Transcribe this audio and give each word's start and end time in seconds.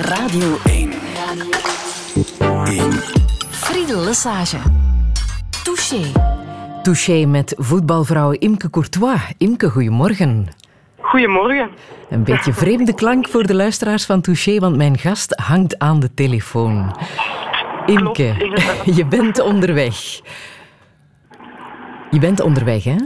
Radio 0.00 0.56
1. 0.64 0.92
1. 2.66 2.92
Friedel 3.50 4.04
Lesage. 4.04 4.56
Touché. 5.64 6.12
Touché 6.82 7.26
met 7.26 7.54
voetbalvrouw 7.58 8.30
Imke 8.30 8.70
Courtois. 8.70 9.34
Imke, 9.38 9.70
goedemorgen. 9.70 10.48
Goedemorgen. 11.00 11.70
Een 12.10 12.24
beetje 12.24 12.52
vreemde 12.52 12.94
klank 12.94 13.28
voor 13.28 13.46
de 13.46 13.54
luisteraars 13.54 14.06
van 14.06 14.20
Touché, 14.20 14.58
want 14.58 14.76
mijn 14.76 14.98
gast 14.98 15.40
hangt 15.40 15.78
aan 15.78 16.00
de 16.00 16.14
telefoon. 16.14 16.96
Imke, 17.86 18.34
je 18.98 19.06
bent 19.08 19.40
onderweg. 19.40 20.20
Je 22.10 22.18
bent 22.20 22.40
onderweg, 22.40 22.84
hè? 22.84 22.96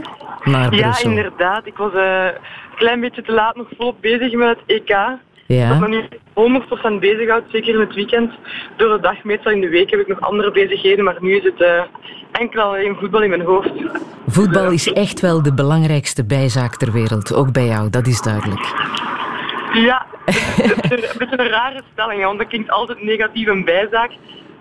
Naar 0.43 0.69
Brussel. 0.69 1.09
Ja, 1.09 1.15
inderdaad. 1.15 1.65
Ik 1.65 1.77
was 1.77 1.93
uh, 1.93 2.25
een 2.25 2.75
klein 2.75 2.99
beetje 2.99 3.21
te 3.21 3.31
laat 3.31 3.55
nog 3.55 3.67
volop 3.77 4.01
bezig 4.01 4.33
met 4.33 4.57
het 4.57 4.59
EK. 4.65 5.19
Ja. 5.55 5.73
Ik 5.73 5.79
nog 5.79 5.89
niet 5.89 6.95
100% 6.95 6.99
bezig 6.99 7.29
houdt, 7.29 7.51
zeker 7.51 7.73
in 7.73 7.79
het 7.79 7.93
weekend. 7.93 8.31
Door 8.77 8.95
de 8.95 9.01
dag, 9.01 9.23
meestal 9.23 9.51
in 9.51 9.61
de 9.61 9.69
week, 9.69 9.89
heb 9.89 9.99
ik 9.99 10.07
nog 10.07 10.21
andere 10.21 10.51
bezigheden, 10.51 11.03
maar 11.03 11.15
nu 11.19 11.35
is 11.35 11.43
het 11.43 11.59
uh, 11.59 11.81
enkel 12.31 12.61
alleen 12.61 12.95
voetbal 12.99 13.21
in 13.21 13.29
mijn 13.29 13.41
hoofd. 13.41 13.71
Voetbal 14.27 14.71
is 14.71 14.93
echt 14.93 15.19
wel 15.19 15.41
de 15.41 15.53
belangrijkste 15.53 16.25
bijzaak 16.25 16.75
ter 16.75 16.91
wereld, 16.91 17.33
ook 17.33 17.51
bij 17.51 17.65
jou, 17.65 17.89
dat 17.89 18.07
is 18.07 18.21
duidelijk. 18.21 18.73
Ja, 19.73 20.05
een 20.25 21.17
beetje 21.17 21.39
een 21.39 21.49
rare 21.49 21.81
stelling, 21.91 22.23
want 22.23 22.37
dat 22.37 22.47
klinkt 22.47 22.69
altijd 22.69 23.03
negatief 23.03 23.47
een 23.47 23.65
bijzaak. 23.65 24.11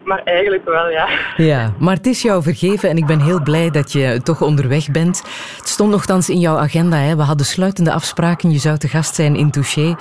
Maar 0.05 0.23
eigenlijk 0.25 0.65
wel, 0.65 0.89
ja. 0.89 1.09
Ja, 1.37 1.73
maar 1.79 1.95
het 1.95 2.07
is 2.07 2.23
jou 2.23 2.43
vergeven 2.43 2.89
en 2.89 2.97
ik 2.97 3.07
ben 3.07 3.21
heel 3.21 3.43
blij 3.43 3.71
dat 3.71 3.93
je 3.93 4.21
toch 4.23 4.43
onderweg 4.43 4.91
bent. 4.91 5.23
Het 5.57 5.69
stond 5.69 5.91
nogthans 5.91 6.29
in 6.31 6.39
jouw 6.39 6.57
agenda. 6.57 6.97
Hè? 6.97 7.17
We 7.17 7.23
hadden 7.23 7.47
sluitende 7.47 7.93
afspraken. 7.93 8.51
Je 8.51 8.59
zou 8.59 8.79
te 8.79 8.89
gast 8.89 9.15
zijn 9.15 9.37
in 9.37 9.51
Touché. 9.51 9.97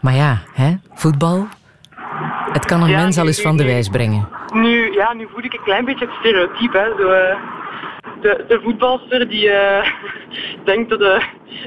Maar 0.00 0.14
ja, 0.14 0.38
hè? 0.52 0.74
voetbal. 0.94 1.46
Het 2.52 2.64
kan 2.64 2.82
een 2.82 2.88
Ja, 2.88 3.00
mens 3.00 3.18
al 3.18 3.26
eens 3.26 3.40
van 3.42 3.56
de 3.56 3.64
wijs 3.64 3.88
brengen. 3.88 4.28
Nu, 4.52 4.92
ja, 4.92 5.12
nu 5.12 5.28
voel 5.32 5.44
ik 5.44 5.52
een 5.52 5.64
klein 5.64 5.84
beetje 5.84 6.04
het 6.04 6.14
stereotype. 6.18 6.78
Hè. 6.78 7.02
Zo, 7.02 7.08
eh, 7.10 7.36
de, 8.20 8.44
de 8.48 8.60
voetbalster 8.62 9.28
die 9.28 9.50
eh, 9.50 9.86
denkt 10.64 10.90
dat 10.90 10.98
de 10.98 11.22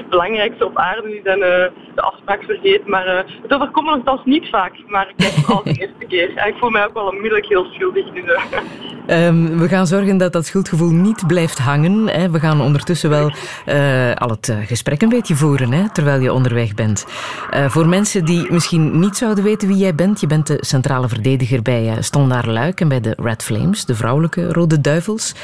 belangrijkste 0.08 0.66
op 0.66 0.76
aarde 0.76 1.16
is 1.16 1.24
en 1.24 1.42
eh, 1.42 1.70
de 1.94 2.02
afspraak 2.02 2.42
vergeet. 2.44 2.86
Maar 2.86 3.06
eh 3.06 3.24
het 3.42 3.52
overkomt 3.52 3.86
me 3.86 3.94
nogthans 3.94 4.20
niet 4.24 4.48
vaak. 4.48 4.72
Maar 4.86 5.12
ik 5.16 5.24
het 5.24 5.48
al 5.48 5.62
de 5.64 5.70
eerste 5.80 6.06
keer. 6.08 6.36
En 6.36 6.48
ik 6.48 6.54
voel 6.58 6.70
mij 6.70 6.86
ook 6.86 6.94
wel 6.94 7.06
onmiddellijk 7.06 7.46
heel 7.46 7.64
schuldig. 7.64 8.04
Dus, 8.12 8.24
Ehm, 9.06 9.58
we 9.58 9.68
gaan 9.68 9.86
zorgen 9.86 10.16
dat 10.16 10.32
dat 10.32 10.46
schuldgevoel 10.46 10.90
niet 10.90 11.26
blijft 11.26 11.58
hangen. 11.58 12.08
Hè. 12.08 12.30
We 12.30 12.38
gaan 12.38 12.60
ondertussen 12.60 13.10
wel 13.10 13.32
al 14.14 14.28
het 14.28 14.56
gesprek 14.66 15.02
een 15.02 15.08
beetje 15.08 15.34
voeren 15.34 15.72
hè, 15.72 15.90
terwijl 15.92 16.20
je 16.20 16.32
onderweg 16.32 16.74
bent. 16.74 17.06
Voor 17.68 17.88
mensen 17.88 18.24
die 18.24 18.52
misschien 18.52 18.98
niet 18.98 19.16
zouden 19.16 19.44
weten 19.44 19.68
wie 19.68 19.76
jij 19.76 19.94
bent, 19.94 20.20
je 20.20 20.26
bent 20.26 20.46
de 20.46 20.58
centrale 20.60 21.08
verdediger 21.08 21.62
bij 21.62 21.84
uh, 21.84 21.92
Standaard 22.00 22.46
Luik 22.46 22.80
en 22.80 22.88
bij 22.88 23.00
de 23.00 23.16
Red 23.16 23.42
Flames, 23.42 23.84
de 23.84 23.94
vrouwelijke 23.94 24.52
Rode 24.52 24.80
Duivels. 24.80 25.34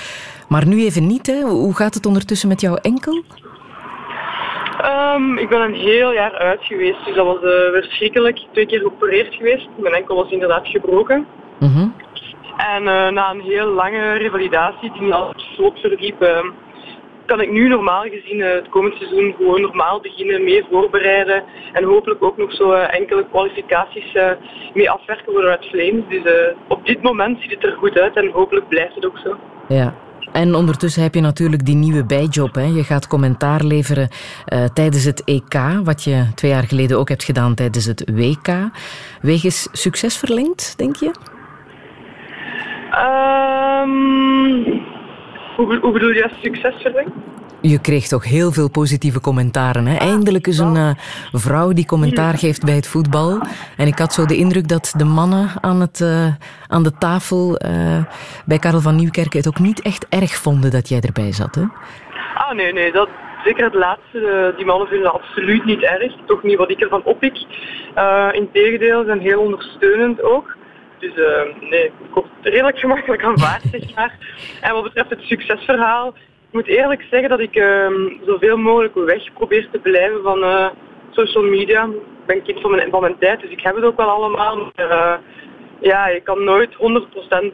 Maar 0.48 0.66
nu 0.66 0.84
even 0.84 1.06
niet, 1.06 1.26
hè. 1.26 1.40
hoe 1.40 1.74
gaat 1.74 1.94
het 1.94 2.06
ondertussen 2.06 2.48
met 2.48 2.60
jouw 2.60 2.74
enkel? 2.74 3.22
Ehm, 4.80 5.36
ik 5.36 5.48
ben 5.48 5.60
een 5.60 5.74
heel 5.74 6.12
jaar 6.12 6.32
uit 6.32 6.64
geweest, 6.64 7.04
dus 7.04 7.14
dat 7.14 7.26
was 7.26 7.42
eh, 7.42 7.72
verschrikkelijk. 7.72 8.38
Twee 8.52 8.66
keer 8.66 8.78
geopereerd 8.78 9.34
geweest. 9.34 9.68
Mijn 9.76 9.94
enkel 9.94 10.16
was 10.16 10.30
inderdaad 10.30 10.66
gebroken. 10.66 11.26
Mhm. 11.58 11.88
En 12.58 12.88
eh, 12.88 13.08
na 13.08 13.30
een 13.30 13.40
heel 13.40 13.66
lange 13.66 14.12
revalidatie 14.12 14.92
die 14.92 15.14
al 15.14 15.34
vlot 15.54 15.78
verliep, 15.80 16.22
eh, 16.22 16.44
kan 17.26 17.40
ik 17.40 17.50
nu 17.50 17.68
normaal 17.68 18.02
gezien 18.02 18.40
eh, 18.40 18.52
het 18.52 18.68
komend 18.68 18.94
seizoen 18.94 19.34
gewoon 19.36 19.60
normaal 19.60 20.00
beginnen, 20.00 20.44
mee 20.44 20.64
voorbereiden. 20.70 21.42
En 21.72 21.84
hopelijk 21.84 22.22
ook 22.22 22.36
nog 22.36 22.52
zo 22.52 22.72
enkele 22.72 23.26
kwalificaties 23.30 24.12
mee 24.74 24.90
afwerken 24.90 25.32
voor 25.32 25.40
de 25.40 25.48
Red 25.48 25.64
Flames. 25.64 26.04
Dus 26.08 26.54
op 26.68 26.86
dit 26.86 27.02
moment 27.02 27.40
ziet 27.40 27.50
het 27.50 27.64
er 27.64 27.76
goed 27.78 27.98
uit 27.98 28.16
en 28.16 28.30
hopelijk 28.30 28.68
blijft 28.68 28.94
het 28.94 29.06
ook 29.06 29.18
zo. 29.18 29.36
Ja. 29.68 29.94
En 30.32 30.54
ondertussen 30.54 31.02
heb 31.02 31.14
je 31.14 31.20
natuurlijk 31.20 31.64
die 31.64 31.74
nieuwe 31.74 32.04
bijjob. 32.04 32.54
Hè. 32.54 32.62
Je 32.62 32.84
gaat 32.84 33.06
commentaar 33.06 33.64
leveren 33.64 34.08
eh, 34.44 34.64
tijdens 34.64 35.04
het 35.04 35.24
EK, 35.24 35.54
wat 35.84 36.04
je 36.04 36.24
twee 36.34 36.50
jaar 36.50 36.62
geleden 36.62 36.98
ook 36.98 37.08
hebt 37.08 37.24
gedaan 37.24 37.54
tijdens 37.54 37.84
het 37.84 38.10
WK. 38.14 38.48
Wegens 39.20 39.68
succes 39.72 40.16
verlengd, 40.16 40.78
denk 40.78 40.96
je? 40.96 41.10
Ehm, 42.90 43.90
hoe, 45.56 45.66
be- 45.66 45.78
hoe 45.82 45.92
bedoel 45.92 46.10
je 46.10 46.30
succesverlengd? 46.42 47.10
Je 47.60 47.80
kreeg 47.80 48.06
toch 48.06 48.24
heel 48.24 48.52
veel 48.52 48.70
positieve 48.70 49.20
commentaren. 49.20 49.86
Hè? 49.86 49.96
Eindelijk 49.96 50.46
is 50.46 50.58
een 50.58 50.76
eh, 50.76 50.90
vrouw 51.32 51.72
die 51.72 51.86
commentaar 51.86 52.38
geeft 52.38 52.64
bij 52.64 52.74
het 52.74 52.88
voetbal. 52.88 53.40
En 53.76 53.86
ik 53.86 53.98
had 53.98 54.12
zo 54.12 54.26
de 54.26 54.36
indruk 54.36 54.68
dat 54.68 54.94
de 54.96 55.04
mannen 55.04 55.48
aan, 55.60 55.80
het, 55.80 56.00
eh, 56.00 56.26
aan 56.66 56.82
de 56.82 56.98
tafel 56.98 57.56
eh, 57.56 58.04
bij 58.46 58.58
Karel 58.58 58.80
van 58.80 58.96
Nieuwkerken 58.96 59.38
het 59.38 59.48
ook 59.48 59.58
niet 59.58 59.82
echt 59.82 60.06
erg 60.08 60.34
vonden 60.34 60.70
dat 60.70 60.88
jij 60.88 61.00
erbij 61.00 61.32
zat. 61.32 61.54
Hè? 61.54 61.62
Ah 62.34 62.54
nee, 62.54 62.72
nee, 62.72 62.92
dat, 62.92 63.08
zeker 63.44 63.64
het 63.64 63.74
laatste. 63.74 64.52
die 64.56 64.66
mannen 64.66 64.88
vinden 64.88 65.12
dat 65.12 65.20
absoluut 65.20 65.64
niet 65.64 65.82
erg. 65.82 66.12
Toch 66.26 66.42
niet 66.42 66.58
wat 66.58 66.70
ik 66.70 66.80
ervan 66.80 67.02
oppik. 67.04 67.36
Integendeel, 68.32 69.00
ze 69.00 69.06
zijn 69.06 69.20
heel 69.20 69.40
ondersteunend 69.40 70.22
ook. 70.22 70.56
Dus 70.98 71.12
nee, 71.60 71.90
word 72.10 72.26
redelijk 72.42 72.78
gemakkelijk 72.78 73.24
aanvaard, 73.24 73.62
zeg 73.72 73.94
maar. 73.94 74.18
En 74.60 74.72
wat 74.72 74.82
betreft 74.82 75.10
het 75.10 75.20
succesverhaal, 75.20 76.14
ik 76.48 76.54
moet 76.54 76.66
eerlijk 76.66 77.06
zeggen 77.10 77.28
dat 77.28 77.40
ik 77.40 77.54
ehm, 77.54 78.08
zoveel 78.26 78.56
mogelijk 78.56 78.94
weg 78.94 79.32
probeer 79.32 79.68
te 79.72 79.78
blijven 79.78 80.22
van 80.22 80.42
eh, 80.42 80.66
social 81.10 81.44
media. 81.44 81.84
Ik 81.84 82.26
ben 82.26 82.42
kind 82.42 82.60
van 82.60 82.70
mijn, 82.70 82.90
van 82.90 83.00
mijn 83.00 83.18
tijd, 83.18 83.40
dus 83.40 83.50
ik 83.50 83.60
heb 83.60 83.74
het 83.74 83.84
ook 83.84 83.96
wel 83.96 84.08
allemaal. 84.08 84.56
Maar 84.56 84.90
eh, 84.90 85.14
ja, 85.80 86.08
je 86.08 86.20
kan 86.20 86.44
nooit 86.44 86.74
100% 86.74 86.78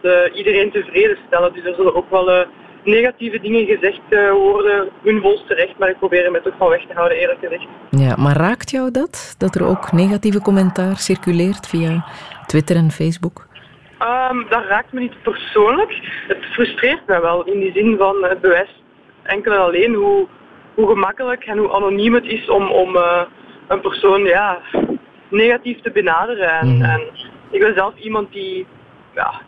eh, 0.02 0.12
iedereen 0.34 0.70
tevreden 0.70 1.18
stellen. 1.26 1.52
Dus 1.52 1.64
er 1.64 1.74
zullen 1.74 1.94
ook 1.94 2.10
wel 2.10 2.46
negatieve 2.84 3.40
dingen 3.40 3.66
gezegd 3.66 4.30
worden, 4.32 4.88
hun 5.02 5.20
volste 5.20 5.54
recht, 5.54 5.78
maar 5.78 5.88
ik 5.88 5.98
probeer 5.98 6.24
er 6.24 6.30
me 6.30 6.42
toch 6.42 6.54
van 6.58 6.68
weg 6.68 6.86
te 6.86 6.94
houden, 6.94 7.18
eerlijk 7.18 7.40
gezegd. 7.40 7.66
Ja, 7.90 8.16
maar 8.16 8.36
raakt 8.36 8.70
jou 8.70 8.90
dat? 8.90 9.34
Dat 9.38 9.54
er 9.54 9.66
ook 9.66 9.92
negatieve 9.92 10.40
commentaar 10.40 10.96
circuleert 10.96 11.66
via 11.66 12.04
Twitter 12.46 12.76
en 12.76 12.90
Facebook? 12.90 13.46
Ehm, 13.98 14.48
dat 14.48 14.64
raakt 14.68 14.92
me 14.92 15.00
niet 15.00 15.22
persoonlijk. 15.22 15.98
Het 16.28 16.44
frustreert 16.52 17.06
mij 17.06 17.20
wel 17.20 17.44
in 17.44 17.60
die 17.60 17.72
zin 17.72 17.96
van 17.96 18.24
het 18.24 18.40
bewijst 18.40 18.82
enkel 19.24 19.52
en 19.52 19.58
alleen 19.58 19.94
hoe, 19.94 20.26
hoe 20.74 20.88
gemakkelijk 20.88 21.44
en 21.44 21.58
hoe 21.58 21.72
anoniem 21.72 22.14
het 22.14 22.24
is 22.24 22.48
om, 22.48 22.68
om 22.68 22.96
eh, 22.96 23.20
een 23.68 23.80
persoon 23.80 24.22
ja, 24.22 24.60
negatief 25.28 25.80
te 25.80 25.90
benaderen. 25.90 26.50
En, 26.50 26.82
en 26.82 27.00
ik 27.50 27.60
ben 27.60 27.74
zelf 27.74 27.94
iemand 27.96 28.32
die, 28.32 28.66
ja, 29.14 29.40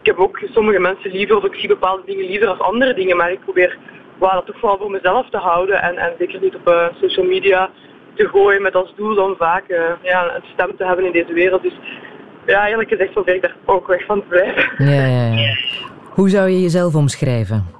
ik 0.00 0.06
heb 0.06 0.18
ook 0.18 0.42
sommige 0.52 0.78
mensen 0.78 1.10
liever 1.10 1.36
of 1.36 1.44
ik 1.44 1.54
zie 1.54 1.68
bepaalde 1.68 2.02
dingen 2.06 2.26
liever 2.26 2.48
als 2.48 2.58
andere 2.58 2.94
dingen, 2.94 3.16
maar 3.16 3.32
ik 3.32 3.40
probeer 3.40 3.78
well, 4.18 4.30
dat 4.32 4.46
toch 4.46 4.58
vooral 4.58 4.78
voor 4.78 4.90
mezelf 4.90 5.30
te 5.30 5.36
houden 5.36 5.82
en, 5.82 5.96
en 5.96 6.12
zeker 6.18 6.40
niet 6.40 6.54
op 6.54 6.68
eh, 6.68 6.86
social 7.00 7.26
media 7.26 7.70
te 8.14 8.28
gooien 8.28 8.62
met 8.62 8.74
als 8.74 8.92
doel 8.96 9.14
dan 9.14 9.34
vaak 9.38 9.68
eh, 9.68 9.78
ja, 10.02 10.34
een 10.34 10.44
stem 10.52 10.76
te 10.76 10.84
hebben 10.84 11.04
in 11.04 11.12
deze 11.12 11.32
wereld. 11.32 11.62
Dus 11.62 11.78
ja, 12.46 12.68
eerlijk 12.68 12.88
gezegd 12.88 13.12
probeer 13.12 13.34
ik 13.34 13.42
daar 13.42 13.56
ook 13.64 13.86
weg 13.86 14.04
van 14.04 14.20
te 14.20 14.26
blijven. 14.26 14.86
Ja, 14.86 15.06
ja, 15.06 15.32
ja. 15.32 15.56
Hoe 16.10 16.28
zou 16.28 16.48
je 16.48 16.60
jezelf 16.60 16.94
omschrijven? 16.94 17.75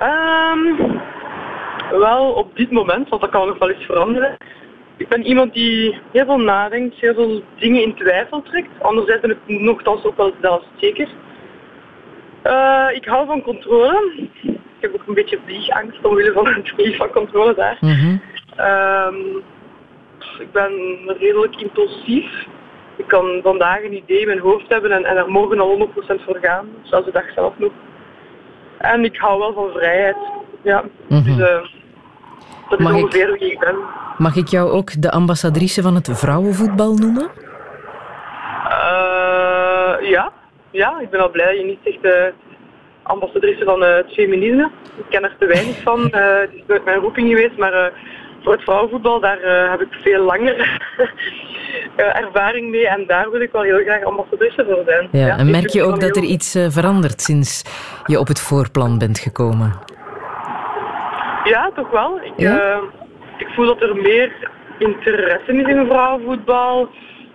Ehm, 0.00 0.98
wel, 1.90 2.32
op 2.32 2.56
dit 2.56 2.70
moment, 2.70 3.08
want 3.08 3.20
dat 3.20 3.30
kan 3.30 3.46
nog 3.46 3.58
wel 3.58 3.70
eens 3.70 3.84
veranderen. 3.84 4.36
Ik 4.96 5.08
ben 5.08 5.26
iemand 5.26 5.52
die 5.54 5.98
heel 6.12 6.24
veel 6.24 6.38
nadenkt, 6.38 6.94
heel 6.94 7.14
veel 7.14 7.42
dingen 7.58 7.82
in 7.82 7.94
twijfel 7.94 8.42
trekt. 8.42 8.82
Anderzijds 8.82 9.20
ben 9.20 9.30
ik 9.30 9.60
nogthans 9.60 10.04
ook 10.04 10.16
wel 10.16 10.32
zelfzeker. 10.40 11.08
Eh 12.42 12.88
ik 12.92 13.04
hou 13.04 13.26
van 13.26 13.42
controle. 13.42 14.28
Ik 14.42 14.56
heb 14.80 14.94
ook 14.94 15.06
een 15.06 15.14
beetje 15.14 15.38
vliegangst 15.44 16.04
omwille 16.04 16.32
van 16.32 16.46
het 16.46 16.68
verlies 16.68 16.96
van 16.96 17.10
controle 17.10 17.54
daar. 17.54 17.76
Mhm. 17.80 18.16
Ehm, 18.56 19.16
ik 20.38 20.52
ben 20.52 20.72
redelijk 21.06 21.56
impulsief. 21.56 22.46
Ik 22.96 23.06
kan 23.06 23.40
vandaag 23.42 23.82
een 23.82 23.96
idee 23.96 24.20
in 24.20 24.26
mijn 24.26 24.38
hoofd 24.38 24.68
hebben 24.68 24.92
en, 24.92 25.04
en 25.04 25.16
er 25.16 25.30
morgen 25.30 25.60
al 25.60 25.68
100% 25.68 26.22
voor 26.22 26.38
gaan, 26.40 26.68
zoals 26.82 27.04
de 27.04 27.12
dag 27.12 27.32
zelf 27.32 27.58
nog. 27.58 27.72
En 28.80 29.04
ik 29.04 29.16
hou 29.16 29.38
wel 29.38 29.52
van 29.52 29.70
vrijheid. 29.72 30.16
Ja, 30.62 30.84
Mhm. 31.08 31.24
dus 31.24 31.38
eh, 31.48 31.60
dat 32.68 32.78
is 32.78 32.84
Mag 32.84 32.92
ik- 32.96 33.02
ongeveer 33.04 33.32
wie 33.38 33.52
ik 33.52 33.58
ben. 33.58 33.76
Mag 34.18 34.36
ik 34.36 34.48
jou 34.48 34.70
ook 34.70 35.02
de 35.02 35.10
ambassadrice 35.10 35.82
van 35.82 35.94
het 35.94 36.08
vrouwenvoetbal 36.12 36.94
noemen? 36.94 37.28
Eh, 38.68 40.08
ja. 40.10 40.32
ja, 40.70 41.00
ik 41.00 41.10
ben 41.10 41.20
al 41.20 41.30
blij 41.30 41.46
dat 41.46 41.56
je 41.56 41.64
niet 41.64 41.78
zegt 41.84 42.04
eh 42.14 42.32
ambassadrice 43.02 43.64
van 43.64 43.82
het 43.82 44.12
feminisme. 44.12 44.70
Ik 44.96 45.04
ken 45.08 45.22
er 45.24 45.36
te 45.38 45.46
weinig 45.46 45.82
van. 45.82 46.00
Het 46.12 46.52
is 46.52 46.62
nooit 46.66 46.84
mijn 46.84 46.98
roeping 47.00 47.28
geweest, 47.28 47.56
maar 47.56 47.92
voor 48.42 48.52
het 48.52 48.62
vrouwenvoetbal 48.62 49.20
daar 49.20 49.38
eh, 49.38 49.70
heb 49.70 49.80
ik 49.80 49.92
veel 50.02 50.24
langer 50.24 50.56
eh, 51.96 52.20
ervaring 52.20 52.70
mee 52.70 52.88
en 52.88 53.06
daar 53.06 53.30
wil 53.30 53.40
ik 53.40 53.52
wel 53.52 53.62
heel 53.62 53.82
graag 53.82 54.02
ambassadrice 54.02 54.64
voor 54.68 54.82
zijn. 54.86 55.08
Ja, 55.12 55.38
en 55.38 55.50
merk 55.50 55.68
je 55.68 55.82
ook 55.82 56.00
dat 56.00 56.16
er 56.16 56.22
iets 56.22 56.54
eh, 56.54 56.66
verandert 56.68 57.20
sinds 57.20 57.62
je 58.06 58.18
op 58.18 58.28
het 58.28 58.40
voorplan 58.40 58.98
bent 58.98 59.18
gekomen? 59.18 59.72
Ja, 61.44 61.70
toch 61.74 61.90
wel. 61.90 62.20
Ik, 62.22 62.32
Ja? 62.36 62.80
ik 63.38 63.48
voel 63.48 63.66
dat 63.66 63.82
er 63.82 63.96
meer 63.96 64.50
interesse 64.78 65.52
is 65.52 65.66
in 65.68 65.86
vrouwenvoetbal. 65.86 66.88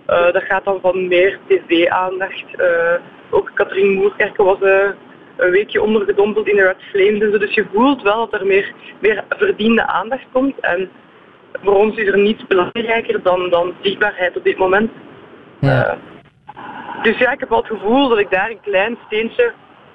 dat 0.06 0.42
gaat 0.42 0.64
dan 0.64 0.78
van 0.82 1.08
meer 1.08 1.38
tv-aandacht. 1.48 2.44
ook 3.30 3.50
Katrien 3.54 3.92
Moerkerke 3.92 4.42
was 4.42 4.58
een 5.36 5.50
weekje 5.50 5.82
ondergedompeld 5.82 6.48
in 6.48 6.56
de 6.56 6.62
Red 6.62 6.82
Flames. 6.90 7.38
Dus 7.38 7.54
je 7.54 7.66
voelt 7.72 8.02
wel 8.02 8.28
dat 8.28 8.40
er 8.40 8.46
meer, 8.46 8.72
meer 9.00 9.24
verdiende 9.28 9.86
aandacht 9.86 10.26
komt. 10.32 10.60
En 10.60 10.90
voor 11.62 11.74
ons 11.74 11.96
is 11.96 12.08
er 12.08 12.18
niets 12.18 12.46
belangrijker 12.46 13.22
dan, 13.22 13.50
dan 13.50 13.74
zichtbaarheid 13.82 14.36
op 14.36 14.44
dit 14.44 14.58
moment. 14.58 14.90
Ja. 15.60 15.86
Uh, 15.86 15.92
dus 17.02 17.18
ja, 17.18 17.32
ik 17.32 17.40
heb 17.40 17.48
wel 17.48 17.58
het 17.58 17.66
gevoel 17.66 18.08
dat 18.08 18.18
ik 18.18 18.30
daar 18.30 18.50
een 18.50 18.60
klein 18.60 18.98
steentje 19.06 19.52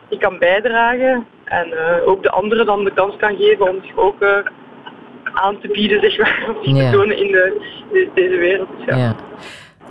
in 0.10 0.20
kan 0.20 0.38
bijdragen. 0.38 1.28
En 1.44 1.68
uh, 1.68 2.08
ook 2.08 2.24
de 2.24 2.30
anderen 2.30 2.66
dan 2.66 2.84
de 2.84 2.94
kans 2.94 3.16
kan 3.18 3.36
geven 3.36 3.70
om 3.70 3.80
zich 3.84 3.98
ook 3.98 4.22
uh, 4.22 4.38
aan 5.34 5.60
te 5.60 5.68
bieden, 5.68 6.02
zeg 6.02 6.18
maar, 6.18 6.56
om 6.56 6.64
zich 6.64 6.86
te 6.86 6.98
tonen 6.98 7.18
in 7.18 7.32
de, 7.32 7.62
de, 7.92 8.10
deze 8.14 8.38
wereld. 8.38 8.70
Ja. 8.86 8.98
ja. 8.98 9.16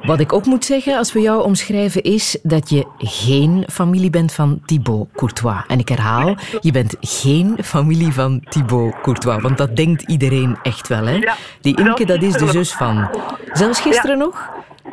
Wat 0.02 0.20
ik 0.20 0.32
ook 0.32 0.46
moet 0.46 0.64
zeggen 0.64 0.96
als 0.96 1.12
we 1.12 1.20
jou 1.20 1.42
omschrijven 1.42 2.02
is 2.02 2.40
dat 2.42 2.70
je 2.70 2.84
geen 2.98 3.64
familie 3.70 4.10
bent 4.10 4.34
van 4.34 4.60
Thibaut 4.64 5.08
Courtois. 5.14 5.64
En 5.68 5.78
ik 5.78 5.88
herhaal, 5.88 6.34
je 6.60 6.72
bent 6.72 6.96
geen 7.00 7.56
familie 7.62 8.12
van 8.12 8.40
Thibaut 8.48 9.00
Courtois. 9.02 9.42
Want 9.42 9.58
dat 9.58 9.76
denkt 9.76 10.02
iedereen 10.02 10.56
echt 10.62 10.88
wel, 10.88 11.06
hè? 11.06 11.18
Die 11.60 11.78
Imke, 11.78 12.04
dat 12.04 12.22
is 12.22 12.32
de 12.32 12.46
zus 12.46 12.74
van. 12.74 13.10
Zelfs 13.52 13.80
gisteren 13.80 14.18
nog? 14.18 14.48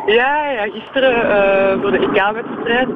Ja, 0.05 0.51
ja 0.51 0.63
gisteren 0.63 1.15
uh, 1.15 1.81
voor 1.81 1.91
de 1.91 1.99
EK-wedstrijd. 1.99 2.87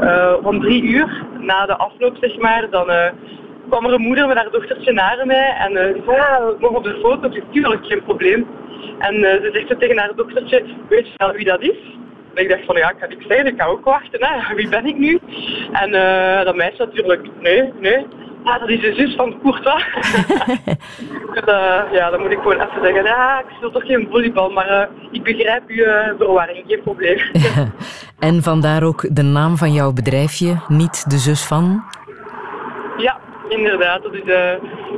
Uh, 0.00 0.32
van 0.42 0.60
drie 0.60 0.82
uur 0.82 1.24
na 1.40 1.66
de 1.66 1.76
afloop, 1.76 2.16
zeg 2.20 2.38
maar, 2.38 2.66
dan... 2.70 2.90
Uh, 2.90 3.06
kwam 3.68 3.84
er 3.84 3.92
een 3.92 4.00
moeder 4.00 4.26
met 4.26 4.36
haar 4.36 4.50
dochtertje 4.50 4.92
naar 4.92 5.26
mij 5.26 5.56
en 5.58 5.72
uh, 5.72 5.78
zei, 5.78 6.16
ja, 6.16 6.40
we 6.46 6.56
mogen 6.60 6.76
op 6.76 6.84
de 6.84 6.98
foto, 7.02 7.28
natuurlijk 7.28 7.86
geen 7.86 8.02
probleem. 8.04 8.46
En 8.98 9.14
uh, 9.14 9.22
ze 9.22 9.50
zegt 9.52 9.68
zo 9.68 9.76
tegen 9.76 9.98
haar 9.98 10.14
dochtertje, 10.16 10.64
weet 10.88 11.06
je 11.06 11.12
wel 11.16 11.32
wie 11.32 11.44
dat 11.44 11.60
is? 11.60 11.96
En 12.34 12.42
ik 12.42 12.50
dacht 12.50 12.64
van, 12.64 12.76
ja, 12.76 12.90
ik 12.90 12.96
ga 13.00 13.06
niks 13.06 13.26
zeggen, 13.26 13.46
ik 13.46 13.60
ga 13.60 13.66
ook 13.66 13.84
wachten, 13.84 14.24
hè. 14.24 14.54
wie 14.58 14.68
ben 14.68 14.86
ik 14.86 14.98
nu? 14.98 15.18
En 15.72 15.90
uh, 15.94 16.44
dat 16.44 16.56
meisje 16.56 16.78
natuurlijk, 16.78 17.28
nee, 17.40 17.72
nee. 17.80 18.06
Ah, 18.44 18.60
dat 18.60 18.68
is 18.68 18.80
de 18.80 18.94
zus 18.94 19.14
van 19.14 19.40
Courtois. 19.42 19.84
dus, 21.34 21.42
uh, 21.46 21.82
ja, 21.92 22.10
dan 22.10 22.20
moet 22.20 22.32
ik 22.32 22.38
gewoon 22.38 22.60
even 22.60 22.82
zeggen, 22.82 23.04
ja, 23.04 23.40
ik 23.40 23.46
speel 23.56 23.70
toch 23.70 23.86
geen 23.86 24.08
volleybal, 24.10 24.50
maar 24.50 24.88
ik 25.10 25.22
begrijp 25.22 25.62
uw 25.66 25.84
verwarring, 26.18 26.64
geen 26.66 26.82
probleem. 26.82 27.18
en 28.28 28.42
vandaar 28.42 28.82
ook 28.82 29.14
de 29.16 29.22
naam 29.22 29.56
van 29.56 29.72
jouw 29.72 29.92
bedrijfje, 29.92 30.56
niet 30.68 31.10
de 31.10 31.18
zus 31.18 31.46
van? 31.46 31.84
Ja, 32.96 33.18
inderdaad. 33.48 34.02
Dat 34.02 34.14
is 34.14 34.22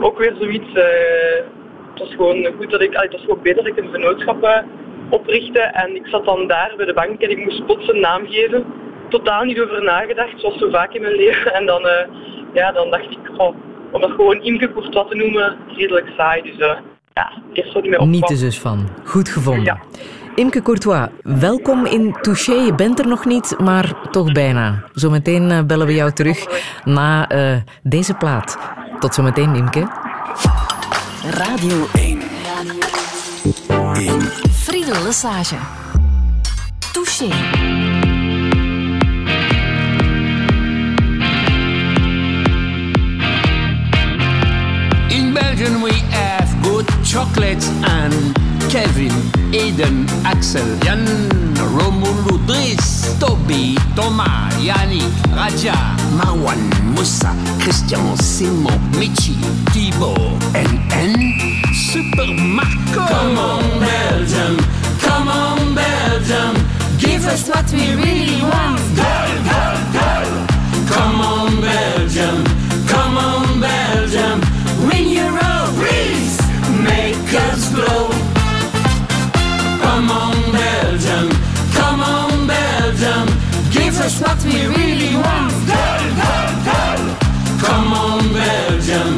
ook 0.01 0.19
weer 0.19 0.35
zoiets 0.39 0.73
was 2.01 2.15
gewoon 2.15 2.47
goed 2.57 2.71
dat 2.71 2.83
ik, 2.83 2.93
het 2.93 3.13
was 3.13 3.21
gewoon 3.21 3.43
beter 3.43 3.63
dat 3.65 3.73
ik 3.73 3.85
een 3.85 3.91
vennootschap 3.91 4.45
uh, 4.45 4.59
oprichtte. 5.11 5.61
En 5.61 5.97
ik 5.97 6.07
zat 6.07 6.25
dan 6.25 6.47
daar 6.47 6.73
bij 6.77 6.87
de 6.87 6.95
bank 6.95 7.21
en 7.21 7.31
ik 7.31 7.45
moest 7.45 7.67
plots 7.67 7.89
een 7.89 8.01
naam 8.01 8.27
geven. 8.27 8.65
Totaal 9.09 9.45
niet 9.45 9.61
over 9.61 9.83
nagedacht, 9.83 10.41
zoals 10.41 10.59
zo 10.59 10.71
vaak 10.71 10.93
in 10.93 11.03
mijn 11.03 11.17
leven. 11.17 11.53
En 11.59 11.67
dan, 11.67 11.83
uh, 11.87 11.93
ja, 12.53 12.73
dan 12.73 12.91
dacht 12.91 13.11
ik, 13.11 13.19
oh, 13.37 13.57
om 13.93 14.01
dat 14.01 14.11
gewoon 14.11 14.43
Imke 14.43 14.73
Courtois 14.73 15.09
te 15.09 15.17
noemen, 15.17 15.57
redelijk 15.77 16.09
saai. 16.17 16.43
Dus 16.43 16.59
uh, 16.59 16.73
ja, 17.13 17.33
eerst 17.53 17.73
zo 17.73 17.81
niet 17.81 17.91
meer 17.91 18.07
Niet 18.07 18.27
de 18.27 18.37
zus 18.37 18.61
van. 18.61 18.89
Goed 19.05 19.29
gevonden. 19.29 19.65
Ja. 19.65 19.79
Imke 20.35 20.63
Courtois, 20.63 21.09
welkom 21.23 21.87
in 21.87 22.13
Touché. 22.21 22.55
Je 22.55 22.75
bent 22.75 22.99
er 22.99 23.07
nog 23.07 23.25
niet, 23.25 23.57
maar 23.59 24.11
toch 24.11 24.33
bijna. 24.33 24.85
Zometeen 24.93 25.67
bellen 25.67 25.87
we 25.87 25.95
jou 25.95 26.13
terug 26.13 26.47
na 26.85 27.29
deze 27.83 28.15
plaat. 28.15 28.59
Tot 28.99 29.15
zometeen, 29.15 29.55
Imke. 29.55 30.10
Radio 31.23 31.87
1. 31.93 32.29
Radio 33.67 34.17
1. 34.17 34.31
Friedel 34.51 35.03
Lesage. 35.03 35.59
Touché. 36.93 37.29
In 45.11 45.35
Belgium 45.35 45.83
we 45.83 45.93
have 46.11 46.49
good 46.63 46.87
chocolates 47.05 47.69
and 47.83 48.35
Kevin, 48.71 49.11
Eden, 49.53 50.07
Axel, 50.25 50.65
Jan, 50.85 51.05
Romulu, 51.75 52.39
Driss, 52.47 53.19
Toby, 53.19 53.75
Thomas, 53.97 54.55
Yannick, 54.63 55.11
Raja, 55.35 55.75
Marwan, 56.15 56.61
Moussa, 56.95 57.35
Christian, 57.61 58.17
Simon, 58.19 58.79
Michi, 58.93 59.35
Thibaut, 59.73 60.39
NN, 60.55 61.67
Super 61.75 62.31
Marco. 62.33 63.05
Come 63.11 63.39
on, 63.39 63.81
Belgium, 63.81 64.57
come 65.01 65.27
on, 65.27 65.75
Belgium, 65.75 66.55
give 66.97 67.27
us 67.27 67.49
what 67.49 67.69
we 67.73 67.95
really 67.97 68.41
want. 68.41 68.79
Girl, 68.95 69.35
girl, 69.51 69.79
girl. 69.99 70.47
Come 70.87 71.21
on, 71.21 71.61
Belgium, 71.61 72.45
come 72.87 73.19
on, 73.19 73.61
Belgium, 73.61 74.41
win 74.87 75.19
own 75.19 75.75
breeze, 75.75 76.39
make 76.85 77.35
us 77.35 77.75
glow. 77.75 78.10
Really 84.67 85.17
want. 85.17 85.53
Girl, 85.67 86.07
girl, 86.21 86.53
girl. 86.69 87.03
Come 87.61 87.93
on, 87.93 88.33
Belgium, 88.33 89.17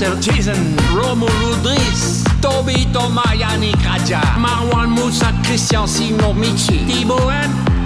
Jason, 0.00 0.56
Romulu, 0.92 1.54
Driss, 1.62 2.24
Toby, 2.40 2.84
Thomas, 2.92 3.26
Yannick, 3.26 3.76
Raja, 3.84 4.20
Marwan, 4.36 4.90
Moussa, 4.90 5.32
Christian, 5.44 5.86
Simon, 5.86 6.34
Michi, 6.34 6.84
Thibaut 6.84 7.30
and 7.30 7.84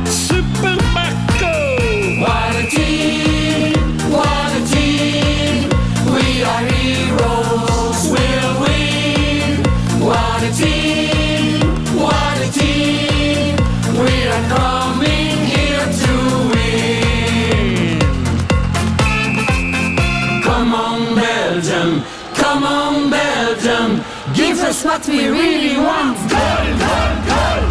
us 24.69 24.85
what 24.85 25.09
we 25.09 25.27
really 25.29 25.77
want. 25.79 26.19
Goal, 26.29 26.69
goal, 26.85 27.15
goal. 27.31 27.65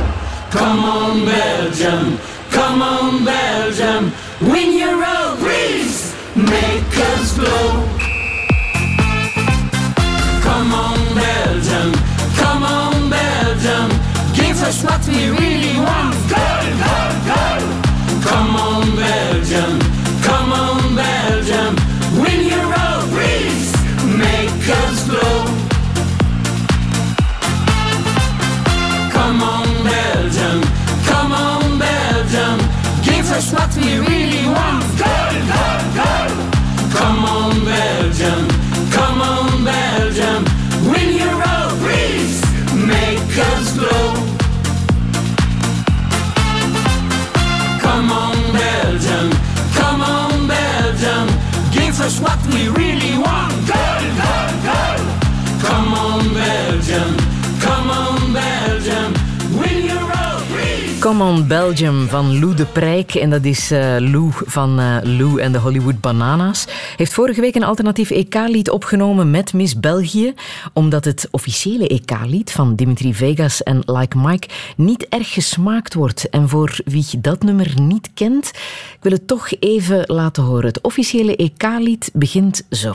Come 0.50 0.80
on, 0.84 1.26
Belgium, 1.26 2.18
come 2.50 2.82
on, 2.82 3.24
Belgium, 3.24 4.12
win 4.42 4.82
own 4.82 5.38
breeze, 5.38 6.16
make 6.36 6.94
us 7.12 7.38
glow. 7.38 7.86
Come 10.42 10.72
on, 10.74 10.98
Belgium, 11.14 11.94
come 12.42 12.64
on, 12.64 13.10
Belgium, 13.12 13.90
give 14.34 14.58
us 14.64 14.84
what 14.84 15.02
we 15.08 15.30
really 15.30 15.78
want. 15.78 16.18
Goal, 16.34 16.66
goal, 16.84 17.14
goal. 17.30 17.64
Come 18.26 18.56
on, 18.56 18.77
we 52.54 52.70
really 52.70 52.87
on, 61.22 61.48
Belgium, 61.48 62.08
van 62.08 62.40
Lou 62.40 62.56
de 62.56 62.66
Prijk. 62.66 63.16
En 63.16 63.30
dat 63.30 63.44
is 63.44 63.72
uh, 63.72 63.96
Lou 64.00 64.30
van 64.32 64.80
uh, 64.80 64.98
Lou 65.02 65.42
en 65.42 65.52
de 65.52 65.58
Hollywood 65.58 66.02
Bananas. 66.02 66.66
Heeft 66.96 67.14
vorige 67.14 67.42
week 67.42 67.56
een 67.56 67.64
alternatief 67.64 68.10
EK-lied 68.10 68.70
opgenomen 68.70 69.32
met 69.32 69.54
Miss 69.54 69.80
België. 69.80 70.34
Omdat 70.74 71.06
het 71.06 71.28
officiële 71.32 71.88
EK-lied 71.88 72.52
van 72.52 72.76
Dimitri 72.76 73.14
Vegas 73.14 73.64
en 73.64 73.82
Like 73.86 74.18
Mike 74.18 74.48
niet 74.76 75.08
erg 75.10 75.34
gesmaakt 75.34 75.94
wordt. 75.94 76.30
En 76.30 76.50
voor 76.50 76.80
wie 76.86 77.06
dat 77.18 77.44
nummer 77.44 77.82
niet 77.82 78.10
kent, 78.14 78.48
ik 78.94 78.98
wil 79.02 79.12
het 79.12 79.28
toch 79.28 79.52
even 79.60 80.04
laten 80.06 80.44
horen. 80.44 80.66
Het 80.66 80.82
officiële 80.82 81.36
EK-lied 81.36 82.10
begint 82.14 82.64
zo. 82.70 82.92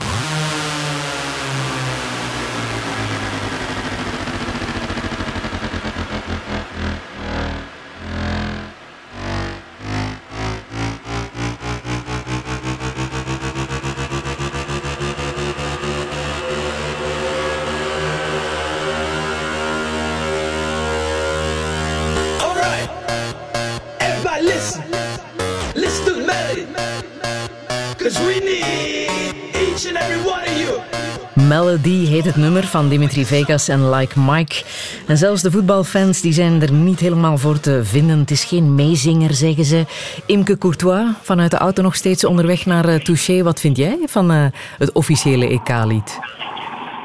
Het 32.33 32.41
nummer 32.41 32.63
van 32.63 32.89
Dimitri 32.89 33.25
Vegas 33.25 33.67
en 33.67 33.89
Like 33.89 34.19
Mike. 34.19 34.63
En 35.07 35.17
zelfs 35.17 35.41
de 35.41 35.51
voetbalfans 35.51 36.21
die 36.21 36.33
zijn 36.33 36.61
er 36.61 36.71
niet 36.71 36.99
helemaal 36.99 37.37
voor 37.37 37.59
te 37.59 37.83
vinden. 37.83 38.19
Het 38.19 38.31
is 38.31 38.43
geen 38.43 38.75
meezinger, 38.75 39.33
zeggen 39.33 39.63
ze. 39.63 39.83
Imke 40.25 40.57
Courtois, 40.57 41.05
vanuit 41.21 41.51
de 41.51 41.57
auto 41.57 41.81
nog 41.81 41.95
steeds 41.95 42.25
onderweg 42.25 42.65
naar 42.65 42.85
uh. 42.85 43.43
Wat 43.43 43.59
vind 43.59 43.77
jij 43.77 43.97
van 44.05 44.31
uh, 44.31 44.45
het 44.77 44.91
officiële 44.91 45.47
EK-lied? 45.47 46.19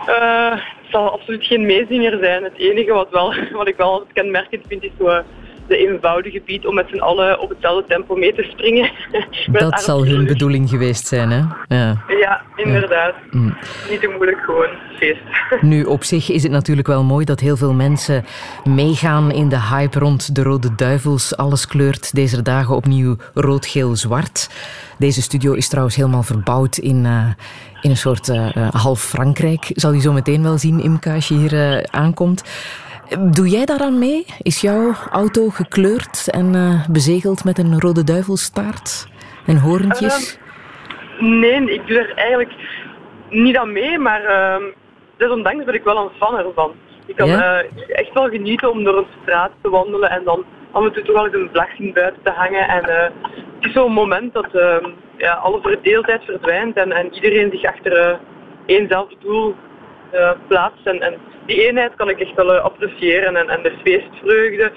Uh, 0.07 0.51
het 0.51 0.91
zal 0.91 1.13
absoluut 1.13 1.47
geen 1.47 1.67
meezinger 1.67 2.19
zijn. 2.21 2.45
Het 2.45 2.57
enige 2.57 2.93
wat, 2.93 3.09
wel, 3.11 3.35
wat 3.61 3.69
ik 3.69 3.77
wel 3.77 4.07
kenmerkend 4.13 4.65
vind 4.69 4.83
is 4.83 4.91
zo 4.99 5.23
de 5.69 5.77
eenvoudige 5.77 6.43
beat 6.47 6.67
om 6.67 6.75
met 6.75 6.87
z'n 6.91 6.99
allen 6.99 7.41
op 7.41 7.49
hetzelfde 7.49 7.85
tempo 7.89 8.17
mee 8.17 8.35
te 8.35 8.43
springen. 8.43 8.91
Dat 9.53 9.83
zal 9.83 10.07
hun 10.07 10.27
bedoeling 10.27 10.69
geweest 10.69 11.07
zijn, 11.07 11.31
hè? 11.31 11.43
Ja, 11.77 12.05
ja 12.21 12.43
inderdaad. 12.57 13.15
Mm. 13.31 13.57
Niet 13.91 14.01
te 14.01 14.09
moeilijk, 14.17 14.39
gewoon 14.39 14.69
feest. 14.99 15.21
Nu, 15.61 15.85
op 15.85 16.05
zich 16.05 16.31
is 16.31 16.43
het 16.43 16.53
natuurlijk 16.53 16.87
wel 16.87 17.05
mooi 17.05 17.25
dat 17.25 17.41
heel 17.41 17.57
veel 17.57 17.75
mensen 17.75 18.25
meegaan 18.65 19.31
in 19.31 19.49
de 19.49 19.61
hype 19.61 19.99
rond 19.99 20.35
de 20.35 20.43
Rode 20.43 20.75
Duivels. 20.75 21.37
Alles 21.37 21.67
kleurt 21.67 22.15
deze 22.15 22.43
dagen 22.43 22.77
opnieuw 22.77 23.17
rood, 23.35 23.67
geel, 23.67 23.97
zwart. 23.97 24.49
Deze 24.99 25.23
studio 25.23 25.53
is 25.53 25.69
trouwens 25.69 25.97
helemaal 25.97 26.23
verbouwd 26.23 26.77
in, 26.77 27.05
uh, 27.05 27.25
in 27.81 27.91
een 27.91 27.97
soort 27.97 28.29
uh, 28.29 28.69
half 28.71 29.01
Frankrijk. 29.01 29.71
Zal 29.75 29.93
je 29.93 30.01
zo 30.01 30.13
meteen 30.13 30.43
wel 30.43 30.59
zien, 30.59 30.81
Imka, 30.81 31.15
als 31.15 31.29
je 31.29 31.35
hier 31.35 31.87
aankomt. 31.91 32.43
Doe 33.17 33.49
jij 33.49 33.65
daaraan 33.65 33.99
mee? 33.99 34.27
Is 34.43 34.61
jouw 34.61 34.93
auto 35.11 35.49
gekleurd 35.49 36.29
en 36.31 36.55
uh, 36.55 36.89
bezegeld 36.89 37.45
met 37.45 37.59
een 37.59 37.81
rode 37.81 38.05
duivelstaart 38.05 39.09
en 39.47 39.57
hoorntjes? 39.57 40.39
Uh, 41.21 41.29
nee, 41.29 41.73
ik 41.73 41.87
doe 41.87 41.99
er 41.99 42.15
eigenlijk 42.15 42.53
niet 43.31 43.57
aan 43.57 43.73
mee, 43.73 43.99
maar 43.99 44.23
uh, 44.23 44.65
desondanks 45.17 45.65
ben 45.65 45.75
ik 45.75 45.85
wel 45.85 45.97
een 45.97 46.17
fan 46.19 46.39
ervan. 46.39 46.73
Ik 47.07 47.17
kan 47.17 47.29
ja? 47.29 47.63
uh, 47.63 47.69
echt 47.89 48.13
wel 48.13 48.29
genieten 48.29 48.71
om 48.71 48.85
door 48.85 48.97
een 48.97 49.07
straat 49.23 49.51
te 49.63 49.71
wandelen 49.71 50.11
en 50.11 50.25
dan 50.25 50.45
af 50.73 50.85
en 50.85 50.93
toe 50.93 51.03
toch 51.03 51.15
wel 51.15 51.25
eens 51.25 51.35
een 51.35 51.51
vlag 51.53 51.93
buiten 51.93 52.23
te 52.23 52.31
hangen. 52.31 52.69
En 52.69 52.89
uh, 52.89 53.03
het 53.55 53.69
is 53.69 53.73
zo'n 53.73 53.93
moment 53.93 54.33
dat 54.33 54.55
ehm, 54.55 54.91
ja, 55.17 55.33
alle 55.33 55.61
verdeeldheid 55.61 56.25
verdwijnt 56.25 56.77
en, 56.77 56.93
en 56.93 57.15
iedereen 57.15 57.51
zich 57.51 57.65
achter 57.65 58.19
éénzelfde 58.67 59.17
doel 59.21 59.55
plaatst. 60.49 60.87
En, 60.87 61.01
en 61.01 61.15
die 61.49 61.67
eenheid 61.69 61.95
kan 61.95 62.09
ik 62.09 62.21
echt 62.21 62.35
wel 62.35 62.55
uh, 62.55 62.61
appreciëren 62.61 63.37
en, 63.37 63.49
en 63.49 63.63
de 63.63 63.73
feestvreugde. 63.85 64.73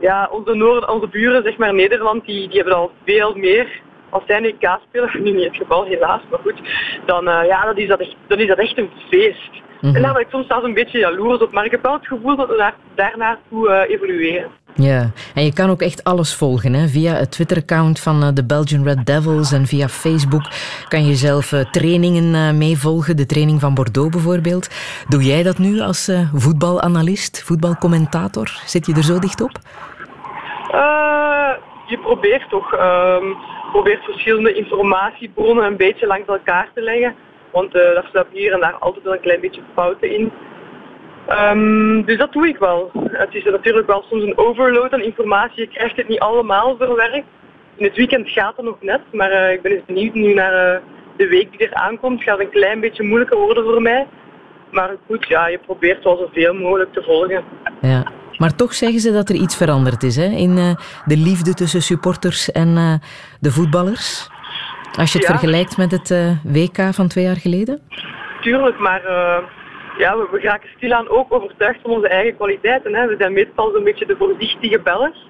Ja, 0.00 0.28
onze, 0.32 0.54
Noord, 0.54 0.88
onze 0.88 1.08
buren, 1.08 1.42
zeg 1.42 1.56
maar 1.56 1.74
Nederland, 1.74 2.26
die, 2.26 2.48
die 2.48 2.56
hebben 2.56 2.76
al 2.76 2.90
veel 3.04 3.34
meer 3.34 3.80
als 4.10 4.22
zij 4.26 4.36
een 4.36 4.44
EK 4.44 4.78
spelen, 4.88 5.10
nu 5.22 5.30
niet 5.30 5.44
het 5.44 5.56
geval 5.56 5.84
helaas, 5.84 6.20
maar 6.30 6.38
goed, 6.38 6.60
dan, 7.06 7.28
uh, 7.28 7.46
ja, 7.46 7.64
dat 7.64 7.78
is 7.78 7.88
dat 7.88 8.00
echt, 8.00 8.16
dan 8.26 8.38
is 8.38 8.46
dat 8.46 8.58
echt 8.58 8.78
een 8.78 8.90
feest. 9.08 9.50
En 9.82 10.02
daar 10.02 10.12
ben 10.12 10.22
ik 10.22 10.28
soms 10.30 10.46
zelfs 10.46 10.64
een 10.64 10.74
beetje 10.74 10.98
jaloers 10.98 11.40
op, 11.40 11.52
maar 11.52 11.64
ik 11.64 11.70
heb 11.70 11.82
wel 11.82 11.92
het 11.92 12.06
gevoel 12.06 12.36
dat 12.36 12.48
we 12.48 12.56
daar, 12.56 12.74
daarnaartoe 12.94 13.68
uh, 13.68 13.94
evolueren. 13.94 14.50
Ja, 14.74 15.10
en 15.34 15.44
je 15.44 15.52
kan 15.52 15.70
ook 15.70 15.80
echt 15.80 16.04
alles 16.04 16.34
volgen. 16.34 16.72
Hè? 16.72 16.88
Via 16.88 17.14
het 17.14 17.30
Twitter-account 17.30 18.00
van 18.00 18.22
uh, 18.22 18.28
de 18.34 18.44
Belgian 18.44 18.84
Red 18.84 19.06
Devils 19.06 19.52
en 19.52 19.66
via 19.66 19.88
Facebook 19.88 20.42
kan 20.88 21.06
je 21.06 21.14
zelf 21.14 21.52
uh, 21.52 21.60
trainingen 21.60 22.34
uh, 22.34 22.58
meevolgen. 22.58 23.16
De 23.16 23.26
training 23.26 23.60
van 23.60 23.74
Bordeaux 23.74 24.10
bijvoorbeeld. 24.10 24.68
Doe 25.08 25.22
jij 25.22 25.42
dat 25.42 25.58
nu 25.58 25.80
als 25.80 26.10
voetbalanalist, 26.34 27.42
voetbalcommentator? 27.44 28.60
Zit 28.64 28.86
je 28.86 28.94
er 28.94 29.04
zo 29.04 29.18
dicht 29.18 29.40
op? 29.40 29.58
je 31.86 31.98
probeert 31.98 32.48
toch. 32.48 32.72
Um, 32.72 33.36
probeert 33.72 34.04
verschillende 34.04 34.52
informatiebronnen 34.54 35.64
een 35.64 35.76
beetje 35.76 36.06
langs 36.06 36.28
elkaar 36.28 36.68
te 36.74 36.80
leggen. 36.80 37.14
Want 37.52 37.74
uh, 37.74 37.82
daar 37.94 38.06
staat 38.08 38.26
hier 38.32 38.52
en 38.52 38.60
daar 38.60 38.74
altijd 38.74 39.04
wel 39.04 39.12
een 39.12 39.20
klein 39.20 39.40
beetje 39.40 39.62
fouten 39.74 40.10
in. 40.10 40.32
Um, 41.28 42.04
dus 42.04 42.18
dat 42.18 42.32
doe 42.32 42.48
ik 42.48 42.56
wel. 42.56 42.90
Het 43.10 43.34
is 43.34 43.44
natuurlijk 43.44 43.86
wel 43.86 44.04
soms 44.08 44.22
een 44.22 44.38
overload 44.38 44.92
aan 44.92 45.02
informatie. 45.02 45.62
Je 45.62 45.68
krijgt 45.68 45.96
het 45.96 46.08
niet 46.08 46.20
allemaal 46.20 46.76
verwerkt. 46.76 47.26
In 47.76 47.84
het 47.84 47.96
weekend 47.96 48.28
gaat 48.28 48.56
het 48.56 48.64
nog 48.64 48.76
net, 48.80 49.00
maar 49.12 49.32
uh, 49.32 49.52
ik 49.52 49.62
ben 49.62 49.72
eens 49.72 49.84
benieuwd 49.86 50.14
nu 50.14 50.34
naar 50.34 50.74
uh, 50.74 50.80
de 51.16 51.28
week 51.28 51.50
die 51.50 51.68
er 51.68 51.74
aankomt. 51.74 52.22
Gaat 52.22 52.40
een 52.40 52.50
klein 52.50 52.80
beetje 52.80 53.02
moeilijker 53.02 53.38
worden 53.38 53.64
voor 53.64 53.82
mij. 53.82 54.06
Maar 54.70 54.96
goed, 55.06 55.28
ja, 55.28 55.46
je 55.46 55.58
probeert 55.58 56.04
wel 56.04 56.16
zoveel 56.16 56.54
mogelijk 56.54 56.92
te 56.92 57.02
volgen. 57.02 57.44
Ja. 57.80 58.12
Maar 58.36 58.54
toch 58.54 58.74
zeggen 58.74 59.00
ze 59.00 59.12
dat 59.12 59.28
er 59.28 59.34
iets 59.34 59.56
veranderd 59.56 60.02
is 60.02 60.16
hè? 60.16 60.24
in 60.24 60.54
de 61.04 61.16
liefde 61.16 61.54
tussen 61.54 61.82
supporters 61.82 62.50
en 62.50 63.00
de 63.40 63.50
voetballers. 63.50 64.28
Als 64.98 65.12
je 65.12 65.18
het 65.18 65.26
ja. 65.26 65.32
vergelijkt 65.32 65.76
met 65.76 65.90
het 65.90 66.10
uh, 66.10 66.30
WK 66.44 66.94
van 66.94 67.08
twee 67.08 67.24
jaar 67.24 67.36
geleden? 67.36 67.80
Tuurlijk, 68.40 68.78
maar 68.78 69.02
ja, 69.98 70.16
we, 70.16 70.28
we 70.32 70.40
raken 70.40 70.68
stilaan 70.76 71.08
ook 71.08 71.32
overtuigd 71.32 71.80
van 71.82 71.90
onze 71.90 72.08
eigen 72.08 72.36
kwaliteiten. 72.36 72.94
Hè. 72.94 73.06
We 73.06 73.16
zijn 73.18 73.32
meestal 73.32 73.70
zo'n 73.74 73.84
beetje 73.84 74.06
de 74.06 74.16
voorzichtige 74.18 74.80
bellers. 74.80 75.28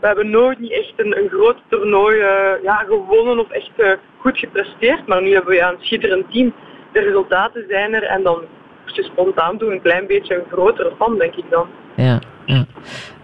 We 0.00 0.06
hebben 0.06 0.30
nooit 0.30 0.58
niet 0.58 0.72
echt 0.72 0.92
een, 0.96 1.18
een 1.18 1.28
groot 1.28 1.56
toernooi 1.68 2.16
ja, 2.62 2.84
gewonnen 2.88 3.38
of 3.38 3.50
echt 3.50 3.70
goed 4.18 4.38
gepresteerd. 4.38 5.06
Maar 5.06 5.22
nu 5.22 5.32
hebben 5.32 5.50
we 5.50 5.56
ja, 5.56 5.70
een 5.70 5.76
schitterend 5.80 6.32
team. 6.32 6.54
De 6.92 7.00
resultaten 7.00 7.64
zijn 7.68 7.94
er 7.94 8.02
en 8.02 8.22
dan 8.22 8.42
moet 8.84 8.96
je 8.96 9.02
spontaan 9.02 9.58
doen 9.58 9.72
een 9.72 9.82
klein 9.82 10.06
beetje 10.06 10.34
een 10.34 10.50
grotere 10.52 10.92
fan, 10.98 11.18
denk 11.18 11.34
ik 11.34 11.50
dan. 11.50 11.66
Ja. 11.94 12.20
Ja. 12.46 12.66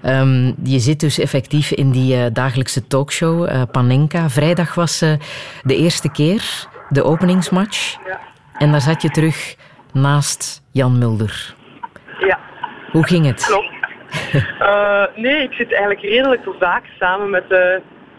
Um, 0.05 0.55
je 0.63 0.79
zit 0.79 1.01
dus 1.01 1.19
effectief 1.19 1.71
in 1.71 1.91
die 1.91 2.17
uh, 2.17 2.27
dagelijkse 2.33 2.87
talkshow, 2.87 3.49
uh, 3.49 3.63
Panenka. 3.73 4.29
Vrijdag 4.29 4.75
was 4.75 5.03
uh, 5.03 5.13
de 5.63 5.77
eerste 5.77 6.11
keer, 6.11 6.67
de 6.89 7.03
openingsmatch. 7.03 7.97
Ja. 8.07 8.21
En 8.59 8.71
daar 8.71 8.81
zat 8.81 9.03
je 9.03 9.09
terug 9.09 9.57
naast 9.93 10.63
Jan 10.71 10.99
Mulder. 10.99 11.55
Ja. 12.19 12.39
Hoe 12.91 13.07
ging 13.07 13.27
het? 13.27 13.45
Klopt. 13.45 13.71
nee, 15.25 15.43
ik 15.43 15.53
zit 15.53 15.73
eigenlijk 15.73 16.03
redelijk 16.03 16.43
vaak 16.59 16.85
samen 16.99 17.31
met 17.31 17.45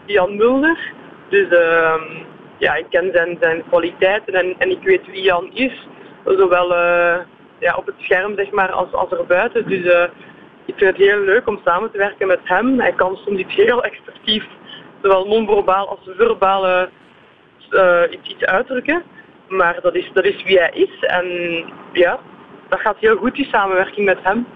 Jan 0.06 0.36
Mulder. 0.36 0.92
Dus 1.28 1.48
ehm, 1.48 2.02
ja, 2.58 2.74
ik 2.74 2.86
ken 2.90 3.10
zijn, 3.12 3.36
zijn 3.40 3.62
kwaliteiten 3.68 4.34
en, 4.34 4.54
en 4.58 4.70
ik 4.70 4.82
weet 4.82 5.06
wie 5.06 5.22
Jan 5.22 5.50
is. 5.52 5.86
Zowel 6.24 6.74
ja, 7.58 7.74
op 7.76 7.86
het 7.86 7.94
scherm 7.98 8.34
zeg 8.36 8.50
maar, 8.50 8.72
als, 8.72 8.92
als 8.92 9.10
erbuiten. 9.10 9.68
Dus 9.68 10.08
ik 10.64 10.74
vind 10.76 10.96
het 10.96 11.06
heel 11.06 11.20
leuk 11.20 11.48
om 11.48 11.60
samen 11.64 11.90
te 11.90 11.98
werken 11.98 12.26
met 12.26 12.40
hem. 12.44 12.80
Hij 12.80 12.92
kan 12.92 13.16
soms 13.16 13.38
iets 13.38 13.54
heel 13.54 13.84
expressief, 13.84 14.44
zowel 15.02 15.26
non-verbaal 15.26 15.88
als 15.88 15.98
verbaal, 16.16 16.68
uh, 16.68 16.82
iets, 18.10 18.28
iets 18.28 18.44
uitdrukken. 18.44 19.02
Maar 19.48 19.78
dat 19.82 19.94
is, 19.94 20.10
dat 20.12 20.24
is 20.24 20.42
wie 20.42 20.58
hij 20.58 20.70
is. 20.74 21.00
En 21.00 21.26
ja, 21.92 22.18
dat 22.68 22.80
gaat 22.80 22.96
heel 22.98 23.16
goed, 23.16 23.34
die 23.34 23.48
samenwerking 23.48 24.06
met 24.06 24.18
hem. 24.22 24.46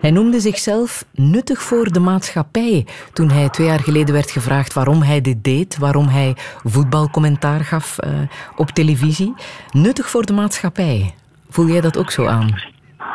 Hij 0.00 0.10
noemde 0.10 0.40
zichzelf 0.40 1.04
nuttig 1.12 1.62
voor 1.62 1.92
de 1.92 2.00
maatschappij 2.00 2.86
toen 3.12 3.30
hij 3.30 3.48
twee 3.48 3.66
jaar 3.66 3.80
geleden 3.80 4.14
werd 4.14 4.30
gevraagd 4.30 4.72
waarom 4.72 5.02
hij 5.02 5.20
dit 5.20 5.44
deed, 5.44 5.78
waarom 5.78 6.08
hij 6.08 6.34
voetbalcommentaar 6.64 7.60
gaf 7.60 7.96
uh, 8.04 8.10
op 8.56 8.70
televisie. 8.70 9.34
Nuttig 9.70 10.10
voor 10.10 10.26
de 10.26 10.32
maatschappij. 10.32 11.14
Voel 11.48 11.66
jij 11.66 11.80
dat 11.80 11.98
ook 11.98 12.10
zo 12.10 12.26
aan? 12.26 12.48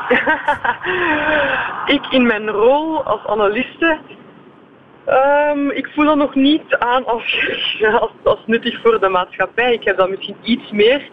ik 1.91 2.05
in 2.09 2.25
mijn 2.25 2.49
rol 2.49 3.03
als 3.03 3.25
analiste, 3.25 3.97
um, 5.07 5.71
ik 5.71 5.87
voel 5.93 6.05
dat 6.05 6.15
nog 6.15 6.35
niet 6.35 6.75
aan 6.75 7.05
als, 7.05 7.53
als, 7.99 8.11
als, 8.23 8.39
nuttig 8.45 8.81
voor 8.81 8.99
de 8.99 9.09
maatschappij. 9.09 9.73
Ik 9.73 9.83
heb 9.83 9.97
dat 9.97 10.09
misschien 10.09 10.35
iets 10.41 10.71
meer 10.71 11.09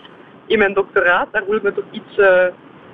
in 0.46 0.58
mijn 0.58 0.74
doctoraat. 0.74 1.28
Daar 1.32 1.42
voel 1.46 1.56
ik 1.56 1.62
me 1.62 1.72
toch 1.72 1.84
iets 1.90 2.18
uh, 2.18 2.44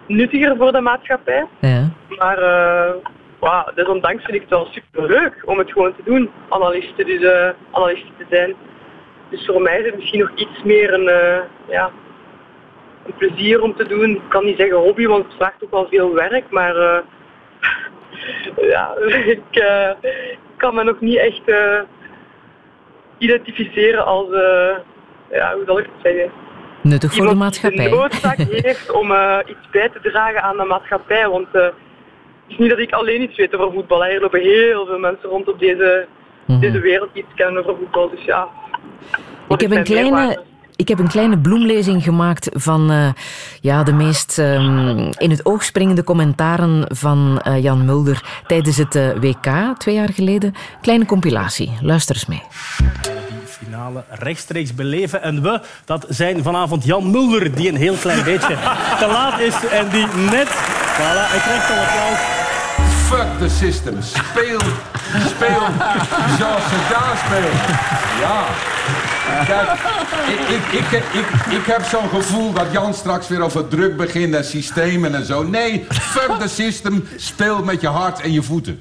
nuttiger 0.06 0.56
voor 0.56 0.72
de 0.72 0.80
maatschappij. 0.80 1.46
Ja. 1.60 1.90
Maar 2.08 2.38
uh, 2.38 2.94
wow, 3.38 3.74
desondanks 3.74 4.24
vind 4.24 4.34
ik 4.34 4.40
het 4.40 4.50
wel 4.50 4.68
super 4.70 5.06
leuk 5.06 5.42
om 5.44 5.58
het 5.58 5.72
gewoon 5.72 5.96
te 5.96 6.02
doen, 6.04 6.30
analisten, 6.48 7.06
dus, 7.06 7.20
uh, 7.20 7.48
analisten 7.70 8.16
te 8.18 8.26
zijn. 8.30 8.54
Dus 9.30 9.46
voor 9.46 9.62
mij 9.62 9.78
is 9.78 9.86
het 9.86 9.96
misschien 9.96 10.20
nog 10.20 10.30
iets 10.34 10.62
meer 10.64 10.94
een, 10.94 11.10
ja, 11.68 11.90
een 13.06 13.14
plezier 13.18 13.62
om 13.62 13.76
te 13.76 13.86
doen. 13.86 14.10
Ik 14.10 14.28
kan 14.28 14.44
niet 14.44 14.58
zeggen 14.58 14.76
hobby, 14.76 15.06
want 15.06 15.24
het 15.24 15.34
vraagt 15.34 15.64
ook 15.64 15.70
wel 15.70 15.86
veel 15.90 16.14
werk, 16.14 16.50
maar 16.50 17.02
ja, 18.74 18.94
ik 19.36 19.40
kan 20.56 20.74
me 20.74 20.84
nog 20.84 21.00
niet 21.00 21.18
echt 21.18 21.42
identificeren 23.18 24.04
als, 24.04 24.26
ja, 25.30 25.54
hoe 25.54 25.62
zal 25.66 25.78
ik 25.78 25.84
het 25.84 26.12
zeggen? 26.12 26.32
Nuttig 26.82 27.14
voor 27.14 27.26
de 27.26 27.34
maatschappij. 27.34 27.84
Die 27.84 27.94
noodzaak 27.94 28.36
heeft 28.68 28.92
om 28.92 29.12
iets 29.46 29.70
bij 29.70 29.88
te 29.88 30.00
dragen 30.02 30.42
aan 30.42 30.56
de 30.56 30.64
maatschappij, 30.64 31.28
want 31.28 31.48
het 31.52 31.72
is 32.48 32.56
niet 32.56 32.70
dat 32.70 32.78
ik 32.78 32.92
alleen 32.92 33.22
iets 33.22 33.36
weet 33.36 33.56
over 33.56 33.72
voetbal. 33.72 34.04
Er 34.04 34.20
lopen 34.20 34.40
heel 34.40 34.86
veel 34.86 34.98
mensen 34.98 35.28
rond 35.28 35.48
op 35.48 35.58
deze, 35.58 36.06
mhm. 36.46 36.60
deze 36.60 36.80
wereld 36.80 37.10
die 37.12 37.22
iets 37.22 37.34
kennen 37.34 37.62
over 37.62 37.76
voetbal. 37.76 38.10
Dus 38.10 38.24
ja. 38.24 38.48
Ik 39.48 39.60
heb, 39.60 39.70
een 39.70 39.84
kleine, 39.84 40.42
ik 40.76 40.88
heb 40.88 40.98
een 40.98 41.08
kleine 41.08 41.38
bloemlezing 41.38 42.02
gemaakt 42.02 42.48
van 42.52 42.92
uh, 42.92 43.08
ja, 43.60 43.82
de 43.82 43.92
meest 43.92 44.38
um, 44.38 45.10
in 45.18 45.30
het 45.30 45.46
oog 45.46 45.64
springende 45.64 46.04
commentaren 46.04 46.84
van 46.88 47.42
uh, 47.46 47.62
Jan 47.62 47.84
Mulder 47.84 48.42
tijdens 48.46 48.76
het 48.76 48.94
uh, 48.94 49.08
WK 49.20 49.78
twee 49.78 49.94
jaar 49.94 50.12
geleden. 50.12 50.54
Kleine 50.80 51.06
compilatie. 51.06 51.72
Luister 51.80 52.14
eens 52.14 52.26
mee 52.26 52.42
finale 53.64 54.04
rechtstreeks 54.08 54.74
beleven. 54.74 55.22
En 55.22 55.42
we, 55.42 55.60
dat 55.84 56.06
zijn 56.08 56.42
vanavond 56.42 56.84
Jan 56.84 57.10
Mulder, 57.10 57.54
die 57.54 57.68
een 57.68 57.76
heel 57.76 57.96
klein 57.96 58.24
beetje 58.24 58.56
te 58.98 59.06
laat 59.06 59.40
is 59.40 59.66
en 59.66 59.88
die 59.88 60.06
net... 60.30 60.48
Voilà, 60.94 61.24
hij 61.30 61.40
krijgt 61.40 61.70
al 61.70 61.76
applaus. 61.76 62.43
Fuck 63.04 63.38
the 63.38 63.48
system. 63.48 64.02
Speel, 64.02 64.60
speel 65.26 65.62
zoals 66.38 66.64
ze 66.68 66.86
daar 66.90 67.22
spelen. 67.26 67.50
Ja. 68.20 68.44
Kijk, 69.46 69.68
ik, 70.48 70.80
ik, 70.80 70.90
ik, 70.90 71.04
ik, 71.12 71.52
ik 71.58 71.66
heb 71.66 71.84
zo'n 71.84 72.08
gevoel 72.08 72.52
dat 72.52 72.66
Jan 72.72 72.94
straks 72.94 73.28
weer 73.28 73.40
over 73.40 73.68
druk 73.68 73.96
begint 73.96 74.34
en 74.34 74.44
systemen 74.44 75.14
en 75.14 75.24
zo. 75.24 75.42
Nee, 75.42 75.86
fuck 75.90 76.30
the 76.40 76.48
system. 76.48 77.08
Speel 77.16 77.64
met 77.64 77.80
je 77.80 77.88
hart 77.88 78.20
en 78.20 78.32
je 78.32 78.42
voeten. 78.42 78.80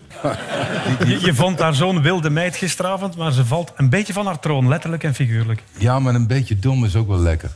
Je, 1.05 1.19
je 1.21 1.33
vond 1.33 1.57
daar 1.57 1.73
zo'n 1.73 2.01
wilde 2.01 2.29
meid 2.29 2.55
gisteravond, 2.55 3.17
maar 3.17 3.31
ze 3.31 3.45
valt 3.45 3.71
een 3.75 3.89
beetje 3.89 4.13
van 4.13 4.25
haar 4.25 4.39
troon, 4.39 4.67
letterlijk 4.67 5.03
en 5.03 5.13
figuurlijk. 5.13 5.63
Ja, 5.77 5.99
maar 5.99 6.15
een 6.15 6.27
beetje 6.27 6.59
dom 6.59 6.85
is 6.85 6.95
ook 6.95 7.07
wel 7.07 7.19
lekker. 7.19 7.49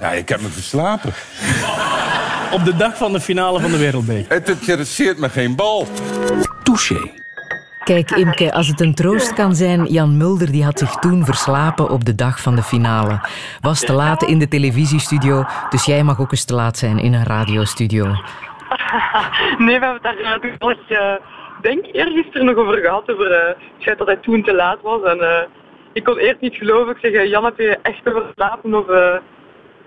Ja, 0.00 0.12
ik 0.12 0.28
heb 0.28 0.40
me 0.40 0.48
verslapen. 0.48 1.12
Op 2.54 2.64
de 2.64 2.76
dag 2.76 2.96
van 2.96 3.12
de 3.12 3.20
finale 3.20 3.60
van 3.60 3.70
de 3.70 3.78
Wereldbeker. 3.78 4.32
Het 4.32 4.48
interesseert 4.48 5.18
me 5.18 5.28
geen 5.28 5.56
bal. 5.56 5.86
Touché. 6.62 7.10
Kijk, 7.84 8.10
Imke, 8.10 8.52
als 8.52 8.66
het 8.66 8.80
een 8.80 8.94
troost 8.94 9.32
kan 9.32 9.54
zijn, 9.54 9.84
Jan 9.84 10.16
Mulder 10.16 10.52
die 10.52 10.64
had 10.64 10.78
zich 10.78 10.94
toen 10.94 11.24
verslapen 11.24 11.90
op 11.90 12.04
de 12.04 12.14
dag 12.14 12.40
van 12.40 12.56
de 12.56 12.62
finale. 12.62 13.20
Was 13.60 13.80
te 13.80 13.92
laat 13.92 14.22
in 14.22 14.38
de 14.38 14.48
televisiestudio, 14.48 15.44
dus 15.70 15.84
jij 15.84 16.02
mag 16.02 16.20
ook 16.20 16.30
eens 16.30 16.44
te 16.44 16.54
laat 16.54 16.76
zijn 16.76 16.98
in 16.98 17.12
een 17.12 17.24
radiostudio. 17.24 18.04
Nee, 19.58 19.78
we 19.78 19.86
hebben 19.86 20.00
het 20.02 20.22
daar 20.22 20.40
toevallig, 20.40 20.90
uh, 20.90 21.14
denk 21.60 21.84
eergisteren 21.92 22.46
nog 22.46 22.56
over 22.56 22.78
gehad, 22.78 23.10
over 23.10 23.30
uh, 23.30 23.46
het 23.46 23.56
feit 23.78 23.98
dat 23.98 24.06
hij 24.06 24.16
toen 24.16 24.42
te 24.42 24.54
laat 24.54 24.78
was. 24.82 25.02
En 25.02 25.18
uh, 25.18 25.38
ik 25.92 26.04
kon 26.04 26.16
eerst 26.16 26.40
niet 26.40 26.54
geloven. 26.54 26.96
Ik 26.96 27.12
zeg, 27.12 27.28
Jan, 27.28 27.44
heb 27.44 27.58
je 27.58 27.78
echt 27.82 28.00
verslapen? 28.02 28.74
Of, 28.74 28.86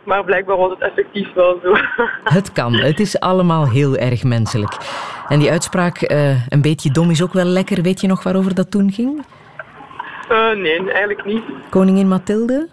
maar 0.08 0.24
blijkbaar 0.24 0.58
was 0.58 0.70
het 0.70 0.80
effectief 0.80 1.34
wel 1.34 1.60
zo. 1.64 1.76
Het 2.38 2.52
kan. 2.52 2.74
Het 2.74 3.00
is 3.00 3.20
allemaal 3.20 3.70
heel 3.70 3.96
erg 3.96 4.24
menselijk. 4.24 4.78
En 5.28 5.40
die 5.40 5.52
uitspraak, 5.52 6.12
uh, 6.12 6.52
een 6.52 6.62
beetje 6.62 6.92
dom 6.92 7.10
is 7.10 7.24
ook 7.24 7.34
wel 7.34 7.46
lekker. 7.46 7.82
Weet 7.82 8.02
je 8.02 8.08
nog 8.08 8.24
waarover 8.24 8.56
dat 8.56 8.72
toen 8.72 8.92
ging? 8.92 9.26
Uh, 10.32 10.52
nee, 10.56 10.92
eigenlijk 10.92 11.26
niet. 11.26 11.44
Koningin 11.70 12.08
Mathilde? 12.08 12.68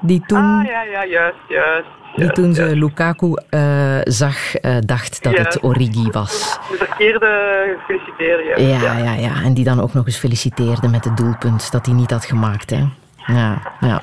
Die 0.00 0.22
toen... 0.26 0.38
Ah, 0.38 0.66
ja, 0.66 0.82
ja, 0.82 1.06
juist, 1.06 1.38
juist. 1.48 1.88
Die 2.14 2.32
toen 2.32 2.54
ze 2.54 2.76
Lukaku 2.76 3.26
uh, 3.50 3.98
zag, 4.02 4.52
dacht 4.80 5.22
dat 5.22 5.36
het 5.36 5.62
Origi 5.62 6.10
was. 6.10 6.58
De 6.70 6.76
verkeerde 6.76 7.76
gefeliciteerd. 7.78 8.60
Ja, 8.60 8.66
ja, 8.66 8.98
ja, 8.98 9.12
ja. 9.12 9.42
En 9.44 9.54
die 9.54 9.64
dan 9.64 9.80
ook 9.80 9.92
nog 9.92 10.06
eens 10.06 10.18
feliciteerde 10.18 10.88
met 10.88 11.04
het 11.04 11.16
doelpunt 11.16 11.72
dat 11.72 11.86
hij 11.86 11.94
niet 11.94 12.10
had 12.10 12.24
gemaakt. 12.24 12.70
Hè. 12.70 12.84
Ja, 13.26 13.62
ja. 13.80 14.00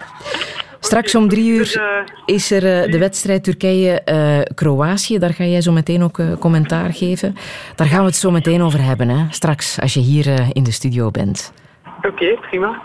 Straks 0.86 1.16
om 1.16 1.30
drie 1.30 1.52
uur 1.52 1.58
dus, 1.58 1.76
eh, 1.76 1.86
is 2.26 2.52
er 2.52 2.84
eh, 2.84 2.92
de 2.92 2.98
wedstrijd 2.98 3.44
Turkije-Kroatië. 3.44 5.20
Daar 5.20 5.34
ga 5.34 5.44
jij 5.44 5.62
zo 5.62 5.72
meteen 5.72 6.04
ook 6.04 6.20
eh, 6.20 6.26
commentaar 6.40 6.94
geven. 6.94 7.36
Daar 7.76 7.88
gaan 7.88 8.00
we 8.00 8.06
het 8.06 8.16
zo 8.16 8.32
meteen 8.32 8.62
over 8.62 8.84
hebben, 8.84 9.10
hè? 9.10 9.26
straks 9.30 9.80
als 9.80 9.94
je 9.94 10.00
hier 10.00 10.48
in 10.52 10.64
de 10.64 10.72
studio 10.72 11.12
bent. 11.12 11.54
Oké, 12.02 12.38
prima. 12.50 12.82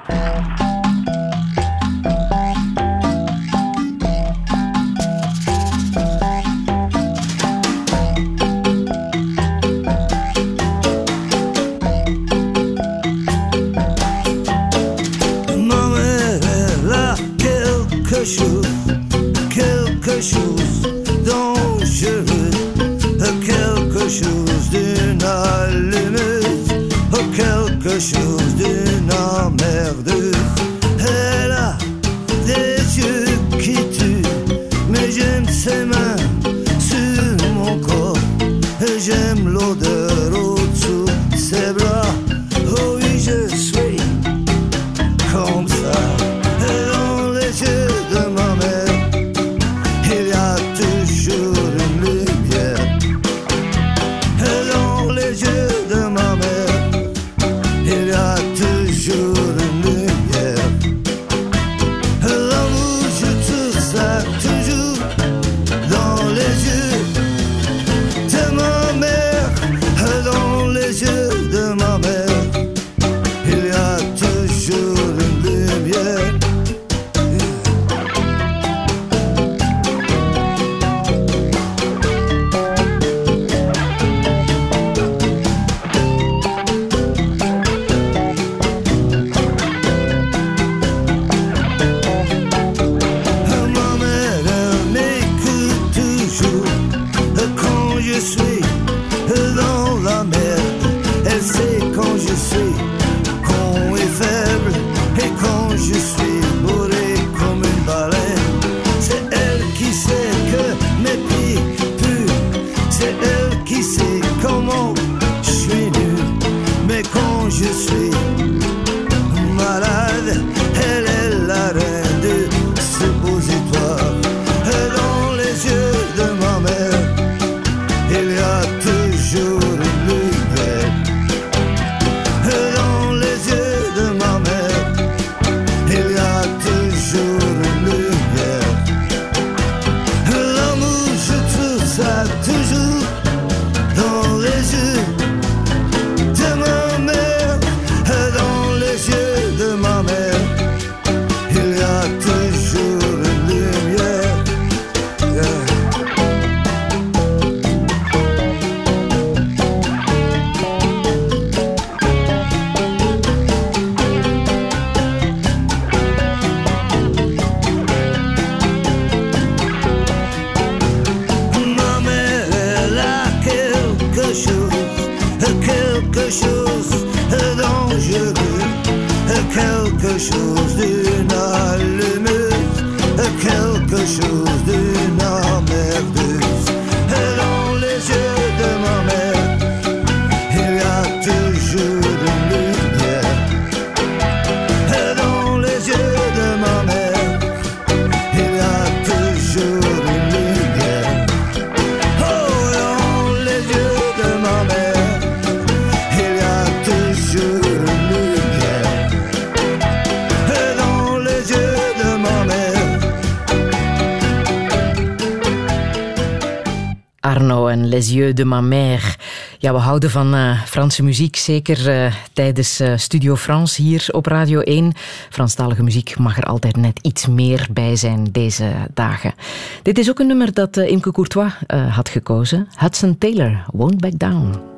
De 218.34 218.44
ma 218.44 218.60
mère. 218.60 219.14
Ja, 219.58 219.72
we 219.72 219.78
houden 219.78 220.10
van 220.10 220.34
eh, 220.34 220.62
Franse 220.62 221.02
muziek, 221.02 221.36
zeker 221.36 221.88
eh, 221.88 222.12
tijdens 222.32 222.80
eh, 222.80 222.92
Studio 222.96 223.36
France 223.36 223.82
hier 223.82 224.06
op 224.10 224.26
Radio 224.26 224.60
1. 224.60 224.92
Franstalige 225.30 225.82
muziek 225.82 226.18
mag 226.18 226.36
er 226.36 226.44
altijd 226.44 226.76
net 226.76 226.98
iets 227.02 227.26
meer 227.26 227.66
bij 227.70 227.96
zijn 227.96 228.28
deze 228.32 228.72
dagen. 228.94 229.34
Dit 229.82 229.98
is 229.98 230.10
ook 230.10 230.18
een 230.18 230.26
nummer 230.26 230.52
dat 230.52 230.76
Imke 230.76 231.12
Courtois 231.12 231.52
had 231.88 232.08
gekozen. 232.08 232.68
Hudson 232.76 233.18
Taylor, 233.18 233.64
Won't 233.72 234.00
Back 234.00 234.18
Down. 234.18 234.77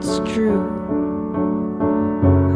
It's 0.00 0.18
true. 0.32 0.64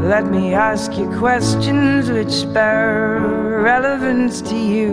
Let 0.02 0.24
me 0.30 0.54
ask 0.54 0.96
you 0.96 1.06
questions 1.18 2.10
which 2.10 2.50
bear 2.54 3.20
relevance 3.62 4.40
to 4.48 4.56
you. 4.56 4.92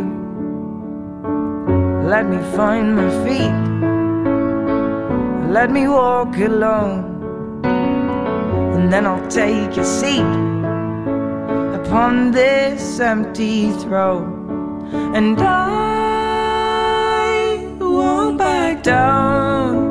Let 2.04 2.26
me 2.26 2.40
find 2.58 2.96
my 2.98 3.10
feet. 3.24 3.58
Let 5.50 5.72
me 5.72 5.88
walk 5.88 6.36
alone. 6.38 7.64
And 7.64 8.92
then 8.92 9.06
I'll 9.08 9.28
take 9.30 9.78
a 9.78 9.86
seat 9.86 10.34
upon 11.80 12.32
this 12.32 13.00
empty 13.00 13.72
throne. 13.84 14.90
And 15.16 15.40
I 15.40 15.56
won't 17.80 18.38
back 18.38 18.84
down. 18.84 19.91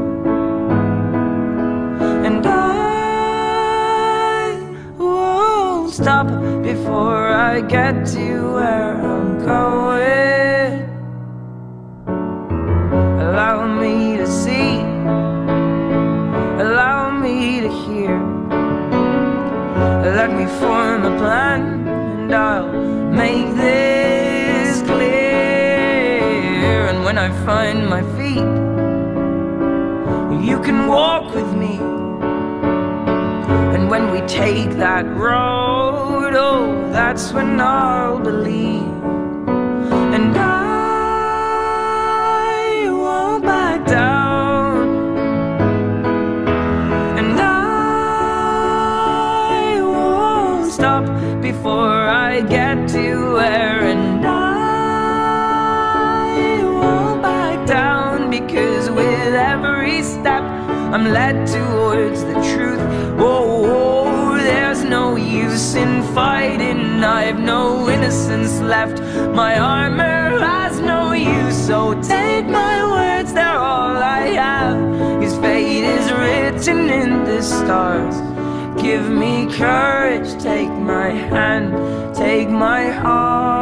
Stop 6.01 6.29
before 6.63 7.29
I 7.29 7.61
get 7.61 8.07
to 8.15 8.55
where 8.55 8.95
I'm 9.13 9.39
going. 9.39 10.89
Allow 13.21 13.67
me 13.83 14.17
to 14.17 14.27
see, 14.27 14.81
allow 16.65 17.11
me 17.11 17.61
to 17.61 17.69
hear. 17.85 18.19
Let 20.19 20.31
me 20.33 20.47
form 20.61 21.05
a 21.05 21.15
plan, 21.19 21.87
and 21.87 22.35
I'll 22.35 22.73
make 23.23 23.55
this 23.57 24.81
clear. 24.83 26.87
And 26.89 27.05
when 27.05 27.19
I 27.19 27.29
find 27.45 27.87
my 27.87 28.03
feet, 28.17 28.51
you 30.49 30.59
can 30.63 30.87
walk 30.87 31.35
with 31.35 31.53
me. 31.55 31.77
And 33.75 33.91
when 33.91 34.11
we 34.13 34.21
take 34.23 34.71
that 34.87 35.05
road, 35.15 35.90
that's 37.11 37.33
when 37.33 37.61
I'll 37.61 38.21
believe. 38.21 38.87
And 40.17 40.37
I 40.37 41.59
won't 42.89 43.43
back 43.43 43.85
down. 43.85 44.89
And 47.19 47.41
I 47.41 48.61
won't 49.83 50.71
stop 50.71 51.05
before 51.43 52.01
I 52.29 52.43
get 52.43 52.89
to 52.91 53.33
where. 53.35 53.81
And 53.95 54.25
I 54.25 54.31
won't 56.63 57.23
back 57.23 57.67
down 57.67 58.31
because 58.31 58.89
with 58.89 59.35
every 59.35 60.05
step 60.05 60.45
I'm 60.95 61.07
led 61.19 61.45
towards 61.49 62.23
the 62.23 62.39
truth. 62.53 62.83
Oh, 63.19 63.67
oh, 63.67 64.37
there's 64.39 64.85
no 64.85 65.17
use 65.17 65.75
in 65.75 66.05
fighting. 66.15 66.90
I've 67.05 67.39
no 67.39 67.89
innocence 67.89 68.61
left. 68.61 69.01
My 69.35 69.59
armor 69.59 70.39
has 70.39 70.81
no 70.81 71.13
use. 71.13 71.57
So 71.67 72.01
take 72.03 72.47
my 72.47 72.77
words, 72.95 73.33
they're 73.33 73.47
all 73.73 73.97
I 73.97 74.23
have. 74.45 75.23
His 75.23 75.37
fate 75.39 75.85
is 75.85 76.13
written 76.13 76.91
in 76.91 77.25
the 77.25 77.43
stars. 77.43 78.17
Give 78.81 79.09
me 79.09 79.47
courage, 79.53 80.43
take 80.43 80.71
my 80.71 81.11
hand, 81.11 82.15
take 82.15 82.49
my 82.49 82.91
heart. 82.91 83.60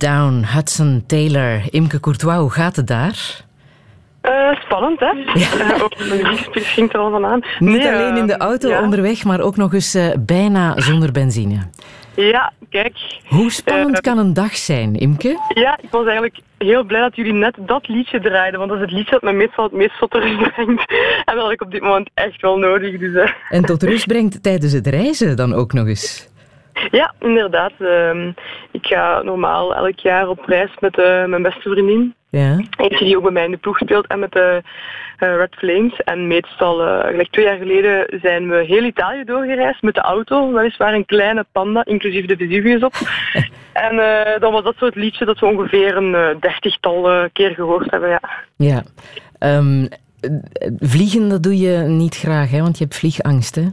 Down, 0.00 0.44
Hudson 0.54 1.04
Taylor. 1.06 1.62
Imke 1.70 2.00
Courtois, 2.00 2.38
hoe 2.38 2.50
gaat 2.50 2.76
het 2.76 2.86
daar? 2.86 3.44
Eh, 4.20 4.60
spannend, 4.60 5.00
hè? 5.00 5.06
Ook 5.84 5.96
de 5.96 6.20
muziek 6.22 6.64
ging 6.66 6.92
er 6.92 6.98
al 6.98 7.10
van 7.10 7.24
aan. 7.24 7.40
Niet 7.58 7.78
Nee, 7.78 7.92
alleen 7.92 8.16
in 8.16 8.26
de 8.26 8.32
eh, 8.32 8.46
auto 8.46 8.68
ja. 8.68 8.82
onderweg, 8.82 9.24
maar 9.24 9.40
ook 9.40 9.56
nog 9.56 9.74
eens 9.74 9.98
bijna 10.18 10.80
zonder 10.80 11.12
benzine. 11.12 11.58
Ja, 12.14 12.52
kijk. 12.70 12.96
Hoe 13.28 13.50
spannend 13.50 14.00
kan 14.00 14.18
een 14.18 14.34
dag 14.34 14.56
zijn, 14.56 14.94
Imke? 14.94 15.38
Ja, 15.54 15.78
ik 15.82 15.90
was 15.90 16.04
eigenlijk 16.04 16.38
heel 16.58 16.84
blij 16.84 17.00
dat 17.00 17.16
jullie 17.16 17.32
net 17.32 17.56
dat 17.58 17.88
liedje 17.88 18.20
draaiden, 18.20 18.58
want 18.58 18.70
dat 18.70 18.80
is 18.80 18.84
het 18.84 18.94
liedje 18.94 19.10
dat 19.10 19.22
me 19.22 19.32
meestal 19.32 19.64
het 19.64 19.72
meest 19.72 19.98
tot 19.98 20.14
rust 20.14 20.38
brengt. 20.54 20.92
En 21.24 21.36
dat 21.36 21.50
ik 21.50 21.62
op 21.62 21.70
dit 21.70 21.82
moment 21.82 22.10
echt 22.14 22.40
wel 22.40 22.56
nodig. 22.58 22.98
Dus, 22.98 23.32
En 23.48 23.64
tot 23.64 23.82
rust 23.82 24.06
brengt 24.06 24.42
tijdens 24.42 24.72
het 24.72 24.86
reizen 24.86 25.36
dan 25.36 25.54
ook 25.54 25.72
nog 25.72 25.86
eens. 25.86 26.29
Ja, 26.90 27.14
inderdaad. 27.18 27.72
Ehm, 27.78 28.32
ik 28.70 28.86
ga 28.86 29.22
normaal 29.22 29.74
elk 29.74 29.98
jaar 29.98 30.28
op 30.28 30.44
reis 30.44 30.70
met 30.80 30.98
eh, 30.98 31.24
mijn 31.24 31.42
beste 31.42 31.70
vriendin. 31.70 32.14
Ja. 32.30 32.64
Eentje 32.76 33.04
die 33.04 33.16
ook 33.16 33.22
bij 33.22 33.32
mij 33.32 33.44
in 33.44 33.50
de 33.50 33.56
ploeg 33.56 33.78
speelt 33.78 34.06
en 34.06 34.18
met 34.18 34.32
de 34.32 34.62
eh, 35.16 35.36
Red 35.36 35.54
Flames. 35.54 35.96
En 35.96 36.26
meestal, 36.26 36.86
eh 36.86 37.08
gelijk 37.10 37.30
twee 37.30 37.44
jaar 37.44 37.56
geleden, 37.56 38.20
zijn 38.22 38.48
we 38.48 38.64
heel 38.64 38.84
Italië 38.84 39.24
doorgereisd 39.24 39.82
met 39.82 39.94
de 39.94 40.00
auto. 40.00 40.52
Weliswaar 40.52 40.94
een 40.94 41.06
kleine 41.06 41.44
panda, 41.52 41.84
inclusief 41.84 42.26
de 42.26 42.36
Vesuvius 42.36 42.82
op. 42.82 42.94
en 43.86 43.96
dan 44.40 44.52
was 44.52 44.64
dat 44.64 44.76
soort 44.76 44.94
liedje 44.94 45.24
dat 45.24 45.38
we 45.38 45.46
ongeveer 45.46 45.96
een 45.96 46.36
dertigtal 46.40 47.28
keer 47.32 47.50
gehoord 47.50 47.90
hebben, 47.90 48.08
ja. 48.08 48.20
Ja. 48.56 48.82
Ehm, 49.38 49.86
eh, 50.20 50.30
vliegen, 50.78 51.28
dat 51.28 51.42
doe 51.42 51.58
je 51.58 51.76
niet 51.78 52.16
graag, 52.16 52.50
hè? 52.50 52.60
want 52.60 52.78
je 52.78 52.84
hebt 52.84 52.96
vliegangst, 52.96 53.54
hè? 53.54 53.66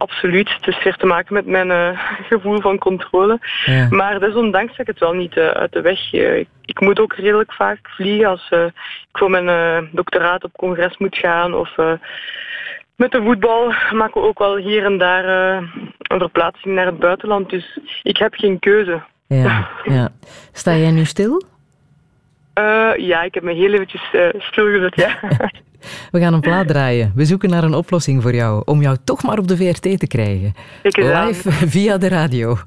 Absoluut. 0.00 0.54
Het 0.54 0.66
is 0.66 0.82
weer 0.82 0.96
te 0.96 1.06
maken 1.06 1.34
met 1.34 1.46
mijn 1.46 1.70
eh, 1.70 2.00
gevoel 2.30 2.60
van 2.60 2.78
controle. 2.78 3.38
Ja. 3.64 3.86
Maar 3.90 4.20
desondanks 4.20 4.74
ga 4.74 4.80
ik 4.80 4.86
het 4.86 4.98
wel 4.98 5.12
niet 5.12 5.36
eh, 5.36 5.46
uit 5.46 5.72
de 5.72 5.80
weg. 5.80 6.12
Ik, 6.12 6.48
ik 6.64 6.80
moet 6.80 7.00
ook 7.00 7.14
redelijk 7.14 7.52
vaak 7.52 7.78
vliegen 7.82 8.28
als 8.28 8.48
eh, 8.50 8.64
ik 9.08 9.18
voor 9.18 9.30
mijn 9.30 9.88
doctoraat 9.92 10.44
op 10.44 10.56
congres 10.56 10.98
moet 10.98 11.16
gaan. 11.16 11.54
Of 11.54 11.76
met 12.96 13.10
de 13.10 13.22
voetbal 13.22 13.74
maken 13.92 14.20
we 14.20 14.26
ook 14.26 14.38
wel 14.38 14.56
hier 14.56 14.84
en 14.84 14.98
daar 14.98 15.24
een 16.02 16.18
verplaatsing 16.18 16.74
naar 16.74 16.86
het 16.86 16.98
buitenland. 16.98 17.50
Dus 17.50 17.78
ik 18.02 18.16
heb 18.16 18.34
geen 18.34 18.58
keuze. 18.58 19.02
Ja, 19.26 19.68
ja. 19.96 20.08
Sta 20.52 20.74
jij 20.74 20.90
nu 20.90 21.04
stil? 21.04 21.42
Ja, 22.96 23.22
ik 23.22 23.34
heb 23.34 23.42
me 23.42 23.52
heel 23.52 23.72
eventjes 23.72 24.02
stilgezet, 24.38 24.94
ja. 24.94 25.18
We 26.10 26.20
gaan 26.20 26.34
een 26.34 26.40
plaat 26.40 26.68
draaien. 26.68 27.12
We 27.14 27.24
zoeken 27.24 27.50
naar 27.50 27.64
een 27.64 27.74
oplossing 27.74 28.22
voor 28.22 28.34
jou, 28.34 28.62
om 28.64 28.82
jou 28.82 28.96
toch 29.04 29.22
maar 29.22 29.38
op 29.38 29.48
de 29.48 29.56
VRT 29.56 29.98
te 29.98 30.06
krijgen. 30.06 30.54
Live 30.82 31.50
via 31.52 31.98
de 31.98 32.08
radio. 32.08 32.58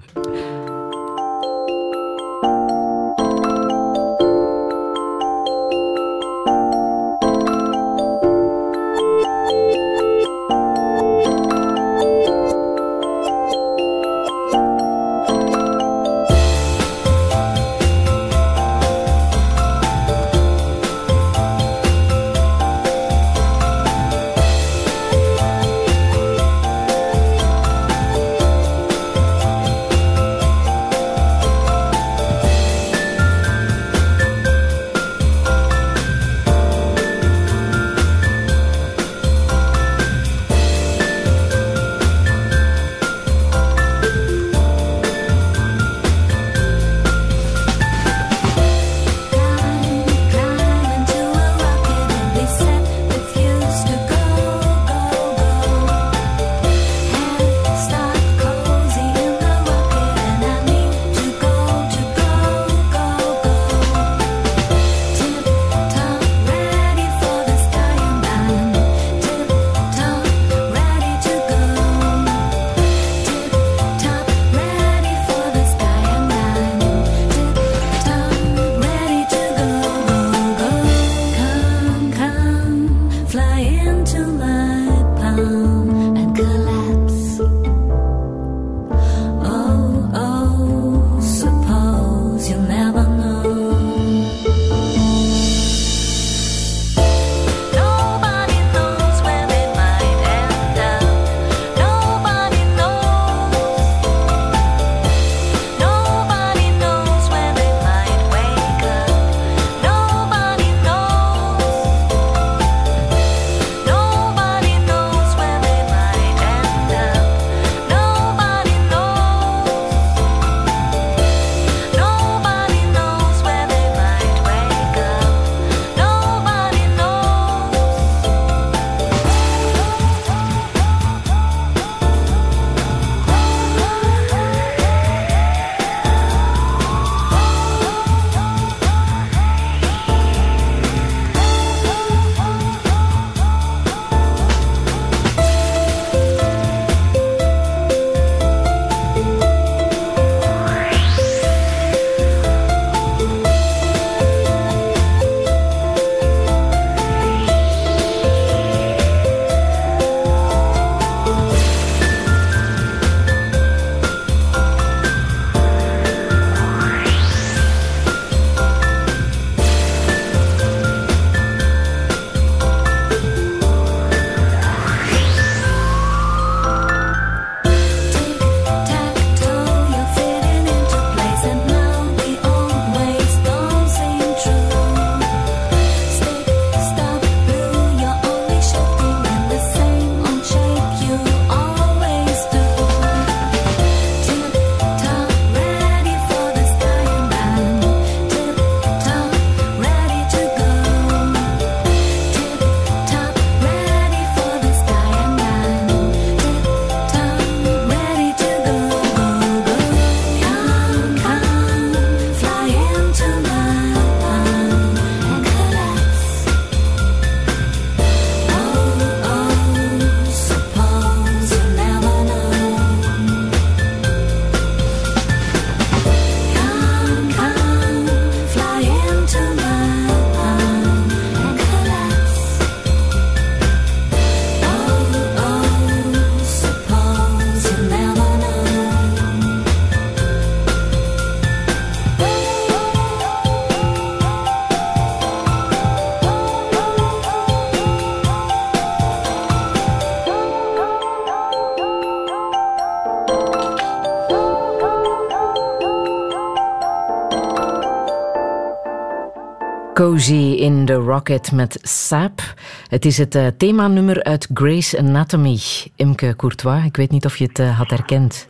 Cozy 260.23 260.55
in 260.62 260.86
the 260.86 260.95
Rocket 260.95 261.51
met 261.51 261.79
Sap. 261.81 262.39
Het 262.88 263.05
is 263.05 263.17
het 263.17 263.36
uh, 263.36 263.47
themanummer 263.57 264.23
uit 264.23 264.49
Grey's 264.53 264.97
Anatomy. 264.97 265.57
Imke 265.95 266.36
Courtois, 266.36 266.86
ik 266.86 266.95
weet 266.95 267.12
niet 267.12 267.25
of 267.25 267.38
je 267.38 267.45
het 267.45 267.59
uh, 267.59 267.77
had 267.77 267.89
herkend. 267.89 268.47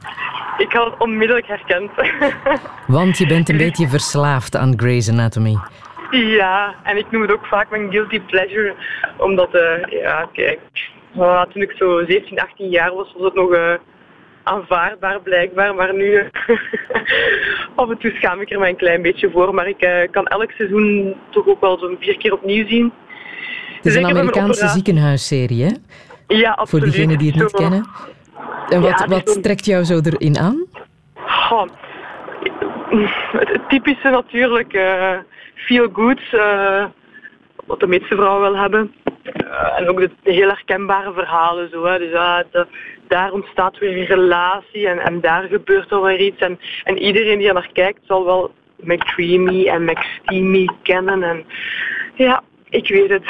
Ik 0.58 0.72
had 0.72 0.92
het 0.92 1.00
onmiddellijk 1.00 1.48
herkend. 1.48 1.92
Want 2.98 3.18
je 3.18 3.28
bent 3.28 3.50
een 3.50 3.58
beetje 3.58 3.88
verslaafd 3.88 4.56
aan 4.56 4.74
Grey's 4.80 5.10
Anatomy. 5.10 5.58
Ja, 6.12 6.76
en 6.84 6.98
ik 6.98 7.12
noem 7.12 7.22
het 7.22 7.32
ook 7.32 7.46
vaak 7.46 7.70
mijn 7.70 7.92
guilty 7.92 8.20
pleasure. 8.20 8.76
Omdat, 9.18 9.56
uh, 9.56 10.02
ja, 10.02 10.30
kijk, 10.34 10.60
toen 11.54 11.62
ik 11.62 11.72
zo 11.72 12.06
17, 12.08 12.40
18 12.40 12.70
jaar 12.70 12.94
was, 12.94 13.14
was 13.14 13.26
het 13.26 13.34
nog 13.34 13.78
aanvaardbaar 14.44 15.22
blijkbaar. 15.22 15.76
Maar 15.76 15.94
nu, 15.94 16.18
af 17.76 17.90
en 17.90 17.98
toe 17.98 18.12
schaam 18.16 18.42
ik 18.42 18.52
er 18.52 18.60
mij 18.60 18.70
een 18.70 18.76
klein 18.76 19.02
beetje 19.02 19.32
voor. 19.32 19.54
Maar 19.54 19.68
ik 19.68 19.84
uh, 19.86 20.12
kan 20.12 20.26
elk 20.26 20.52
seizoen 20.52 21.16
toch 21.30 21.48
ook 21.48 21.62
wel 21.62 21.78
zo'n 21.78 21.98
vier 22.00 22.18
keer 22.18 22.34
opnieuw 22.34 22.68
zien. 22.68 22.94
Het 23.76 23.86
is 23.86 23.94
dus 23.94 24.04
een 24.04 24.10
Amerikaanse 24.10 24.68
ziekenhuisserie, 24.68 25.64
hè? 25.64 25.72
Ja, 26.28 26.52
absoluut. 26.52 26.70
Voor 26.70 26.80
diegenen 26.80 27.18
die 27.18 27.32
het 27.32 27.42
niet 27.42 27.52
kennen. 27.52 27.86
En 28.70 28.82
wat, 28.82 29.00
ja, 29.00 29.08
wat 29.08 29.44
trekt 29.44 29.66
jou 29.66 29.84
zo 29.84 30.00
erin 30.04 30.38
aan? 30.38 30.66
Het, 33.32 33.70
typische 33.70 34.10
natuurlijk. 34.10 34.74
Uh, 34.74 35.18
feel 35.56 35.90
good. 35.94 36.20
Uh, 36.34 36.86
wat 37.66 37.80
de 37.80 37.88
meeste 37.88 38.16
vrouwen 38.16 38.42
wel 38.42 38.62
hebben. 38.62 38.94
Uh, 39.24 39.80
en 39.80 39.90
ook 39.90 40.00
de, 40.00 40.10
heel 40.24 40.48
herkenbare 40.48 41.14
verhalen. 41.14 41.70
Zo, 41.70 41.86
hè. 41.86 41.98
Dus 41.98 42.12
ja, 42.12 42.44
de, 42.52 42.68
daar 43.14 43.32
ontstaat 43.32 43.78
weer 43.78 43.98
een 43.98 44.06
relatie 44.06 44.88
en, 44.88 45.00
en 45.00 45.22
daar 45.22 45.44
gebeurt 45.44 45.92
er 45.92 46.02
weer 46.02 46.20
iets. 46.20 46.42
En, 46.42 46.60
en 46.84 46.98
iedereen 46.98 47.38
die 47.38 47.48
er 47.48 47.54
naar 47.54 47.70
kijkt 47.74 48.00
zal 48.06 48.26
wel 48.26 48.52
McDreamy 48.80 49.68
en 49.68 49.84
McSteamy 49.84 50.70
kennen. 50.82 51.24
En 51.24 51.46
ja, 52.16 52.44
ik 52.70 52.88
weet 52.88 53.10
het. 53.10 53.24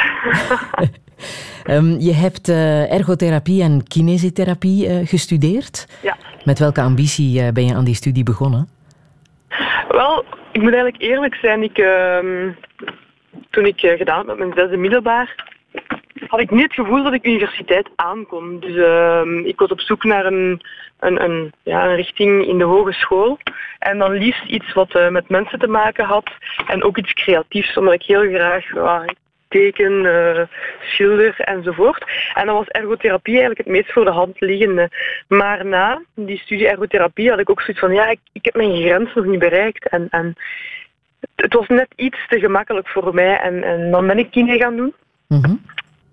um, 1.66 2.00
je 2.10 2.14
hebt 2.14 2.50
uh, 2.50 2.94
ergotherapie 2.94 3.64
en 3.64 3.84
kinesiotherapie 3.88 4.88
uh, 4.88 5.08
gestudeerd. 5.08 5.88
Ja. 6.02 6.18
Met 6.44 6.60
welke 6.60 6.82
ambitie 6.82 7.42
uh, 7.42 7.48
ben 7.50 7.66
je 7.66 7.76
aan 7.76 7.86
die 7.86 7.96
studie 7.96 8.24
begonnen? 8.24 8.68
Wel, 9.90 10.26
ik 10.52 10.62
moet 10.62 10.74
eigenlijk 10.74 11.02
eerlijk 11.02 11.36
zijn. 11.36 11.64
Ik, 11.64 11.78
ehm, 11.78 12.52
toen 13.50 13.66
ik 13.66 13.80
gedaan 13.80 14.26
met 14.26 14.38
mijn 14.38 14.54
zesde 14.56 14.78
middelbaar, 14.78 15.53
had 16.28 16.40
ik 16.40 16.52
niet 16.52 16.64
het 16.64 16.74
gevoel 16.74 17.04
dat 17.04 17.14
ik 17.14 17.26
universiteit 17.26 17.90
aankon. 17.96 18.60
Dus 18.60 18.76
uh, 18.76 19.22
ik 19.44 19.60
was 19.60 19.70
op 19.70 19.80
zoek 19.80 20.04
naar 20.04 20.26
een, 20.26 20.62
een, 21.00 21.24
een, 21.24 21.54
ja, 21.64 21.86
een 21.86 21.96
richting 21.96 22.48
in 22.48 22.58
de 22.58 22.64
hogeschool. 22.64 23.38
En 23.80 23.98
dan 23.98 24.12
liefst 24.12 24.46
iets 24.46 24.74
wat 24.74 24.96
uh, 24.96 25.10
met 25.10 25.30
mensen 25.30 25.60
te 25.60 25.68
maken 25.68 26.06
had. 26.06 26.32
En 26.68 26.84
ook 26.84 26.98
iets 26.98 27.14
creatiefs, 27.14 27.78
omdat 27.78 27.94
ik 27.94 28.04
heel 28.04 28.22
graag 28.22 28.66
teken, 29.48 29.94
uh, 30.04 30.42
schilder 30.82 31.40
enzovoort. 31.40 32.06
En 32.34 32.46
dan 32.46 32.56
was 32.56 32.68
ergotherapie 32.68 33.34
eigenlijk 33.34 33.64
het 33.64 33.76
meest 33.76 33.92
voor 33.92 34.06
de 34.06 34.12
hand 34.12 34.40
liggende. 34.40 34.90
Maar 35.28 35.66
na 35.66 36.02
die 36.16 36.38
studie 36.38 36.68
ergotherapie 36.68 37.30
had 37.30 37.40
ik 37.40 37.50
ook 37.50 37.62
zoiets 37.62 37.80
van, 37.80 37.94
ja, 37.94 38.08
ik, 38.08 38.20
ik 38.32 38.46
heb 38.46 38.56
mijn 38.56 38.76
grens 38.76 39.14
nog 39.14 39.26
niet 39.26 39.40
bereikt. 39.40 39.88
En, 39.88 40.08
en 40.10 40.36
het 41.36 41.54
was 41.54 41.68
net 41.68 41.88
iets 41.96 42.28
te 42.28 42.40
gemakkelijk 42.40 42.88
voor 42.88 43.14
mij. 43.14 43.40
En, 43.40 43.64
en 43.64 43.92
dan 43.92 44.08
ben 44.08 44.18
ik 44.18 44.32
kine 44.32 44.58
gaan 44.58 44.76
doen. 44.76 44.94
Mm 45.28 45.62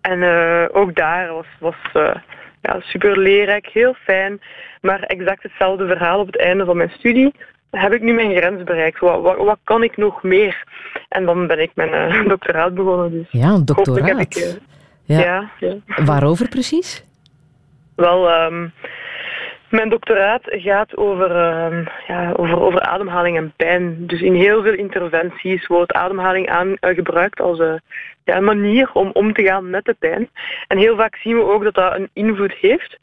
en 0.01 0.19
uh, 0.23 0.65
ook 0.73 0.95
daar 0.95 1.33
was, 1.33 1.47
was 1.59 1.75
uh, 1.95 2.15
ja, 2.61 2.81
super 2.81 3.19
leerrijk, 3.19 3.67
heel 3.67 3.95
fijn. 3.95 4.41
Maar 4.81 5.03
exact 5.03 5.43
hetzelfde 5.43 5.87
verhaal 5.87 6.21
op 6.21 6.27
het 6.27 6.39
einde 6.39 6.65
van 6.65 6.77
mijn 6.77 6.91
studie. 6.91 7.35
Heb 7.71 7.93
ik 7.93 8.03
nu 8.03 8.13
mijn 8.13 8.37
grens 8.37 8.63
bereikt? 8.63 9.01
Wat, 9.01 9.23
wat, 9.23 9.37
wat 9.37 9.59
kan 9.65 9.83
ik 9.83 9.97
nog 9.97 10.23
meer? 10.23 10.65
En 11.09 11.25
dan 11.25 11.47
ben 11.47 11.59
ik 11.59 11.71
mijn 11.75 12.13
uh, 12.13 12.29
doctoraat 12.35 12.75
begonnen. 12.75 13.11
Dus 13.11 13.27
ja, 13.31 13.49
een 13.49 13.65
doctoraat. 13.65 14.21
Ik, 14.21 14.59
ja. 15.05 15.21
Ja, 15.21 15.51
ja. 15.59 15.77
Waarover 16.05 16.49
precies? 16.49 17.05
Wel, 17.97 18.45
um, 18.45 18.73
mijn 19.71 19.89
doctoraat 19.89 20.43
gaat 20.45 20.97
over, 20.97 21.31
uh, 21.31 21.87
ja, 22.07 22.33
over, 22.37 22.61
over 22.61 22.81
ademhaling 22.81 23.37
en 23.37 23.53
pijn. 23.57 24.07
Dus 24.07 24.21
in 24.21 24.35
heel 24.35 24.63
veel 24.63 24.73
interventies 24.73 25.67
wordt 25.67 25.93
ademhaling 25.93 26.49
aan, 26.49 26.69
uh, 26.69 26.75
gebruikt 26.81 27.41
als 27.41 27.59
uh, 27.59 27.75
ja, 28.25 28.37
een 28.37 28.45
manier 28.45 28.91
om 28.93 29.11
om 29.13 29.33
te 29.33 29.43
gaan 29.43 29.71
met 29.71 29.85
de 29.85 29.97
pijn. 29.99 30.29
En 30.67 30.79
heel 30.79 30.97
vaak 30.97 31.17
zien 31.17 31.37
we 31.37 31.53
ook 31.53 31.63
dat 31.63 31.75
dat 31.75 31.95
een 31.95 32.11
invloed 32.13 32.53
heeft. 32.53 32.99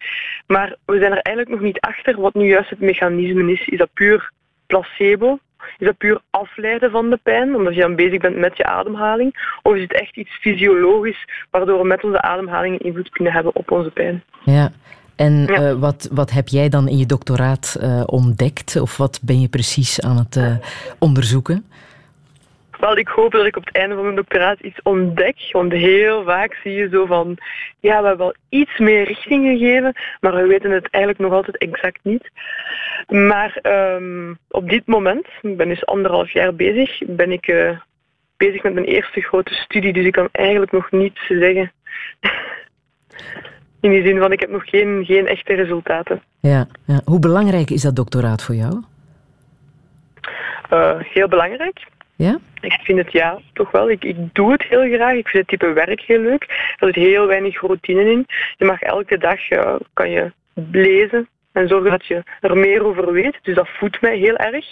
Maar 0.47 0.75
we 0.85 0.99
zijn 0.99 1.11
er 1.11 1.21
eigenlijk 1.21 1.55
nog 1.55 1.65
niet 1.65 1.79
achter 1.79 2.21
wat 2.21 2.33
nu 2.33 2.47
juist 2.47 2.69
het 2.69 2.79
mechanisme 2.79 3.51
is. 3.51 3.67
Is 3.67 3.77
dat 3.77 3.93
puur 3.93 4.31
placebo? 4.67 5.39
Is 5.77 5.85
dat 5.85 5.97
puur 5.97 6.19
afleiden 6.29 6.91
van 6.91 7.09
de 7.09 7.19
pijn, 7.23 7.55
omdat 7.55 7.73
je 7.75 7.81
dan 7.81 7.95
bezig 7.95 8.19
bent 8.19 8.37
met 8.37 8.57
je 8.57 8.65
ademhaling? 8.65 9.57
Of 9.61 9.75
is 9.75 9.81
het 9.81 9.93
echt 9.93 10.17
iets 10.17 10.31
fysiologisch, 10.31 11.27
waardoor 11.51 11.79
we 11.79 11.87
met 11.87 12.03
onze 12.03 12.21
ademhaling 12.21 12.79
invloed 12.79 13.09
kunnen 13.09 13.33
hebben 13.33 13.55
op 13.55 13.71
onze 13.71 13.91
pijn? 13.91 14.23
Ja, 14.43 14.71
en 15.17 15.45
ja. 15.47 15.61
uh, 15.61 15.79
wat, 15.79 16.09
wat 16.11 16.31
heb 16.31 16.47
jij 16.47 16.69
dan 16.69 16.87
in 16.87 16.97
je 16.97 17.05
doctoraat 17.05 17.77
uh, 17.81 18.03
ontdekt? 18.05 18.81
Of 18.81 18.97
wat 18.97 19.19
ben 19.23 19.41
je 19.41 19.47
precies 19.47 20.01
aan 20.01 20.17
het 20.17 20.35
uh, 20.35 20.55
onderzoeken? 20.99 21.65
Wel, 22.79 22.97
ik 22.97 23.07
hoop 23.07 23.31
dat 23.31 23.45
ik 23.45 23.55
op 23.55 23.65
het 23.65 23.75
einde 23.75 23.95
van 23.95 24.03
mijn 24.03 24.15
doctoraat 24.15 24.59
iets 24.59 24.81
ontdek. 24.81 25.49
Want 25.51 25.71
heel 25.71 26.23
vaak 26.23 26.59
zie 26.63 26.71
je 26.71 26.89
zo 26.91 27.05
van, 27.05 27.37
ja, 27.79 28.01
we 28.01 28.07
hebben 28.07 28.17
wel 28.17 28.35
iets 28.49 28.77
meer 28.77 29.03
richting 29.03 29.45
gegeven, 29.45 29.93
maar 30.19 30.35
we 30.35 30.47
weten 30.47 30.71
het 30.71 30.89
eigenlijk 30.89 31.23
nog 31.23 31.33
altijd 31.33 31.57
exact 31.57 31.99
niet. 32.01 32.31
Maar 33.07 33.59
um, 33.61 34.37
op 34.49 34.69
dit 34.69 34.85
moment, 34.85 35.27
ik 35.41 35.57
ben 35.57 35.67
dus 35.67 35.85
anderhalf 35.85 36.31
jaar 36.31 36.55
bezig, 36.55 37.01
ben 37.07 37.31
ik 37.31 37.47
uh, 37.47 37.79
bezig 38.37 38.63
met 38.63 38.73
mijn 38.73 38.85
eerste 38.85 39.21
grote 39.21 39.53
studie, 39.53 39.93
dus 39.93 40.05
ik 40.05 40.11
kan 40.11 40.29
eigenlijk 40.31 40.71
nog 40.71 40.91
niets 40.91 41.27
zeggen. 41.27 41.71
In 43.81 43.89
die 43.89 44.03
zin 44.03 44.17
van, 44.17 44.31
ik 44.31 44.39
heb 44.39 44.49
nog 44.49 44.69
geen, 44.69 45.05
geen 45.05 45.27
echte 45.27 45.53
resultaten. 45.53 46.21
Ja, 46.39 46.67
ja. 46.85 47.01
Hoe 47.05 47.19
belangrijk 47.19 47.69
is 47.69 47.81
dat 47.81 47.95
doctoraat 47.95 48.43
voor 48.43 48.55
jou? 48.55 48.83
Uh, 50.73 50.95
heel 50.99 51.27
belangrijk. 51.27 51.85
Ja? 52.15 52.37
Ik 52.61 52.79
vind 52.83 52.97
het 52.97 53.11
ja, 53.11 53.39
toch 53.53 53.71
wel. 53.71 53.89
Ik, 53.89 54.03
ik 54.03 54.15
doe 54.33 54.51
het 54.51 54.63
heel 54.63 54.89
graag. 54.95 55.15
Ik 55.15 55.27
vind 55.27 55.49
het 55.49 55.59
type 55.59 55.73
werk 55.73 56.01
heel 56.01 56.19
leuk. 56.19 56.73
Er 56.77 56.93
zit 56.93 56.95
heel 56.95 57.27
weinig 57.27 57.61
routine 57.61 58.11
in. 58.11 58.25
Je 58.57 58.65
mag 58.65 58.81
elke 58.81 59.17
dag 59.17 59.51
uh, 59.51 59.75
kan 59.93 60.09
je 60.09 60.31
lezen 60.53 61.27
en 61.51 61.67
zorgen 61.67 61.91
dat 61.91 62.05
je 62.05 62.23
er 62.41 62.57
meer 62.57 62.85
over 62.85 63.11
weet. 63.11 63.39
Dus 63.41 63.55
dat 63.55 63.67
voedt 63.69 64.01
mij 64.01 64.17
heel 64.17 64.35
erg. 64.35 64.65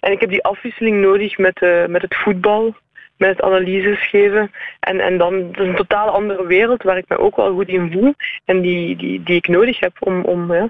En 0.00 0.12
ik 0.12 0.20
heb 0.20 0.30
die 0.30 0.44
afwisseling 0.44 1.00
nodig 1.00 1.38
met, 1.38 1.62
uh, 1.62 1.86
met 1.86 2.02
het 2.02 2.16
voetbal, 2.16 2.76
met 3.18 3.28
het 3.28 3.42
analyses 3.42 4.08
geven. 4.08 4.50
En, 4.80 5.00
en 5.00 5.18
dan 5.18 5.52
dat 5.52 5.60
is 5.60 5.68
een 5.68 5.76
totaal 5.76 6.08
andere 6.08 6.46
wereld 6.46 6.82
waar 6.82 6.96
ik 6.96 7.08
me 7.08 7.18
ook 7.18 7.36
wel 7.36 7.52
goed 7.54 7.68
in 7.68 7.92
voel. 7.92 8.14
En 8.44 8.60
die, 8.60 8.96
die, 8.96 9.22
die 9.22 9.36
ik 9.36 9.48
nodig 9.48 9.80
heb 9.80 9.96
om, 9.98 10.24
om, 10.24 10.52
ja, 10.52 10.68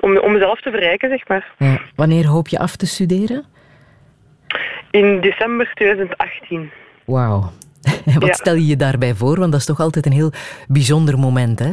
om, 0.00 0.18
om 0.18 0.32
mezelf 0.32 0.60
te 0.60 0.70
verrijken, 0.70 1.08
zeg 1.08 1.28
maar. 1.28 1.54
Ja. 1.58 1.80
Wanneer 1.94 2.26
hoop 2.26 2.48
je 2.48 2.58
af 2.58 2.76
te 2.76 2.86
studeren? 2.86 3.44
In 4.90 5.20
december 5.20 5.72
2018. 5.74 6.70
Wauw. 7.04 7.40
Wat 8.20 8.26
ja. 8.26 8.32
stel 8.32 8.54
je 8.54 8.66
je 8.66 8.76
daarbij 8.76 9.14
voor? 9.14 9.38
Want 9.38 9.52
dat 9.52 9.60
is 9.60 9.66
toch 9.66 9.80
altijd 9.80 10.06
een 10.06 10.12
heel 10.12 10.32
bijzonder 10.68 11.18
moment, 11.18 11.58
hè? 11.58 11.72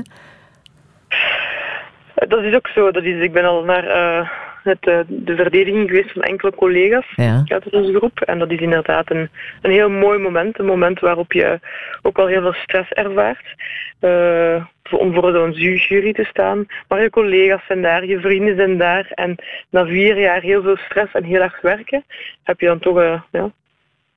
Dat 2.27 2.43
is 2.43 2.55
ook 2.55 2.67
zo. 2.67 2.91
Dat 2.91 3.03
is, 3.03 3.23
ik 3.23 3.31
ben 3.31 3.45
al 3.45 3.63
naar 3.63 3.85
uh, 3.85 4.29
het, 4.67 4.87
uh, 4.87 4.99
de 5.07 5.35
verdediging 5.35 5.89
geweest 5.89 6.11
van 6.11 6.21
enkele 6.21 6.55
collega's 6.55 7.05
ja. 7.15 7.43
uit 7.47 7.69
onze 7.69 7.93
groep. 7.93 8.21
En 8.21 8.39
dat 8.39 8.51
is 8.51 8.59
inderdaad 8.59 9.11
een, 9.11 9.29
een 9.61 9.71
heel 9.71 9.89
mooi 9.89 10.19
moment. 10.19 10.59
Een 10.59 10.65
moment 10.65 10.99
waarop 10.99 11.33
je 11.33 11.59
ook 12.01 12.17
al 12.17 12.27
heel 12.27 12.41
veel 12.41 12.53
stress 12.53 12.91
ervaart. 12.91 13.55
Uh, 14.01 14.65
om 14.91 15.13
voor 15.13 15.31
zo'n 15.31 15.51
jury 15.51 16.13
te 16.13 16.23
staan. 16.23 16.65
Maar 16.87 17.01
je 17.01 17.09
collega's 17.09 17.65
zijn 17.67 17.81
daar, 17.81 18.05
je 18.05 18.19
vrienden 18.19 18.55
zijn 18.55 18.77
daar. 18.77 19.11
En 19.13 19.35
na 19.69 19.85
vier 19.85 20.19
jaar 20.19 20.41
heel 20.41 20.61
veel 20.61 20.77
stress 20.77 21.13
en 21.13 21.23
heel 21.23 21.39
hard 21.39 21.61
werken, 21.61 22.03
heb 22.43 22.59
je 22.59 22.65
dan 22.65 22.79
toch 22.79 22.97
uh, 22.99 23.21
ja, 23.31 23.51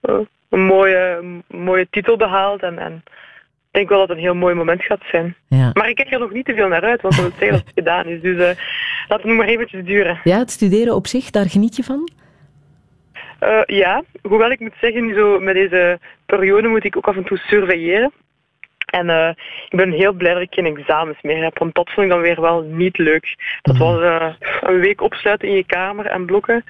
uh, 0.03 0.21
een 0.49 0.65
mooie, 0.65 1.23
mooie 1.47 1.87
titel 1.91 2.17
behaald. 2.17 2.63
En, 2.63 2.79
en 2.79 3.03
denk 3.71 3.89
wel 3.89 3.99
dat 3.99 4.09
het 4.09 4.17
een 4.17 4.23
heel 4.23 4.35
mooi 4.35 4.55
moment 4.55 4.83
gaat 4.83 5.03
zijn. 5.11 5.37
Ja. 5.49 5.71
Maar 5.73 5.89
ik 5.89 5.95
kijk 5.95 6.13
er 6.13 6.19
nog 6.19 6.33
niet 6.33 6.45
te 6.45 6.55
veel 6.55 6.69
naar 6.69 6.83
uit, 6.83 7.03
want 7.03 7.17
dat 7.17 7.33
zeggen 7.39 7.51
dat 7.51 7.61
het 7.67 7.75
gedaan 7.75 8.07
is. 8.07 8.21
Dus 8.21 8.37
uh, 8.37 8.63
laat 9.09 9.19
het 9.19 9.25
nog 9.25 9.37
maar 9.37 9.47
eventjes 9.47 9.85
duren. 9.85 10.21
Ja, 10.25 10.39
het 10.39 10.51
studeren 10.51 10.95
op 10.95 11.07
zich, 11.07 11.31
daar 11.31 11.51
geniet 11.51 11.77
je 11.77 11.83
van? 11.83 12.09
Uh, 13.43 13.61
ja, 13.67 14.03
hoewel 14.23 14.51
ik 14.51 14.61
moet 14.61 14.75
zeggen, 14.81 15.15
zo 15.15 15.41
met 15.41 15.55
deze 15.55 15.99
periode 16.27 16.69
moet 16.69 16.85
ik 16.85 16.97
ook 16.97 17.09
af 17.09 17.17
en 17.17 17.25
toe 17.25 17.39
surveilleren. 17.39 18.13
En 18.87 19.09
uh, 19.09 19.29
ik 19.69 19.77
ben 19.77 19.91
heel 19.91 20.13
blij 20.13 20.33
dat 20.33 20.43
ik 20.43 20.55
geen 20.55 20.77
examens 20.77 21.19
meer 21.23 21.43
heb, 21.43 21.59
want 21.59 21.75
dat 21.75 21.91
vond 21.91 22.07
ik 22.07 22.13
dan 22.13 22.21
weer 22.21 22.41
wel 22.41 22.63
niet 22.63 22.99
leuk. 22.99 23.37
Dat 23.63 23.77
was 23.77 24.01
uh, 24.01 24.33
een 24.61 24.81
week 24.81 25.01
opsluiten 25.01 25.49
in 25.49 25.55
je 25.55 25.65
kamer 25.65 26.07
en 26.07 26.27
blokken. 26.27 26.65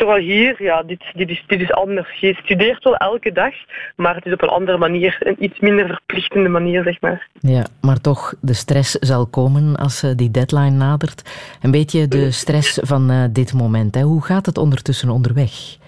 Terwijl 0.00 0.22
hier, 0.22 0.62
ja, 0.62 0.82
dit, 0.82 1.02
dit, 1.14 1.28
is, 1.28 1.44
dit 1.46 1.60
is 1.60 1.72
anders. 1.72 2.20
Je 2.20 2.34
studeert 2.34 2.84
wel 2.84 2.96
elke 2.96 3.32
dag, 3.32 3.54
maar 3.96 4.14
het 4.14 4.26
is 4.26 4.32
op 4.32 4.42
een 4.42 4.48
andere 4.48 4.78
manier, 4.78 5.16
een 5.20 5.44
iets 5.44 5.58
minder 5.58 5.86
verplichtende 5.86 6.48
manier, 6.48 6.82
zeg 6.82 7.00
maar. 7.00 7.28
Ja, 7.40 7.66
maar 7.80 8.00
toch, 8.00 8.34
de 8.40 8.52
stress 8.52 8.92
zal 8.92 9.26
komen 9.26 9.76
als 9.76 10.04
uh, 10.04 10.10
die 10.16 10.30
deadline 10.30 10.70
nadert. 10.70 11.30
Een 11.62 11.70
beetje 11.70 12.08
de 12.08 12.30
stress 12.30 12.78
van 12.82 13.10
uh, 13.10 13.24
dit 13.30 13.52
moment. 13.52 13.94
Hè. 13.94 14.02
Hoe 14.02 14.24
gaat 14.24 14.46
het 14.46 14.58
ondertussen 14.58 15.10
onderweg? 15.10 15.78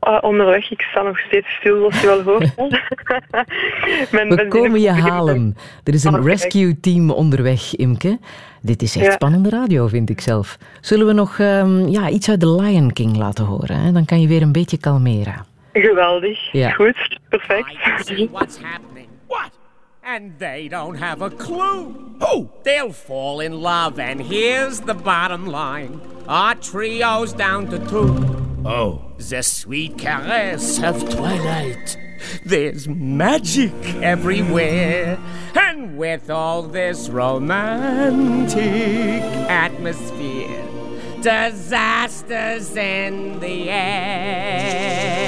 Ah, 0.00 0.22
onderweg, 0.24 0.70
ik 0.70 0.80
sta 0.80 1.02
nog 1.02 1.18
steeds 1.18 1.46
stil, 1.60 1.76
zoals 1.76 2.00
je 2.00 2.06
wel 2.06 2.22
hoort. 2.22 2.56
Mijn 4.12 4.28
We 4.28 4.46
komen 4.48 4.80
je 4.80 4.90
halen. 4.90 5.56
Er 5.84 5.94
is 5.94 6.04
een 6.04 6.14
Oh, 6.14 6.24
kijk. 6.24 6.28
rescue 6.28 6.80
team 6.80 7.10
onderweg, 7.10 7.76
Imke. 7.76 8.18
Dit 8.62 8.82
is 8.82 8.96
echt 8.96 9.04
Ja. 9.06 9.12
spannende 9.12 9.48
radio, 9.48 9.86
vind 9.86 10.10
ik 10.10 10.20
zelf. 10.20 10.58
Zullen 10.80 11.06
we 11.06 11.12
nog 11.12 11.38
ehm, 11.38 11.88
ja, 11.88 12.08
iets 12.08 12.28
uit 12.28 12.40
The 12.40 12.50
Lion 12.54 12.92
King 12.92 13.16
laten 13.16 13.44
horen? 13.44 13.76
Hè? 13.80 13.92
Dan 13.92 14.04
kan 14.04 14.20
je 14.20 14.28
weer 14.28 14.42
een 14.42 14.52
beetje 14.52 14.78
kalmeren. 14.78 15.44
Geweldig. 15.72 16.52
Ja. 16.52 16.70
Goed, 16.70 17.18
perfect. 17.28 17.76
what's 18.30 18.58
happening. 18.62 19.08
What? 19.26 19.50
And 20.02 20.38
they 20.38 20.68
don't 20.68 20.98
have 20.98 21.22
a 21.24 21.28
clue. 21.36 21.86
Who? 22.18 22.48
They'll 22.62 22.92
fall 22.92 23.40
in 23.40 23.52
love, 23.52 23.92
and 24.10 24.20
here's 24.28 24.78
the 24.78 24.94
bottom 25.02 25.44
line. 25.44 25.90
Our 26.26 26.54
trio's 26.60 27.34
down 27.36 27.68
to 27.68 27.78
two. 27.78 28.14
Oh. 28.64 29.12
The 29.18 29.42
sweet 29.42 29.98
caress 29.98 30.82
of 30.82 31.08
twilight. 31.10 31.96
There's 32.44 32.88
magic 32.88 33.72
everywhere. 34.02 35.18
And 35.54 35.96
with 35.96 36.28
all 36.30 36.62
this 36.62 37.08
romantic 37.08 38.58
atmosphere, 39.48 40.66
disasters 41.20 42.76
in 42.76 43.38
the 43.40 43.70
air. 43.70 45.18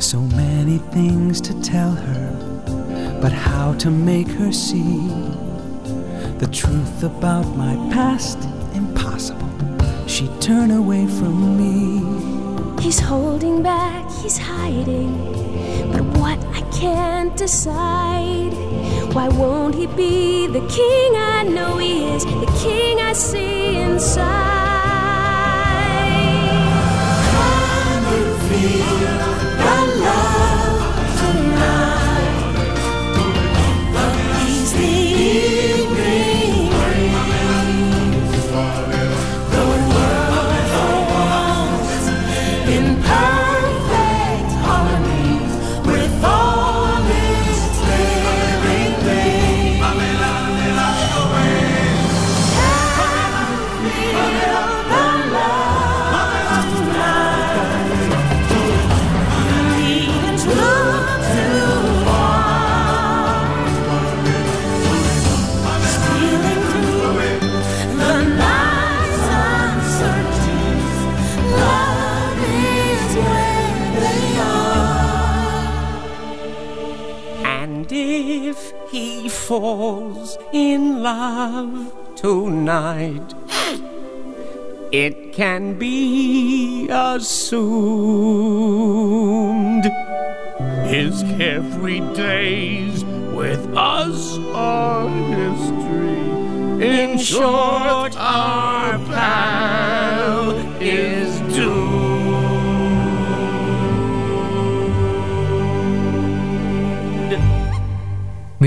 So 0.00 0.20
many 0.34 0.78
things 0.92 1.42
to 1.42 1.52
tell 1.60 1.90
her, 1.90 3.18
but 3.20 3.32
how 3.32 3.74
to 3.74 3.90
make 3.90 4.28
her 4.28 4.50
see 4.50 5.08
the 6.38 6.48
truth 6.50 7.02
about 7.02 7.44
my 7.54 7.74
past? 7.92 8.38
Impossible. 8.72 9.50
She'd 10.06 10.40
turn 10.40 10.70
away 10.70 11.06
from 11.06 11.58
me. 11.60 12.82
He's 12.82 12.98
holding 12.98 13.62
back, 13.62 14.10
he's 14.22 14.38
hiding. 14.38 15.12
But 15.92 16.04
what 16.18 16.38
I 16.46 16.62
can't 16.72 17.36
decide. 17.36 18.79
Why 19.12 19.28
won't 19.28 19.74
he 19.74 19.86
be 19.88 20.46
the 20.46 20.60
king 20.68 21.16
I 21.16 21.42
know 21.42 21.78
he 21.78 22.14
is, 22.14 22.24
the 22.24 22.60
king 22.62 23.00
I 23.00 23.12
see 23.12 23.76
inside? 23.76 24.59
Falls 79.60 80.38
in 80.54 81.02
love 81.02 81.92
tonight, 82.16 83.34
it 84.90 85.34
can 85.34 85.78
be 85.78 86.88
assumed 86.88 88.14
his 90.86 91.22
carefree 91.36 92.00
days 92.14 93.04
with 93.34 93.66
us 93.76 94.38
are 94.54 95.10
history. 95.10 96.30
In 96.82 97.18
short, 97.18 98.16
our 98.16 98.98
pal 99.10 99.79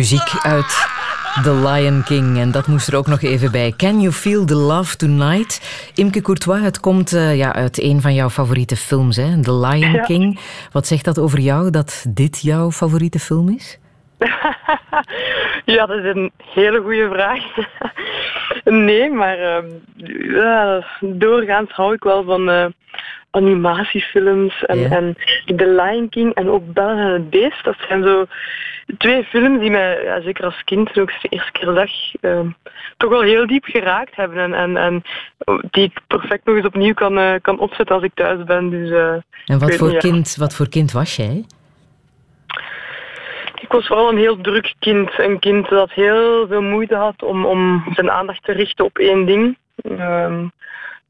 Muziek 0.03 0.39
uit 0.41 0.87
The 1.43 1.53
Lion 1.53 2.03
King. 2.03 2.39
En 2.39 2.51
dat 2.51 2.67
moest 2.67 2.87
er 2.87 2.97
ook 2.97 3.07
nog 3.07 3.21
even 3.21 3.51
bij. 3.51 3.73
Can 3.77 3.99
You 3.99 4.13
Feel 4.13 4.45
the 4.45 4.55
Love 4.55 4.95
Tonight? 4.95 5.61
Imke 5.95 6.21
Courtois, 6.21 6.61
het 6.61 6.79
komt 6.79 7.13
eh, 7.13 7.37
ja, 7.37 7.53
uit 7.53 7.81
een 7.81 8.01
van 8.01 8.13
jouw 8.13 8.29
favoriete 8.29 8.75
films, 8.75 9.15
hè? 9.15 9.41
The 9.41 9.53
Lion 9.53 9.91
Ja. 9.91 10.01
King. 10.01 10.39
Wat 10.71 10.87
zegt 10.87 11.05
dat 11.05 11.19
over 11.19 11.39
jou, 11.39 11.69
dat 11.69 12.05
dit 12.09 12.41
jouw 12.41 12.71
favoriete 12.71 13.19
film 13.19 13.49
is? 13.49 13.79
Ja, 15.65 15.85
dat 15.85 15.97
is 15.97 16.15
een 16.15 16.31
hele 16.53 16.81
goede 16.81 17.09
vraag. 17.11 17.43
nee, 18.87 19.09
maar 19.09 19.37
ehm, 19.37 19.67
doorgaans 20.99 21.71
hou 21.71 21.93
ik 21.93 22.03
wel 22.03 22.23
van 22.23 22.49
eh, 22.49 22.65
animatiefilms 23.31 24.63
en, 24.65 24.91
en 24.91 25.15
The 25.55 25.67
Lion 25.67 26.09
King 26.09 26.33
en 26.33 26.49
ook 26.49 26.73
Belle 26.73 27.01
en 27.01 27.13
het 27.13 27.29
Beest. 27.29 27.63
Dat 27.63 27.75
zijn 27.87 28.03
zo 28.03 28.25
twee 28.97 29.23
films 29.23 29.59
die 29.59 29.71
mij, 29.71 30.03
ja, 30.03 30.21
zeker 30.21 30.45
als 30.45 30.63
kind, 30.63 30.93
toen 30.93 31.03
ik 31.03 31.17
de 31.21 31.29
eerste 31.29 31.51
keer 31.51 31.73
zag, 31.73 31.91
ehm, 32.21 32.47
toch 32.97 33.09
wel 33.09 33.21
heel 33.21 33.47
diep 33.47 33.65
geraakt 33.65 34.15
hebben. 34.15 34.37
En, 34.37 34.53
en, 34.53 34.77
en 34.77 35.03
die 35.71 35.83
ik 35.83 35.99
perfect 36.07 36.45
nog 36.45 36.55
eens 36.55 36.65
opnieuw 36.65 36.93
kan, 36.93 37.17
eh, 37.17 37.33
kan 37.41 37.59
opzetten 37.59 37.95
als 37.95 38.03
ik 38.03 38.13
thuis 38.13 38.43
ben. 38.43 38.69
Dus, 38.69 38.89
eh, 38.89 39.13
En 39.45 39.59
wat 39.59 39.75
voor, 39.75 39.87
niet, 39.87 40.01
ja. 40.01 40.09
kind, 40.09 40.35
wat 40.35 40.55
voor 40.55 40.69
kind 40.69 40.91
was 40.91 41.15
jij? 41.15 41.45
Ik 43.61 43.71
was 43.71 43.87
vooral 43.87 44.09
een 44.09 44.17
heel 44.17 44.41
druk 44.41 44.73
kind. 44.79 45.19
Een 45.19 45.39
kind 45.39 45.69
dat 45.69 45.91
heel 45.91 46.47
veel 46.47 46.61
moeite 46.61 46.95
had 46.95 47.23
om, 47.23 47.45
om 47.45 47.83
zijn 47.95 48.11
aandacht 48.11 48.43
te 48.43 48.51
richten 48.51 48.85
op 48.85 48.97
één 48.97 49.25
ding. 49.25 49.57
Ehm, 49.75 50.45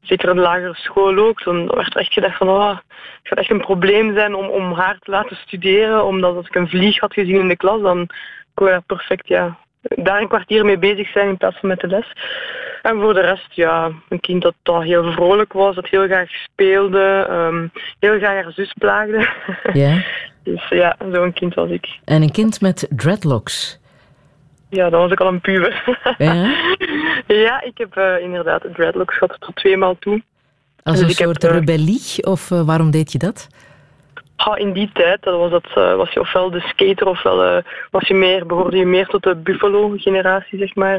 zeker 0.06 0.28
in 0.28 0.36
de 0.36 0.40
lagere 0.42 0.74
school 0.74 1.18
ook. 1.18 1.44
Dan 1.44 1.66
werd 1.66 1.94
er 1.94 2.00
echt 2.00 2.12
gedacht 2.12 2.36
van, 2.36 2.48
oh, 2.48 2.68
het 2.68 2.78
gaat 3.22 3.38
echt 3.38 3.50
een 3.50 3.60
probleem 3.60 4.14
zijn 4.14 4.34
om, 4.34 4.46
om 4.46 4.72
haar 4.72 4.98
te 4.98 5.10
laten 5.10 5.36
studeren. 5.36 6.04
Omdat 6.04 6.36
als 6.36 6.46
ik 6.46 6.54
een 6.54 6.68
vlieg 6.68 7.00
had 7.00 7.12
gezien 7.12 7.40
in 7.40 7.48
de 7.48 7.56
klas, 7.56 7.80
dan 7.82 8.08
kon 8.54 8.68
je 8.68 8.82
perfect 8.86 9.28
ja, 9.28 9.58
daar 9.82 10.20
een 10.20 10.28
kwartier 10.28 10.64
mee 10.64 10.78
bezig 10.78 11.08
zijn 11.08 11.28
in 11.28 11.36
plaats 11.36 11.58
van 11.58 11.68
met 11.68 11.80
de 11.80 11.86
les. 11.86 12.12
En 12.82 13.00
voor 13.00 13.14
de 13.14 13.20
rest, 13.20 13.48
ja, 13.50 13.90
een 14.08 14.20
kind 14.20 14.42
dat, 14.42 14.54
dat 14.62 14.82
heel 14.82 15.12
vrolijk 15.12 15.52
was, 15.52 15.74
dat 15.74 15.88
heel 15.88 16.04
graag 16.06 16.30
speelde, 16.30 17.26
ehm, 17.28 17.66
heel 17.98 18.18
graag 18.18 18.42
haar 18.42 18.52
zus 18.52 18.72
plaagde. 18.72 19.28
Ja. 19.72 20.02
dus 20.44 20.68
ja, 20.68 20.96
zo'n 21.12 21.32
kind 21.32 21.54
was 21.54 21.70
ik. 21.70 21.98
En 22.04 22.22
een 22.22 22.32
kind 22.32 22.60
met 22.60 22.86
dreadlocks. 22.90 23.82
Ja, 24.68 24.90
dan 24.90 25.00
was 25.00 25.10
ik 25.10 25.20
al 25.20 25.26
een 25.28 25.40
puber. 25.40 25.98
Ja? 26.18 26.34
ja, 27.46 27.62
ik 27.62 27.78
heb 27.78 27.96
eh, 27.96 28.18
inderdaad 28.20 28.64
dreadlocks 28.74 29.18
gehad 29.18 29.36
tot 29.40 29.56
twee 29.56 29.76
maal 29.76 29.96
toe. 29.98 30.22
Als 30.82 30.94
Dus 31.00 31.02
een 31.02 31.08
heb, 31.26 31.26
soort 31.26 31.44
eh, 31.44 31.50
rebellie? 31.50 32.00
Of 32.20 32.50
eh, 32.50 32.66
waarom 32.66 32.90
deed 32.90 33.12
je 33.12 33.18
dat? 33.18 33.48
Ah, 34.36 34.58
in 34.58 34.72
die 34.72 34.90
tijd 34.92 35.22
dat 35.22 35.38
was, 35.38 35.50
dat, 35.50 35.96
was 35.96 36.12
je 36.12 36.20
ofwel 36.20 36.50
de 36.50 36.60
skater 36.60 37.06
ofwel 37.06 37.62
was 37.90 38.08
je 38.08 38.14
meer, 38.14 38.46
behoorde 38.46 38.76
je 38.76 38.86
meer 38.86 39.06
tot 39.06 39.22
de 39.22 39.34
Buffalo-generatie, 39.34 40.58
zeg 40.58 40.74
maar. 40.74 40.98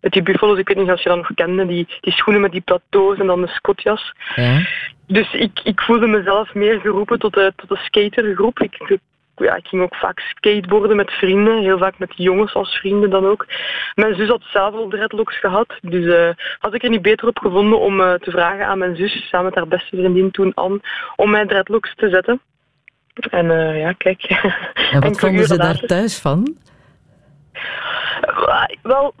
met 0.00 0.12
die 0.12 0.22
Buffalo's, 0.22 0.58
ik 0.58 0.68
weet 0.68 0.76
niet 0.76 0.90
of 0.90 1.02
je 1.02 1.08
dat 1.08 1.18
nog 1.18 1.30
kende, 1.34 1.66
die, 1.66 1.86
die 2.00 2.12
schoenen 2.12 2.42
met 2.42 2.52
die 2.52 2.60
plateaus 2.60 3.18
en 3.18 3.26
dan 3.26 3.40
de 3.40 3.46
skotjas. 3.48 4.12
Ja. 4.34 4.60
Dus 5.06 5.32
ik, 5.32 5.60
ik 5.64 5.80
voelde 5.80 6.06
mezelf 6.06 6.54
meer 6.54 6.80
geroepen 6.80 7.18
tot 7.18 7.34
de, 7.34 7.52
tot 7.56 7.68
de 7.68 7.76
skatergroep. 7.76 8.60
Ik- 8.60 8.98
ja, 9.44 9.56
ik 9.56 9.66
ging 9.66 9.82
ook 9.82 9.94
vaak 9.94 10.20
skateboarden 10.20 10.96
met 10.96 11.10
vrienden, 11.10 11.62
heel 11.62 11.78
vaak 11.78 11.98
met 11.98 12.12
jongens 12.16 12.54
als 12.54 12.76
vrienden 12.76 13.10
dan 13.10 13.26
ook. 13.26 13.46
Mijn 13.94 14.14
zus 14.14 14.28
had 14.28 14.42
zelf 14.42 14.74
al 14.74 14.88
dreadlocks 14.88 15.38
gehad, 15.38 15.78
dus 15.82 16.14
eh, 16.14 16.28
had 16.58 16.74
ik 16.74 16.82
er 16.82 16.90
niet 16.90 17.02
beter 17.02 17.28
op 17.28 17.38
gevonden 17.38 17.78
om 17.78 18.00
eh, 18.00 18.14
te 18.14 18.30
vragen 18.30 18.66
aan 18.66 18.78
mijn 18.78 18.96
zus, 18.96 19.28
samen 19.28 19.46
met 19.46 19.54
haar 19.54 19.68
beste 19.68 19.96
vriendin 19.96 20.30
toen 20.30 20.54
Anne, 20.54 20.80
om 21.16 21.30
mij 21.30 21.46
dreadlocks 21.46 21.94
te 21.94 22.08
zetten. 22.08 22.40
En 23.30 23.50
eh, 23.50 23.80
ja, 23.80 23.92
kijk. 23.92 24.22
En 24.92 25.00
wat 25.00 25.18
vonden 25.18 25.44
ze 25.44 25.56
daar 25.56 25.78
thuis 25.78 26.18
van? 26.18 26.56
Wel, 28.82 29.14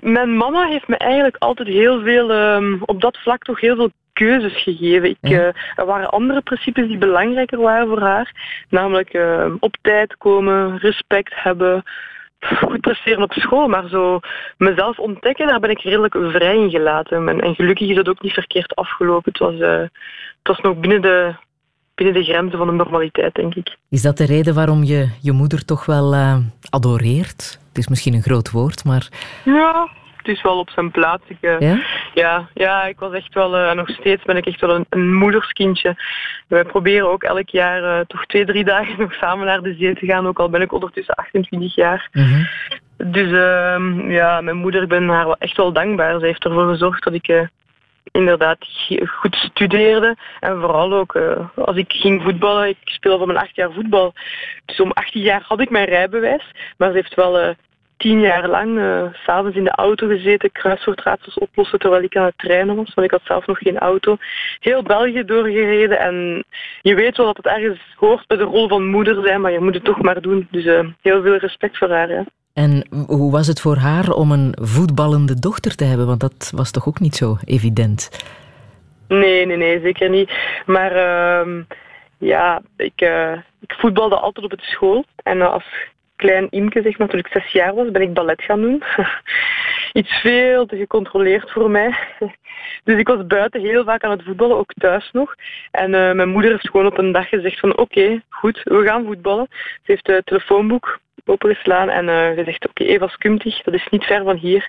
mijn 0.00 0.36
mama 0.36 0.66
heeft 0.66 0.88
me 0.88 0.96
eigenlijk 0.96 1.36
altijd 1.38 1.68
heel 1.68 2.02
veel, 2.02 2.30
ehm, 2.30 2.76
op 2.80 3.00
dat 3.00 3.18
vlak 3.18 3.42
toch 3.42 3.60
heel 3.60 3.76
veel 3.76 3.90
keuzes 4.14 4.62
gegeven. 4.62 5.08
Ik, 5.08 5.18
eh, 5.20 5.46
er 5.74 5.86
waren 5.86 6.10
andere 6.10 6.40
principes 6.40 6.88
die 6.88 6.98
belangrijker 6.98 7.60
waren 7.60 7.88
voor 7.88 8.00
haar. 8.00 8.32
Namelijk 8.68 9.12
ehm, 9.12 9.56
op 9.60 9.76
tijd 9.82 10.16
komen, 10.16 10.78
respect 10.78 11.32
hebben, 11.34 11.82
goed 12.40 12.80
presteren 12.80 13.22
op 13.22 13.32
school. 13.32 13.68
Maar 13.68 13.88
zo 13.88 14.20
mezelf 14.56 14.98
ontdekken, 14.98 15.46
daar 15.46 15.60
ben 15.60 15.70
ik 15.70 15.80
redelijk 15.80 16.16
vrij 16.20 16.56
in 16.56 16.70
gelaten. 16.70 17.28
En, 17.28 17.40
en 17.40 17.54
gelukkig 17.54 17.88
is 17.88 17.96
dat 17.96 18.08
ook 18.08 18.22
niet 18.22 18.32
verkeerd 18.32 18.74
afgelopen. 18.74 19.32
Het 19.32 19.38
was, 19.38 19.60
eh, 19.60 19.78
het 19.78 20.48
was 20.48 20.60
nog 20.60 20.76
binnen 20.76 21.02
de, 21.02 21.34
binnen 21.94 22.14
de 22.14 22.24
grenzen 22.24 22.58
van 22.58 22.66
de 22.66 22.72
normaliteit, 22.72 23.34
denk 23.34 23.54
ik. 23.54 23.76
Is 23.90 24.02
dat 24.02 24.16
de 24.16 24.26
reden 24.26 24.54
waarom 24.54 24.84
je 24.84 25.08
je 25.20 25.32
moeder 25.32 25.64
toch 25.64 25.86
wel 25.86 26.14
eh, 26.14 26.36
adoreert? 26.70 27.58
Het 27.68 27.78
is 27.78 27.88
misschien 27.88 28.14
een 28.14 28.22
groot 28.22 28.50
woord, 28.50 28.84
maar 28.84 29.08
Ja, 29.44 29.88
het 30.26 30.36
is 30.36 30.42
wel 30.42 30.58
op 30.58 30.70
zijn 30.70 30.90
plaats. 30.90 31.22
Ik, 31.28 31.36
eh, 31.40 31.60
Ja? 31.60 31.78
ja, 32.14 32.48
ja, 32.54 32.84
ik 32.84 32.98
was 32.98 33.12
echt 33.12 33.34
wel, 33.34 33.56
eh, 33.56 33.72
nog 33.72 33.88
steeds 33.88 34.22
ben 34.22 34.36
ik 34.36 34.46
echt 34.46 34.60
wel 34.60 34.74
een, 34.74 34.86
een 34.88 35.14
moederskindje. 35.14 35.96
Wij 36.48 36.64
proberen 36.64 37.10
ook 37.10 37.22
elk 37.22 37.48
jaar 37.48 37.82
eh, 37.82 38.06
toch 38.06 38.26
twee, 38.26 38.44
drie 38.44 38.64
dagen 38.64 38.94
nog 39.02 39.12
samen 39.12 39.46
naar 39.46 39.62
de 39.62 39.74
zee 39.74 39.94
te 39.94 40.06
gaan, 40.06 40.26
ook 40.26 40.38
al 40.38 40.48
ben 40.48 40.62
ik 40.62 40.72
ondertussen 40.72 41.14
28 41.14 41.74
jaar. 41.74 42.08
Dus 42.96 43.32
ehm, 43.32 44.10
ja, 44.10 44.40
mijn 44.40 44.56
moeder, 44.56 44.82
ik 44.82 44.88
ben 44.88 45.08
haar 45.08 45.24
wel 45.24 45.36
echt 45.38 45.56
wel 45.56 45.72
dankbaar. 45.72 46.18
Ze 46.18 46.26
heeft 46.26 46.44
ervoor 46.44 46.68
gezorgd 46.68 47.04
dat 47.04 47.14
ik 47.14 47.48
inderdaad 48.12 48.58
goed 49.06 49.34
studeerde. 49.34 50.16
En 50.40 50.60
vooral 50.60 50.92
ook 50.92 51.16
als 51.54 51.76
ik 51.76 51.92
ging 51.92 52.22
voetballen, 52.22 52.68
ik 52.68 52.76
speelde 52.84 53.18
van 53.18 53.26
mijn 53.26 53.38
acht 53.38 53.56
jaar 53.56 53.72
voetbal. 53.72 54.12
Dus 54.64 54.80
om 54.80 54.90
18 54.90 55.22
jaar 55.22 55.42
had 55.46 55.60
ik 55.60 55.70
mijn 55.70 55.88
rijbewijs. 55.88 56.44
Maar 56.76 56.88
ze 56.90 56.96
heeft 56.96 57.14
wel 57.14 57.54
tien 58.04 58.20
jaar 58.20 58.48
lang 58.48 58.78
eh, 58.78 59.04
s'avonds 59.12 59.56
in 59.56 59.64
de 59.64 59.70
auto 59.70 60.06
gezeten, 60.06 60.52
kruiswoordraadsels 60.52 61.38
oplossen 61.38 61.78
terwijl 61.78 62.02
ik 62.02 62.16
aan 62.16 62.24
het 62.24 62.38
trainen 62.38 62.76
was. 62.76 62.94
Want 62.94 63.06
ik 63.06 63.12
had 63.12 63.20
zelf 63.24 63.46
nog 63.46 63.58
geen 63.58 63.78
auto. 63.78 64.16
Heel 64.60 64.82
België 64.82 65.24
doorgereden. 65.24 65.98
En 65.98 66.44
je 66.82 66.94
weet 66.94 67.16
wel 67.16 67.26
dat 67.26 67.36
het 67.36 67.46
ergens 67.46 67.80
hoort 67.96 68.26
bij 68.26 68.36
de 68.36 68.42
rol 68.42 68.68
van 68.68 68.86
moeder 68.86 69.24
zijn, 69.24 69.40
maar 69.40 69.52
je 69.52 69.60
moet 69.60 69.74
het 69.74 69.84
toch 69.84 70.02
maar 70.02 70.20
doen. 70.20 70.48
Dus 70.50 70.64
eh, 70.64 70.88
heel 71.00 71.22
veel 71.22 71.36
respect 71.36 71.78
voor 71.78 71.90
haar. 71.90 72.24
En 72.52 72.86
hoe 73.06 73.32
was 73.32 73.46
het 73.46 73.60
voor 73.60 73.76
haar 73.76 74.10
om 74.10 74.32
een 74.32 74.56
voetballende 74.60 75.38
dochter 75.38 75.76
te 75.76 75.84
hebben? 75.84 76.06
Want 76.06 76.20
dat 76.20 76.52
was 76.54 76.70
toch 76.70 76.88
ook 76.88 77.00
niet 77.00 77.16
zo 77.16 77.36
evident? 77.44 78.10
Nee, 79.08 79.46
nee, 79.46 79.56
nee, 79.56 79.80
zeker 79.80 80.10
niet. 80.10 80.30
Maar 80.66 80.92
ehm, 80.92 81.62
ja, 82.18 82.62
ik, 82.76 83.00
eh, 83.00 83.32
ik 83.60 83.74
voetbalde 83.78 84.16
altijd 84.16 84.44
op 84.44 84.50
het 84.50 84.62
school. 84.62 85.04
En 85.22 85.52
als 85.52 85.64
klein 86.16 86.46
imke, 86.50 86.82
zeg 86.82 86.98
maar, 86.98 87.08
toen 87.08 87.18
ik 87.18 87.28
zes 87.32 87.52
jaar 87.52 87.74
was, 87.74 87.90
ben 87.90 88.02
ik 88.02 88.14
ballet 88.14 88.42
gaan 88.42 88.60
doen. 88.60 88.82
Iets 89.92 90.20
veel 90.20 90.66
te 90.66 90.76
gecontroleerd 90.76 91.50
voor 91.50 91.70
mij. 91.70 91.94
Dus 92.84 92.98
ik 92.98 93.08
was 93.08 93.26
buiten 93.26 93.60
heel 93.60 93.84
vaak 93.84 94.04
aan 94.04 94.10
het 94.10 94.22
voetballen, 94.22 94.56
ook 94.56 94.72
thuis 94.72 95.10
nog. 95.12 95.34
En 95.70 95.94
eh, 95.94 96.12
mijn 96.12 96.28
moeder 96.28 96.50
heeft 96.50 96.70
gewoon 96.70 96.86
op 96.86 96.98
een 96.98 97.12
dag 97.12 97.28
gezegd 97.28 97.60
van 97.60 97.76
oké, 97.76 98.22
goed, 98.28 98.60
we 98.64 98.84
gaan 98.84 99.04
voetballen. 99.04 99.46
Ze 99.50 99.80
heeft 99.82 100.06
het 100.06 100.26
telefoonboek 100.26 100.98
opengeslaan 101.24 101.88
en 101.88 102.08
eh 102.08 102.36
gezegd 102.36 102.68
oké, 102.68 102.84
Eva 102.84 103.08
Skumtig, 103.08 103.62
dat 103.62 103.74
is 103.74 103.86
niet 103.90 104.04
ver 104.04 104.24
van 104.24 104.36
hier. 104.36 104.68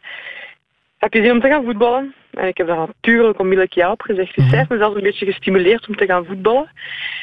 Heb 0.98 1.14
je 1.14 1.22
zin 1.22 1.32
om 1.32 1.40
te 1.40 1.48
gaan 1.48 1.64
voetballen? 1.64 2.14
En 2.36 2.48
ik 2.48 2.58
heb 2.58 2.68
daar 2.68 2.78
natuurlijk 2.78 3.40
onmiddellijk 3.40 3.74
ja 3.74 3.92
op 3.92 4.02
gezegd. 4.02 4.36
Dus 4.36 4.50
zij 4.50 4.58
heeft 4.58 4.70
me 4.70 4.78
zelfs 4.78 4.96
een 4.96 5.04
beetje 5.04 5.26
gestimuleerd 5.26 5.88
om 5.88 5.96
te 5.96 6.06
gaan 6.06 6.26
voetballen. 6.26 6.72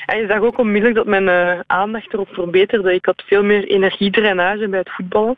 En 0.07 0.19
je 0.19 0.27
zag 0.27 0.41
ook 0.41 0.59
onmiddellijk 0.59 0.97
dat 0.97 1.07
mijn 1.07 1.29
eh, 1.29 1.61
aandacht 1.67 2.13
erop 2.13 2.29
verbeterde. 2.33 2.95
Ik 2.95 3.05
had 3.05 3.23
veel 3.27 3.43
meer 3.43 3.65
energiedrainage 3.65 4.69
bij 4.69 4.79
het 4.79 4.91
voetballen. 4.91 5.37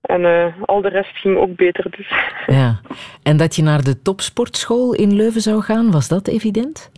En 0.00 0.24
eh, 0.24 0.46
al 0.64 0.80
de 0.80 0.88
rest 0.88 1.16
ging 1.16 1.36
ook 1.36 1.56
beter. 1.56 1.90
Dus. 1.90 2.12
Ja. 2.46 2.80
En 3.22 3.36
dat 3.36 3.56
je 3.56 3.62
naar 3.62 3.82
de 3.82 4.02
topsportschool 4.02 4.94
in 4.94 5.16
Leuven 5.16 5.40
zou 5.40 5.62
gaan, 5.62 5.90
was 5.90 6.08
dat 6.08 6.28
evident? 6.28 6.90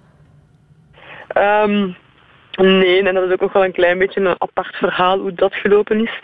Ehm, 1.28 1.90
nee, 2.56 3.02
en 3.02 3.14
dat 3.14 3.24
is 3.24 3.32
ook 3.32 3.40
nog 3.40 3.52
wel 3.52 3.64
een 3.64 3.72
klein 3.72 3.98
beetje 3.98 4.20
een 4.20 4.34
apart 4.38 4.76
verhaal 4.76 5.18
hoe 5.18 5.34
dat 5.34 5.54
gelopen 5.54 6.00
is. 6.00 6.20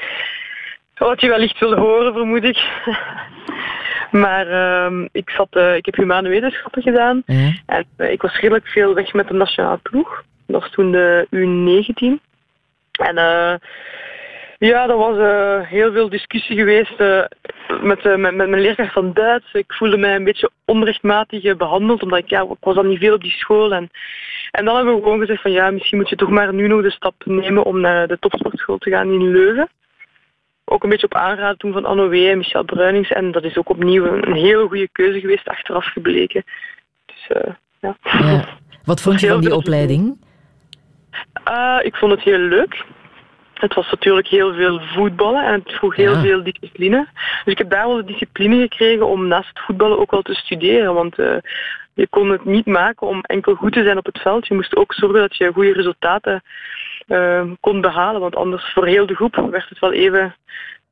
Wat 0.95 1.20
je 1.20 1.28
wellicht 1.28 1.59
wil 1.59 1.74
horen, 1.74 2.12
vermoed 2.12 2.45
ik. 2.45 2.59
maar 4.15 4.47
ehm, 4.47 5.07
ik, 5.12 5.31
zat, 5.31 5.49
eh, 5.51 5.75
ik 5.75 5.85
heb 5.85 5.95
humane 5.95 6.29
wetenschappen 6.29 6.83
gedaan. 6.83 7.23
En 7.67 7.87
eh, 7.97 8.11
ik 8.11 8.23
was 8.23 8.41
redelijk 8.41 8.67
veel 8.67 8.95
weg 8.95 9.12
met 9.12 9.29
de 9.29 9.35
nationale 9.35 9.79
ploeg. 9.83 10.25
Dat 10.47 10.61
was 10.61 10.71
toen 10.71 10.93
de 10.93 11.27
U19. 11.31 12.23
En 12.93 13.19
eh, 13.19 13.55
ja, 14.59 14.89
er 14.89 14.97
was 14.97 15.17
heel 15.69 15.93
veel 15.93 16.09
discussie 16.09 16.57
geweest 16.57 16.99
met, 17.83 18.05
met, 18.05 18.17
met 18.17 18.49
mijn 18.49 18.61
leerkracht 18.61 18.93
van 18.93 19.12
Duits. 19.12 19.53
Ik 19.53 19.73
voelde 19.73 19.97
mij 19.97 20.15
een 20.15 20.25
beetje 20.25 20.51
onrechtmatig 20.65 21.45
eh, 21.45 21.57
behandeld, 21.57 22.03
omdat 22.03 22.19
ik, 22.19 22.29
ja, 22.29 22.41
ik 22.43 22.57
was 22.61 22.75
dan 22.75 22.89
niet 22.89 22.99
veel 22.99 23.15
op 23.15 23.23
die 23.23 23.31
school. 23.31 23.75
En, 23.75 23.91
en 24.51 24.65
dan 24.65 24.77
hebben 24.77 24.95
we 24.95 25.03
gewoon 25.03 25.19
gezegd 25.19 25.43
van 25.43 25.53
ja, 25.53 25.71
misschien 25.71 25.99
moet 25.99 26.09
je 26.09 26.17
toch 26.17 26.31
maar 26.31 26.55
nu 26.55 26.69
nog 26.69 26.83
de 26.83 26.91
stap 26.91 27.15
nemen 27.25 27.65
om 27.65 27.81
naar 27.81 28.07
de 28.09 28.19
topsportschool 28.19 28.79
te 28.79 28.91
gaan 28.91 29.12
in 29.12 29.31
Leuven. 29.31 29.69
Ook 30.65 30.83
een 30.83 30.89
beetje 30.89 31.07
op 31.07 31.15
aanraden 31.15 31.59
toen 31.59 31.73
van 31.73 32.09
W. 32.09 32.12
en 32.15 32.39
Michel 32.39 32.65
Bruinings. 32.65 33.11
En 33.11 33.33
dat 33.33 33.45
is 33.45 33.57
ook 33.57 33.69
opnieuw 33.69 34.05
een, 34.05 34.35
hele 34.35 34.67
goede 34.67 34.89
keuze 34.93 35.21
geweest, 35.21 35.49
achteraf 35.49 35.85
gebleken. 35.85 36.45
Dus 37.07 37.27
eh, 37.29 37.53
ja. 37.81 37.97
Ja. 38.03 38.45
Wat 38.85 39.01
vond 39.01 39.21
je 39.21 39.29
van 39.29 39.41
die 39.41 39.55
opleiding? 39.55 40.19
Eh, 41.45 41.79
ik 41.83 41.97
vond 41.97 42.12
het 42.12 42.23
heel 42.23 42.39
leuk. 42.39 42.85
Het 43.55 43.75
was 43.75 43.91
natuurlijk 43.91 44.27
heel 44.29 44.55
veel 44.55 44.81
voetballen 44.81 45.45
en 45.45 45.53
het 45.53 45.73
vroeg 45.73 45.97
heel 45.97 46.12
Ja. 46.12 46.21
veel 46.21 46.43
discipline. 46.43 47.07
Dus 47.45 47.53
ik 47.53 47.59
heb 47.59 47.71
daar 47.71 47.87
wel 47.87 47.97
de 47.97 48.05
discipline 48.05 48.61
gekregen 48.61 49.07
om 49.07 49.27
naast 49.27 49.49
het 49.49 49.59
voetballen 49.59 49.99
ook 49.99 50.11
wel 50.11 50.23
te 50.23 50.35
studeren. 50.35 50.95
Want 50.95 51.19
eh, 51.19 51.37
je 51.95 52.09
kon 52.09 52.31
het 52.31 52.45
niet 52.45 52.67
maken 52.67 53.07
om 53.07 53.21
enkel 53.21 53.55
goed 53.55 53.73
te 53.73 53.83
zijn 53.83 53.99
op 53.99 54.07
het 54.07 54.19
veld. 54.21 54.47
Je 54.47 54.55
moest 54.55 54.77
ook 54.77 54.95
zorgen 54.95 55.21
dat 55.21 55.37
je 55.37 55.53
goede 55.53 55.73
resultaten 55.73 56.43
kon 57.61 57.81
behalen. 57.81 58.21
Want 58.21 58.37
anders 58.37 58.73
voor 58.73 58.87
heel 58.87 59.07
de 59.07 59.15
groep 59.15 59.47
werd 59.51 59.69
het 59.69 59.79
wel 59.79 59.93
even 59.93 60.35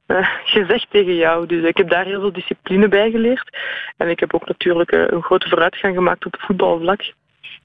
eh, 0.07 0.29
gezegd 0.45 0.87
tegen 0.91 1.15
jou. 1.15 1.47
Dus 1.47 1.65
ik 1.65 1.77
heb 1.77 1.89
daar 1.89 2.05
heel 2.05 2.21
veel 2.21 2.33
discipline 2.33 2.89
bij 2.89 3.11
geleerd. 3.11 3.59
En 3.97 4.09
ik 4.09 4.21
heb 4.21 4.35
ook 4.35 4.47
natuurlijk 4.47 4.93
eh, 4.93 5.05
een 5.07 5.23
grote 5.23 5.49
vooruitgang 5.49 5.95
gemaakt 5.95 6.27
op 6.27 6.33
het 6.33 6.41
voetbalvlak. 6.41 7.13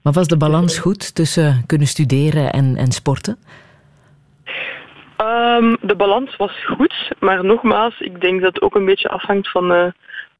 Maar 0.01 0.13
was 0.13 0.27
de 0.27 0.37
balans 0.37 0.79
goed 0.79 1.15
tussen 1.15 1.63
kunnen 1.65 1.87
studeren 1.87 2.51
en, 2.51 2.75
en 2.75 2.91
sporten? 2.91 3.37
Ehm, 5.17 5.75
de 5.81 5.95
balans 5.95 6.35
was 6.35 6.65
goed, 6.65 7.11
maar 7.19 7.45
nogmaals, 7.45 7.99
ik 7.99 8.21
denk 8.21 8.41
dat 8.41 8.53
het 8.53 8.63
ook 8.63 8.75
een 8.75 8.85
beetje 8.85 9.09
afhangt 9.09 9.51
van, 9.51 9.71
eh, 9.73 9.87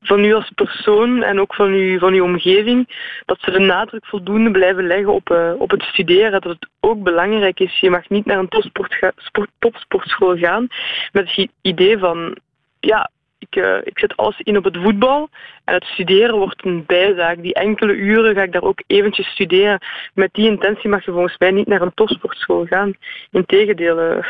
van 0.02 0.24
u 0.24 0.34
als 0.34 0.52
persoon 0.56 1.24
en 1.24 1.40
ook 1.40 1.56
van, 1.56 1.74
u, 1.74 2.00
van 2.00 2.14
uw 2.14 2.24
omgeving. 2.24 2.88
Dat 3.26 3.38
ze 3.42 3.52
de 3.52 3.60
nadruk 3.60 4.06
voldoende 4.06 4.52
blijven 4.52 4.88
leggen 4.88 5.14
op, 5.14 5.30
eh, 5.30 5.54
op 5.58 5.72
het 5.72 5.84
studeren. 5.84 6.32
Dat 6.32 6.44
het 6.44 6.68
ook 6.80 7.04
belangrijk 7.04 7.60
is. 7.60 7.80
Je 7.80 7.90
mag 7.90 8.10
niet 8.10 8.26
naar 8.26 8.38
een 8.40 8.48
topsport 8.48 8.94
ga- 8.94 9.12
sport- 9.16 9.52
topsportschool 9.60 10.38
gaan 10.38 10.68
met 11.12 11.36
het 11.36 11.50
idee 11.62 11.98
van, 11.98 12.38
ja, 12.80 13.10
ik, 13.40 13.56
eh, 13.56 13.78
ik 13.84 14.00
zet 14.00 14.18
alles 14.18 14.40
in 14.40 14.58
op 14.58 14.64
het 14.64 14.78
voetbal 14.78 15.30
en 15.64 15.74
het 15.74 15.84
studeren 15.84 16.38
wordt 16.38 16.66
een 16.66 16.84
bijzaak. 16.86 17.42
Die 17.42 17.54
enkele 17.54 17.94
uren 17.94 18.36
ga 18.36 18.42
ik 18.42 18.52
daar 18.52 18.64
ook 18.64 18.84
eventjes 18.88 19.28
studeren. 19.28 19.80
Met 20.14 20.30
die 20.34 20.50
intentie 20.50 20.90
mag 20.90 21.06
je 21.06 21.12
volgens 21.12 21.38
mij 21.38 21.52
niet 21.52 21.68
naar 21.68 21.82
een 21.82 21.94
topsportschool 21.94 22.66
gaan. 22.66 22.94
Integendeel, 23.32 23.98
het, 23.98 24.26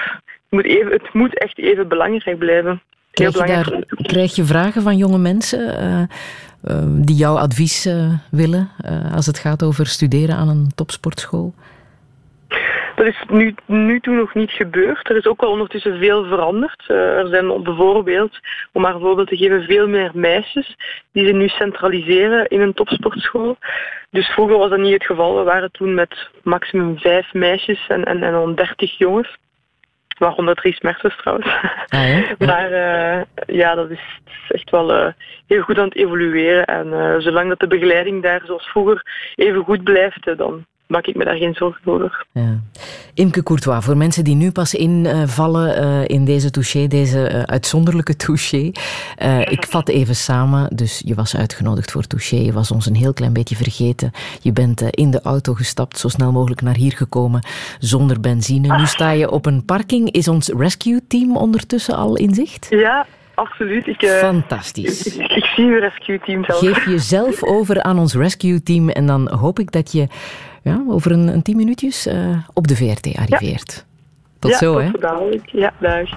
moet 0.49 0.65
even, 0.65 0.91
het 0.91 1.13
moet 1.13 1.37
echt 1.37 1.57
even 1.57 1.87
belangrijk 1.87 2.37
blijven. 2.37 2.81
Krijg 3.17 3.37
je, 3.37 3.45
daar, 3.45 3.83
krijg 4.01 4.35
je 4.35 4.43
vragen 4.43 4.81
van 4.81 4.97
jonge 4.97 5.17
mensen 5.17 5.77
eh, 5.77 6.01
eh, 6.01 6.83
die 6.87 7.15
jouw 7.15 7.37
advies 7.37 7.85
eh, 7.85 8.13
willen 8.31 8.69
als 9.13 9.25
het 9.25 9.39
gaat 9.39 9.63
over 9.63 9.87
studeren 9.87 10.35
aan 10.35 10.49
een 10.49 10.71
topsportschool? 10.75 11.53
Dat 12.95 13.05
is 13.05 13.23
nu, 13.29 13.55
nu 13.65 13.99
toe 13.99 14.15
nog 14.15 14.33
niet 14.33 14.51
gebeurd. 14.51 15.09
Er 15.09 15.15
is 15.15 15.25
ook 15.25 15.41
wel 15.41 15.51
ondertussen 15.51 15.97
veel 15.97 16.25
veranderd. 16.25 16.83
Er 16.87 17.27
zijn 17.27 17.63
bijvoorbeeld, 17.63 18.39
om 18.71 18.81
maar 18.81 18.95
een 18.95 19.01
voorbeeld 19.01 19.27
te 19.27 19.37
geven, 19.37 19.63
veel 19.63 19.87
meer 19.87 20.11
meisjes 20.13 20.75
die 21.11 21.25
ze 21.25 21.33
nu 21.33 21.47
centraliseren 21.47 22.47
in 22.47 22.61
een 22.61 22.73
topsportschool. 22.73 23.57
Dus 24.09 24.27
vroeger 24.27 24.57
was 24.57 24.69
dat 24.69 24.79
niet 24.79 24.93
het 24.93 25.05
geval. 25.05 25.37
We 25.37 25.43
waren 25.43 25.71
toen 25.71 25.93
met 25.93 26.29
maximum 26.43 26.97
vijf 26.97 27.33
meisjes 27.33 27.87
en, 27.87 28.03
en, 28.05 28.23
en 28.23 28.31
dan 28.31 28.55
dertig 28.55 28.97
jongens. 28.97 29.37
Waaronder 30.17 30.55
drie 30.55 30.77
Mertens 30.79 31.17
trouwens. 31.17 31.47
Maar 32.47 32.71
eh, 32.71 33.23
ja, 33.45 33.75
dat 33.75 33.89
is, 33.89 34.19
echt 34.49 34.69
wel 34.69 34.93
eh, 34.93 35.13
heel 35.47 35.61
goed 35.61 35.77
aan 35.77 35.87
het 35.87 35.95
evolueren. 35.95 36.65
En 36.65 36.93
eh, 36.93 37.15
zolang 37.17 37.49
dat 37.49 37.59
de 37.59 37.67
begeleiding 37.67 38.23
daar 38.23 38.41
zoals 38.45 38.67
vroeger 38.67 39.01
even 39.35 39.63
goed 39.63 39.83
blijft, 39.83 40.37
dan, 40.37 40.65
maak 40.87 41.05
ik 41.05 41.15
me 41.15 41.23
daar 41.25 41.37
geen 41.37 41.53
zorgen 41.53 41.91
over. 41.91 42.25
Ja. 42.31 42.59
Imke 43.13 43.43
Courtois, 43.43 43.85
voor 43.85 43.97
mensen 43.97 44.23
die 44.23 44.35
nu 44.35 44.51
pas 44.51 44.73
invallen 44.73 45.75
eh, 45.75 46.15
in 46.15 46.25
deze 46.25 46.51
touché, 46.51 46.87
deze 46.87 47.27
eh, 47.27 47.41
uitzonderlijke 47.41 48.15
touché. 48.15 48.71
Eh, 49.17 49.39
ik 49.39 49.65
vat 49.65 49.89
even 49.89 50.15
samen. 50.15 50.75
Dus 50.75 51.01
je 51.05 51.15
was 51.15 51.35
uitgenodigd 51.35 51.91
voor 51.91 52.03
touché. 52.03 52.35
Je 52.35 52.53
was 52.53 52.71
ons 52.71 52.85
een 52.85 52.95
heel 52.95 53.13
klein 53.13 53.33
beetje 53.33 53.55
vergeten. 53.55 54.11
Je 54.41 54.51
bent 54.51 54.81
eh, 54.81 54.87
in 54.91 55.11
de 55.11 55.21
auto 55.21 55.53
gestapt, 55.53 55.99
zo 55.99 56.07
snel 56.07 56.31
mogelijk 56.31 56.61
naar 56.61 56.75
hier 56.75 56.91
gekomen, 56.91 57.45
zonder 57.79 58.19
benzine. 58.19 58.77
Nu 58.77 58.85
sta 58.85 59.11
je 59.11 59.31
op 59.31 59.45
een 59.45 59.65
parking. 59.65 60.11
Is 60.11 60.27
ons 60.27 60.49
rescue 60.57 61.01
team 61.07 61.37
ondertussen 61.37 61.95
al 61.95 62.15
in 62.15 62.33
zicht? 62.33 62.67
Ja, 62.69 63.05
absoluut. 63.33 63.87
Ik, 63.87 64.01
eh, 64.01 64.17
Fantastisch. 64.17 65.15
Ik, 65.15 65.31
ik 65.31 65.45
zie 65.45 65.65
uw 65.65 65.79
rescue 65.79 66.19
team 66.19 66.45
zelf. 66.45 66.59
Geef 66.59 66.85
jezelf 66.85 67.43
over 67.43 67.83
aan 67.83 67.99
ons 67.99 68.13
rescue 68.13 68.63
team 68.63 68.89
en 68.89 69.05
dan 69.05 69.29
hoop 69.31 69.59
ik 69.59 69.71
dat 69.71 69.91
je 69.91 70.07
ja, 70.67 70.83
over 70.87 71.11
een, 71.11 71.27
een 71.27 71.41
tien 71.41 71.55
minuutjes 71.55 72.05
eh, 72.05 72.37
op 72.53 72.67
de 72.67 72.75
VRT 72.75 73.15
arriveert. 73.17 73.85
Tot 74.39 74.51
ja, 74.51 74.57
zo, 74.57 74.73
tot 74.73 74.81
hè? 74.81 74.87
zo 74.87 74.97
dadelijk. 74.99 75.49
Ja, 75.49 75.73
dag. 75.79 76.09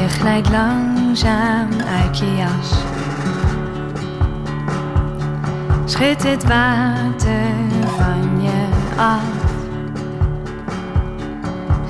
Je 0.00 0.08
glijdt 0.08 0.50
langzaam 0.50 1.68
uit 2.02 2.18
je 2.18 2.36
jas. 2.36 2.84
Schud 5.84 6.22
het 6.22 6.46
water 6.46 7.50
van 7.86 8.42
je 8.42 8.68
af. 8.96 9.48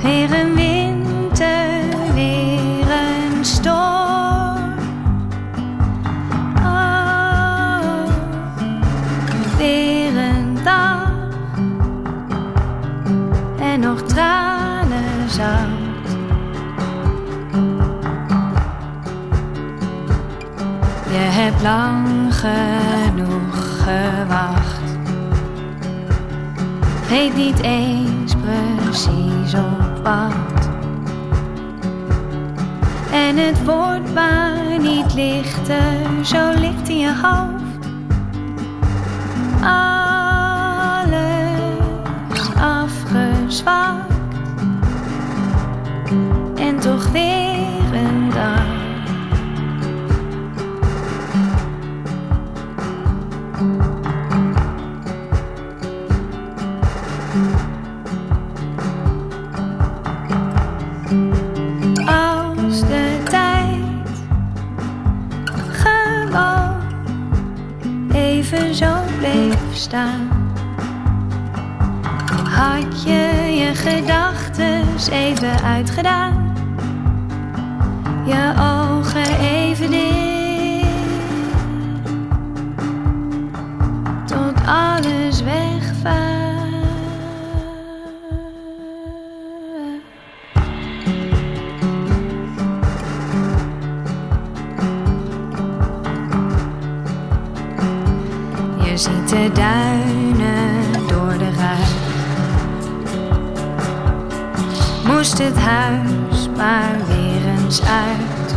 Weer 0.03 0.33
een 0.33 0.55
winter, 0.55 2.15
weer 2.15 2.91
een 2.91 3.45
storm. 3.45 4.30
En 14.21 14.27
nog 14.27 14.91
tranen 14.91 15.31
zout. 15.31 16.09
Je 21.11 21.18
hebt 21.18 21.62
lang 21.62 22.35
genoeg 22.35 23.83
gewacht. 23.83 24.81
Weet 27.09 27.37
niet 27.37 27.61
eens 27.62 28.35
precies 28.35 29.55
op 29.55 30.01
wat. 30.03 30.68
En 33.12 33.37
het 33.37 33.64
wordt 33.64 34.14
maar 34.14 34.79
niet 34.81 35.14
lichter, 35.14 36.25
zo 36.25 36.51
ligt 36.59 36.89
in 36.89 36.99
je 36.99 37.14
hoofd. 37.23 37.89
Alles 39.62 40.21
afgezwakt. 42.61 44.10
Dag. 47.13 48.67
Als 62.07 62.81
de 62.81 63.21
tijd 63.25 63.79
gewoon 65.73 66.83
even 68.15 68.75
zo 68.75 68.95
bleef 69.19 69.57
staan, 69.73 70.29
had 72.49 73.03
je 73.03 73.55
je 73.59 73.75
gedachten 73.75 74.85
even 75.13 75.63
uitgedaan, 75.63 76.39
je 78.31 78.55
ogen 78.59 79.39
even 79.41 79.91
dicht, 79.91 80.87
tot 84.26 84.66
alles 84.66 85.43
wegvaart. 85.43 86.28
Je 98.83 98.97
ziet 98.97 99.28
de 99.28 99.51
duinen 99.53 100.93
door 101.09 101.39
de 101.39 101.51
ruit. 101.59 101.99
Moest 105.07 105.39
het 105.39 105.59
huis 105.59 106.49
maar 106.57 106.97
weer 107.07 107.20
uit. 107.79 108.55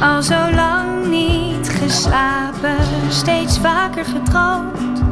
Al 0.00 0.22
zo 0.22 0.50
lang 0.54 1.06
niet 1.06 1.68
geslapen, 1.68 2.76
steeds 3.08 3.58
vaker 3.58 4.04
gedroomd. 4.04 5.02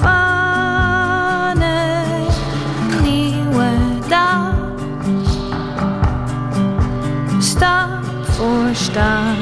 Van 0.00 1.60
een 1.60 2.26
voor. 8.36 9.36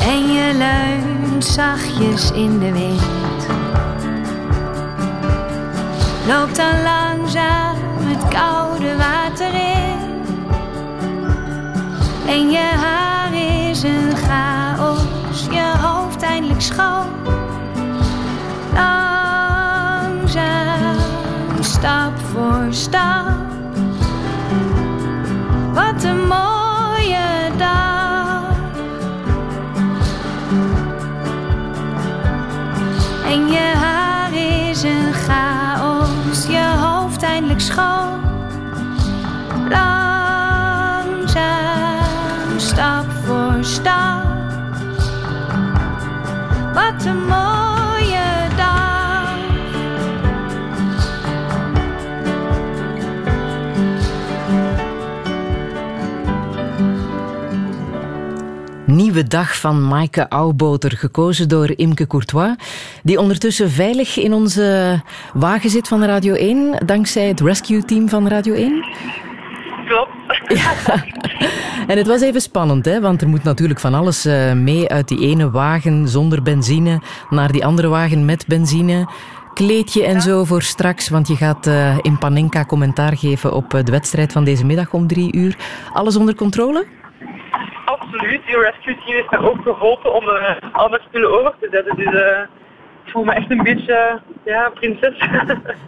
En 0.00 0.32
je 0.32 0.54
leunt 0.54 1.44
zachtjes 1.44 2.30
in 2.30 2.58
de 2.58 2.72
wind. 2.72 3.27
Loopt 6.28 6.56
dan 6.56 6.82
langzaam 6.82 7.76
het 8.00 8.28
koude 8.28 8.96
water 8.96 9.54
in. 9.54 10.22
En 12.26 12.50
je 12.50 12.72
haar 12.76 13.34
is 13.34 13.82
een 13.82 14.16
chaos, 14.16 15.46
je 15.50 15.72
hoofd 15.80 16.22
eindelijk 16.22 16.60
schoon. 16.60 17.06
Langzaam, 18.74 20.16
stap 21.60 22.18
voor 22.18 22.66
stap. 22.70 23.26
Wat 25.72 26.04
een 26.04 26.26
mooie 26.26 27.50
dag. 27.56 28.56
En 33.24 33.46
je 33.46 33.72
haar 33.76 33.97
stap 42.78 43.10
voor 43.24 43.64
stap. 43.64 44.26
Wat 46.74 47.04
een 47.04 47.26
mooie 47.26 48.48
dag. 48.56 49.36
Nieuwe 58.86 59.26
dag 59.26 59.56
van 59.56 59.86
Maaike 59.86 60.28
Auwboter, 60.28 60.90
gekozen 60.90 61.48
door 61.48 61.72
Imke 61.76 62.06
Courtois, 62.06 62.54
die 63.02 63.20
ondertussen 63.20 63.70
veilig 63.70 64.16
in 64.16 64.32
onze 64.32 65.00
wagen 65.34 65.70
zit 65.70 65.88
van 65.88 66.04
Radio 66.04 66.34
1, 66.34 66.86
dankzij 66.86 67.28
het 67.28 67.40
rescue 67.40 67.84
team 67.84 68.08
van 68.08 68.28
Radio 68.28 68.54
1. 68.54 68.84
Klopt. 69.86 70.10
En 71.88 71.96
het 71.96 72.06
was 72.06 72.20
even 72.20 72.40
spannend, 72.40 72.84
hè? 72.84 73.00
want 73.00 73.22
er 73.22 73.28
moet 73.28 73.44
natuurlijk 73.44 73.80
van 73.80 73.94
alles 73.94 74.24
eh, 74.24 74.52
mee 74.52 74.88
uit 74.88 75.08
die 75.08 75.20
ene 75.20 75.50
wagen 75.50 76.08
zonder 76.08 76.42
benzine 76.42 77.00
naar 77.30 77.52
die 77.52 77.64
andere 77.64 77.88
wagen 77.88 78.24
met 78.24 78.46
benzine. 78.46 79.08
Kleedje 79.54 80.04
en 80.04 80.20
zo 80.20 80.44
voor 80.44 80.62
straks, 80.62 81.08
want 81.08 81.28
je 81.28 81.36
gaat 81.36 81.66
eh, 81.66 81.98
in 82.02 82.18
Panenka 82.18 82.64
commentaar 82.64 83.16
geven 83.16 83.52
op 83.52 83.74
eh, 83.74 83.84
de 83.84 83.92
wedstrijd 83.92 84.32
van 84.32 84.44
deze 84.44 84.66
middag 84.66 84.92
om 84.92 85.06
drie 85.06 85.36
uur. 85.36 85.56
Alles 85.92 86.16
onder 86.16 86.34
controle? 86.34 86.86
Absoluut. 87.84 88.46
Die 88.46 88.58
rescue 88.58 88.94
team 88.94 89.16
heeft 89.16 89.30
mij 89.30 89.40
ook 89.40 89.62
geholpen 89.62 90.14
om 90.14 90.24
al 90.72 90.88
mijn 90.88 91.02
spullen 91.02 91.38
over 91.38 91.54
te 91.60 91.68
zetten. 91.70 91.96
Dus 91.96 92.14
ik 93.08 93.14
voel 93.14 93.24
me 93.24 93.32
echt 93.32 93.50
een 93.50 93.62
beetje, 93.62 94.20
ja, 94.44 94.70
prinses. 94.74 95.28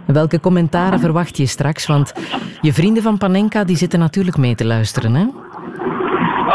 Welke 0.06 0.40
commentaren 0.40 1.00
verwacht 1.00 1.36
je 1.36 1.46
straks? 1.46 1.86
Want 1.86 2.12
je 2.60 2.72
vrienden 2.72 3.02
van 3.02 3.18
Panenka 3.18 3.64
die 3.64 3.76
zitten 3.76 3.98
natuurlijk 3.98 4.36
mee 4.36 4.54
te 4.54 4.66
luisteren, 4.66 5.14
hè? 5.14 5.24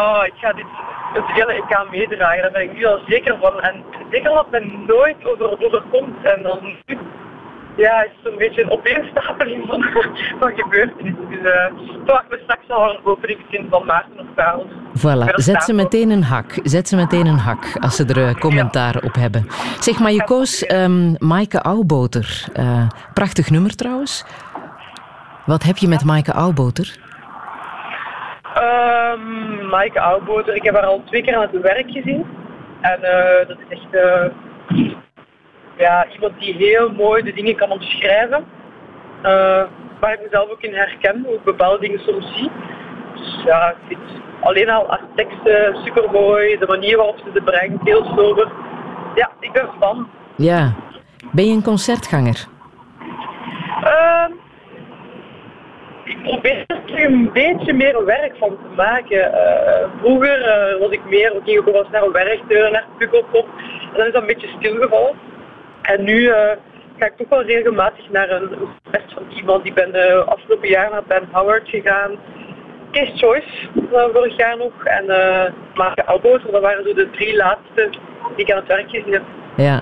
oh, 0.01 0.21
ik 0.25 0.33
ga 0.35 0.53
dit 0.53 0.65
het 1.13 1.25
hele 1.27 1.53
EK 1.53 1.91
meedragen. 1.91 2.41
Daar 2.41 2.51
ben 2.51 2.61
ik 2.61 2.73
nu 2.73 2.85
al 2.85 2.99
zeker 3.07 3.37
van. 3.41 3.61
En 3.61 3.83
zeker 4.11 4.33
dat 4.33 4.51
men 4.51 4.83
nooit 4.87 5.15
over, 5.25 5.65
overkomt. 5.65 6.23
En 6.23 6.43
dan 6.43 6.59
ja, 7.75 7.97
het 7.97 8.09
is 8.15 8.23
zo'n 8.23 8.37
beetje 8.37 8.63
een 8.63 8.69
opeenstapeling 8.69 9.67
van, 9.67 9.83
van 10.39 10.51
gebeurtenissen. 10.55 11.29
Dus 11.29 11.39
uh, 11.39 11.65
verwacht 12.03 12.29
me 12.29 12.39
straks 12.43 12.69
al 12.69 12.89
een 12.89 13.05
openingszin 13.05 13.67
van 13.69 13.85
Maarten 13.85 14.19
of 14.19 14.25
Karel. 14.35 14.67
Voilà, 14.97 15.33
zet 15.35 15.63
ze 15.63 15.73
meteen 15.73 16.09
een 16.09 16.23
hak. 16.23 16.59
Zet 16.63 16.87
ze 16.87 16.95
meteen 16.95 17.25
een 17.25 17.37
hak 17.37 17.77
als 17.79 17.95
ze 17.95 18.05
er 18.05 18.27
eh, 18.27 18.33
commentaar 18.33 18.95
op 19.03 19.13
hebben. 19.13 19.47
Zeg 19.79 19.99
maar, 19.99 20.11
je 20.11 20.23
koos 20.23 20.71
um, 20.71 21.15
Maaike 21.19 21.61
Auwboter. 21.61 22.45
Uh, 22.59 22.87
prachtig 23.13 23.49
nummer 23.49 23.75
trouwens. 23.75 24.25
Wat 25.45 25.63
heb 25.63 25.77
je 25.77 25.87
met 25.87 26.05
Maaike 26.05 26.31
Auwboter? 26.31 26.97
Um, 28.57 29.67
Maaike 29.69 29.99
Auwboter, 29.99 30.55
ik 30.55 30.63
heb 30.63 30.73
haar 30.73 30.85
al 30.85 31.03
twee 31.05 31.21
keer 31.23 31.35
aan 31.35 31.41
het 31.41 31.61
werk 31.61 31.91
gezien. 31.91 32.25
En 32.81 32.99
uh, 33.01 33.47
dat 33.47 33.57
is 33.67 33.77
echt 33.77 33.87
ja, 35.77 36.05
iemand 36.13 36.39
die 36.39 36.53
heel 36.53 36.91
mooi 36.91 37.23
de 37.23 37.33
dingen 37.33 37.55
kan 37.55 37.71
omschrijven. 37.71 38.45
Uh, 39.23 39.63
waar 39.99 40.13
ik 40.13 40.21
mezelf 40.23 40.49
ook 40.49 40.61
in 40.61 40.73
herken, 40.73 41.23
hoe 41.25 41.35
ik 41.35 41.43
bepaalde 41.43 41.79
dingen 41.79 41.99
soms 41.99 42.33
zie. 42.35 42.51
Dus 43.15 43.43
ja, 43.45 43.69
ik 43.69 43.75
vind 43.87 43.99
alleen 44.41 44.69
al 44.69 44.87
haar 44.87 45.01
teksten 45.15 45.75
super 45.83 46.11
mooi, 46.11 46.57
de 46.57 46.65
manier 46.67 46.97
waarop 46.97 47.17
ze 47.17 47.31
ze 47.33 47.41
brengt, 47.41 47.83
heel 47.83 48.05
sober. 48.15 48.51
Ja, 49.15 49.31
ik 49.39 49.51
ben 49.51 49.69
fan. 49.79 50.09
Ja. 50.35 50.73
Ben 51.31 51.45
je 51.45 51.53
een 51.53 51.63
concertganger? 51.63 52.45
Uh, 53.83 54.25
ik 56.03 56.23
probeer 56.23 56.63
er 56.67 57.05
een 57.05 57.29
beetje 57.33 57.73
meer 57.73 58.05
werk 58.05 58.35
van 58.37 58.49
te 58.49 58.75
maken. 58.75 59.31
Uh, 59.31 59.87
vroeger 59.99 60.39
uh, 60.39 60.79
was 60.81 60.89
ik 60.89 61.05
meer, 61.05 61.29
ging 61.29 61.47
ik 61.47 61.59
ook 61.59 61.65
wel 61.65 61.83
eens 61.83 61.91
naar 61.91 62.03
een 62.03 62.11
werkdeur, 62.11 62.71
naar 62.71 62.85
Pukkelpop. 62.97 63.47
En 63.91 63.97
dan 63.97 64.05
is 64.05 64.11
dat 64.11 64.21
een 64.21 64.27
beetje 64.27 64.55
stilgevallen. 64.59 65.15
En 65.85 66.03
nu 66.03 66.19
uh, 66.19 66.33
ga 66.97 67.05
ik 67.05 67.17
toch 67.17 67.29
wel 67.29 67.43
regelmatig 67.43 68.09
naar 68.09 68.29
een 68.29 68.49
concert 68.49 69.13
van 69.13 69.23
iemand. 69.35 69.63
Die 69.63 69.73
ben 69.73 69.91
de 69.91 70.23
afgelopen 70.25 70.69
jaar 70.69 70.91
naar 70.91 71.03
Ben 71.07 71.27
Howard 71.31 71.69
gegaan. 71.69 72.11
Case 72.91 73.17
Choice, 73.17 73.47
vorig 74.13 74.37
jaar 74.37 74.57
nog. 74.57 74.83
En 74.83 75.05
uh, 75.05 75.43
Marke 75.73 76.05
Alboter, 76.05 76.51
dat 76.51 76.61
waren 76.61 76.83
de 76.83 77.09
drie 77.11 77.35
laatste 77.35 77.89
die 78.35 78.45
ik 78.45 78.51
aan 78.51 78.57
het 78.57 78.67
werk 78.67 78.91
heb. 78.91 79.23
Ja. 79.55 79.81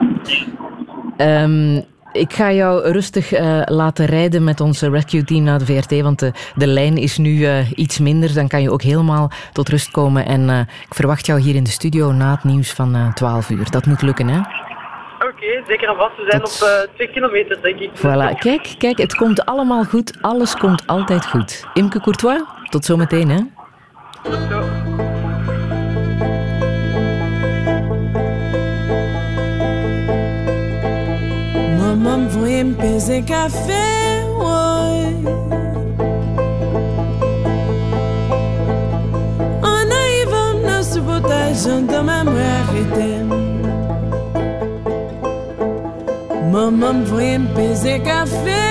Um, 1.18 1.86
ik 2.12 2.34
ga 2.34 2.52
jou 2.52 2.92
rustig 2.92 3.34
uh, 3.34 3.62
laten 3.66 4.06
rijden 4.06 4.44
met 4.44 4.60
onze 4.60 4.90
rescue 4.90 5.24
team 5.24 5.44
naar 5.44 5.60
de 5.60 5.66
VRT, 5.66 6.02
want 6.02 6.20
de, 6.56 6.68
lijn 6.68 6.98
is 6.98 7.18
nu 7.18 7.30
uh, 7.30 7.72
iets 7.72 8.00
minder. 8.00 8.34
Dan 8.34 8.48
kan 8.48 8.62
je 8.62 8.72
ook 8.72 8.82
helemaal 8.82 9.32
tot 9.52 9.70
rust 9.70 9.92
komen. 9.92 10.26
En 10.26 10.42
uh, 10.42 10.60
ik 10.60 10.94
verwacht 10.94 11.26
jou 11.26 11.40
hier 11.40 11.56
in 11.56 11.64
de 11.64 11.70
studio 11.70 12.12
na 12.12 12.32
het 12.32 12.44
nieuws 12.44 12.72
van 12.72 13.12
12 13.14 13.50
uur. 13.50 13.72
Dat 13.72 13.86
moet 13.86 14.02
lukken, 14.02 14.28
hè? 14.28 14.42
Okay, 15.44 15.64
zeker 15.68 15.90
en 15.90 15.96
vast. 15.96 16.18
We 16.18 16.26
zijn 16.30 16.42
tot... 16.42 16.62
op 16.62 16.96
twee 16.96 17.08
kilometer, 17.08 17.62
denk 17.62 17.80
ik. 17.80 17.92
Voilà. 17.98 18.38
Kijk, 18.40 18.76
kijk, 18.78 18.98
het 18.98 19.16
komt 19.16 19.46
allemaal 19.46 19.84
goed. 19.84 20.18
Alles 20.22 20.56
komt 20.56 20.88
altijd 20.88 21.26
goed. 21.26 21.66
Imke 21.74 22.02
Courtois, 22.02 22.42
tot 22.70 22.86
zometeen, 22.86 23.30
hè? 23.30 23.40
Tot 24.24 24.40
zo. 24.50 24.64
Maman 31.78 32.32
voye 32.32 32.64
mpeze 32.64 33.24
kafe 33.26 34.26
woy 34.38 35.04
potage 41.06 41.54
j'entends 41.64 42.24
mwe 42.24 42.44
arrêté 42.60 43.23
Maman 46.54 46.94
me 46.94 47.06
voyait 47.06 47.40
me 47.40 47.48
peser 47.56 48.00
café 48.00 48.62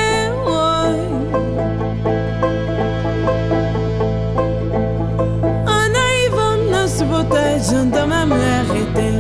En 5.67 5.89
arrivant 6.05 6.59
dans 6.71 6.87
ce 6.87 7.03
bouteille 7.03 7.61
J'entends 7.69 8.07
ma 8.07 8.25
mère 8.25 8.67
arrêter 8.71 9.17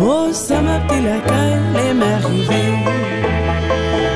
Oh, 0.00 0.28
ça 0.32 0.60
m'a 0.60 0.78
pété 0.86 1.02
la 1.02 1.18
caille 1.28 1.58
Elle 1.88 1.96
m'est 1.96 2.12
arrivée. 2.20 2.74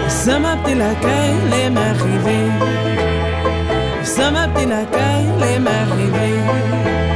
Ça 0.06 0.38
m'a 0.38 0.56
pété 0.58 0.78
la 0.78 0.94
caille 0.94 1.34
Elle 1.64 1.72
m'est 1.72 1.90
arrivée. 1.94 2.50
Ça 4.04 4.30
m'a 4.30 4.46
pété 4.46 4.66
la 4.66 4.84
caille 4.84 5.26
Elle 5.42 5.62
m'est 5.62 5.70
arrivée. 5.70 7.15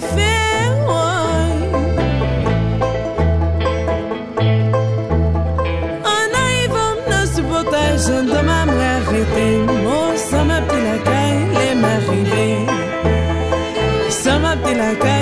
like 14.77 14.99
that. 14.99 15.20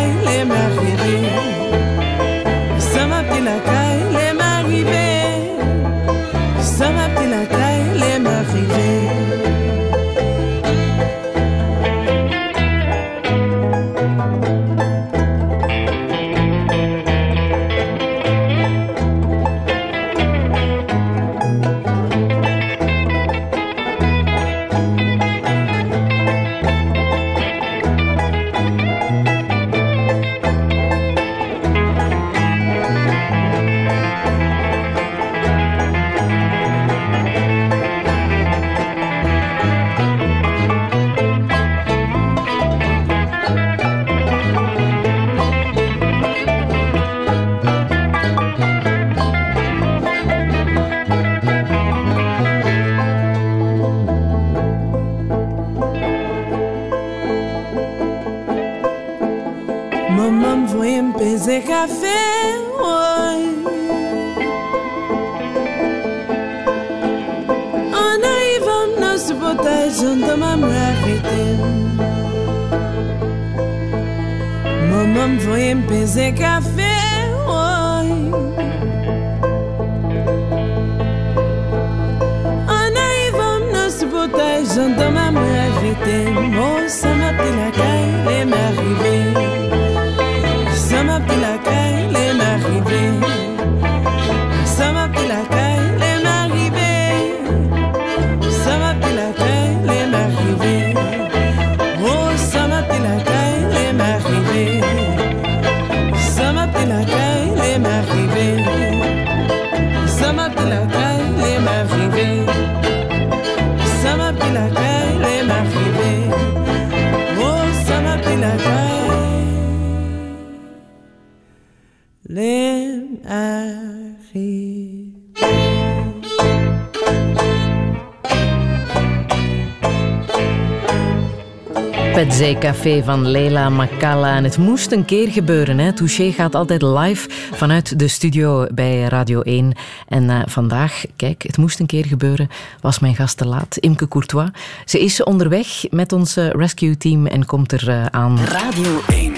Café 132.60 133.03
van 133.03 133.28
Leila 133.28 133.70
Makala. 133.70 134.36
En 134.36 134.43
het 134.43 134.57
moest 134.57 134.91
een 134.91 135.05
keer 135.05 135.28
gebeuren. 135.28 135.78
Hè. 135.78 135.93
Touché 135.93 136.32
gaat 136.32 136.55
altijd 136.55 136.82
live 136.82 137.30
vanuit 137.51 137.99
de 137.99 138.07
studio 138.07 138.68
bij 138.74 139.01
Radio 139.01 139.41
1. 139.41 139.74
En 140.07 140.30
eh, 140.30 140.41
vandaag, 140.45 141.03
kijk, 141.16 141.43
het 141.43 141.57
moest 141.57 141.80
een 141.80 141.86
keer 141.86 142.05
gebeuren, 142.05 142.49
was 142.82 142.99
mijn 142.99 143.16
gast 143.16 143.38
te 143.38 143.47
laat, 143.47 143.78
Imke 143.78 144.07
Courtois. 144.07 144.49
Ze 144.86 144.99
is 144.99 145.24
onderweg 145.24 145.86
met 145.89 146.12
ons 146.12 146.38
eh, 146.38 146.49
rescue 146.49 146.97
team 146.97 147.26
en 147.26 147.45
komt 147.45 147.72
er 147.72 147.89
eh, 147.89 148.05
aan. 148.05 148.39
Radio 148.39 149.01
1. 149.07 149.34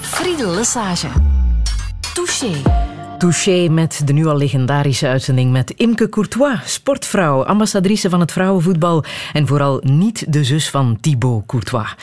Friedel 0.00 0.54
Lesage. 0.54 1.08
Touché. 2.14 2.94
Touché 3.18 3.68
met 3.68 4.02
de 4.04 4.12
nu 4.12 4.26
al 4.26 4.36
legendarische 4.36 5.06
uitzending 5.06 5.52
met 5.52 5.70
Imke 5.70 6.08
Courtois, 6.08 6.58
sportvrouw, 6.64 7.44
ambassadrice 7.44 8.10
van 8.10 8.20
het 8.20 8.32
vrouwenvoetbal 8.32 9.04
en 9.32 9.46
vooral 9.46 9.80
niet 9.84 10.32
de 10.32 10.44
zus 10.44 10.70
van 10.70 10.98
Thibaut 11.00 11.46
Courtois. 11.46 11.94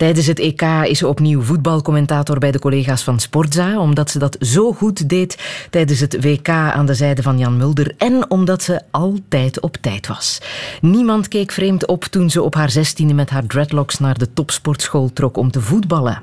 Tijdens 0.00 0.26
het 0.26 0.38
EK 0.38 0.62
is 0.62 0.98
ze 0.98 1.08
opnieuw 1.08 1.42
voetbalcommentator 1.42 2.38
bij 2.38 2.50
de 2.50 2.58
collega's 2.58 3.02
van 3.02 3.18
Sportza, 3.18 3.80
omdat 3.80 4.10
ze 4.10 4.18
dat 4.18 4.36
zo 4.40 4.72
goed 4.72 5.08
deed 5.08 5.38
tijdens 5.70 6.00
het 6.00 6.24
WK 6.24 6.48
aan 6.48 6.86
de 6.86 6.94
zijde 6.94 7.22
van 7.22 7.38
Jan 7.38 7.56
Mulder 7.56 7.94
en 7.98 8.30
omdat 8.30 8.62
ze 8.62 8.80
altijd 8.90 9.60
op 9.60 9.76
tijd 9.80 10.06
was. 10.06 10.40
Niemand 10.80 11.28
keek 11.28 11.52
vreemd 11.52 11.86
op 11.86 12.04
toen 12.04 12.30
ze 12.30 12.42
op 12.42 12.54
haar 12.54 12.70
zestiende 12.70 13.14
met 13.14 13.30
haar 13.30 13.46
dreadlocks 13.46 13.98
naar 13.98 14.18
de 14.18 14.32
topsportschool 14.32 15.10
trok 15.12 15.36
om 15.36 15.50
te 15.50 15.60
voetballen. 15.60 16.22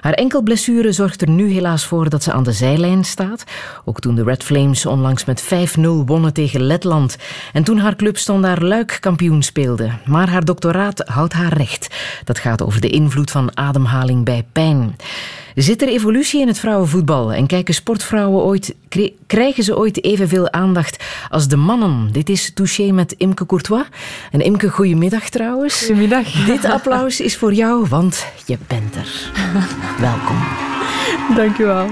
Haar 0.00 0.12
enkelblessure 0.12 0.92
zorgt 0.92 1.22
er 1.22 1.30
nu 1.30 1.52
helaas 1.52 1.84
voor 1.84 2.08
dat 2.08 2.22
ze 2.22 2.32
aan 2.32 2.44
de 2.44 2.52
zijlijn 2.52 3.04
staat. 3.04 3.44
Ook 3.84 4.00
toen 4.00 4.14
de 4.14 4.22
Red 4.22 4.44
Flames 4.44 4.86
onlangs 4.86 5.24
met 5.24 5.44
5-0 5.78 5.80
wonnen 6.04 6.32
tegen 6.32 6.62
Letland. 6.62 7.16
En 7.52 7.64
toen 7.64 7.78
haar 7.78 7.96
club 7.96 8.16
Standaard 8.16 8.62
Luik 8.62 8.96
kampioen 9.00 9.42
speelde. 9.42 9.90
Maar 10.04 10.28
haar 10.28 10.44
doctoraat 10.44 11.02
houdt 11.06 11.32
haar 11.32 11.52
recht. 11.52 11.94
Dat 12.24 12.38
gaat 12.38 12.62
over 12.62 12.80
de 12.80 12.88
invloed 12.88 13.16
van 13.26 13.50
ademhaling 13.56 14.24
bij 14.24 14.44
pijn. 14.52 14.96
Zit 15.54 15.82
er 15.82 15.88
evolutie 15.88 16.40
in 16.40 16.46
het 16.46 16.58
vrouwenvoetbal? 16.58 17.32
En 17.32 17.46
kijken 17.46 17.74
sportvrouwen 17.74 18.42
ooit, 18.44 18.74
kri- 18.88 19.16
krijgen 19.26 19.62
ze 19.64 19.76
ooit 19.76 20.04
evenveel 20.04 20.52
aandacht 20.52 21.04
als 21.30 21.48
de 21.48 21.56
mannen? 21.56 22.08
Dit 22.12 22.28
is 22.28 22.50
Touché 22.54 22.92
met 22.92 23.12
Imke 23.12 23.46
Courtois. 23.46 23.84
En 24.30 24.40
Imke, 24.40 24.68
goedemiddag 24.68 25.28
trouwens. 25.28 25.78
Goedemiddag. 25.78 26.30
Dit 26.46 26.64
applaus 26.64 27.20
is 27.20 27.36
voor 27.36 27.52
jou, 27.54 27.86
want 27.88 28.26
je 28.46 28.58
bent 28.66 28.94
er. 28.94 29.30
Welkom. 30.00 30.36
Dank 31.36 31.58
u 31.58 31.64
wel. 31.64 31.86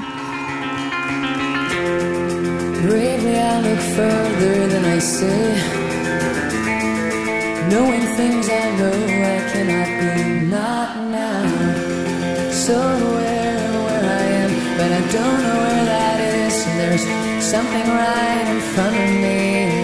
Bravely 2.86 3.34
I 3.34 3.60
look 3.62 3.80
further 3.80 4.68
than 4.68 4.84
I 4.96 5.00
say 5.00 5.54
Knowing 7.68 8.04
things 8.16 8.48
I 8.48 8.76
know 8.76 8.92
I 8.92 9.40
cannot 9.52 9.88
be 10.00 10.15
Not 10.48 10.96
now 11.10 12.52
So 12.52 12.74
aware 12.78 13.56
of 13.56 13.84
where 13.84 14.04
I 14.04 14.24
am 14.42 14.52
But 14.78 14.92
I 14.92 15.00
don't 15.10 15.42
know 15.42 15.58
where 15.66 15.84
that 15.86 16.20
is. 16.20 16.66
And 16.68 16.78
there's 16.78 17.02
something 17.44 17.86
right 17.88 18.46
in 18.54 18.60
front 18.60 18.96
of 18.96 19.10
me 19.24 19.75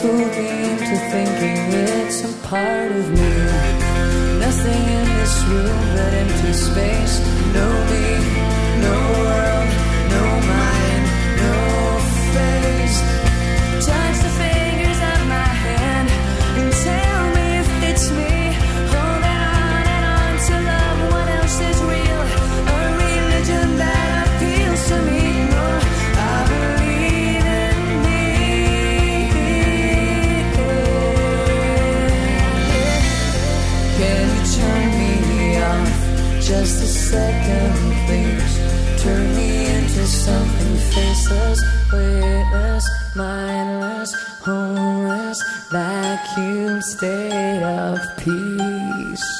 fooled 0.00 0.36
me 0.36 0.78
thinking 1.10 1.58
it's 1.90 2.22
a 2.22 2.32
part 2.46 2.92
of 2.92 3.10
me. 3.10 3.32
Nothing 4.38 4.84
in 4.98 5.06
this 5.18 5.36
room 5.50 5.78
but 5.94 6.12
empty 6.22 6.52
space. 6.52 7.14
No 7.54 7.68
me, 7.90 8.37
something 40.28 40.76
faceless, 40.92 41.60
weightless, 41.92 42.84
mindless, 43.16 44.10
homeless, 44.44 45.38
vacuum 45.70 46.82
state 46.82 47.62
of 47.62 47.98
peace. 48.18 49.37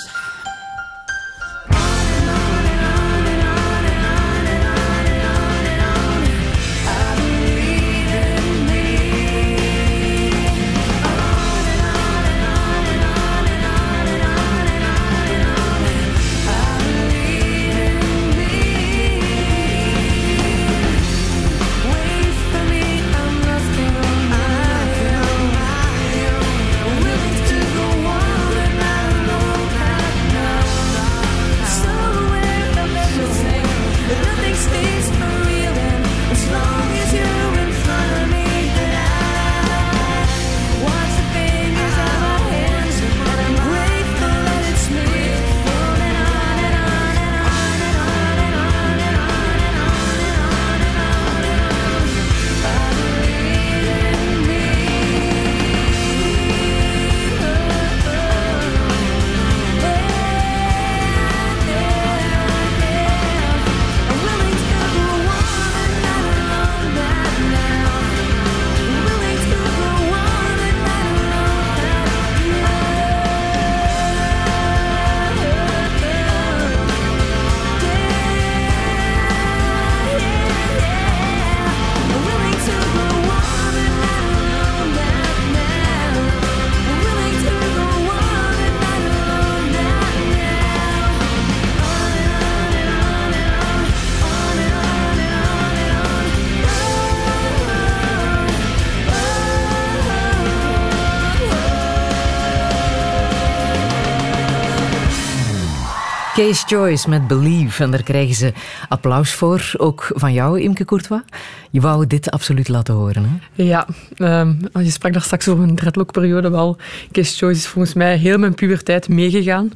Case 106.39 106.67
Choice 106.67 107.09
met 107.09 107.27
Believe. 107.27 107.83
En 107.83 107.91
daar 107.91 108.03
krijgen 108.03 108.35
ze 108.35 108.53
applaus 108.89 109.33
voor. 109.33 109.71
Ook 109.77 110.11
van 110.15 110.33
jou, 110.33 110.61
Imke 110.61 110.85
Courtois. 110.85 111.23
Je 111.71 111.81
wou 111.81 112.07
dit 112.07 112.31
absoluut 112.31 112.69
laten 112.69 112.95
horen, 112.95 113.25
hè? 113.25 113.63
Ja, 113.65 113.87
ehm, 114.17 114.55
je 114.73 114.91
sprak 114.91 115.13
daar 115.13 115.23
straks 115.23 115.49
over 115.49 115.65
een 115.65 115.75
dreadlock-periode. 115.75 116.51
Wel, 116.51 116.77
Case 117.13 117.37
Choice 117.37 117.59
is 117.59 117.67
volgens 117.67 117.95
mij 117.95 118.17
heel 118.17 118.39
mijn 118.39 118.55
puberteit 118.55 119.09
meegegaan. 119.09 119.73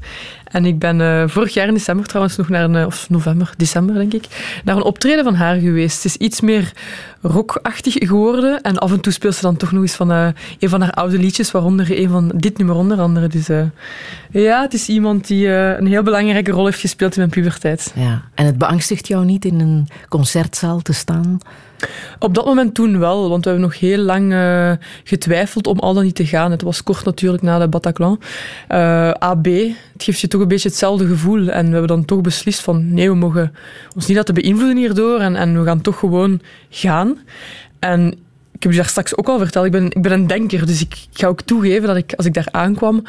En 0.53 0.65
ik 0.65 0.79
ben 0.79 1.01
eh, 1.01 1.23
vorig 1.27 1.55
jaar 1.55 1.67
in 1.67 1.75
december 1.75 2.07
trouwens 2.07 2.37
nog 2.37 2.49
naar 2.49 2.65
een, 2.65 2.87
of 2.87 3.11
november, 3.11 3.53
december 3.57 3.95
denk 3.95 4.13
ik, 4.13 4.61
naar 4.65 4.77
een 4.77 4.83
optreden 4.83 5.25
van 5.25 5.35
haar 5.35 5.57
geweest. 5.57 5.97
Het 6.03 6.05
is 6.05 6.17
iets 6.17 6.41
meer 6.41 6.73
rockachtig 7.21 7.95
geworden. 7.99 8.61
En 8.61 8.79
af 8.79 8.93
en 8.93 9.01
toe 9.01 9.13
speelt 9.13 9.35
ze 9.35 9.43
dan 9.43 9.57
toch 9.57 9.73
nog 9.73 9.83
eens 9.83 9.95
van 9.95 10.13
eh, 10.13 10.29
een 10.59 10.69
van 10.69 10.81
haar 10.81 10.93
oude 10.93 11.19
liedjes, 11.19 11.51
waaronder 11.51 11.99
een 11.99 12.09
van 12.09 12.33
dit 12.35 12.59
nummer 12.59 12.77
onder 12.77 13.01
andere. 13.01 13.29
Dus 13.29 13.49
eh, 13.49 13.63
ja, 14.31 14.63
het 14.63 14.75
is 14.75 14.89
iemand 14.89 15.27
die 15.27 15.49
een 15.49 15.87
heel 15.87 16.03
belangrijke 16.03 16.51
rol 16.51 16.65
heeft 16.65 16.81
gespeeld 16.81 17.13
in 17.13 17.19
mijn 17.19 17.31
puberteit. 17.31 17.93
Ja. 17.95 18.23
En 18.35 18.47
het 18.47 18.59
beangstigt 18.59 19.09
jou 19.09 19.25
niet 19.25 19.45
in 19.45 19.61
een 19.61 19.89
concertzaal 20.09 20.81
te 20.81 20.93
staan? 20.93 21.39
Op 22.19 22.35
dat 22.35 22.45
moment 22.45 22.75
toen 22.75 22.99
wel, 22.99 23.29
want 23.29 23.45
we 23.45 23.51
hebben 23.51 23.69
nog 23.69 23.79
heel 23.79 23.99
lang 23.99 24.33
eh, 24.33 24.73
getwijfeld 25.05 25.67
om 25.67 25.79
al 25.79 25.95
dan 25.95 26.05
niet 26.05 26.15
te 26.15 26.27
gaan. 26.27 26.51
Het 26.51 26.63
was 26.63 26.83
kort 26.83 27.05
natuurlijk 27.05 27.43
na 27.43 27.59
de 27.59 27.69
Bataclan. 27.69 28.21
Eh, 28.69 29.11
AB, 29.11 29.47
het 29.93 30.03
geeft 30.03 30.21
je 30.21 30.29
toch 30.29 30.41
een 30.41 30.49
beetje 30.49 30.69
hetzelfde 30.69 31.07
gevoel. 31.07 31.49
En 31.49 31.65
we 31.65 31.71
hebben 31.71 31.89
dan 31.89 32.05
toch 32.05 32.21
beslist 32.21 32.61
van 32.61 32.95
nee, 32.95 33.09
we 33.09 33.17
mogen 33.17 33.55
ons 33.95 34.07
niet 34.07 34.17
laten 34.17 34.35
beïnvloeden 34.35 34.77
hierdoor 34.77 35.21
en, 35.21 35.37
en 35.37 35.59
we 35.59 35.67
gaan 35.67 35.81
toch 35.81 35.99
gewoon 35.99 36.41
gaan. 36.71 37.19
En 37.79 38.19
ik 38.53 38.63
heb 38.63 38.71
je 38.71 38.77
daar 38.83 38.89
straks 38.89 39.17
ook 39.17 39.29
al 39.29 39.39
verteld, 39.39 39.67
ik 39.67 39.73
ben, 39.73 39.85
ik 39.85 40.03
ben 40.03 40.13
een 40.13 40.27
denker, 40.27 40.67
dus 40.67 40.81
ik 40.81 41.07
ga 41.13 41.27
ook 41.27 41.41
toegeven 41.41 41.87
dat 41.87 41.97
ik, 41.97 42.15
als 42.15 42.27
ik 42.27 42.35
daar 42.35 42.49
aankwam, 42.51 43.03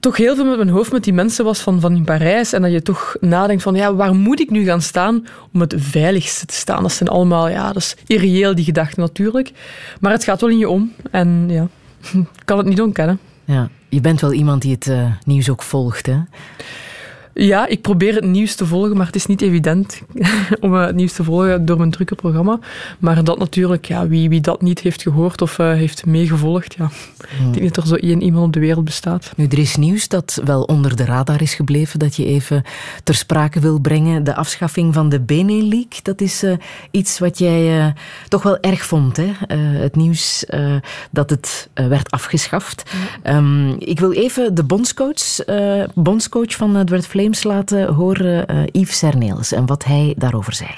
toch 0.00 0.16
heel 0.16 0.34
veel 0.34 0.44
met 0.44 0.56
mijn 0.56 0.68
hoofd 0.68 0.92
met 0.92 1.04
die 1.04 1.12
mensen 1.12 1.44
was 1.44 1.60
van, 1.60 1.80
van 1.80 1.96
in 1.96 2.04
Parijs. 2.04 2.52
En 2.52 2.62
dat 2.62 2.72
je 2.72 2.82
toch 2.82 3.16
nadenkt 3.20 3.62
van, 3.62 3.74
ja, 3.74 3.94
waar 3.94 4.14
moet 4.14 4.40
ik 4.40 4.50
nu 4.50 4.64
gaan 4.64 4.82
staan 4.82 5.26
om 5.52 5.60
het 5.60 5.74
veiligste 5.76 6.46
te 6.46 6.54
staan? 6.54 6.82
Dat 6.82 6.92
zijn 6.92 7.08
allemaal, 7.08 7.48
ja, 7.48 7.66
dat 7.66 7.82
is 7.82 7.96
irreëel, 8.06 8.54
die 8.54 8.64
gedachten 8.64 9.00
natuurlijk. 9.00 9.52
Maar 10.00 10.12
het 10.12 10.24
gaat 10.24 10.40
wel 10.40 10.50
in 10.50 10.58
je 10.58 10.68
om. 10.68 10.92
En 11.10 11.44
ja, 11.48 11.68
ik 12.20 12.44
kan 12.44 12.58
het 12.58 12.66
niet 12.66 12.80
ontkennen. 12.80 13.18
Ja. 13.44 13.68
Je 13.88 14.00
bent 14.00 14.20
wel 14.20 14.32
iemand 14.32 14.62
die 14.62 14.72
het 14.72 14.86
eh, 14.86 15.12
nieuws 15.24 15.50
ook 15.50 15.62
volgt, 15.62 16.06
hè? 16.06 16.18
Ja, 17.34 17.66
ik 17.66 17.80
probeer 17.80 18.14
het 18.14 18.24
nieuws 18.24 18.54
te 18.54 18.66
volgen, 18.66 18.96
maar 18.96 19.06
het 19.06 19.14
is 19.14 19.26
niet 19.26 19.42
evident 19.42 20.02
om 20.60 20.74
eh, 20.74 20.86
het 20.86 20.94
nieuws 20.94 21.12
te 21.12 21.24
volgen 21.24 21.64
door 21.64 21.76
mijn 21.76 21.90
drukke 21.90 22.14
programma. 22.14 22.58
Maar 22.98 23.24
dat 23.24 23.38
natuurlijk, 23.38 23.84
ja, 23.84 24.08
wie, 24.08 24.28
wie 24.28 24.40
dat 24.40 24.62
niet 24.62 24.80
heeft 24.80 25.02
gehoord 25.02 25.42
of 25.42 25.58
eh, 25.58 25.72
heeft 25.72 26.06
meegevolgd, 26.06 26.74
ja. 26.78 26.90
ik 27.46 27.52
denk 27.52 27.74
dat 27.74 27.84
er 27.84 27.90
zo 27.90 27.94
één 27.94 28.22
iemand 28.22 28.46
op 28.46 28.52
de 28.52 28.60
wereld 28.60 28.84
bestaat. 28.84 29.32
Nu, 29.36 29.46
er 29.46 29.58
is 29.58 29.76
nieuws 29.76 30.08
dat 30.08 30.40
wel 30.44 30.62
onder 30.62 30.96
de 30.96 31.04
radar 31.04 31.42
is 31.42 31.54
gebleven, 31.54 31.98
dat 31.98 32.16
je 32.16 32.24
even 32.24 32.62
ter 33.04 33.14
sprake 33.14 33.60
wil 33.60 33.78
brengen. 33.78 34.24
De 34.24 34.34
afschaffing 34.34 34.94
van 34.94 35.08
de 35.08 35.20
Benelink, 35.20 36.04
dat 36.04 36.20
is 36.20 36.42
eh, 36.42 36.52
iets 36.90 37.18
wat 37.18 37.38
jij 37.38 37.94
toch 38.28 38.42
wel 38.42 38.60
erg 38.60 38.84
vond, 38.84 39.16
hè? 39.16 39.30
Het 39.56 39.96
nieuws 39.96 40.44
dat 41.10 41.30
het 41.30 41.68
werd 41.74 42.10
afgeschaft. 42.10 42.90
Ehm, 43.22 43.68
ik 43.70 44.00
wil 44.00 44.12
even 44.12 44.54
de 44.54 44.64
bondscoach, 44.64 45.38
bondscoach 45.94 46.56
van 46.56 46.74
het 46.74 46.90
Red 46.90 47.06
Flames 47.20 47.42
laten 47.44 47.94
horen, 47.94 48.46
eh, 48.46 48.62
Yves 48.72 48.98
Serneels, 48.98 49.52
en 49.52 49.66
wat 49.66 49.84
hij 49.84 50.14
daarover 50.16 50.52
zei. 50.52 50.70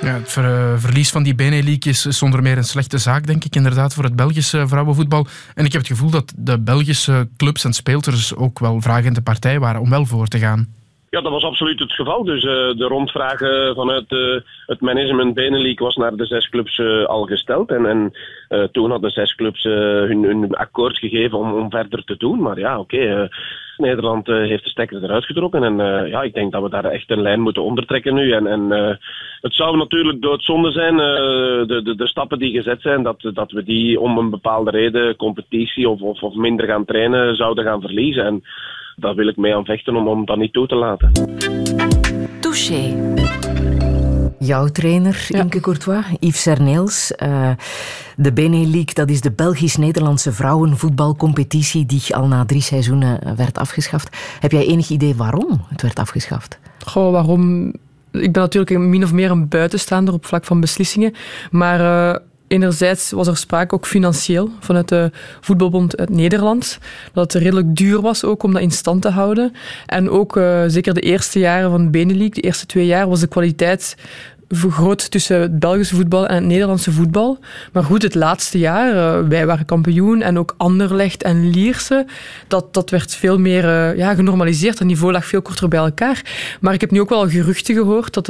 Ja, 0.00 0.14
het 0.18 0.32
ver- 0.32 0.44
eh, 0.72 0.78
verlies 0.78 1.10
van 1.10 1.22
die 1.22 1.34
Benelink 1.34 1.84
is 1.84 2.00
zonder 2.02 2.42
meer 2.42 2.56
een 2.56 2.64
slechte 2.64 2.98
zaak, 2.98 3.26
denk 3.26 3.44
ik, 3.44 3.54
inderdaad, 3.56 3.94
voor 3.94 4.04
het 4.04 4.16
Belgische 4.16 4.68
vrouwenvoetbal. 4.68 5.26
En 5.54 5.64
ik 5.64 5.72
heb 5.72 5.80
het 5.80 5.90
gevoel 5.90 6.10
dat 6.10 6.32
de 6.36 6.60
Belgische 6.60 7.28
clubs 7.36 7.64
en 7.64 7.72
speelsters 7.72 8.36
ook 8.36 8.58
wel 8.58 8.80
vragende 8.80 9.22
partij 9.22 9.58
waren 9.58 9.80
om 9.80 9.90
wel 9.90 10.06
voor 10.06 10.26
te 10.26 10.38
gaan. 10.38 10.66
Ja, 11.10 11.20
dat 11.20 11.32
was 11.32 11.44
absoluut 11.44 11.78
het 11.78 11.92
geval. 11.92 12.24
Dus 12.24 12.42
eh, 12.44 12.50
de 12.52 12.86
rondvragen 12.88 13.74
vanuit 13.74 14.10
eh, 14.12 14.18
het 14.66 14.80
management 14.80 15.34
Benelink 15.34 15.78
was 15.78 15.96
naar 15.96 16.16
de 16.16 16.26
zes 16.26 16.48
clubs 16.48 16.78
eh, 16.78 17.04
al 17.04 17.24
gesteld. 17.24 17.70
En, 17.70 17.86
en 17.86 18.12
eh, 18.48 18.62
toen 18.62 18.90
hadden 18.90 19.10
zes 19.10 19.34
clubs 19.34 19.64
eh, 19.64 19.72
hun, 19.72 20.22
hun 20.22 20.54
akkoord 20.54 20.98
gegeven 20.98 21.38
om, 21.38 21.52
om 21.52 21.70
verder 21.70 22.04
te 22.04 22.16
doen. 22.18 22.42
Maar 22.42 22.58
ja, 22.58 22.78
oké. 22.78 22.96
eh, 22.96 23.28
Nederland 23.82 24.28
eh, 24.28 24.36
heeft 24.36 24.64
de 24.64 24.70
stekker 24.70 25.04
eruit 25.04 25.24
getrokken. 25.24 25.64
En 25.64 25.80
eh, 25.80 26.10
ja, 26.10 26.22
ik 26.22 26.34
denk 26.34 26.52
dat 26.52 26.62
we 26.62 26.68
daar 26.68 26.84
echt 26.84 27.10
een 27.10 27.22
lijn 27.22 27.40
moeten 27.40 27.62
ondertrekken 27.62 28.14
nu. 28.14 28.32
En, 28.32 28.46
en 28.46 28.72
eh, 28.72 28.96
het 29.40 29.54
zou 29.54 29.76
natuurlijk 29.76 30.22
doodzonde 30.22 30.70
zijn, 30.70 30.96
de, 30.96 31.80
de, 31.84 31.94
de 31.94 32.06
stappen 32.06 32.38
die 32.38 32.52
gezet 32.52 32.80
zijn, 32.80 33.02
dat, 33.02 33.30
dat 33.34 33.50
we 33.52 33.62
die 33.62 34.00
om 34.00 34.18
een 34.18 34.30
bepaalde 34.30 34.70
reden, 34.70 35.16
competitie 35.16 35.88
of, 35.88 36.00
of, 36.00 36.22
of 36.22 36.34
minder 36.34 36.66
gaan 36.66 36.84
trainen, 36.84 37.36
zouden 37.36 37.64
gaan 37.64 37.80
verliezen. 37.80 38.24
En 38.24 38.42
daar 38.96 39.14
wil 39.14 39.28
ik 39.28 39.36
mee 39.36 39.54
aan 39.54 39.64
vechten 39.64 39.96
om, 39.96 40.08
om 40.08 40.24
dat 40.24 40.36
niet 40.36 40.52
toe 40.52 40.66
te 40.66 40.74
laten. 40.74 41.12
Touché. 42.40 43.12
Jouw 44.38 44.66
trainer, 44.66 45.26
Imke 45.28 45.60
Courtois, 45.60 46.04
Yves 46.20 46.42
Serneels. 46.42 47.14
Eh, 47.14 47.50
de 48.16 48.32
Benelink, 48.32 48.94
dat 48.94 49.10
is 49.10 49.20
de 49.20 49.30
Belgisch-Nederlandse 49.30 50.32
vrouwenvoetbalcompetitie 50.32 51.86
die 51.86 52.16
al 52.16 52.26
na 52.26 52.44
drie 52.44 52.60
seizoenen 52.60 53.20
eh, 53.20 53.32
werd 53.32 53.58
afgeschaft. 53.58 54.16
Heb 54.40 54.52
jij 54.52 54.66
enig 54.66 54.88
idee 54.88 55.14
waarom 55.14 55.64
het 55.68 55.82
werd 55.82 55.98
afgeschaft? 55.98 56.58
Goh, 56.84 57.12
waarom? 57.12 57.66
Ik 58.10 58.32
ben 58.32 58.42
natuurlijk 58.42 58.78
min 58.78 59.04
of 59.04 59.12
meer 59.12 59.30
een 59.30 59.48
buitenstaander 59.48 60.14
op 60.14 60.26
vlak 60.26 60.44
van 60.44 60.60
beslissingen. 60.60 61.14
Maar 61.50 61.80
eh, 61.80 62.20
enerzijds 62.52 63.10
was 63.10 63.26
er 63.26 63.36
sprake 63.36 63.74
ook 63.74 63.86
financieel 63.86 64.50
vanuit 64.60 64.88
de 64.88 65.10
voetbalbond 65.40 65.96
uit 65.96 66.10
Nederland. 66.10 66.78
Dat 67.12 67.32
het 67.32 67.42
redelijk 67.42 67.76
duur 67.76 68.00
was 68.00 68.24
ook 68.24 68.42
om 68.42 68.52
dat 68.52 68.62
in 68.62 68.70
stand 68.70 69.02
te 69.02 69.08
houden. 69.08 69.52
En 69.86 70.10
ook 70.10 70.36
eh, 70.36 70.62
zeker 70.66 70.94
de 70.94 71.00
eerste 71.00 71.38
jaren 71.38 71.70
van 71.70 71.90
Benelink, 71.90 72.34
de 72.34 72.40
eerste 72.40 72.66
twee 72.66 72.86
jaar, 72.86 73.08
was 73.08 73.20
de 73.20 73.26
kwaliteit 73.26 73.96
vergroot 74.48 75.10
tussen 75.10 75.40
het 75.40 75.58
Belgische 75.58 75.94
voetbal 75.94 76.26
en 76.26 76.34
het 76.34 76.44
Nederlandse 76.44 76.92
voetbal. 76.92 77.38
Maar 77.72 77.84
goed, 77.84 78.02
het 78.02 78.14
laatste 78.14 78.58
jaar, 78.58 78.90
eh, 78.96 79.28
wij 79.28 79.46
waren 79.46 79.64
kampioen 79.64 80.22
en 80.22 80.38
ook 80.38 80.54
Anderlecht 80.56 81.22
en 81.22 81.50
Lierse, 81.50 82.06
dat, 82.48 82.74
dat 82.74 82.90
werd 82.90 83.14
veel 83.14 83.38
meer 83.38 83.64
eh, 83.64 83.96
ja, 83.96 84.14
genormaliseerd. 84.14 84.78
Het 84.78 84.88
niveau 84.88 85.12
lag 85.12 85.26
veel 85.26 85.42
korter 85.42 85.68
bij 85.68 85.78
elkaar. 85.78 86.22
Maar 86.60 86.74
ik 86.74 86.80
heb 86.80 86.90
nu 86.90 87.00
ook 87.00 87.08
wel 87.08 87.28
geruchten 87.28 87.74
gehoord 87.74 88.14
dat, 88.14 88.26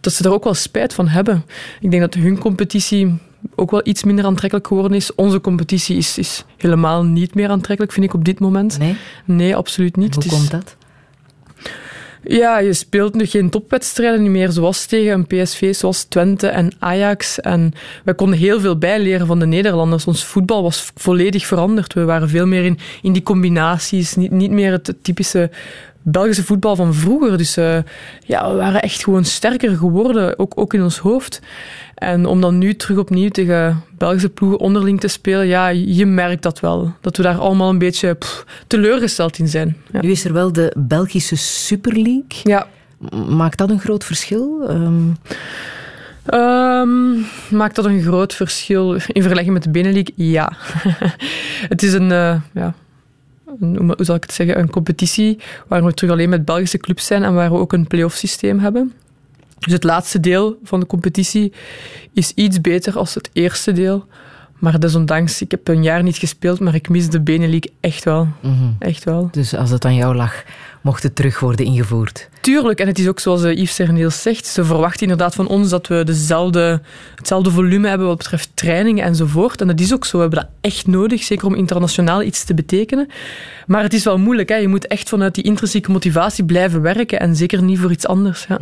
dat 0.00 0.12
ze 0.12 0.24
er 0.24 0.32
ook 0.32 0.44
wel 0.44 0.54
spijt 0.54 0.94
van 0.94 1.08
hebben. 1.08 1.44
Ik 1.80 1.90
denk 1.90 2.02
dat 2.02 2.14
hun 2.14 2.38
competitie 2.38 3.18
ook 3.54 3.70
wel 3.70 3.80
iets 3.84 4.04
minder 4.04 4.24
aantrekkelijk 4.24 4.66
geworden 4.66 4.96
is. 4.96 5.14
Onze 5.14 5.40
competitie 5.40 5.96
is, 5.96 6.18
is 6.18 6.44
helemaal 6.56 7.04
niet 7.04 7.34
meer 7.34 7.48
aantrekkelijk, 7.48 7.92
vind 7.92 8.06
ik 8.06 8.14
op 8.14 8.24
dit 8.24 8.40
moment. 8.40 8.78
Nee? 8.78 8.96
Nee, 9.24 9.56
absoluut 9.56 9.96
niet. 9.96 10.14
Hoe 10.14 10.26
komt 10.26 10.50
dat? 10.50 10.76
ja, 12.28 12.58
je 12.58 12.72
speelt 12.72 13.14
nu 13.14 13.26
geen 13.26 13.50
topwedstrijden 13.50 14.30
meer, 14.30 14.50
zoals 14.50 14.86
tegen 14.86 15.12
een 15.12 15.26
PSV, 15.26 15.74
zoals 15.74 16.04
Twente 16.04 16.46
en 16.46 16.72
Ajax. 16.78 17.40
En 17.40 17.72
wij 18.04 18.14
konden 18.14 18.38
heel 18.38 18.60
veel 18.60 18.78
bijleren 18.78 19.26
van 19.26 19.38
de 19.38 19.46
Nederlanders. 19.46 20.06
Ons 20.06 20.24
voetbal 20.24 20.62
was 20.62 20.90
volledig 20.94 21.46
veranderd. 21.46 21.94
We 21.94 22.04
waren 22.04 22.28
veel 22.28 22.46
meer 22.46 22.64
in, 22.64 22.78
in 23.02 23.12
die 23.12 23.22
combinaties, 23.22 24.16
niet, 24.16 24.30
niet 24.30 24.50
meer 24.50 24.72
het 24.72 24.94
typische 25.02 25.50
Belgische 26.10 26.44
voetbal 26.44 26.76
van 26.76 26.94
vroeger. 26.94 27.38
Dus 27.38 27.56
eh, 27.56 27.78
ja, 28.24 28.50
we 28.50 28.56
waren 28.56 28.82
echt 28.82 29.04
gewoon 29.04 29.24
sterker 29.24 29.76
geworden, 29.76 30.38
ook, 30.38 30.52
ook 30.54 30.74
in 30.74 30.82
ons 30.82 30.98
hoofd. 30.98 31.40
En 31.94 32.26
om 32.26 32.40
dan 32.40 32.58
nu 32.58 32.74
terug 32.74 32.98
opnieuw 32.98 33.28
tegen 33.28 33.82
Belgische 33.98 34.28
ploegen 34.28 34.58
onderling 34.58 35.00
te 35.00 35.08
spelen, 35.08 35.46
ja, 35.46 35.68
je 35.68 36.06
merkt 36.06 36.42
dat 36.42 36.60
wel. 36.60 36.92
Dat 37.00 37.16
we 37.16 37.22
daar 37.22 37.38
allemaal 37.38 37.70
een 37.70 37.78
beetje 37.78 38.14
pff, 38.14 38.44
teleurgesteld 38.66 39.38
in 39.38 39.48
zijn. 39.48 39.76
Ja. 39.92 40.00
Nu 40.00 40.10
is 40.10 40.24
er 40.24 40.32
wel 40.32 40.52
de 40.52 40.72
Belgische 40.76 41.36
Super 41.36 41.92
League. 41.92 42.40
Ja. 42.42 42.66
Maakt 43.28 43.58
dat 43.58 43.70
een 43.70 43.80
groot 43.80 44.04
verschil? 44.04 44.68
Ehm, 44.68 45.10
Ehm, 46.28 47.20
maakt 47.50 47.74
dat 47.74 47.84
een 47.84 48.02
groot 48.02 48.34
verschil 48.34 48.92
in 48.92 49.22
vergelijking 49.22 49.52
met 49.54 49.62
de 49.62 49.70
Benelink? 49.70 50.08
Ja. 50.14 50.52
het 51.72 51.82
is 51.82 51.92
een, 51.92 52.12
eh, 52.12 52.40
ja, 52.52 52.64
een, 52.64 52.74
hoe 53.58 53.94
zal 53.98 54.14
ik 54.14 54.22
het 54.22 54.32
zeggen, 54.32 54.58
een 54.58 54.70
competitie 54.70 55.38
waar 55.66 55.84
we 55.84 55.94
terug 55.94 56.12
alleen 56.12 56.28
met 56.28 56.44
Belgische 56.44 56.78
clubs 56.78 57.06
zijn 57.06 57.22
en 57.22 57.34
waar 57.34 57.50
we 57.50 57.56
ook 57.56 57.72
een 57.72 57.86
play-off 57.86 58.16
systeem 58.16 58.58
hebben. 58.58 58.92
Dus 59.58 59.72
het 59.72 59.84
laatste 59.84 60.20
deel 60.20 60.58
van 60.62 60.80
de 60.80 60.86
competitie 60.86 61.52
is 62.12 62.32
iets 62.34 62.60
beter 62.60 62.98
als 62.98 63.14
het 63.14 63.30
eerste 63.32 63.72
deel. 63.72 64.06
Maar 64.58 64.80
desondanks, 64.80 65.42
ik 65.42 65.50
heb 65.50 65.68
een 65.68 65.82
jaar 65.82 66.02
niet 66.02 66.16
gespeeld, 66.16 66.60
maar 66.60 66.74
ik 66.74 66.88
mis 66.88 67.08
de 67.10 67.20
Benelink 67.20 67.64
echt 67.80 68.04
wel. 68.04 68.28
mhm. 68.40 68.54
Echt 68.78 69.04
wel. 69.04 69.28
Dus 69.32 69.54
als 69.54 69.70
het 69.70 69.84
aan 69.84 69.94
jou 69.94 70.14
lag, 70.14 70.42
mocht 70.80 71.02
het 71.02 71.14
terug 71.14 71.40
worden 71.40 71.66
ingevoerd. 71.66 72.28
Tuurlijk, 72.40 72.80
en 72.80 72.86
het 72.86 72.98
is 72.98 73.08
ook 73.08 73.20
zoals 73.20 73.42
eh, 73.42 73.56
Yves 73.56 73.74
Serneels 73.74 74.22
zegt, 74.22 74.46
ze 74.46 74.64
verwachten 74.64 75.02
inderdaad 75.02 75.34
van 75.34 75.48
ons 75.48 75.68
dat 75.68 75.86
we 75.86 76.04
dezelfde, 76.04 76.80
hetzelfde 77.14 77.50
volume 77.50 77.88
hebben 77.88 78.06
wat 78.06 78.16
betreft 78.16 78.50
trainingen 78.54 79.04
enzovoort. 79.04 79.60
En 79.60 79.66
dat 79.66 79.80
is 79.80 79.94
ook 79.94 80.04
zo, 80.04 80.16
we 80.16 80.22
hebben 80.22 80.40
dat 80.40 80.48
echt 80.60 80.86
nodig, 80.86 81.22
zeker 81.22 81.46
om 81.46 81.54
internationaal 81.54 82.22
iets 82.22 82.44
te 82.44 82.54
betekenen. 82.54 83.08
Maar 83.66 83.82
het 83.82 83.94
is 83.94 84.04
wel 84.04 84.18
moeilijk, 84.18 84.48
hè? 84.48 84.56
je 84.56 84.68
moet 84.68 84.86
echt 84.86 85.08
vanuit 85.08 85.34
die 85.34 85.44
intrinsieke 85.44 85.90
motivatie 85.90 86.44
blijven 86.44 86.82
werken 86.82 87.20
en 87.20 87.36
zeker 87.36 87.62
niet 87.62 87.78
voor 87.78 87.90
iets 87.90 88.06
anders. 88.06 88.46
Ja. 88.48 88.58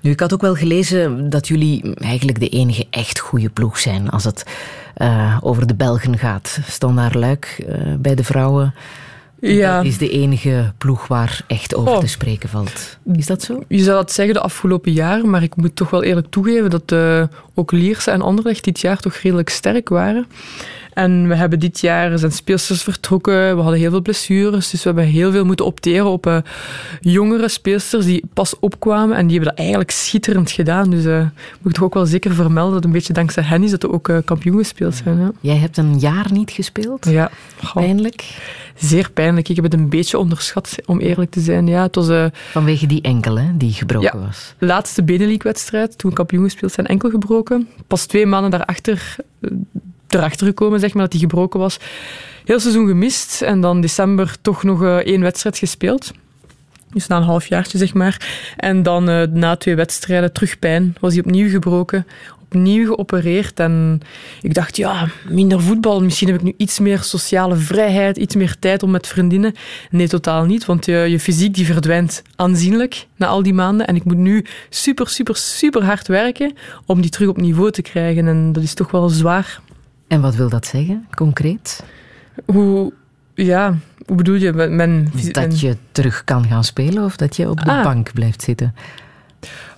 Nu, 0.00 0.10
ik 0.10 0.20
had 0.20 0.32
ook 0.32 0.40
wel 0.40 0.54
gelezen 0.54 1.30
dat 1.30 1.48
jullie 1.48 1.94
eigenlijk 1.94 2.40
de 2.40 2.48
enige 2.48 2.86
echt 2.90 3.18
goede 3.18 3.48
ploeg 3.48 3.78
zijn 3.78 4.10
als 4.10 4.24
het 4.24 4.44
eh, 4.94 5.38
over 5.40 5.66
de 5.66 5.74
Belgen 5.74 6.18
gaat. 6.18 6.58
Standaard 6.66 7.14
Luik 7.14 7.64
eh, 7.68 7.76
bij 7.98 8.14
de 8.14 8.24
vrouwen. 8.24 8.74
Ja. 9.40 9.76
Dat 9.76 9.84
is 9.84 9.98
de 9.98 10.10
enige 10.10 10.72
ploeg 10.78 11.06
waar 11.06 11.40
echt 11.46 11.74
over 11.74 11.92
Oh. 11.92 11.98
te 11.98 12.06
spreken 12.06 12.48
valt. 12.48 12.98
Is 13.12 13.26
dat 13.26 13.42
zo? 13.42 13.62
Je 13.68 13.82
zou 13.82 13.96
dat 13.96 14.12
zeggen 14.12 14.34
de 14.34 14.40
afgelopen 14.40 14.92
jaren, 14.92 15.30
maar 15.30 15.42
ik 15.42 15.56
moet 15.56 15.76
toch 15.76 15.90
wel 15.90 16.02
eerlijk 16.02 16.26
toegeven 16.30 16.70
dat 16.70 16.92
eh, 16.92 17.22
ook 17.54 17.72
Lierse 17.72 18.10
en 18.10 18.22
Anderlecht 18.22 18.64
dit 18.64 18.80
jaar 18.80 19.00
toch 19.00 19.14
redelijk 19.14 19.48
sterk 19.48 19.88
waren. 19.88 20.26
En 20.94 21.28
we 21.28 21.34
hebben 21.34 21.58
dit 21.58 21.80
jaar 21.80 22.18
zijn 22.18 22.32
speelsters 22.32 22.82
vertrokken, 22.82 23.56
we 23.56 23.62
hadden 23.62 23.80
heel 23.80 23.90
veel 23.90 24.02
blessures, 24.02 24.70
dus 24.70 24.82
we 24.82 24.88
hebben 24.88 25.04
heel 25.06 25.30
veel 25.32 25.44
moeten 25.44 25.66
opteren 25.66 26.06
op 26.06 26.26
eh, 26.26 26.36
jongere 27.00 27.48
speelsters 27.48 28.04
die 28.04 28.22
pas 28.32 28.58
opkwamen 28.60 29.16
en 29.16 29.26
die 29.26 29.36
hebben 29.36 29.48
dat 29.54 29.58
eigenlijk 29.58 29.90
schitterend 29.90 30.50
gedaan. 30.50 30.90
Dus 30.90 31.04
eh 31.04 31.20
moet 31.60 31.72
ik 31.72 31.72
toch 31.72 31.84
ook 31.84 31.94
wel 31.94 32.06
zeker 32.06 32.34
vermelden 32.34 32.74
dat 32.74 32.84
een 32.84 32.92
beetje 32.92 33.12
dankzij 33.12 33.42
hen 33.42 33.62
is 33.62 33.70
dat 33.70 33.82
we 33.82 33.92
ook 33.92 34.08
eh, 34.08 34.18
kampioen 34.24 34.58
gespeeld 34.58 34.94
zijn. 34.94 35.18
Ja. 35.18 35.32
Jij 35.40 35.56
hebt 35.56 35.76
een 35.76 35.98
jaar 35.98 36.26
niet 36.32 36.50
gespeeld? 36.50 37.04
Ja. 37.04 37.30
Pijnlijk? 37.74 38.38
Zeer 38.74 39.10
pijnlijk. 39.10 39.48
Ik 39.48 39.54
heb 39.56 39.64
het 39.64 39.74
een 39.74 39.88
beetje 39.88 40.18
onderschat, 40.18 40.76
om 40.86 41.00
eerlijk 41.00 41.30
te 41.30 41.40
zijn. 41.40 41.66
Ja, 41.66 41.82
het 41.82 41.94
was, 41.94 42.30
Vanwege 42.50 42.86
die 42.86 43.02
enkel, 43.02 43.38
hè, 43.38 43.56
die 43.56 43.72
gebroken 43.72 44.18
Ja. 44.18 44.26
was. 44.26 44.54
laatste 44.58 45.02
Benelink-wedstrijd, 45.02 45.98
toen 45.98 46.10
we 46.10 46.16
kampioen 46.16 46.44
gespeeld 46.44 46.72
zijn, 46.72 46.86
enkel 46.86 47.10
gebroken. 47.10 47.68
Pas 47.86 48.06
twee 48.06 48.26
maanden 48.26 48.50
daarachter, 48.50 49.16
erachter 50.14 50.46
gekomen, 50.46 50.80
zeg 50.80 50.94
maar, 50.94 51.02
dat 51.02 51.12
hij 51.12 51.20
gebroken 51.20 51.60
was. 51.60 51.78
Heel 52.44 52.60
seizoen 52.60 52.86
gemist 52.86 53.42
en 53.42 53.60
dan 53.60 53.80
december 53.80 54.36
toch 54.42 54.62
nog 54.62 54.82
eh, 54.82 54.96
één 54.96 55.20
wedstrijd 55.20 55.58
gespeeld. 55.58 56.12
Dus 56.94 57.06
na 57.06 57.16
een 57.16 57.22
halfjaartje, 57.22 57.78
zeg 57.78 57.94
maar. 57.94 58.28
En 58.56 58.82
dan 58.82 59.08
eh, 59.08 59.26
na 59.28 59.56
twee 59.56 59.74
wedstrijden 59.74 60.32
terug 60.32 60.58
pijn. 60.58 60.96
Was 61.00 61.14
hij 61.14 61.22
opnieuw 61.22 61.48
gebroken. 61.48 62.06
Opnieuw 62.42 62.86
geopereerd. 62.86 63.60
En 63.60 64.00
ik 64.42 64.54
dacht, 64.54 64.76
ja, 64.76 65.08
minder 65.28 65.60
voetbal. 65.60 66.02
Misschien 66.02 66.28
heb 66.28 66.36
ik 66.36 66.42
nu 66.42 66.54
iets 66.56 66.78
meer 66.78 66.98
sociale 66.98 67.56
vrijheid. 67.56 68.16
Iets 68.16 68.34
meer 68.34 68.56
tijd 68.58 68.82
om 68.82 68.90
met 68.90 69.06
vriendinnen. 69.06 69.54
Nee, 69.90 70.08
totaal 70.08 70.44
niet. 70.44 70.64
Want 70.64 70.84
je, 70.86 70.96
je 70.96 71.20
fysiek 71.20 71.54
die 71.54 71.66
verdwijnt 71.66 72.22
aanzienlijk 72.36 73.06
na 73.16 73.26
al 73.26 73.42
die 73.42 73.54
maanden. 73.54 73.86
En 73.86 73.96
ik 73.96 74.04
moet 74.04 74.16
nu 74.16 74.44
super, 74.68 75.08
super, 75.08 75.36
super 75.36 75.84
hard 75.84 76.08
werken 76.08 76.52
om 76.86 77.00
die 77.00 77.10
terug 77.10 77.28
op 77.28 77.36
niveau 77.36 77.70
te 77.70 77.82
krijgen. 77.82 78.28
En 78.28 78.52
dat 78.52 78.62
is 78.62 78.74
toch 78.74 78.90
wel 78.90 79.08
zwaar. 79.08 79.60
En 80.14 80.20
wat 80.20 80.34
wil 80.34 80.48
dat 80.48 80.66
zeggen, 80.66 81.06
concreet? 81.14 81.84
Hoe, 82.46 82.92
ja, 83.34 83.74
hoe 84.06 84.16
bedoel 84.16 84.34
je? 84.34 84.52
Mijn, 84.52 84.76
mijn- 84.76 85.12
Dat 85.32 85.60
je 85.60 85.76
terug 85.92 86.24
kan 86.24 86.44
gaan 86.44 86.64
spelen 86.64 87.04
of 87.04 87.16
dat 87.16 87.36
je 87.36 87.50
op 87.50 87.60
de 87.64 87.70
Ah. 87.70 87.82
bank 87.82 88.12
blijft 88.12 88.42
zitten? 88.42 88.74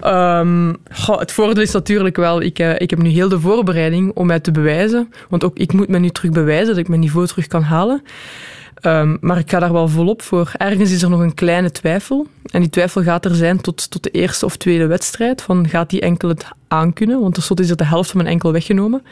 Ehm, 0.01 0.75
goh, 0.93 1.19
het 1.19 1.33
voordeel 1.33 1.63
is 1.63 1.73
natuurlijk 1.73 2.17
wel, 2.17 2.41
ik, 2.43 2.59
eh, 2.59 2.75
ik 2.79 2.91
heb 2.91 3.03
nu 3.03 3.09
heel 3.09 3.29
de 3.29 3.41
voorbereiding 3.41 4.13
om 4.15 4.27
mij 4.27 4.41
te 4.41 4.51
bewijzen. 4.51 5.09
Want 5.29 5.45
ook 5.45 5.59
ik 5.59 5.73
moet 5.73 5.89
me 5.89 5.99
nu 5.99 6.09
terug 6.11 6.31
bewijzen 6.31 6.67
dat 6.67 6.77
ik 6.77 6.89
mijn 6.89 7.01
niveau 7.01 7.27
terug 7.27 7.47
kan 7.47 7.63
halen. 7.63 8.03
Ehm, 8.81 9.17
maar 9.21 9.39
ik 9.39 9.51
ga 9.51 9.59
daar 9.59 9.73
wel 9.73 9.89
volop 9.89 10.23
voor. 10.23 10.53
Ergens 10.57 10.91
is 10.91 11.03
er 11.03 11.11
nog 11.11 11.21
een 11.21 11.35
kleine 11.35 11.71
twijfel. 11.71 12.27
En 12.51 12.61
die 12.61 12.71
twijfel 12.71 13.03
gaat 13.03 13.25
er 13.25 13.35
zijn 13.35 13.61
tot, 13.61 13.91
tot 13.91 14.03
de 14.03 14.11
eerste 14.11 14.45
of 14.45 14.57
tweede 14.57 14.87
wedstrijd. 14.87 15.43
Van 15.43 15.69
gaat 15.69 15.91
die 15.91 16.01
enkel 16.01 16.29
het 16.29 16.47
aankunnen? 16.69 17.21
Want 17.21 17.35
tenslotte 17.35 17.63
is 17.63 17.71
er 17.71 17.77
de 17.77 17.85
helft 17.85 18.11
van 18.11 18.21
mijn 18.21 18.33
enkel 18.33 18.53
weggenomen. 18.53 19.03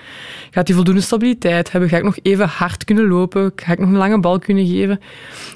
Gaat 0.51 0.67
hij 0.67 0.77
voldoende 0.77 1.01
stabiliteit 1.01 1.73
hebben? 1.73 1.89
Ga 1.89 1.97
ik 1.97 2.03
nog 2.03 2.17
even 2.23 2.49
hard 2.49 2.85
kunnen 2.85 3.09
lopen? 3.09 3.53
Ga 3.57 3.73
ik 3.73 3.79
nog 3.79 3.89
een 3.89 3.97
lange 3.97 4.21
bal 4.21 4.39
kunnen 4.39 4.67
geven? 4.67 5.01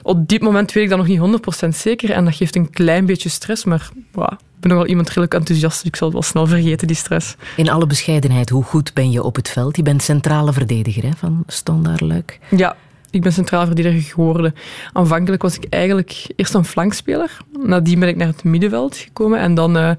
Op 0.02 0.28
dit 0.28 0.42
moment 0.42 0.72
weet 0.72 0.84
ik 0.84 0.90
dat 0.90 0.98
nog 0.98 1.06
niet 1.06 1.64
100% 1.64 1.68
zeker. 1.68 2.10
En 2.10 2.24
dat 2.24 2.34
geeft 2.34 2.56
een 2.56 2.70
klein 2.70 3.06
beetje 3.06 3.28
stress. 3.28 3.64
Maar 3.64 3.88
wow, 4.12 4.32
ik 4.32 4.60
ben 4.60 4.70
nog 4.70 4.78
wel 4.78 4.88
iemand 4.88 5.08
redelijk 5.08 5.34
enthousiast. 5.34 5.78
Dus 5.78 5.88
ik 5.88 5.96
zal 5.96 6.06
het 6.06 6.16
wel 6.16 6.26
snel 6.26 6.46
vergeten, 6.46 6.86
die 6.86 6.96
stress. 6.96 7.36
In 7.56 7.70
alle 7.70 7.86
bescheidenheid, 7.86 8.48
hoe 8.48 8.64
goed 8.64 8.94
ben 8.94 9.10
je 9.10 9.22
op 9.22 9.36
het 9.36 9.48
veld? 9.48 9.76
Je 9.76 9.82
bent 9.82 10.02
centrale 10.02 10.52
verdediger 10.52 11.02
hè, 11.02 11.10
van 11.16 11.42
Standaard 11.46 12.00
Luik. 12.00 12.38
Ja, 12.56 12.76
ik 13.10 13.22
ben 13.22 13.32
centraal 13.32 13.66
verdediger 13.66 14.00
geworden. 14.00 14.54
Aanvankelijk 14.92 15.42
was 15.42 15.56
ik 15.56 15.64
eigenlijk 15.70 16.26
eerst 16.36 16.54
een 16.54 16.64
flankspeler. 16.64 17.36
Nadien 17.62 18.00
ben 18.00 18.08
ik 18.08 18.16
naar 18.16 18.26
het 18.26 18.44
middenveld 18.44 18.96
gekomen. 18.96 19.38
En 19.38 19.54
dan 19.54 19.76
eh, 19.76 19.90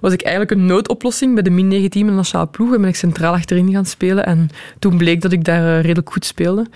was 0.00 0.12
ik 0.12 0.22
eigenlijk 0.22 0.50
een 0.60 0.66
noodoplossing 0.66 1.34
bij 1.34 1.42
de 1.42 1.50
min 1.50 1.68
19 1.68 2.00
in 2.00 2.06
de 2.06 2.12
nationale 2.12 2.48
ploeg. 2.48 2.74
En 2.74 2.80
ben 2.80 2.88
ik 2.88 2.96
centraal 2.96 3.32
achterin 3.32 3.72
gaan 3.72 3.84
spelen. 3.84 4.26
En 4.26 4.48
toen 4.78 4.96
bleek 4.96 5.20
dat 5.20 5.32
ik 5.32 5.44
daar 5.44 5.76
eh, 5.76 5.82
redelijk 5.82 6.12
goed 6.12 6.24
speelde. 6.24 6.66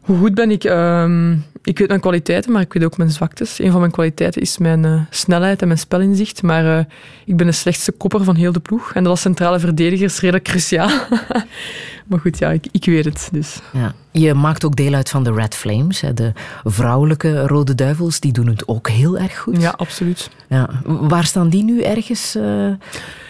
Hoe 0.00 0.18
goed 0.18 0.34
ben 0.34 0.50
ik? 0.50 0.64
Ehm, 0.64 1.36
ik 1.62 1.78
weet 1.78 1.88
mijn 1.88 2.00
kwaliteiten, 2.00 2.52
maar 2.52 2.62
ik 2.62 2.72
weet 2.72 2.84
ook 2.84 2.96
mijn 2.96 3.10
zwaktes. 3.10 3.58
Een 3.58 3.70
van 3.70 3.80
mijn 3.80 3.92
kwaliteiten 3.92 4.42
is 4.42 4.58
mijn 4.58 4.84
eh, 4.84 5.00
snelheid 5.10 5.60
en 5.60 5.66
mijn 5.66 5.78
spelinzicht. 5.78 6.42
Maar 6.42 6.78
eh, 6.78 6.84
ik 7.24 7.36
ben 7.36 7.46
de 7.46 7.52
slechtste 7.52 7.92
kopper 7.92 8.24
van 8.24 8.34
heel 8.34 8.52
de 8.52 8.60
ploeg. 8.60 8.94
En 8.94 9.02
dat 9.02 9.12
als 9.12 9.20
centrale 9.20 9.58
verdediger 9.58 10.04
is 10.04 10.20
redelijk 10.20 10.44
cruciaal. 10.44 10.88
maar 12.08 12.18
goed, 12.20 12.38
ja, 12.38 12.50
ik, 12.50 12.66
ik 12.70 12.84
weet 12.84 13.04
het. 13.04 13.28
Dus. 13.32 13.60
Ja. 13.72 13.94
Je 14.10 14.34
maakt 14.34 14.64
ook 14.64 14.76
deel 14.76 14.94
uit 14.94 15.10
van 15.10 15.24
de 15.24 15.32
Red 15.32 15.54
Flames, 15.54 16.00
hè, 16.00 16.14
de 16.14 16.32
vrouwelijke 16.64 17.46
Rode 17.46 17.74
Duivels. 17.74 18.20
Die 18.20 18.32
doen 18.32 18.46
het 18.46 18.68
ook 18.68 18.88
heel 18.88 19.18
erg 19.18 19.38
goed. 19.38 19.60
Ja, 19.60 19.74
absoluut. 19.76 20.30
Ja. 20.48 20.70
Waar 20.84 21.24
staan 21.24 21.48
die 21.48 21.64
nu 21.64 21.82
ergens? 21.82 22.34
eh, 22.34 22.72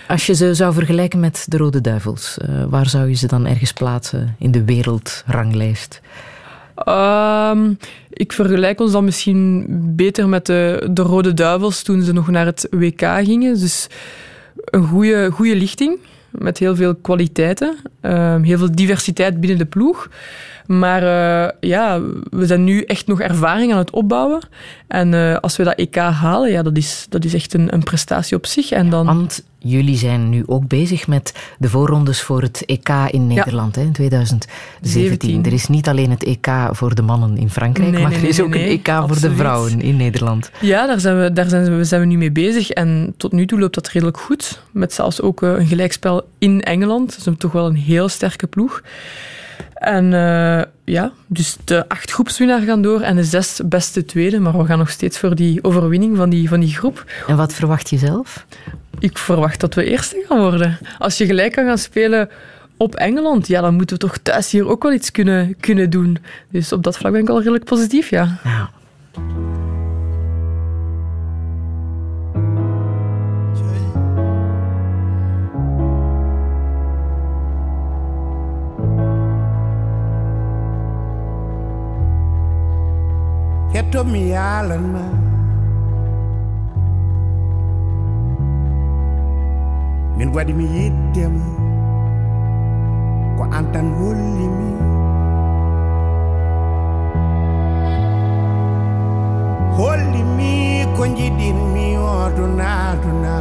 als 0.09 0.27
je 0.27 0.35
ze 0.35 0.55
zou 0.55 0.75
vergelijken 0.75 1.21
met 1.21 1.45
de 1.49 1.57
Rode 1.57 1.81
Duivels, 1.81 2.39
waar 2.69 2.89
zou 2.89 3.09
je 3.09 3.15
ze 3.15 3.27
dan 3.27 3.47
ergens 3.47 3.73
plaatsen 3.73 4.35
in 4.39 4.51
de 4.51 4.65
wereldranglijst? 4.65 6.01
Ehm, 6.85 7.73
ik 8.11 8.33
vergelijk 8.33 8.81
ons 8.81 8.93
dan 8.93 9.05
misschien 9.05 9.67
beter 9.97 10.29
met 10.29 10.47
de, 10.47 10.89
de 10.91 11.03
Rode 11.03 11.35
Duivels 11.35 11.83
toen 11.83 12.03
ze 12.03 12.13
nog 12.13 12.29
naar 12.29 12.47
het 12.47 12.67
WK 12.71 13.03
gingen. 13.03 13.59
Dus 13.59 13.87
een 14.65 14.87
goede, 14.87 15.31
goede 15.31 15.57
lichting 15.57 15.99
met 16.31 16.59
heel 16.59 16.77
veel 16.77 16.95
kwaliteiten, 16.95 17.77
ehm, 18.01 18.43
heel 18.43 18.59
veel 18.59 18.75
diversiteit 18.75 19.41
binnen 19.41 19.59
de 19.59 19.67
ploeg. 19.67 20.09
Maar 20.67 21.03
eh, 21.03 21.53
ja, 21.61 22.01
we 22.31 22.47
zijn 22.47 22.65
nu 22.65 22.83
echt 22.83 23.07
nog 23.07 23.21
ervaring 23.21 23.73
aan 23.73 23.79
het 23.79 23.91
opbouwen. 23.91 24.41
En 24.89 25.15
eh, 25.15 25.37
als 25.37 25.57
we 25.57 25.65
dat 25.65 25.75
EK 25.75 25.97
halen, 25.97 26.51
ja, 26.51 26.63
dat 26.63 26.77
is, 26.77 27.07
dat 27.09 27.25
is 27.25 27.35
echt 27.35 27.55
een, 27.55 27.73
een 27.73 27.83
prestatie 27.83 28.37
op 28.37 28.47
zich. 28.47 28.71
En 28.71 28.91
dan... 28.91 29.07
Want 29.07 29.45
jullie 29.63 29.97
zijn 29.97 30.29
nu 30.29 30.43
ook 30.47 30.69
bezig 30.69 31.07
met 31.07 31.35
de 31.59 31.69
voorrondes 31.69 32.23
voor 32.23 32.43
het 32.43 32.63
EK 32.67 32.89
in 33.11 33.27
Nederland 33.27 33.75
hè, 33.75 33.83
in 33.83 33.93
2017. 33.93 34.51
17. 34.83 35.45
Er 35.45 35.53
is 35.53 35.69
niet 35.69 35.89
alleen 35.89 36.11
het 36.11 36.25
EK 36.25 36.49
voor 36.71 36.95
de 36.95 37.03
mannen 37.03 37.37
in 37.37 37.51
Frankrijk, 37.51 37.91
Nee, 37.91 38.03
maar 38.03 38.11
nee, 38.11 38.21
er 38.21 38.29
is 38.29 38.37
nee, 38.37 38.47
ook 38.47 38.55
een 38.55 38.61
EK 38.61 38.89
voor 39.07 39.21
de 39.21 39.35
vrouwen 39.35 39.81
in 39.81 39.97
Nederland. 39.97 40.51
Ja, 40.61 40.87
daar 40.87 41.01
zijn 41.01 41.21
we, 41.21 41.33
daar 41.33 41.49
zijn 41.49 41.77
we, 41.77 41.85
zijn 41.85 42.01
we 42.01 42.07
nu 42.07 42.17
mee 42.17 42.33
bezig. 42.33 42.71
En 42.71 43.15
tot 43.17 43.33
nu 43.33 43.47
toe 43.47 43.59
loopt 43.59 43.75
dat 43.75 43.89
redelijk 43.89 44.19
goed. 44.19 44.63
Met 44.71 44.93
zelfs 44.93 45.21
ook 45.21 45.43
eh, 45.43 45.49
een 45.49 45.67
gelijkspel 45.67 46.29
in 46.39 46.63
Engeland. 46.63 47.17
Dat 47.17 47.27
is 47.27 47.39
toch 47.39 47.53
wel 47.53 47.67
een 47.67 47.77
heel 47.77 48.09
sterke 48.09 48.47
ploeg. 48.47 48.83
En 49.81 50.13
eh, 50.13 50.63
ja, 50.85 51.13
dus 51.27 51.57
de 51.65 51.89
acht 51.89 52.11
groepswinnaar 52.11 52.61
gaan 52.61 52.83
door 52.83 53.01
en 53.01 53.17
de 53.17 53.25
zes 53.25 53.61
beste 53.65 54.05
tweede. 54.05 54.41
Maar 54.41 54.59
we 54.59 54.65
gaan 54.65 54.79
nog 54.79 54.91
steeds 54.91 55.19
voor 55.19 55.35
die 55.35 55.65
overwinning 55.65 56.17
van 56.17 56.31
die, 56.31 56.49
van 56.49 56.61
die 56.61 56.75
groep. 56.75 57.05
En 57.27 57.37
wat 57.37 57.53
verwacht 57.53 57.91
je 57.91 57.99
zelf? 57.99 58.47
Ik 58.99 59.19
verwacht 59.19 59.61
dat 59.61 59.75
we 59.75 59.85
eerste 59.85 60.25
gaan 60.29 60.41
worden. 60.41 60.79
Als 60.99 61.19
je 61.19 61.27
gelijk 61.27 61.53
kan 61.53 61.65
gaan 61.65 61.79
spelen 61.79 62.29
op 62.77 62.95
Engeland, 62.95 63.47
ja, 63.47 63.61
dan 63.61 63.75
moeten 63.75 63.97
we 63.97 64.03
toch 64.03 64.19
thuis 64.19 64.51
hier 64.51 64.69
ook 64.69 64.83
wel 64.83 64.93
iets 64.93 65.11
kunnen, 65.11 65.57
kunnen 65.61 65.91
doen. 65.91 66.19
Dus 66.51 66.73
op 66.73 66.83
dat 66.83 66.97
vlak 66.97 67.13
ben 67.13 67.21
ik 67.21 67.29
al 67.29 67.39
redelijk 67.39 67.65
positief, 67.65 68.11
ja. 68.11 68.39
Hetto 83.81 84.05
mi 84.05 84.23
yalan 84.29 84.83
ma 84.95 85.05
min 90.17 90.29
waɗi 90.37 90.53
mi 90.59 90.67
yiddema 90.77 91.47
ko 93.37 93.43
an 93.57 93.65
tan 93.73 93.89
hollimi 93.99 94.69
hollimi 99.77 100.53
ko 100.97 101.03
jiɗinmi 101.17 101.87
odunaduna 102.13 103.37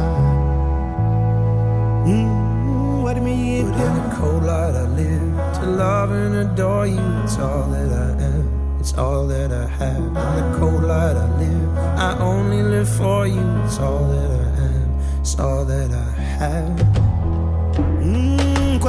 waɗi 3.04 3.20
mi 3.26 3.32
yiddema 3.44 4.02
cold 4.16 4.42
light 4.48 4.74
I 4.82 4.86
live 4.96 5.28
to 5.56 5.62
love 5.80 6.10
and 6.22 6.34
adore 6.42 6.86
you. 6.86 7.04
It's 7.24 7.36
all 7.38 7.64
that 7.72 7.92
I 7.92 8.24
am. 8.24 8.59
It's 8.80 8.94
all 8.94 9.26
that 9.26 9.52
I 9.52 9.66
have. 9.66 9.98
In 9.98 10.14
the 10.14 10.56
cold 10.58 10.84
light 10.84 11.14
I 11.14 11.28
live. 11.38 11.78
I 11.98 12.18
only 12.18 12.62
live 12.62 12.88
for 12.88 13.26
you. 13.26 13.44
It's 13.64 13.78
all 13.78 14.08
that 14.08 14.30
I 14.30 14.62
am. 14.64 15.20
It's 15.20 15.38
all 15.38 15.66
that 15.66 15.90
I 15.92 16.10
have. 16.40 16.78
Mm, 18.00 18.80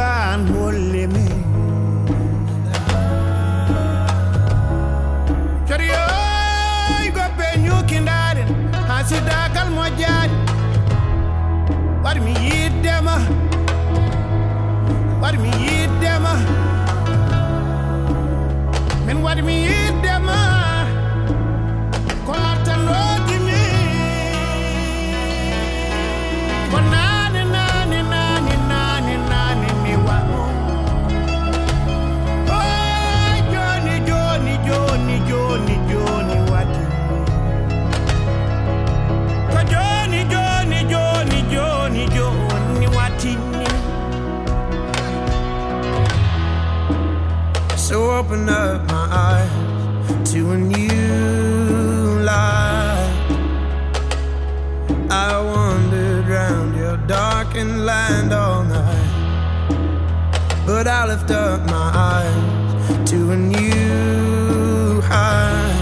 lift 61.11 61.31
up 61.31 61.59
my 61.65 61.91
eyes 61.93 63.09
to 63.09 63.31
a 63.31 63.35
new 63.35 65.01
high. 65.01 65.73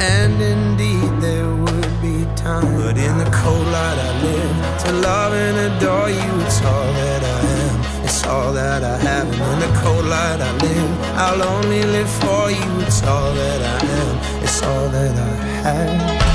And 0.00 0.34
indeed, 0.54 1.10
there 1.22 1.50
would 1.64 1.92
be 2.02 2.26
time, 2.36 2.70
but 2.82 2.98
in 2.98 3.14
the 3.22 3.30
cold 3.40 3.66
light 3.76 3.98
I 4.08 4.12
live 4.26 4.56
to 4.84 4.92
love 5.08 5.32
and 5.32 5.56
adore 5.68 6.10
you. 6.10 6.32
It's 6.44 6.60
all 6.62 6.88
that 7.00 7.22
I 7.36 7.40
am, 7.62 8.04
it's 8.04 8.26
all 8.26 8.52
that 8.52 8.82
I 8.84 8.96
have. 8.98 9.28
And 9.32 9.42
in 9.54 9.58
the 9.64 9.72
cold 9.80 10.04
light 10.04 10.40
I 10.48 10.52
live, 10.66 10.92
I'll 11.24 11.42
only 11.56 11.84
live 11.84 12.10
for 12.22 12.50
you. 12.50 12.70
It's 12.86 13.02
all 13.02 13.32
that 13.32 13.60
I 13.74 13.78
am, 14.00 14.44
it's 14.44 14.62
all 14.62 14.88
that 14.90 15.16
I 15.16 15.32
have. 15.68 16.33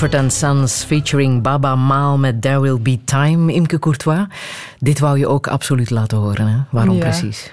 Mumford 0.00 0.32
Sons 0.32 0.84
featuring 0.84 1.42
Baba 1.42 1.76
Maal 1.76 2.18
met 2.18 2.42
There 2.42 2.60
Will 2.60 2.80
Be 2.80 2.98
Time. 3.04 3.52
Imke 3.52 3.78
Courtois, 3.78 4.26
dit 4.78 4.98
wou 4.98 5.18
je 5.18 5.26
ook 5.26 5.46
absoluut 5.46 5.90
laten 5.90 6.18
horen. 6.18 6.46
Hè? 6.46 6.56
Waarom 6.70 6.96
Ja. 6.96 7.00
precies? 7.00 7.50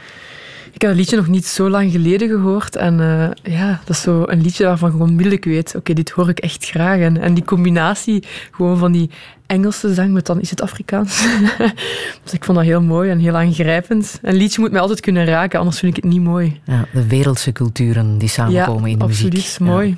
Ik 0.71 0.81
heb 0.81 0.91
het 0.91 0.99
liedje 0.99 1.15
nog 1.15 1.27
niet 1.27 1.45
zo 1.45 1.69
lang 1.69 1.91
geleden 1.91 2.29
gehoord. 2.29 2.75
En 2.75 2.99
eh, 2.99 3.53
ja, 3.53 3.81
dat 3.85 3.95
is 3.95 4.01
zo 4.01 4.23
een 4.27 4.41
liedje 4.41 4.65
waarvan 4.65 4.89
ik 4.93 4.99
onmiddellijk 4.99 5.45
weet, 5.45 5.75
oké, 5.75 5.93
dit 5.93 6.09
hoor 6.09 6.29
ik 6.29 6.39
echt 6.39 6.65
graag. 6.65 6.99
En, 6.99 7.21
en 7.21 7.33
die 7.33 7.43
combinatie 7.43 8.23
gewoon 8.51 8.77
van 8.77 8.91
die 8.91 9.09
Engelse 9.45 9.93
zang 9.93 10.11
met 10.11 10.25
dan 10.25 10.41
is 10.41 10.49
het 10.49 10.61
Afrikaans. 10.61 11.27
dus 12.23 12.33
ik 12.33 12.43
vond 12.43 12.57
dat 12.57 12.67
heel 12.67 12.81
mooi 12.81 13.09
en 13.09 13.19
heel 13.19 13.35
aangrijpend. 13.35 14.19
Een 14.21 14.35
liedje 14.35 14.61
moet 14.61 14.71
mij 14.71 14.81
altijd 14.81 14.99
kunnen 14.99 15.25
raken, 15.25 15.59
anders 15.59 15.79
vind 15.79 15.97
ik 15.97 16.03
het 16.03 16.11
niet 16.13 16.23
mooi. 16.23 16.59
Ja, 16.63 16.85
de 16.93 17.07
wereldse 17.07 17.51
culturen 17.51 18.17
die 18.17 18.29
samenkomen 18.29 18.89
in 18.89 18.97
de 18.97 19.03
absoluut, 19.03 19.33
muziek. 19.33 19.59
mooi. 19.59 19.87
Ja. 19.87 19.95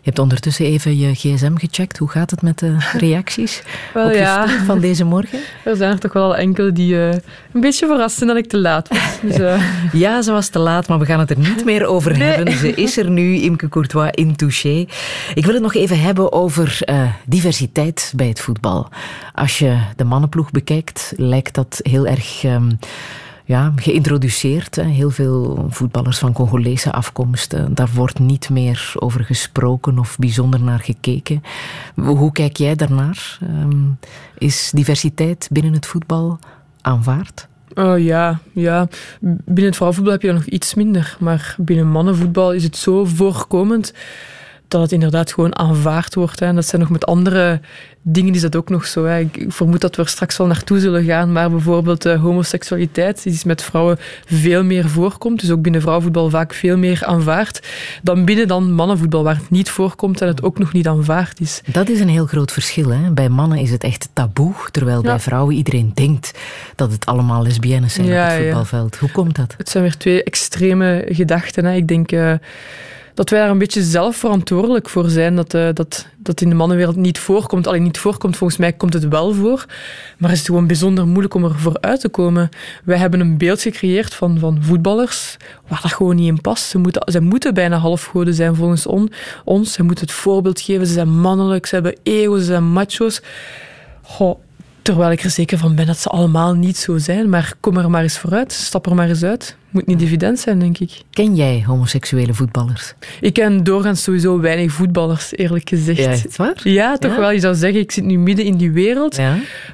Je 0.00 0.14
hebt 0.14 0.18
ondertussen 0.18 0.64
even 0.64 0.98
je 0.98 1.14
gsm 1.14 1.56
gecheckt. 1.56 1.98
Hoe 1.98 2.08
gaat 2.08 2.30
het 2.30 2.42
met 2.42 2.58
de 2.58 2.76
reacties 2.98 3.62
Wel, 3.94 4.06
op 4.06 4.12
je 4.12 4.18
ja. 4.18 4.48
van 4.48 4.80
deze 4.80 5.04
morgen? 5.04 5.38
Er 5.64 5.76
zijn 5.76 5.92
er 5.92 5.98
toch 5.98 6.12
wel 6.12 6.36
enkele 6.36 6.72
die 6.72 6.94
eh, 6.94 7.12
een 7.52 7.60
beetje 7.60 7.86
verrast 7.86 8.16
zijn 8.16 8.28
dat 8.28 8.38
ik 8.38 8.48
te 8.48 8.58
laat 8.58 8.88
was. 8.88 8.98
Dus, 9.22 9.38
eh, 9.38 9.62
Ja, 9.92 10.22
ze 10.22 10.32
was 10.32 10.48
te 10.48 10.58
laat, 10.58 10.88
maar 10.88 10.98
we 10.98 11.04
gaan 11.04 11.18
het 11.20 11.30
er 11.30 11.38
niet 11.38 11.64
meer 11.64 11.86
over 11.86 12.16
hebben. 12.16 12.52
Ze 12.52 12.74
is 12.74 12.96
er 12.96 13.10
nu, 13.10 13.36
Imke 13.36 13.68
Courtois, 13.68 14.10
in 14.10 14.36
Touché. 14.36 14.86
Ik 15.34 15.44
wil 15.44 15.54
het 15.54 15.62
nog 15.62 15.74
even 15.74 16.00
hebben 16.00 16.32
over 16.32 16.78
eh, 16.80 17.02
diversiteit 17.26 18.12
bij 18.16 18.26
het 18.26 18.40
voetbal. 18.40 18.88
Als 19.34 19.58
je 19.58 19.78
de 19.96 20.04
mannenploeg 20.04 20.50
bekijkt, 20.50 21.12
lijkt 21.16 21.54
dat 21.54 21.80
heel 21.82 22.06
erg... 22.06 22.44
ehm, 22.44 22.70
ja, 23.48 23.72
geïntroduceerd. 23.76 24.76
Hè. 24.76 24.82
Heel 24.82 25.10
veel 25.10 25.66
voetballers 25.70 26.18
van 26.18 26.32
Congolese 26.32 26.92
afkomst. 26.92 27.52
eh, 27.52 27.64
Daar 27.70 27.88
wordt 27.94 28.18
niet 28.18 28.50
meer 28.50 28.92
over 28.98 29.24
gesproken 29.24 29.98
of 29.98 30.16
bijzonder 30.18 30.60
naar 30.62 30.78
gekeken. 30.80 31.42
Hoe 31.94 32.32
kijk 32.32 32.56
jij 32.56 32.74
daarnaar? 32.74 33.38
Ehm, 33.42 33.84
is 34.38 34.70
diversiteit 34.74 35.48
binnen 35.52 35.72
het 35.72 35.86
voetbal 35.86 36.38
aanvaard? 36.80 37.48
Oh 37.74 37.98
ja, 37.98 38.38
ja. 38.52 38.88
Binnen 39.20 39.64
het 39.64 39.74
vrouwenvoetbal 39.76 40.12
heb 40.12 40.22
je 40.22 40.28
dat 40.28 40.36
nog 40.36 40.46
iets 40.46 40.74
minder. 40.74 41.16
Maar 41.20 41.54
binnen 41.58 41.86
mannenvoetbal 41.88 42.52
is 42.52 42.64
het 42.64 42.76
zo 42.76 43.04
voorkomend 43.04 43.92
dat 44.68 44.80
het 44.80 44.92
inderdaad 44.92 45.32
gewoon 45.32 45.58
aanvaard 45.58 46.14
wordt. 46.14 46.40
Hè. 46.40 46.46
En 46.46 46.54
dat 46.54 46.66
zijn 46.66 46.80
nog 46.80 46.90
met 46.90 47.06
andere 47.06 47.60
dingen 48.02 48.34
is 48.34 48.40
dat 48.40 48.56
ook 48.56 48.68
nog 48.68 48.86
zo. 48.86 49.04
Hè. 49.04 49.18
Ik 49.18 49.44
vermoed 49.48 49.80
dat 49.80 49.96
we 49.96 50.02
er 50.02 50.08
straks 50.08 50.36
wel 50.36 50.46
naartoe 50.46 50.80
zullen 50.80 51.04
gaan. 51.04 51.32
Maar 51.32 51.50
bijvoorbeeld 51.50 52.04
eh, 52.04 52.20
homoseksualiteit 52.20 53.22
die 53.22 53.32
is 53.32 53.44
met 53.44 53.62
vrouwen 53.62 53.96
veel 54.26 54.64
meer 54.64 54.88
voorkomt. 54.88 55.40
Dus 55.40 55.50
ook 55.50 55.62
binnen 55.62 55.80
vrouwenvoetbal 55.80 56.30
vaak 56.30 56.54
veel 56.54 56.76
meer 56.76 57.04
aanvaard. 57.04 57.66
Dan 58.02 58.24
binnen 58.24 58.48
dan 58.48 58.72
mannenvoetbal, 58.72 59.22
waar 59.22 59.36
het 59.36 59.50
niet 59.50 59.70
voorkomt 59.70 60.20
en 60.20 60.28
het 60.28 60.42
ook 60.42 60.58
nog 60.58 60.72
niet 60.72 60.88
aanvaard 60.88 61.40
is. 61.40 61.60
Dat 61.72 61.88
is 61.88 62.00
een 62.00 62.08
heel 62.08 62.26
groot 62.26 62.52
verschil. 62.52 62.88
Hè? 62.88 63.10
Bij 63.10 63.28
mannen 63.28 63.58
is 63.58 63.70
het 63.70 63.84
echt 63.84 64.08
taboe, 64.12 64.54
terwijl 64.70 65.02
bij 65.02 65.20
vrouwen 65.20 65.54
iedereen 65.54 65.90
denkt 65.94 66.38
dat 66.74 66.92
het 66.92 67.06
allemaal 67.06 67.42
lesbiennes 67.42 67.94
zijn 67.94 68.06
Ja, 68.06 68.24
op 68.24 68.30
het 68.30 68.38
ja. 68.38 68.44
voetbalveld. 68.44 68.96
Hoe 68.96 69.10
komt 69.10 69.36
dat? 69.36 69.54
Het 69.58 69.68
zijn 69.68 69.82
weer 69.82 69.96
twee 69.96 70.22
extreme 70.22 71.06
gedachten. 71.08 71.64
Hè. 71.64 71.74
Ik 71.74 71.88
denk 71.88 72.12
eh, 72.12 72.32
dat 73.18 73.30
wij 73.30 73.38
daar 73.40 73.50
een 73.50 73.58
beetje 73.58 73.82
zelf 73.82 74.16
verantwoordelijk 74.16 74.88
voor 74.88 75.08
zijn. 75.08 75.36
Dat, 75.36 75.54
eh, 75.54 75.68
dat, 75.74 76.06
dat 76.16 76.40
in 76.40 76.48
de 76.48 76.54
mannenwereld 76.54 76.96
niet 76.96 77.18
voorkomt. 77.18 77.66
Alleen 77.66 77.82
niet 77.82 77.98
voorkomt, 77.98 78.36
volgens 78.36 78.58
mij 78.58 78.72
komt 78.72 78.92
het 78.92 79.08
wel 79.08 79.34
voor. 79.34 79.64
Maar 80.18 80.30
is 80.30 80.38
het 80.38 80.46
gewoon 80.46 80.66
bijzonder 80.66 81.06
moeilijk 81.06 81.34
om 81.34 81.44
er 81.44 81.58
vooruit 81.58 82.00
te 82.00 82.08
komen. 82.08 82.48
Wij 82.84 82.98
hebben 82.98 83.20
een 83.20 83.38
beeld 83.38 83.62
gecreëerd 83.62 84.14
van, 84.14 84.38
van 84.38 84.58
voetballers 84.62 85.36
waar 85.68 85.80
dat 85.82 85.92
gewoon 85.92 86.16
niet 86.16 86.28
in 86.28 86.40
past. 86.40 86.64
Ze 86.64 86.78
moeten, 86.78 87.12
ze 87.12 87.20
moeten 87.20 87.54
bijna 87.54 87.76
halfgoden 87.76 88.34
zijn 88.34 88.54
volgens 88.54 88.86
on- 88.86 89.12
ons. 89.44 89.72
Ze 89.72 89.82
moeten 89.82 90.04
het 90.06 90.14
voorbeeld 90.14 90.60
geven. 90.60 90.86
Ze 90.86 90.92
zijn 90.92 91.20
mannelijk, 91.20 91.66
ze 91.66 91.74
hebben 91.74 91.96
ego, 92.02 92.38
ze 92.38 92.44
zijn 92.44 92.64
macho's. 92.64 93.22
Terwijl 94.88 95.10
ik 95.12 95.22
er 95.22 95.30
zeker 95.30 95.58
van 95.58 95.74
ben 95.74 95.86
dat 95.86 95.98
ze 95.98 96.08
allemaal 96.08 96.54
niet 96.54 96.76
zo 96.76 96.98
zijn. 96.98 97.28
Maar 97.28 97.52
kom 97.60 97.76
er 97.76 97.90
maar 97.90 98.02
eens 98.02 98.18
vooruit. 98.18 98.52
Stap 98.52 98.86
er 98.86 98.94
maar 98.94 99.08
eens 99.08 99.22
uit. 99.22 99.56
Moet 99.70 99.86
niet 99.86 100.02
evident 100.02 100.38
zijn, 100.38 100.58
denk 100.58 100.78
ik. 100.78 101.02
Ken 101.10 101.34
jij 101.36 101.62
homoseksuele 101.66 102.34
voetballers? 102.34 102.94
Ik 103.20 103.32
ken 103.32 103.64
doorgaans 103.64 104.02
sowieso 104.02 104.40
weinig 104.40 104.72
voetballers, 104.72 105.36
eerlijk 105.36 105.68
gezegd. 105.68 105.98
Ja, 105.98 106.10
is 106.10 106.36
waar? 106.36 106.60
Ja, 106.62 106.96
toch 106.96 107.12
Ja? 107.14 107.18
wel. 107.20 107.30
Je 107.30 107.40
zou 107.40 107.54
zeggen, 107.54 107.80
ik 107.80 107.90
zit 107.92 108.04
nu 108.04 108.18
midden 108.18 108.44
in 108.44 108.56
die 108.56 108.70
wereld. 108.72 109.18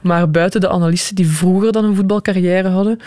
Maar 0.02 0.30
buiten 0.30 0.60
de 0.60 0.68
analisten 0.68 1.14
die 1.14 1.26
vroeger 1.26 1.72
dan 1.72 1.84
een 1.84 1.94
voetbalcarrière 1.94 2.68
hadden, 2.68 2.98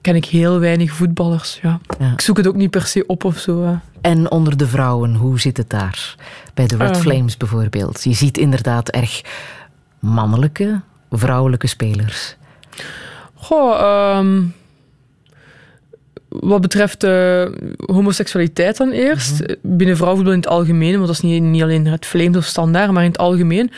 ken 0.00 0.14
ik 0.16 0.24
heel 0.24 0.58
weinig 0.58 0.92
voetballers. 0.92 1.58
Ja. 1.62 1.80
Ik 2.12 2.20
zoek 2.20 2.36
het 2.36 2.46
ook 2.46 2.56
niet 2.56 2.70
per 2.70 2.86
se 2.86 3.06
op 3.06 3.24
of 3.24 3.38
zo. 3.38 3.64
hè. 3.64 3.74
En 4.00 4.30
onder 4.30 4.56
de 4.56 4.66
vrouwen, 4.66 5.14
hoe 5.14 5.40
zit 5.40 5.56
het 5.56 5.70
daar? 5.70 6.14
Bij 6.54 6.66
de 6.66 6.76
Red 6.76 6.90
Ehm. 6.90 7.00
Flames 7.00 7.36
bijvoorbeeld. 7.36 8.04
Je 8.04 8.12
ziet 8.14 8.38
inderdaad 8.38 8.88
erg 8.90 9.20
mannelijke 9.98 10.80
vrouwelijke 11.18 11.66
spelers? 11.66 12.36
Goh, 13.34 13.80
ehm, 13.80 14.42
wat 16.28 16.60
betreft 16.60 17.02
homoseksualiteit 17.86 18.76
dan 18.76 18.90
eerst. 18.90 19.56
Binnen 19.62 19.96
vrouwenvoetbal 19.96 20.34
in 20.34 20.40
het 20.40 20.48
algemeen, 20.48 20.94
want 20.94 21.06
dat 21.06 21.16
is 21.16 21.20
niet, 21.20 21.42
niet 21.42 21.62
alleen 21.62 21.86
het 21.86 22.06
Flames 22.06 22.36
of 22.36 22.44
standaard, 22.44 22.90
maar 22.90 23.02
in 23.02 23.10
het 23.10 23.18
algemeen. 23.18 23.70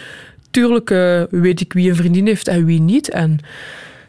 Tuurlijk 0.57 0.91
eh, 0.91 1.23
weet 1.31 1.61
ik 1.61 1.73
wie 1.73 1.91
een 1.91 1.97
vriendin 1.97 2.27
heeft 2.27 2.49
en 2.49 2.65
wie 2.65 2.81
niet. 2.81 3.11
En 3.11 3.39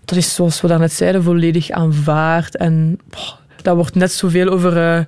dat 0.06 0.18
is, 0.18 0.36
zoals 0.36 0.62
we 0.62 0.68
daarnet 0.68 0.92
zeiden, 0.92 1.24
volledig 1.24 1.70
aanvaard. 1.70 2.58
En 2.58 3.00
boh, 3.10 3.34
daar 3.62 3.76
wordt 3.76 3.96
net 3.96 4.12
zoveel 4.12 4.50
over 4.50 4.78
eh, 4.78 5.04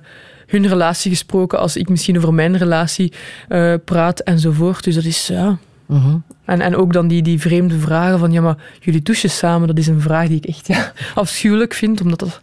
hun 0.46 0.68
relatie 0.68 1.10
gesproken 1.10 1.58
als 1.58 1.76
ik 1.76 1.88
misschien 1.88 2.16
over 2.16 2.34
mijn 2.34 2.56
relatie 2.56 3.12
eh, 3.48 3.74
praat 3.84 4.20
enzovoort. 4.20 4.84
Dus 4.84 4.94
dat 4.94 5.04
is, 5.04 5.26
ja... 5.26 5.58
Mhm. 5.90 6.16
En, 6.44 6.60
en 6.60 6.76
ook 6.76 6.92
dan 6.92 7.08
die, 7.08 7.22
die 7.22 7.40
vreemde 7.40 7.78
vragen 7.78 8.18
van, 8.18 8.32
ja, 8.32 8.40
maar 8.40 8.56
jullie 8.80 9.02
douchen 9.02 9.30
samen, 9.30 9.68
dat 9.68 9.78
is 9.78 9.86
een 9.86 10.00
vraag 10.00 10.28
die 10.28 10.36
ik 10.36 10.44
echt 10.44 10.66
ja, 10.66 10.92
afschuwelijk 11.14 11.74
vind, 11.74 12.00
omdat 12.00 12.18
dat 12.18 12.40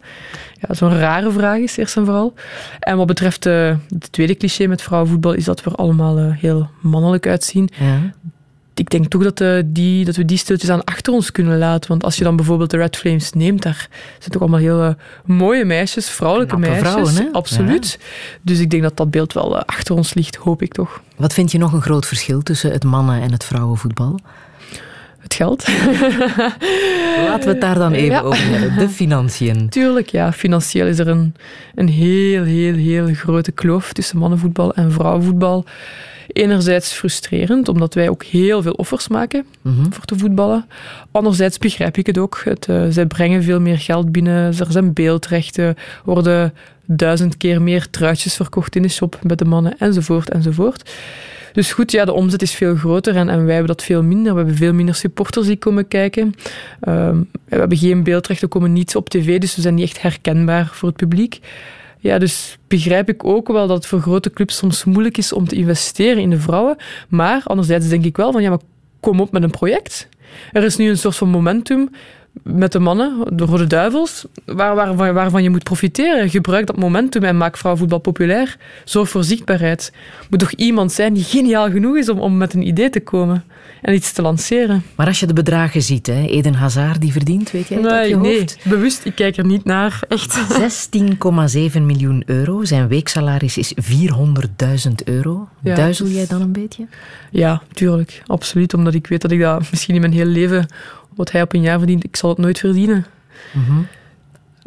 ja, 0.60 0.74
zo'n 0.74 0.98
rare 0.98 1.30
vraag 1.30 1.58
is, 1.58 1.76
eerst 1.76 1.96
en 1.96 2.04
vooral. 2.04 2.34
En 2.80 2.96
wat 2.96 3.06
betreft 3.06 3.46
eh, 3.46 3.76
het 3.88 4.12
tweede 4.12 4.36
cliché 4.36 4.66
met 4.66 4.82
vrouwenvoetbal, 4.82 5.32
is 5.32 5.44
dat 5.44 5.64
we 5.64 5.70
er 5.70 5.76
allemaal 5.76 6.18
eh, 6.18 6.24
heel 6.30 6.70
mannelijk 6.80 7.26
uitzien. 7.26 7.68
Ja. 7.78 8.12
Ik 8.78 8.90
denk 8.90 9.06
toch 9.06 9.22
dat, 9.22 9.40
eh, 9.40 9.58
die, 9.66 10.04
dat 10.04 10.16
we 10.16 10.24
die 10.24 10.36
stiltjes 10.38 10.70
aan 10.70 10.84
achter 10.84 11.12
ons 11.12 11.32
kunnen 11.32 11.58
laten. 11.58 11.88
Want 11.88 12.04
als 12.04 12.16
je 12.16 12.24
dan 12.24 12.36
bijvoorbeeld 12.36 12.70
de 12.70 12.76
Red 12.76 12.96
Flames 12.96 13.32
neemt, 13.32 13.62
daar 13.62 13.88
zijn 14.18 14.30
toch 14.30 14.40
allemaal 14.40 14.60
heel 14.60 14.82
eh, 14.82 14.90
mooie 15.24 15.64
meisjes, 15.64 16.08
vrouwelijke 16.10 16.56
Knappe 16.56 16.82
meisjes. 16.82 17.10
vrouwen? 17.10 17.32
Absoluut. 17.34 17.98
Dus 18.42 18.58
ik 18.60 18.70
denk 18.70 18.82
dat 18.82 18.96
dat 18.96 19.10
beeld 19.10 19.32
wel 19.32 19.56
eh, 19.58 19.62
achter 19.66 19.94
ons 19.94 20.14
ligt, 20.14 20.36
hoop 20.36 20.62
ik 20.62 20.72
toch. 20.72 21.00
Wat 21.16 21.32
vind 21.32 21.52
je 21.52 21.58
nog 21.58 21.72
een 21.72 21.82
groot 21.82 22.06
verschil 22.06 22.42
tussen 22.42 22.72
het 22.72 22.84
mannen- 22.84 23.20
en 23.22 23.32
het 23.32 23.44
vrouwenvoetbal? 23.44 24.18
Het 25.18 25.34
geld. 25.34 25.68
Laten 27.28 27.44
we 27.44 27.50
het 27.52 27.60
daar 27.60 27.74
dan 27.78 27.92
even 27.92 28.14
Ja. 28.14 28.20
over 28.20 28.48
hebben. 28.48 28.78
De 28.78 28.88
financiën. 28.88 29.68
Tuurlijk, 29.78 30.08
ja. 30.08 30.32
Financieel 30.32 30.86
is 30.86 30.98
er 30.98 31.08
een, 31.08 31.34
een 31.74 31.88
heel, 31.88 32.42
heel, 32.44 32.74
heel 32.74 33.14
grote 33.14 33.52
kloof 33.52 33.92
tussen 33.92 34.18
mannenvoetbal 34.18 34.74
en 34.74 34.92
vrouwenvoetbal. 34.92 35.64
Enerzijds 36.38 36.92
frustrerend, 36.92 37.68
omdat 37.68 37.94
wij 37.94 38.08
ook 38.08 38.22
heel 38.22 38.62
veel 38.62 38.72
offers 38.72 39.08
maken 39.08 39.44
Mhm. 39.62 39.90
voor 39.90 40.04
te 40.04 40.18
voetballen. 40.18 40.66
Anderzijds 41.10 41.58
begrijp 41.58 41.96
ik 41.96 42.06
het 42.06 42.18
ook. 42.18 42.40
Het, 42.44 42.68
eh, 42.68 42.82
zij 42.88 43.06
brengen 43.06 43.42
veel 43.42 43.60
meer 43.60 43.78
geld 43.78 44.12
binnen. 44.12 44.34
Er 44.58 44.66
zijn 44.68 44.92
beeldrechten, 44.92 45.76
worden 46.04 46.54
duizend 46.84 47.36
keer 47.36 47.62
meer 47.62 47.90
truitjes 47.90 48.34
verkocht 48.34 48.76
in 48.76 48.82
de 48.82 48.88
shop 48.88 49.18
bij 49.22 49.36
de 49.36 49.44
mannen, 49.44 49.78
enzovoort, 49.78 50.30
enzovoort. 50.30 50.90
Dus 51.52 51.72
goed, 51.72 51.92
ja, 51.92 52.04
de 52.04 52.12
omzet 52.12 52.42
is 52.42 52.52
veel 52.54 52.76
groter 52.76 53.16
en, 53.16 53.28
en 53.28 53.44
wij 53.44 53.54
hebben 53.54 53.76
dat 53.76 53.84
veel 53.84 54.02
minder. 54.02 54.32
We 54.32 54.38
hebben 54.38 54.56
veel 54.56 54.72
minder 54.72 54.94
supporters 54.94 55.46
die 55.46 55.56
komen 55.56 55.88
kijken. 55.88 56.34
Ehm, 56.80 57.16
we 57.48 57.56
hebben 57.56 57.78
geen 57.78 58.02
beeldrechten, 58.02 58.48
komen 58.48 58.72
niet 58.72 58.96
op 58.96 59.08
tv, 59.08 59.38
dus 59.38 59.56
we 59.56 59.62
zijn 59.62 59.74
niet 59.74 59.84
echt 59.84 60.02
herkenbaar 60.02 60.70
voor 60.72 60.88
het 60.88 60.96
publiek. 60.98 61.38
Ja, 61.98 62.18
dus 62.18 62.58
begrijp 62.66 63.08
ik 63.08 63.24
ook 63.24 63.48
wel 63.48 63.66
dat 63.66 63.76
het 63.76 63.86
voor 63.86 64.00
grote 64.00 64.30
clubs 64.30 64.56
soms 64.56 64.84
moeilijk 64.84 65.18
is 65.18 65.32
om 65.32 65.48
te 65.48 65.56
investeren 65.56 66.22
in 66.22 66.30
de 66.30 66.40
vrouwen. 66.40 66.76
Maar 67.08 67.42
anderzijds 67.44 67.88
denk 67.88 68.04
ik 68.04 68.16
wel 68.16 68.32
van, 68.32 68.42
ja, 68.42 68.48
maar 68.48 68.60
kom 69.00 69.20
op 69.20 69.32
met 69.32 69.42
een 69.42 69.50
project. 69.50 70.08
Er 70.52 70.64
is 70.64 70.76
nu 70.76 70.88
een 70.88 70.98
soort 70.98 71.16
van 71.16 71.28
momentum 71.28 71.90
met 72.42 72.72
de 72.72 72.78
mannen, 72.78 73.12
de 73.32 73.44
Rode 73.44 73.66
Duivels, 73.66 74.24
waar, 74.44 74.74
waar, 74.74 74.96
waar- 74.96 75.14
waarvan 75.14 75.42
je 75.42 75.50
moet 75.50 75.62
profiteren. 75.64 76.30
Gebruik 76.30 76.66
dat 76.66 76.76
momentum 76.76 77.22
en 77.24 77.36
maak 77.36 77.56
vrouwenvoetbal 77.56 77.98
populair. 77.98 78.56
Zorg 78.84 79.08
voor 79.08 79.24
zichtbaarheid. 79.24 79.92
Er 80.20 80.26
moet 80.30 80.38
toch 80.38 80.52
iemand 80.52 80.92
zijn 80.92 81.14
die 81.14 81.24
geniaal 81.24 81.70
genoeg 81.70 81.96
is 81.96 82.08
om, 82.08 82.18
om 82.18 82.36
met 82.36 82.54
een 82.54 82.66
idee 82.66 82.90
te 82.90 83.00
komen 83.00 83.44
en 83.82 83.94
iets 83.94 84.12
te 84.12 84.22
lanceren. 84.22 84.82
Maar 84.94 85.06
als 85.06 85.20
je 85.20 85.26
de 85.26 85.32
bedragen 85.32 85.82
ziet, 85.82 86.06
hè, 86.06 86.26
Eden 86.26 86.54
Hazard 86.54 87.00
die 87.00 87.12
verdient, 87.12 87.50
weet 87.50 87.68
jij 87.68 87.78
Nee, 87.80 88.08
je 88.08 88.16
nee, 88.16 88.38
hoofd? 88.38 88.58
bewust, 88.64 89.04
ik 89.04 89.14
kijk 89.14 89.36
er 89.36 89.44
niet 89.46 89.64
naar. 89.64 90.00
Echt. 90.08 90.38
16,7 91.76 91.82
miljoen 91.82 92.22
euro. 92.26 92.64
Zijn 92.64 92.88
weeksalaris 92.88 93.58
is 93.58 93.72
400.000 93.76 94.92
euro. 95.04 95.48
Ja, 95.62 95.74
Duizel 95.74 96.04
dus- 96.04 96.14
jij 96.14 96.26
dan 96.26 96.40
een 96.40 96.52
beetje? 96.52 96.86
Ja, 97.30 97.62
tuurlijk. 97.72 98.22
Absoluut. 98.26 98.74
Omdat 98.74 98.94
ik 98.94 99.06
weet 99.06 99.20
dat 99.22 99.30
ik 99.30 99.40
dat 99.40 99.70
misschien 99.70 99.94
in 99.94 100.00
mijn 100.00 100.12
hele 100.12 100.30
leven, 100.30 100.66
wat 101.18 101.32
hij 101.32 101.42
op 101.42 101.52
een 101.54 101.60
jaar 101.60 101.78
verdient, 101.78 102.04
ik 102.04 102.16
zal 102.16 102.28
het 102.30 102.38
nooit 102.38 102.58
verdienen. 102.58 103.06
Mhm. 103.52 103.80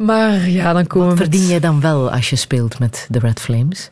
Maar 0.08 0.48
ja, 0.48 0.72
dan 0.72 0.86
komen 0.86 1.08
we 1.08 1.14
met- 1.14 1.22
Verdien 1.22 1.46
jij 1.48 1.60
dan 1.60 1.80
wel 1.80 2.10
als 2.10 2.30
je 2.30 2.36
speelt 2.36 2.78
met 2.78 3.06
de 3.10 3.18
Red 3.18 3.40
Flames? 3.40 3.90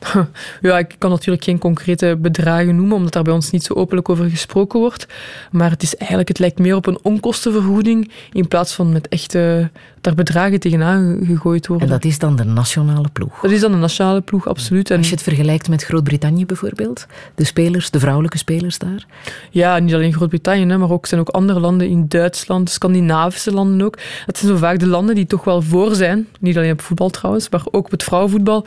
Ja, 0.60 0.78
ik 0.78 0.94
kan 0.98 1.10
natuurlijk 1.10 1.44
geen 1.44 1.58
concrete 1.58 2.16
bedragen 2.20 2.76
noemen, 2.76 2.96
omdat 2.96 3.12
daar 3.12 3.22
bij 3.22 3.32
ons 3.32 3.50
niet 3.50 3.64
zo 3.64 3.74
openlijk 3.74 4.08
over 4.08 4.30
gesproken 4.30 4.80
wordt. 4.80 5.06
Maar 5.50 5.70
het 5.70 5.82
is 5.82 5.96
eigenlijk, 5.96 6.28
het 6.28 6.38
lijkt 6.38 6.58
meer 6.58 6.74
op 6.74 6.86
een 6.86 6.98
onkostenvergoeding 7.02 8.10
in 8.32 8.48
plaats 8.48 8.74
van 8.74 8.92
met 8.92 9.08
echte 9.08 9.70
daar 10.00 10.14
bedragen 10.14 10.60
tegenaan 10.60 11.18
gegooid 11.24 11.66
worden. 11.66 11.86
En 11.86 11.92
dat 11.92 12.04
is 12.04 12.18
dan 12.18 12.36
de 12.36 12.44
nationale 12.44 13.08
ploeg. 13.12 13.40
Dat 13.40 13.50
is 13.50 13.60
dan 13.60 13.72
de 13.72 13.78
nationale 13.78 14.20
ploeg, 14.20 14.48
absoluut. 14.48 14.90
En 14.90 14.98
Als 14.98 15.08
je 15.08 15.14
het 15.14 15.22
vergelijkt 15.22 15.68
met 15.68 15.84
Groot-Brittannië 15.84 16.46
bijvoorbeeld, 16.46 17.06
de 17.34 17.44
spelers, 17.44 17.90
de 17.90 18.00
vrouwelijke 18.00 18.38
spelers 18.38 18.78
daar. 18.78 19.06
Ja, 19.50 19.78
niet 19.78 19.94
alleen 19.94 20.12
Groot-Brittannië, 20.12 20.76
maar 20.76 20.90
ook 20.90 21.06
zijn 21.06 21.20
ook 21.20 21.28
andere 21.28 21.60
landen 21.60 21.88
in 21.88 22.08
Duitsland, 22.08 22.70
Scandinavische 22.70 23.52
landen 23.52 23.86
ook. 23.86 23.98
Dat 24.26 24.38
zijn 24.38 24.52
zo 24.52 24.58
vaak 24.58 24.78
de 24.78 24.86
landen 24.86 25.14
die 25.14 25.26
toch 25.26 25.44
wel 25.44 25.62
voor 25.62 25.94
zijn. 25.94 26.28
Niet 26.40 26.56
alleen 26.56 26.72
op 26.72 26.80
voetbal 26.80 27.10
trouwens, 27.10 27.48
maar 27.48 27.62
ook 27.70 27.84
op 27.84 27.90
het 27.90 28.04
vrouwenvoetbal. 28.04 28.66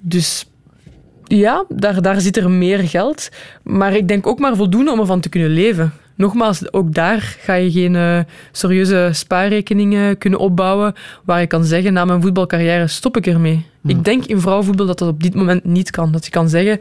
Dus 0.00 0.46
ja, 1.36 1.64
daar, 1.68 2.02
daar 2.02 2.20
zit 2.20 2.36
er 2.36 2.50
meer 2.50 2.78
geld. 2.78 3.28
Maar 3.62 3.96
ik 3.96 4.08
denk 4.08 4.26
ook 4.26 4.38
maar 4.38 4.56
voldoende 4.56 4.92
om 4.92 5.00
ervan 5.00 5.20
te 5.20 5.28
kunnen 5.28 5.50
leven. 5.50 5.92
Nogmaals, 6.14 6.72
ook 6.72 6.94
daar 6.94 7.36
ga 7.40 7.54
je 7.54 7.70
geen 7.70 7.96
eh, 7.96 8.18
serieuze 8.52 9.10
spaarrekeningen 9.12 10.18
kunnen 10.18 10.38
opbouwen 10.38 10.94
waar 11.24 11.40
je 11.40 11.46
kan 11.46 11.64
zeggen, 11.64 11.92
na 11.92 12.04
mijn 12.04 12.22
voetbalcarrière 12.22 12.86
stop 12.86 13.16
ik 13.16 13.26
ermee. 13.26 13.66
Ik 13.84 14.04
denk 14.04 14.24
in 14.24 14.40
vrouwenvoetbal 14.40 14.86
dat 14.86 14.98
dat 14.98 15.08
op 15.08 15.22
dit 15.22 15.34
moment 15.34 15.64
niet 15.64 15.90
kan. 15.90 16.12
Dat 16.12 16.24
je 16.24 16.30
kan 16.30 16.48
zeggen, 16.48 16.80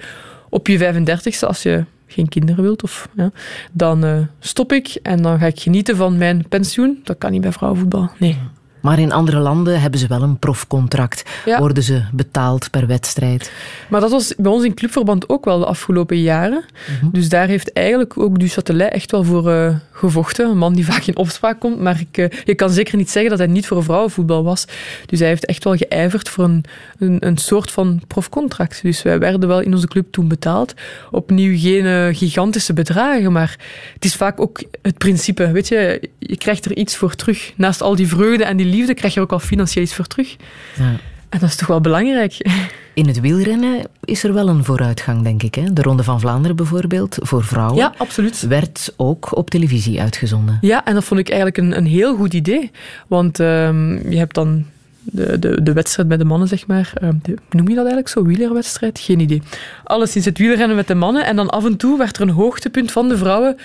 op 0.49 0.67
je 0.67 0.93
35ste, 0.93 1.47
als 1.47 1.63
je 1.63 1.85
geen 2.07 2.29
kinderen 2.29 2.63
wilt, 2.63 2.83
of, 2.83 3.09
ja, 3.15 3.31
dan 3.71 4.03
eh, 4.03 4.17
stop 4.39 4.73
ik 4.73 4.87
en 4.87 5.21
dan 5.21 5.39
ga 5.39 5.45
ik 5.45 5.59
genieten 5.59 5.95
van 5.95 6.17
mijn 6.17 6.45
pensioen. 6.49 6.99
Dat 7.03 7.17
kan 7.17 7.31
niet 7.31 7.41
bij 7.41 7.51
vrouwenvoetbal, 7.51 8.09
nee. 8.17 8.37
Maar 8.81 8.99
in 8.99 9.11
andere 9.11 9.39
landen 9.39 9.81
hebben 9.81 9.99
ze 9.99 10.07
wel 10.07 10.21
een 10.21 10.39
profcontract. 10.39 11.23
Ja. 11.45 11.59
Worden 11.59 11.83
ze 11.83 12.03
betaald 12.11 12.69
per 12.71 12.87
wedstrijd. 12.87 13.51
Maar 13.89 14.01
dat 14.01 14.11
was 14.11 14.33
bij 14.37 14.51
ons 14.51 14.63
in 14.63 14.73
clubverband 14.73 15.29
ook 15.29 15.45
wel 15.45 15.59
de 15.59 15.65
afgelopen 15.65 16.21
jaren. 16.21 16.63
Dus 17.11 17.29
daar 17.29 17.47
heeft 17.47 17.73
eigenlijk 17.73 18.17
ook 18.17 18.39
Du 18.39 18.49
Châtelet 18.49 18.91
echt 18.91 19.11
wel 19.11 19.23
voor 19.23 19.51
eh, 19.51 19.75
gevochten. 19.91 20.49
Een 20.49 20.57
man 20.57 20.73
die 20.73 20.85
vaak 20.91 21.03
in 21.03 21.17
opspraak 21.17 21.59
komt, 21.59 21.79
maar 21.79 21.99
ik, 21.99 22.17
eh, 22.17 22.39
je 22.45 22.55
kan 22.55 22.69
zeker 22.69 22.97
niet 22.97 23.11
zeggen 23.11 23.29
dat 23.29 23.39
hij 23.39 23.47
niet 23.47 23.67
voor 23.67 23.83
vrouwenvoetbal 23.83 24.43
was. 24.43 24.65
Dus 25.05 25.19
hij 25.19 25.27
heeft 25.27 25.45
echt 25.45 25.63
wel 25.63 25.75
geijverd 25.75 26.29
voor 26.29 26.43
een, 26.43 26.63
een, 26.99 27.17
een 27.19 27.37
soort 27.37 27.71
van 27.71 28.01
profcontract. 28.07 28.81
Dus 28.81 29.01
wij 29.01 29.19
werden 29.19 29.47
wel 29.47 29.59
in 29.59 29.73
onze 29.73 29.87
club 29.87 30.11
toen 30.11 30.27
betaald. 30.27 30.73
Opnieuw 31.11 31.57
geen 31.57 31.85
eh, 31.85 32.17
gigantische 32.17 32.73
bedragen, 32.73 33.31
maar 33.31 33.57
het 33.93 34.05
is 34.05 34.15
vaak 34.15 34.39
ook 34.39 34.63
het 34.81 34.97
principe. 34.97 35.51
Weet 35.51 35.67
je, 35.67 36.09
je 36.19 36.37
krijgt 36.37 36.65
er 36.65 36.77
iets 36.77 36.95
voor 36.95 37.15
terug. 37.15 37.53
Naast 37.55 37.81
al 37.81 37.95
die 37.95 38.07
vreugde 38.07 38.43
en 38.43 38.57
die 38.57 38.65
liefde 38.69 38.93
krijg 38.93 39.13
je 39.13 39.19
ook 39.19 39.31
al 39.31 39.39
financieel 39.39 39.83
iets 39.83 39.95
voor 39.95 40.05
terug. 40.07 40.35
Ja. 40.77 40.95
En 41.29 41.39
dat 41.39 41.49
is 41.49 41.55
toch 41.55 41.67
wel 41.67 41.81
belangrijk. 41.81 42.33
In 42.93 43.07
het 43.07 43.19
wielrennen 43.19 43.81
is 44.03 44.23
er 44.23 44.33
wel 44.33 44.47
een 44.49 44.63
vooruitgang, 44.63 45.23
denk 45.23 45.43
ik. 45.43 45.55
Hè? 45.55 45.73
De 45.73 45.81
Ronde 45.81 46.03
van 46.03 46.19
Vlaanderen 46.19 46.55
bijvoorbeeld, 46.55 47.17
voor 47.21 47.43
vrouwen, 47.43 47.75
Ja, 47.77 47.93
absoluut. 47.97 48.41
werd 48.41 48.93
ook 48.95 49.37
op 49.37 49.49
televisie 49.49 50.01
uitgezonden. 50.01 50.57
Ja, 50.61 50.85
en 50.85 50.93
dat 50.93 51.03
vond 51.03 51.19
ik 51.19 51.27
eigenlijk 51.27 51.57
een, 51.57 51.77
een 51.77 51.85
heel 51.85 52.15
goed 52.15 52.33
idee. 52.33 52.71
Want 53.07 53.39
ehm, 53.39 54.09
je 54.11 54.17
hebt 54.17 54.35
dan 54.35 54.65
de, 55.11 55.39
de, 55.39 55.63
de 55.63 55.73
wedstrijd 55.73 56.07
bij 56.07 56.17
de 56.17 56.23
mannen, 56.25 56.47
zeg 56.47 56.67
maar. 56.67 56.91
Ehm, 56.93 57.13
de- 57.21 57.37
noem 57.49 57.67
je 57.67 57.75
dat 57.75 57.85
eigenlijk 57.85 58.07
zo? 58.07 58.23
Wielerwedstrijd? 58.23 58.99
Geen 58.99 59.19
idee. 59.19 59.41
Alles 59.83 60.15
is 60.15 60.25
het 60.25 60.37
wielrennen 60.37 60.75
met 60.75 60.87
de 60.87 60.95
mannen. 60.95 61.25
En 61.25 61.35
dan 61.35 61.49
af 61.49 61.65
en 61.65 61.77
toe 61.77 61.97
werd 61.97 62.15
er 62.15 62.21
een 62.21 62.29
hoogtepunt 62.29 62.91
van 62.91 63.09
de 63.09 63.17
vrouwen 63.17 63.57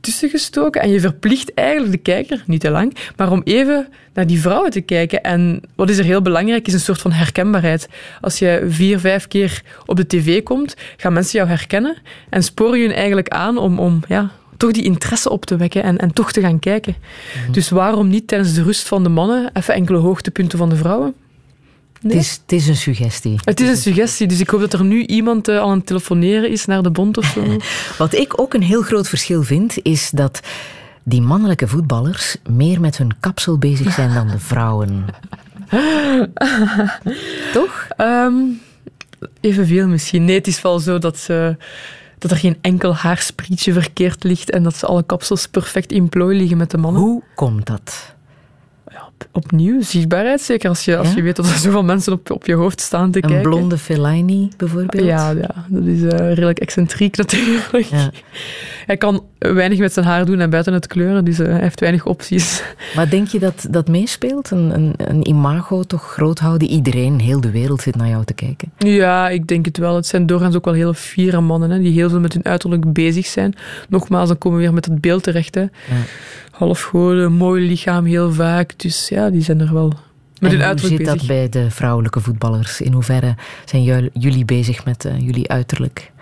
tussengestoken. 0.00 0.82
En 0.82 0.90
je 0.90 1.00
verplicht 1.00 1.54
eigenlijk 1.54 1.92
de 1.92 1.98
kijker, 1.98 2.42
niet 2.46 2.60
te 2.60 2.70
lang, 2.70 2.96
maar 3.16 3.30
om 3.30 3.40
even 3.44 3.88
naar 4.14 4.26
die 4.26 4.40
vrouwen 4.40 4.70
te 4.70 4.80
kijken. 4.80 5.22
En 5.22 5.60
wat 5.74 5.90
is 5.90 5.98
er 5.98 6.04
heel 6.04 6.22
belangrijk, 6.22 6.66
is 6.66 6.72
een 6.72 6.80
soort 6.80 7.00
van 7.00 7.12
herkenbaarheid. 7.12 7.88
Als 8.20 8.38
je 8.38 8.66
vier, 8.68 8.98
vijf 8.98 9.28
keer 9.28 9.62
op 9.86 9.96
de 9.96 10.06
tv 10.06 10.42
komt, 10.42 10.76
gaan 10.96 11.12
mensen 11.12 11.38
jou 11.38 11.48
herkennen 11.50 11.96
en 12.30 12.42
sporen 12.42 12.78
je 12.78 12.94
eigenlijk 12.94 13.28
aan 13.28 13.58
om, 13.58 13.78
om 13.78 14.00
ja, 14.08 14.30
toch 14.60 14.70
die 14.72 14.82
interesse 14.82 15.30
op 15.30 15.44
te 15.44 15.56
wekken 15.56 15.82
en, 15.82 15.98
en 15.98 16.12
toch 16.12 16.32
te 16.32 16.40
gaan 16.40 16.58
kijken. 16.58 16.96
Dus 17.50 17.68
waarom 17.68 18.08
niet 18.08 18.28
tijdens 18.28 18.54
de 18.54 18.62
rust 18.62 18.88
van 18.88 19.02
de 19.02 19.08
mannen 19.08 19.50
even 19.52 19.74
enkele 19.74 19.98
hoogtepunten 19.98 20.58
van 20.58 20.68
de 20.68 20.76
vrouwen? 20.76 21.14
Nee. 22.00 22.16
Het, 22.16 22.24
is, 22.24 22.40
het 22.42 22.52
is 22.52 22.68
een 22.68 22.76
suggestie. 22.76 23.38
Het 23.44 23.60
is 23.60 23.68
een 23.68 23.76
suggestie, 23.76 24.26
dus 24.26 24.40
ik 24.40 24.50
hoop 24.50 24.60
dat 24.60 24.72
er 24.72 24.84
nu 24.84 25.04
iemand 25.04 25.48
eh, 25.48 25.58
aan 25.58 25.70
het 25.70 25.86
telefoneren 25.86 26.50
is 26.50 26.64
naar 26.64 26.82
de 26.82 26.90
bond 26.90 27.18
of 27.18 27.24
zo. 27.24 27.56
Wat 27.98 28.14
ik 28.14 28.40
ook 28.40 28.54
een 28.54 28.62
heel 28.62 28.82
groot 28.82 29.08
verschil 29.08 29.42
vind, 29.42 29.82
is 29.82 30.10
dat 30.10 30.40
die 31.02 31.20
mannelijke 31.20 31.68
voetballers 31.68 32.36
meer 32.50 32.80
met 32.80 32.98
hun 32.98 33.12
kapsel 33.20 33.58
bezig 33.58 33.92
zijn 33.92 34.14
dan 34.14 34.28
de 34.28 34.38
vrouwen. 34.52 35.04
Toch? 37.52 37.86
Evenveel 39.40 39.86
misschien. 39.86 40.24
Nee, 40.24 40.36
het 40.36 40.46
is 40.46 40.62
wel 40.62 40.78
zo 40.78 40.98
dat 40.98 41.18
ze, 41.18 41.56
dat 42.20 42.30
er 42.30 42.36
geen 42.36 42.58
enkel 42.60 42.94
haarsprietje 42.94 43.72
verkeerd 43.72 44.24
ligt 44.24 44.50
en 44.50 44.62
dat 44.62 44.76
ze 44.76 44.86
alle 44.86 45.02
kapsels 45.02 45.48
perfect 45.48 45.92
in 45.92 46.08
plooi 46.08 46.38
liggen 46.38 46.56
met 46.56 46.70
de 46.70 46.78
mannen. 46.78 47.02
Hoe 47.02 47.22
komt 47.34 47.66
dat? 47.66 48.14
Opnieuw, 49.32 49.82
zichtbaarheid 49.82 50.40
zeker. 50.40 50.68
Als 50.68 50.84
je, 50.84 50.96
als 50.96 51.08
Ja? 51.08 51.16
je 51.16 51.22
weet 51.22 51.36
dat 51.36 51.46
er 51.46 51.56
zoveel 51.58 51.84
mensen 51.84 52.12
op, 52.12 52.30
op 52.30 52.46
je 52.46 52.54
hoofd 52.54 52.80
staan 52.80 53.10
te 53.10 53.22
Een 53.22 53.28
kijken. 53.30 53.50
blonde 53.50 53.78
Fellaini 53.78 54.48
bijvoorbeeld? 54.56 55.04
Ja, 55.04 55.30
ja, 55.30 55.64
dat 55.68 55.84
is 55.86 56.02
eh, 56.02 56.18
redelijk 56.18 56.58
excentriek 56.58 57.16
natuurlijk. 57.22 57.88
Hij 58.86 58.96
kan 58.96 59.24
weinig 59.38 59.78
met 59.78 59.92
zijn 59.92 60.06
haar 60.06 60.24
doen 60.24 60.40
en 60.40 60.50
buiten 60.50 60.72
het 60.72 60.86
kleuren, 60.86 61.24
dus 61.24 61.38
eh, 61.38 61.46
hij 61.46 61.60
heeft 61.60 61.80
weinig 61.80 62.06
opties. 62.06 62.62
Maar 62.96 63.10
denk 63.10 63.28
je 63.28 63.38
dat 63.38 63.66
dat 63.70 63.88
meespeelt? 63.88 64.50
Een, 64.50 64.74
een, 64.74 64.94
een 64.96 65.28
imago 65.28 65.82
toch 65.82 66.12
groot 66.12 66.38
houden? 66.38 66.68
Iedereen, 66.68 67.20
heel 67.20 67.40
de 67.40 67.50
wereld 67.50 67.80
zit 67.82 67.96
naar 67.96 68.08
jou 68.08 68.24
te 68.24 68.34
kijken. 68.34 68.72
Ja, 68.78 69.28
ik 69.28 69.46
denk 69.46 69.64
het 69.64 69.76
wel. 69.78 69.94
Het 69.96 70.06
zijn 70.06 70.26
doorgaans 70.26 70.56
ook 70.56 70.64
wel 70.64 70.74
heel 70.74 70.94
fiere 70.94 71.40
mannen, 71.40 71.70
hè, 71.70 71.78
die 71.78 71.92
heel 71.92 72.08
veel 72.08 72.20
met 72.20 72.32
hun 72.32 72.44
uiterlijk 72.44 72.92
bezig 72.92 73.26
zijn. 73.26 73.54
Nogmaals, 73.88 74.28
dan 74.28 74.38
komen 74.38 74.58
we 74.58 74.64
weer 74.64 74.74
met 74.74 74.84
het 74.84 75.00
beeld 75.00 75.22
terecht. 75.22 75.54
Hè. 75.54 75.60
Half 75.60 76.49
goden, 76.68 77.32
mooi 77.32 77.66
lichaam 77.66 78.04
heel 78.04 78.32
vaak. 78.32 78.72
Dus 78.78 79.08
ja, 79.08 79.30
die 79.30 79.42
zijn 79.42 79.60
er 79.60 79.72
wel 79.72 79.92
met 80.40 80.52
hoe 80.52 80.78
zit 80.88 80.98
bezig. 80.98 81.14
dat 81.18 81.26
bij 81.26 81.48
de 81.48 81.70
vrouwelijke 81.70 82.20
voetballers? 82.20 82.80
In 82.80 82.92
hoeverre 82.92 83.34
zijn 83.64 83.82
jul- 83.82 84.08
jullie 84.12 84.44
bezig 84.44 84.84
met 84.84 85.04
eh, 85.04 85.18
jullie 85.20 85.48
uiterlijk 85.48 86.12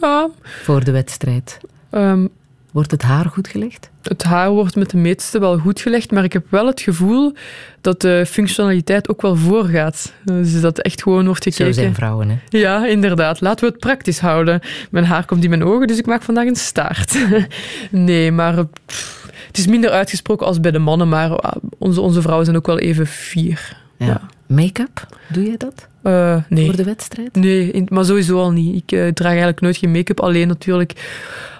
Ja, 0.00 0.28
voor 0.42 0.84
de 0.84 0.90
wedstrijd? 0.90 1.58
ehm, 1.90 2.26
Wordt 2.72 2.90
het 2.90 3.02
haar 3.02 3.24
goed 3.24 3.48
gelegd? 3.48 3.90
het 4.02 4.22
haar 4.22 4.50
wordt 4.50 4.76
met 4.76 4.90
de 4.90 4.96
meeste 4.96 5.38
wel 5.38 5.58
goed 5.58 5.80
gelegd, 5.80 6.10
maar 6.10 6.24
ik 6.24 6.32
heb 6.32 6.44
wel 6.50 6.66
het 6.66 6.80
gevoel 6.80 7.32
dat 7.80 8.00
de 8.00 8.24
functionaliteit 8.28 9.08
ook 9.08 9.22
wel 9.22 9.36
voorgaat. 9.36 10.12
Dus 10.24 10.60
dat 10.60 10.78
echt 10.78 11.02
gewoon 11.02 11.26
wordt 11.26 11.42
gekeken. 11.42 11.74
Zo 11.74 11.80
zijn 11.80 11.94
vrouwen, 11.94 12.28
hè? 12.28 12.36
Ja, 12.58 12.86
inderdaad. 12.86 13.40
Laten 13.40 13.64
we 13.64 13.70
het 13.70 13.80
praktisch 13.80 14.18
houden. 14.18 14.60
Mijn 14.90 15.04
haar 15.04 15.24
komt 15.24 15.44
in 15.44 15.50
mijn 15.50 15.64
ogen, 15.64 15.86
dus 15.86 15.98
ik 15.98 16.06
maak 16.06 16.22
vandaag 16.22 16.46
een 16.46 16.56
staart. 16.56 17.18
nee, 17.90 18.32
maar 18.32 18.66
pff, 18.86 19.17
het 19.58 19.66
is 19.66 19.72
minder 19.72 19.90
uitgesproken 19.90 20.46
als 20.46 20.60
bij 20.60 20.70
de 20.70 20.78
mannen, 20.78 21.08
maar 21.08 21.30
ah, 21.36 21.52
onze, 21.78 22.00
onze 22.00 22.20
vrouwen 22.20 22.44
zijn 22.44 22.56
ook 22.56 22.66
wel 22.66 22.78
even 22.78 23.06
fier. 23.06 23.76
Ja. 23.96 24.20
Make-up, 24.46 25.06
doe 25.28 25.44
je 25.44 25.56
dat? 25.56 25.88
Eh, 26.02 26.36
nee. 26.48 26.64
Voor 26.66 26.76
de 26.76 26.84
wedstrijd? 26.84 27.34
Nee, 27.34 27.70
in- 27.70 27.86
maar 27.90 28.04
sowieso 28.04 28.38
al 28.38 28.50
niet. 28.50 28.76
Ik 28.82 28.92
eh, 28.98 29.08
draag 29.08 29.28
eigenlijk 29.28 29.60
nooit 29.60 29.76
geen 29.76 29.90
make-up. 29.92 30.20
Alleen 30.20 30.48
natuurlijk, 30.48 30.92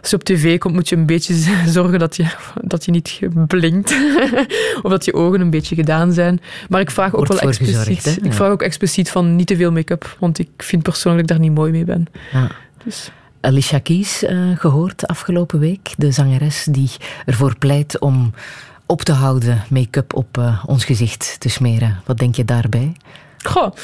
als 0.00 0.10
je 0.10 0.16
op 0.16 0.24
tv 0.24 0.58
komt, 0.58 0.74
moet 0.74 0.88
je 0.88 0.96
een 0.96 1.06
beetje 1.06 1.34
zorgen 1.66 1.98
dat 1.98 2.16
je, 2.16 2.24
dat 2.62 2.84
je 2.84 2.90
niet 2.90 3.20
blinkt. 3.46 3.96
of 4.82 4.90
dat 4.90 5.04
je 5.04 5.14
ogen 5.14 5.40
een 5.40 5.50
beetje 5.50 5.74
gedaan 5.74 6.12
zijn. 6.12 6.40
Maar 6.68 6.80
ik 6.80 6.90
vraag 6.90 7.14
ook 7.14 7.26
wel 7.26 7.38
expliciet. 7.40 8.04
hè? 8.04 8.10
Ik 8.10 8.24
Ja. 8.24 8.32
vraag 8.32 8.50
ook 8.50 8.62
expliciet 8.62 9.10
van 9.10 9.36
niet 9.36 9.46
te 9.46 9.56
veel 9.56 9.72
make-up. 9.72 10.16
Want 10.18 10.38
ik 10.38 10.48
vind 10.56 10.82
persoonlijk 10.82 11.26
dat 11.28 11.36
ik 11.36 11.42
daar 11.42 11.50
niet 11.52 11.58
mooi 11.58 11.72
mee 11.72 11.84
ben. 11.84 12.06
Ja. 12.32 12.50
Dus. 12.84 13.10
Alicia 13.40 13.78
Keys 13.78 14.22
eh, 14.22 14.38
gehoord 14.54 15.06
afgelopen 15.06 15.58
week. 15.58 15.94
De 15.96 16.10
zangeres 16.10 16.66
die 16.70 16.90
ervoor 17.26 17.58
pleit 17.58 17.98
om 17.98 18.32
op 18.86 19.02
te 19.02 19.12
houden 19.12 19.64
make-up 19.70 20.14
op 20.14 20.38
eh, 20.38 20.64
ons 20.66 20.84
gezicht 20.84 21.36
te 21.40 21.48
smeren. 21.48 22.00
Wat 22.06 22.18
denk 22.18 22.34
je 22.34 22.44
daarbij? 22.44 22.92
Goh, 23.42 23.74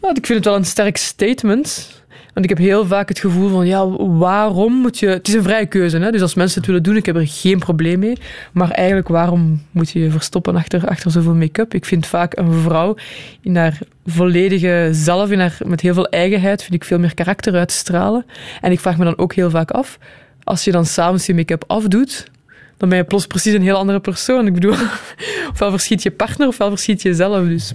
nou, 0.00 0.14
ik 0.14 0.26
vind 0.26 0.38
het 0.38 0.44
wel 0.44 0.56
een 0.56 0.64
sterk 0.64 0.96
statement. 0.96 2.02
Want 2.34 2.50
ik 2.50 2.56
heb 2.56 2.58
heel 2.58 2.86
vaak 2.86 3.08
het 3.08 3.18
gevoel 3.18 3.48
van, 3.48 3.66
ja, 3.66 3.88
waarom 4.18 4.72
moet 4.72 4.98
je... 4.98 5.06
Het 5.06 5.28
is 5.28 5.34
een 5.34 5.42
vrije 5.42 5.66
keuze, 5.66 5.98
hè? 5.98 6.10
dus 6.10 6.22
als 6.22 6.34
mensen 6.34 6.58
het 6.58 6.66
willen 6.66 6.82
doen, 6.82 6.96
ik 6.96 7.06
heb 7.06 7.16
er 7.16 7.28
geen 7.28 7.58
probleem 7.58 7.98
mee. 7.98 8.18
Maar 8.52 8.70
eigenlijk, 8.70 9.08
waarom 9.08 9.62
moet 9.70 9.90
je 9.90 10.00
je 10.00 10.10
verstoppen 10.10 10.56
achter, 10.56 10.88
achter 10.88 11.10
zoveel 11.10 11.34
make-up? 11.34 11.74
Ik 11.74 11.84
vind 11.84 12.06
vaak 12.06 12.36
een 12.36 12.52
vrouw 12.52 12.96
in 13.40 13.56
haar 13.56 13.78
volledige 14.06 14.88
zelf, 14.92 15.30
in 15.30 15.40
haar, 15.40 15.58
met 15.64 15.80
heel 15.80 15.94
veel 15.94 16.08
eigenheid, 16.08 16.62
vind 16.62 16.74
ik 16.74 16.84
veel 16.84 16.98
meer 16.98 17.14
karakter 17.14 17.54
uitstralen. 17.54 18.26
En 18.60 18.72
ik 18.72 18.80
vraag 18.80 18.96
me 18.98 19.04
dan 19.04 19.18
ook 19.18 19.34
heel 19.34 19.50
vaak 19.50 19.70
af, 19.70 19.98
als 20.44 20.64
je 20.64 20.72
dan 20.72 20.86
s'avonds 20.86 21.26
je 21.26 21.34
make-up 21.34 21.64
afdoet, 21.66 22.30
dan 22.76 22.88
ben 22.88 22.98
je 22.98 23.04
plots 23.04 23.26
precies 23.26 23.54
een 23.54 23.62
heel 23.62 23.76
andere 23.76 24.00
persoon. 24.00 24.46
Ik 24.46 24.54
bedoel, 24.54 24.74
ofwel 25.52 25.70
verschiet 25.70 26.02
je 26.02 26.10
partner, 26.10 26.48
ofwel 26.48 26.68
verschiet 26.68 27.02
je 27.02 27.08
jezelf. 27.08 27.46
Dus 27.46 27.72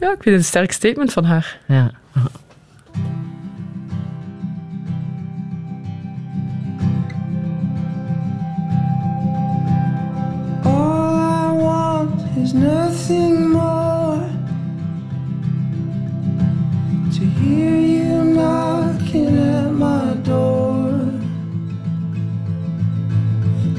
ja, 0.00 0.12
ik 0.12 0.22
vind 0.22 0.24
het 0.24 0.34
een 0.34 0.44
sterk 0.44 0.72
statement 0.72 1.12
van 1.12 1.24
haar. 1.24 1.58
Ja. 1.66 1.90
Is 12.50 12.54
nothing 12.54 13.50
more 13.50 14.18
to 17.14 17.22
hear 17.38 17.76
you 17.76 18.24
knocking 18.24 19.38
at 19.38 19.70
my 19.70 20.14
door. 20.24 20.90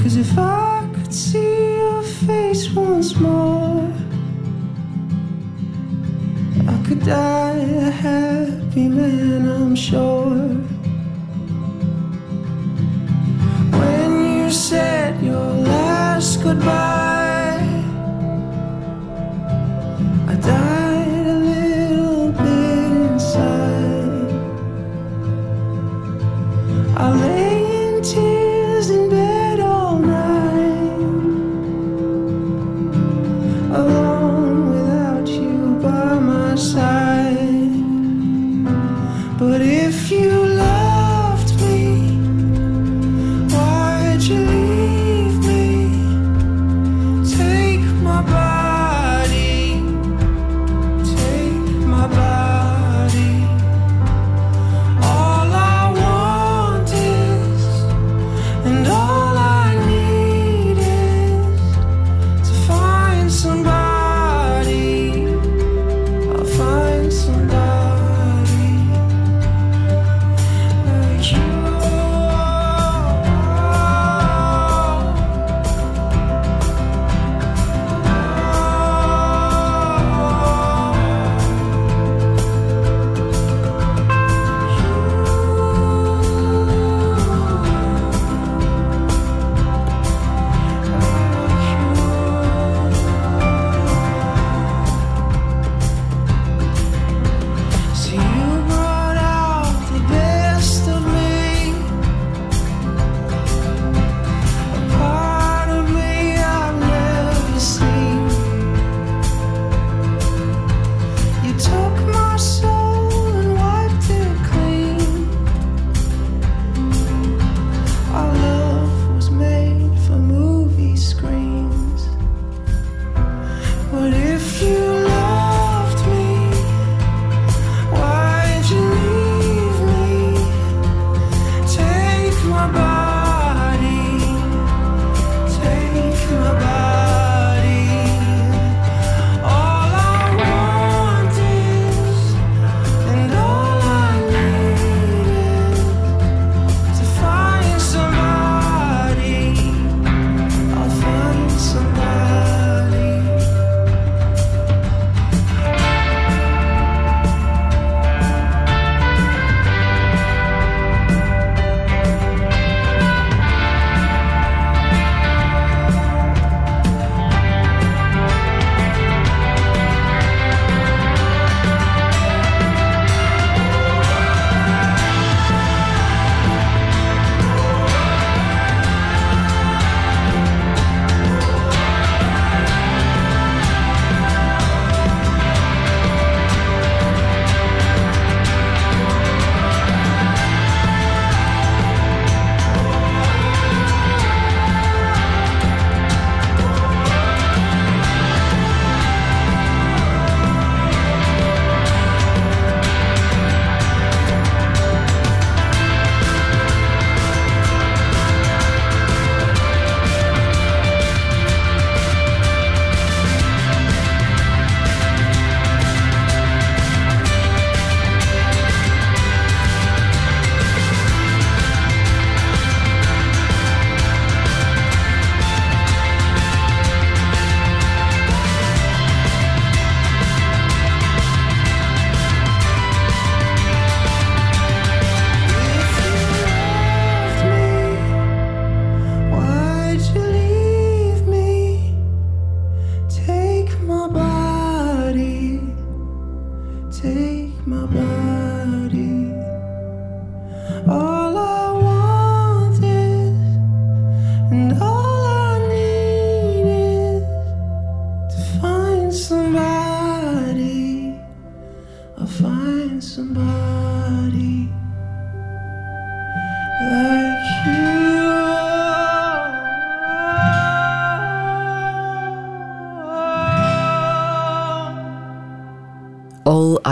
Cause 0.02 0.16
if 0.16 0.38
I 0.38 0.90
could 0.94 1.14
see 1.14 1.76
your 1.78 2.04
face 2.04 2.72
once 2.72 3.16
more, 3.20 3.92
I 6.74 6.78
could 6.86 7.04
die 7.04 7.66
a 7.88 7.92
happy 7.92 8.88
man, 8.88 9.50
I'm 9.50 9.76
sure. 9.76 10.48
When 13.80 14.12
you 14.38 14.50
said 14.52 15.22
your 15.22 15.50
last 15.72 16.42
goodbye, 16.42 17.31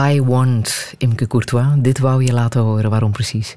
I 0.10 0.22
Want, 0.22 0.94
Imke 0.98 1.28
Courtois. 1.28 1.68
Dit 1.78 2.00
wou 2.00 2.24
je 2.24 2.34
laten 2.34 2.62
horen. 2.62 2.90
Waarom 2.90 3.12
precies? 3.12 3.56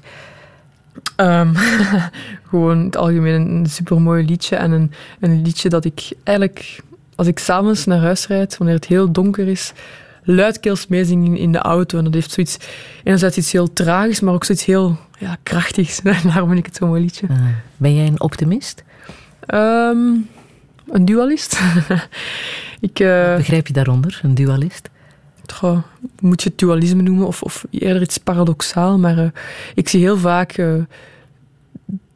Ehm, 1.15 1.53
gewoon 2.49 2.77
in 2.79 2.85
het 2.85 2.97
algemeen 2.97 3.41
een 3.41 3.65
supermooi 3.65 4.25
liedje. 4.25 4.55
En 4.55 4.71
een, 4.71 4.91
een 5.19 5.41
liedje 5.41 5.69
dat 5.69 5.85
ik 5.85 6.11
eigenlijk, 6.23 6.81
als 7.15 7.27
ik 7.27 7.39
s'avonds 7.39 7.85
naar 7.85 7.99
huis 7.99 8.27
rijd, 8.27 8.57
wanneer 8.57 8.75
het 8.75 8.85
heel 8.85 9.11
donker 9.11 9.47
is, 9.47 9.73
luidkeels 10.23 10.87
meezing 10.87 11.25
in, 11.25 11.37
in 11.37 11.51
de 11.51 11.57
auto. 11.57 11.97
En 11.97 12.03
dat 12.03 12.13
heeft 12.13 12.31
zoiets, 12.31 12.57
enerzijds 13.03 13.37
iets 13.37 13.51
heel 13.51 13.73
tragisch, 13.73 14.19
maar 14.19 14.33
ook 14.33 14.43
zoiets 14.43 14.65
heel 14.65 14.97
ja, 15.19 15.37
krachtigs. 15.43 15.99
Daarom 16.01 16.47
vind 16.47 16.59
ik 16.59 16.65
het 16.65 16.75
zo'n 16.75 16.87
mooi 16.87 17.01
liedje. 17.01 17.27
Ah, 17.29 17.37
ben 17.77 17.95
jij 17.95 18.07
een 18.07 18.21
optimist? 18.21 18.83
Ehm, 19.45 19.97
een 20.87 21.05
dualist? 21.05 21.59
ik, 22.79 22.99
eh, 22.99 23.35
Begrijp 23.35 23.67
je 23.67 23.73
daaronder, 23.73 24.19
een 24.23 24.35
dualist? 24.35 24.89
Moet 26.19 26.43
je 26.43 26.49
het 26.49 26.57
dualisme 26.57 27.01
noemen 27.01 27.27
of, 27.27 27.41
of 27.41 27.65
eerder 27.69 28.01
iets 28.01 28.17
paradoxaal, 28.17 28.97
maar 28.97 29.17
eh, 29.17 29.29
ik 29.75 29.89
zie 29.89 29.99
heel 29.99 30.17
vaak 30.17 30.51
eh, 30.51 30.73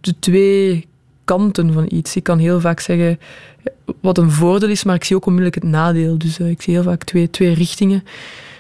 de 0.02 0.20
twee 0.20 0.88
kanten 1.24 1.74
van 1.74 1.86
iets. 1.90 2.16
Ik 2.16 2.24
kan 2.24 2.40
heel 2.40 2.60
vaak 2.60 2.80
zeggen 2.80 3.20
wat 4.02 4.18
een 4.18 4.32
voordeel 4.32 4.70
is, 4.70 4.84
maar 4.84 4.96
ik 4.96 5.04
zie 5.04 5.16
ook 5.16 5.26
onmiddellijk 5.26 5.64
het 5.64 5.72
nadeel. 5.72 6.18
Dus 6.18 6.40
eh, 6.40 6.50
ik 6.50 6.62
zie 6.62 6.74
heel 6.74 6.84
vaak 6.84 7.04
twee, 7.04 7.30
twee 7.30 7.54
richtingen. 7.54 8.04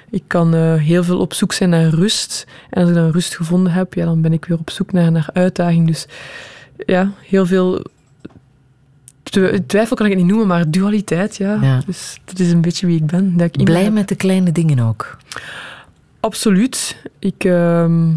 Ik 0.09 0.23
kan 0.27 0.53
eh, 0.53 0.75
heel 0.75 1.03
veel 1.03 1.19
op 1.19 1.33
zoek 1.33 1.53
zijn 1.53 1.69
naar 1.69 1.89
rust. 1.89 2.47
En 2.69 2.81
als 2.81 2.89
ik 2.89 2.95
dan 2.95 3.11
rust 3.11 3.35
gevonden 3.35 3.71
heb, 3.71 3.93
ja, 3.93 4.05
dan 4.05 4.21
ben 4.21 4.33
ik 4.33 4.45
weer 4.45 4.57
op 4.57 4.69
zoek 4.69 4.91
naar, 4.91 5.11
naar 5.11 5.29
uitdaging. 5.33 5.87
Dus 5.87 6.07
ja, 6.85 7.11
heel 7.21 7.45
veel 7.45 7.83
twijfel 9.67 9.95
kan 9.95 10.05
ik 10.05 10.11
het 10.11 10.21
niet 10.21 10.29
noemen, 10.29 10.47
maar 10.47 10.71
dualiteit, 10.71 11.37
ja. 11.37 11.57
Ja. 11.61 11.81
Dus 11.85 12.19
dat 12.25 12.39
is 12.39 12.51
een 12.51 12.61
beetje 12.61 12.87
wie 12.87 12.97
ik 12.97 13.05
ben. 13.05 13.37
Dat 13.37 13.47
ik 13.57 13.63
Blij 13.63 13.83
heb. 13.83 13.93
met 13.93 14.07
de 14.07 14.15
kleine 14.15 14.51
dingen 14.51 14.79
ook. 14.79 15.17
Absoluut. 16.19 16.97
Ik, 17.19 17.43
ehm, 17.43 18.09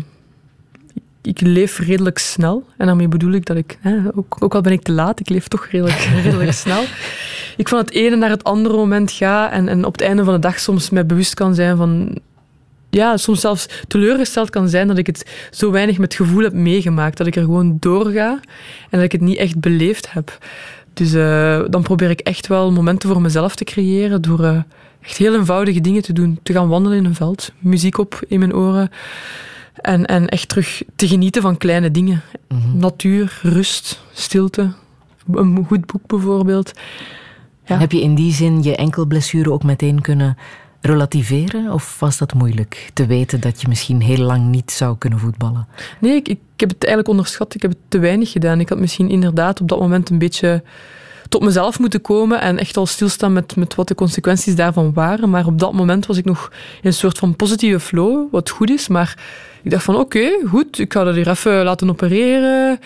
ik 1.22 1.40
leef 1.40 1.78
redelijk 1.78 2.18
snel. 2.18 2.66
En 2.76 2.86
daarmee 2.86 3.08
bedoel 3.08 3.32
ik 3.32 3.44
dat 3.44 3.56
ik, 3.56 3.78
hè, 3.80 3.96
ook, 4.14 4.36
ook 4.38 4.54
al 4.54 4.60
ben 4.60 4.72
ik 4.72 4.82
te 4.82 4.92
laat, 4.92 5.20
ik 5.20 5.28
leef 5.28 5.48
toch 5.48 5.66
redelijk, 5.66 5.98
redelijk 6.24 6.52
snel. 6.52 6.84
Ik 7.56 7.68
van 7.68 7.78
het 7.78 7.90
ene 7.90 8.16
naar 8.16 8.30
het 8.30 8.44
andere 8.44 8.76
moment 8.76 9.12
ga 9.12 9.50
en, 9.50 9.68
en 9.68 9.84
op 9.84 9.92
het 9.92 10.02
einde 10.02 10.24
van 10.24 10.34
de 10.34 10.40
dag 10.40 10.58
soms 10.60 10.90
mij 10.90 11.06
bewust 11.06 11.34
kan 11.34 11.54
zijn 11.54 11.76
van... 11.76 12.18
Ja, 12.90 13.16
soms 13.16 13.40
zelfs 13.40 13.68
teleurgesteld 13.88 14.50
kan 14.50 14.68
zijn 14.68 14.88
dat 14.88 14.98
ik 14.98 15.06
het 15.06 15.48
zo 15.50 15.70
weinig 15.70 15.98
met 15.98 16.14
gevoel 16.14 16.42
heb 16.42 16.52
meegemaakt. 16.52 17.16
Dat 17.16 17.26
ik 17.26 17.36
er 17.36 17.42
gewoon 17.42 17.76
doorga 17.80 18.40
en 18.80 18.98
dat 18.98 19.02
ik 19.02 19.12
het 19.12 19.20
niet 19.20 19.36
echt 19.36 19.60
beleefd 19.60 20.12
heb. 20.12 20.38
Dus 20.92 21.12
eh, 21.12 21.60
dan 21.68 21.82
probeer 21.82 22.10
ik 22.10 22.20
echt 22.20 22.46
wel 22.46 22.72
momenten 22.72 23.08
voor 23.08 23.20
mezelf 23.20 23.54
te 23.54 23.64
creëren 23.64 24.22
door 24.22 24.44
eh, 24.44 24.62
echt 25.00 25.16
heel 25.16 25.34
eenvoudige 25.34 25.80
dingen 25.80 26.02
te 26.02 26.12
doen. 26.12 26.38
Te 26.42 26.52
gaan 26.52 26.68
wandelen 26.68 26.98
in 26.98 27.04
een 27.04 27.14
veld, 27.14 27.52
muziek 27.58 27.98
op 27.98 28.20
in 28.28 28.38
mijn 28.38 28.54
oren. 28.54 28.90
En, 29.74 30.06
en 30.06 30.28
echt 30.28 30.48
terug 30.48 30.82
te 30.96 31.08
genieten 31.08 31.42
van 31.42 31.56
kleine 31.56 31.90
dingen. 31.90 32.22
Natuur, 32.74 33.40
rust, 33.42 34.02
stilte. 34.12 34.72
Een 35.32 35.64
goed 35.66 35.86
boek 35.86 36.06
bijvoorbeeld. 36.06 36.72
Heb 37.62 37.92
je 37.92 38.00
in 38.00 38.14
die 38.14 38.32
zin 38.32 38.62
je 38.62 38.76
enkelblessure 38.76 39.52
ook 39.52 39.62
meteen 39.62 40.00
kunnen 40.00 40.36
relativeren? 40.81 41.73
Of 41.73 41.97
was 41.98 42.19
dat 42.19 42.35
moeilijk? 42.35 42.90
Te 42.93 43.07
weten 43.07 43.40
dat 43.40 43.61
je 43.61 43.69
misschien 43.69 44.01
heel 44.01 44.24
lang 44.24 44.44
niet 44.44 44.70
zou 44.70 44.98
kunnen 44.98 45.19
voetballen? 45.19 45.66
Nee, 46.01 46.15
ik, 46.15 46.28
ik 46.28 46.39
heb 46.57 46.69
het 46.69 46.85
eigenlijk 46.85 47.09
onderschat. 47.09 47.55
Ik 47.55 47.62
heb 47.62 47.70
het 47.70 47.81
te 47.89 47.98
weinig 47.98 48.31
gedaan. 48.31 48.61
Ik 48.61 48.69
had 48.69 48.78
misschien 48.78 49.09
inderdaad 49.09 49.61
op 49.61 49.69
dat 49.69 49.81
moment 49.81 50.11
een 50.11 50.19
beetje 50.19 50.62
tot 51.28 51.43
mezelf 51.43 51.78
moeten 51.78 52.01
komen 52.01 52.40
en 52.40 52.59
echt 52.59 52.77
al 52.77 52.86
stilstaan 52.86 53.32
met, 53.32 53.57
met 53.57 53.74
wat 53.74 53.89
de 53.89 53.94
consequenties 53.94 54.55
daarvan 54.55 54.93
waren. 54.93 55.31
Maar 55.31 55.47
op 55.47 55.59
dat 55.59 55.73
moment 55.73 56.07
was 56.07 56.16
ik 56.16 56.24
nog 56.24 56.51
in 56.52 56.89
een 56.89 56.93
soort 56.93 57.19
van 57.19 57.36
positieve 57.36 57.81
flow, 57.81 58.28
wat 58.31 58.51
goed 58.51 58.70
is. 58.70 58.89
Maar 58.89 59.19
ik 59.62 59.70
dacht 59.70 59.85
van 59.85 59.97
oké, 59.97 60.31
goed, 60.48 60.78
ik 60.78 60.93
ga 60.93 61.05
dat 61.05 61.15
hier 61.15 61.28
even 61.28 61.65
laten 61.65 61.90
opereren, 61.90 62.78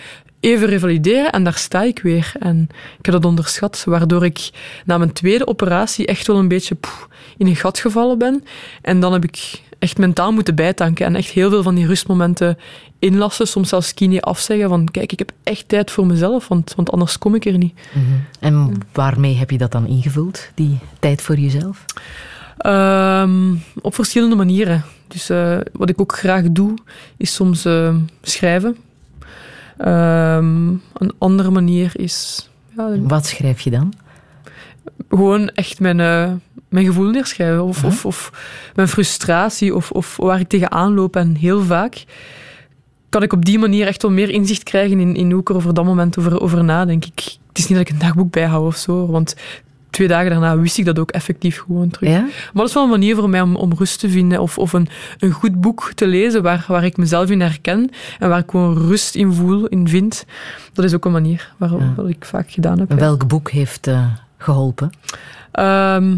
even 0.45 0.67
revalideren 0.67 1.31
en 1.31 1.43
daar 1.43 1.57
sta 1.57 1.81
ik 1.81 1.99
weer. 1.99 2.31
En 2.39 2.67
ik 2.99 3.05
heb 3.05 3.13
dat 3.13 3.25
onderschat, 3.25 3.83
waardoor 3.85 4.25
ik 4.25 4.49
na 4.85 4.97
mijn 4.97 5.13
tweede 5.13 5.47
operatie 5.47 6.05
echt 6.05 6.27
wel 6.27 6.37
een 6.37 6.47
beetje 6.47 6.75
poeh, 6.75 7.03
in 7.37 7.47
een 7.47 7.55
gat 7.55 7.79
gevallen 7.79 8.17
ben. 8.17 8.43
En 8.81 8.99
dan 8.99 9.13
heb 9.13 9.23
ik 9.23 9.61
echt 9.79 9.97
mentaal 9.97 10.31
moeten 10.31 10.55
bijtanken 10.55 11.05
en 11.05 11.15
echt 11.15 11.29
heel 11.29 11.49
veel 11.49 11.63
van 11.63 11.75
die 11.75 11.87
rustmomenten 11.87 12.57
inlassen, 12.99 13.47
soms 13.47 13.69
zelfs 13.69 13.93
kine 13.93 14.21
afzeggen 14.21 14.69
van 14.69 14.91
kijk, 14.91 15.11
ik 15.11 15.19
heb 15.19 15.31
echt 15.43 15.67
tijd 15.67 15.91
voor 15.91 16.05
mezelf, 16.05 16.47
want, 16.47 16.73
want 16.75 16.91
anders 16.91 17.17
kom 17.17 17.35
ik 17.35 17.45
er 17.45 17.57
niet. 17.57 17.79
En 18.39 18.81
waarmee 18.91 19.35
heb 19.35 19.51
je 19.51 19.57
dat 19.57 19.71
dan 19.71 19.87
ingevuld, 19.87 20.49
die 20.55 20.77
tijd 20.99 21.21
voor 21.21 21.37
jezelf? 21.37 21.85
Ehm, 22.57 23.55
op 23.81 23.95
verschillende 23.95 24.35
manieren. 24.35 24.83
Dus 25.07 25.29
eh, 25.29 25.57
wat 25.71 25.89
ik 25.89 26.01
ook 26.01 26.17
graag 26.17 26.43
doe, 26.51 26.73
is 27.17 27.33
soms 27.33 27.65
eh, 27.65 27.95
schrijven. 28.21 28.77
Ehm, 29.77 30.67
een 30.93 31.13
andere 31.17 31.51
manier 31.51 31.91
is... 31.93 32.49
Ja, 32.77 32.99
Wat 32.99 33.25
schrijf 33.25 33.61
je 33.61 33.69
dan? 33.69 33.93
gewoon 35.09 35.49
echt 35.49 35.79
mijn, 35.79 35.99
eh, 35.99 36.31
mijn 36.69 36.85
gevoel 36.85 37.09
neerschrijven. 37.09 37.63
Of, 37.63 37.83
of, 37.83 38.05
of 38.05 38.31
mijn 38.75 38.87
frustratie, 38.87 39.75
of, 39.75 39.91
of 39.91 40.17
waar 40.17 40.39
ik 40.39 40.47
tegenaan 40.47 40.93
loop. 40.93 41.15
En 41.15 41.35
heel 41.35 41.63
vaak 41.63 42.03
kan 43.09 43.23
ik 43.23 43.33
op 43.33 43.45
die 43.45 43.59
manier 43.59 43.87
echt 43.87 44.01
wel 44.01 44.11
meer 44.11 44.29
inzicht 44.29 44.63
krijgen 44.63 44.99
in, 44.99 45.15
in 45.15 45.31
hoe 45.31 45.41
ik 45.41 45.49
er 45.49 45.55
over 45.55 45.73
dat 45.73 45.85
moment 45.85 46.17
over, 46.17 46.41
over 46.41 46.63
nadenk. 46.63 47.05
Ik, 47.05 47.37
het 47.47 47.57
is 47.57 47.67
niet 47.67 47.77
dat 47.77 47.87
ik 47.87 47.93
een 47.93 47.99
dagboek 47.99 48.31
bijhoud 48.31 48.67
of 48.67 48.75
zo, 48.75 49.07
want 49.07 49.35
twee 49.95 50.07
dagen 50.07 50.29
daarna 50.29 50.57
wist 50.57 50.77
ik 50.77 50.85
dat 50.85 50.99
ook 50.99 51.11
effectief 51.11 51.59
gewoon 51.59 51.89
terug. 51.89 52.09
Ja? 52.09 52.19
Maar 52.21 52.51
dat 52.53 52.67
is 52.67 52.73
wel 52.73 52.83
een 52.83 52.89
manier 52.89 53.15
voor 53.15 53.29
mij 53.29 53.41
om, 53.41 53.55
om 53.55 53.73
rust 53.73 53.99
te 53.99 54.09
vinden 54.09 54.41
of, 54.41 54.57
of 54.57 54.73
een, 54.73 54.87
een 55.19 55.31
goed 55.31 55.61
boek 55.61 55.91
te 55.95 56.07
lezen 56.07 56.43
waar, 56.43 56.65
waar 56.67 56.85
ik 56.85 56.97
mezelf 56.97 57.29
in 57.29 57.41
herken 57.41 57.89
en 58.19 58.29
waar 58.29 58.39
ik 58.39 58.49
gewoon 58.49 58.77
rust 58.77 59.15
in 59.15 59.33
voel, 59.33 59.67
in 59.67 59.87
vind. 59.87 60.25
Dat 60.73 60.85
is 60.85 60.93
ook 60.93 61.05
een 61.05 61.11
manier 61.11 61.53
waarop 61.57 61.81
wat 61.95 62.09
ik 62.09 62.25
vaak 62.25 62.51
gedaan 62.51 62.79
heb. 62.79 62.93
Welk 62.93 63.27
boek 63.27 63.51
heeft 63.51 63.87
eh, 63.87 64.05
geholpen? 64.37 64.89
Ehm, 65.51 66.17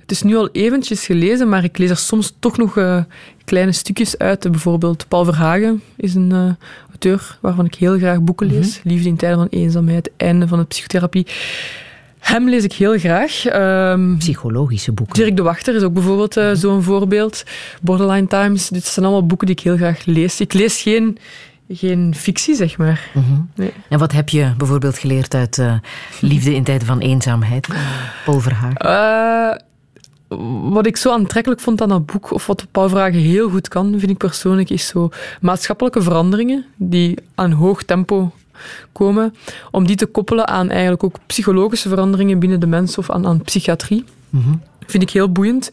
het 0.00 0.10
is 0.10 0.22
nu 0.22 0.36
al 0.36 0.48
eventjes 0.52 1.06
gelezen, 1.06 1.48
maar 1.48 1.64
ik 1.64 1.78
lees 1.78 1.90
er 1.90 1.96
soms 1.96 2.34
toch 2.38 2.56
nog 2.56 2.76
eh, 2.76 3.02
kleine 3.44 3.72
stukjes 3.72 4.18
uit. 4.18 4.50
Bijvoorbeeld 4.50 5.08
Paul 5.08 5.24
Verhagen 5.24 5.82
is 5.96 6.14
een 6.14 6.32
eh, 6.32 6.50
auteur 6.88 7.38
waarvan 7.40 7.64
ik 7.64 7.74
heel 7.74 7.98
graag 7.98 8.20
boeken 8.20 8.46
lees. 8.46 8.80
Liefde 8.84 9.08
in 9.08 9.16
tijden 9.16 9.38
van 9.38 9.48
eenzaamheid, 9.50 10.10
einde 10.16 10.48
van 10.48 10.58
de 10.58 10.64
psychotherapie. 10.64 11.26
Hem 12.26 12.48
lees 12.48 12.64
ik 12.64 12.72
heel 12.72 12.98
graag. 12.98 13.44
Ehm, 13.44 14.16
Psychologische 14.16 14.92
boeken. 14.92 15.14
Dirk 15.14 15.36
de 15.36 15.42
Wachter 15.42 15.74
is 15.74 15.82
ook 15.82 15.92
bijvoorbeeld 15.92 16.36
eh, 16.36 16.50
zo'n 16.52 16.82
voorbeeld. 16.82 17.42
Borderline 17.82 18.26
Times. 18.26 18.68
Dit 18.68 18.84
zijn 18.84 19.06
allemaal 19.06 19.26
boeken 19.26 19.46
die 19.46 19.56
ik 19.56 19.62
heel 19.62 19.76
graag 19.76 20.04
lees. 20.04 20.40
Ik 20.40 20.52
lees 20.52 20.82
geen, 20.82 21.18
geen 21.68 22.14
fictie, 22.16 22.54
zeg 22.54 22.78
maar. 22.78 23.10
Nee. 23.54 23.72
En 23.88 23.98
wat 23.98 24.12
heb 24.12 24.28
je 24.28 24.54
bijvoorbeeld 24.56 24.98
geleerd 24.98 25.34
uit 25.34 25.58
eh, 25.58 25.74
Liefde 26.20 26.54
in 26.54 26.64
tijden 26.64 26.86
van 26.86 26.98
eenzaamheid? 26.98 27.68
Paul 28.24 28.40
Verhagen. 28.40 28.76
Eh, 28.76 29.58
wat 30.70 30.86
ik 30.86 30.96
zo 30.96 31.12
aantrekkelijk 31.12 31.60
vond 31.60 31.82
aan 31.82 31.88
dat 31.88 32.06
boek, 32.06 32.30
of 32.32 32.46
wat 32.46 32.66
Paul 32.70 32.88
Vragen 32.88 33.20
heel 33.20 33.48
goed 33.48 33.68
kan, 33.68 33.94
vind 33.98 34.10
ik 34.10 34.18
persoonlijk, 34.18 34.70
is 34.70 34.86
zo 34.86 35.08
maatschappelijke 35.40 36.02
veranderingen 36.02 36.64
die 36.76 37.18
aan 37.34 37.52
hoog 37.52 37.82
tempo 37.82 38.32
komen, 38.92 39.34
om 39.70 39.86
die 39.86 39.96
te 39.96 40.06
koppelen 40.06 40.48
aan 40.48 40.70
eigenlijk 40.70 41.04
ook 41.04 41.16
psychologische 41.26 41.88
veranderingen 41.88 42.38
binnen 42.38 42.60
de 42.60 42.66
mens 42.66 42.98
of 42.98 43.10
aan, 43.10 43.26
aan 43.26 43.42
psychiatrie. 43.42 44.04
Vind 44.86 45.02
ik 45.02 45.10
heel 45.10 45.32
boeiend. 45.32 45.70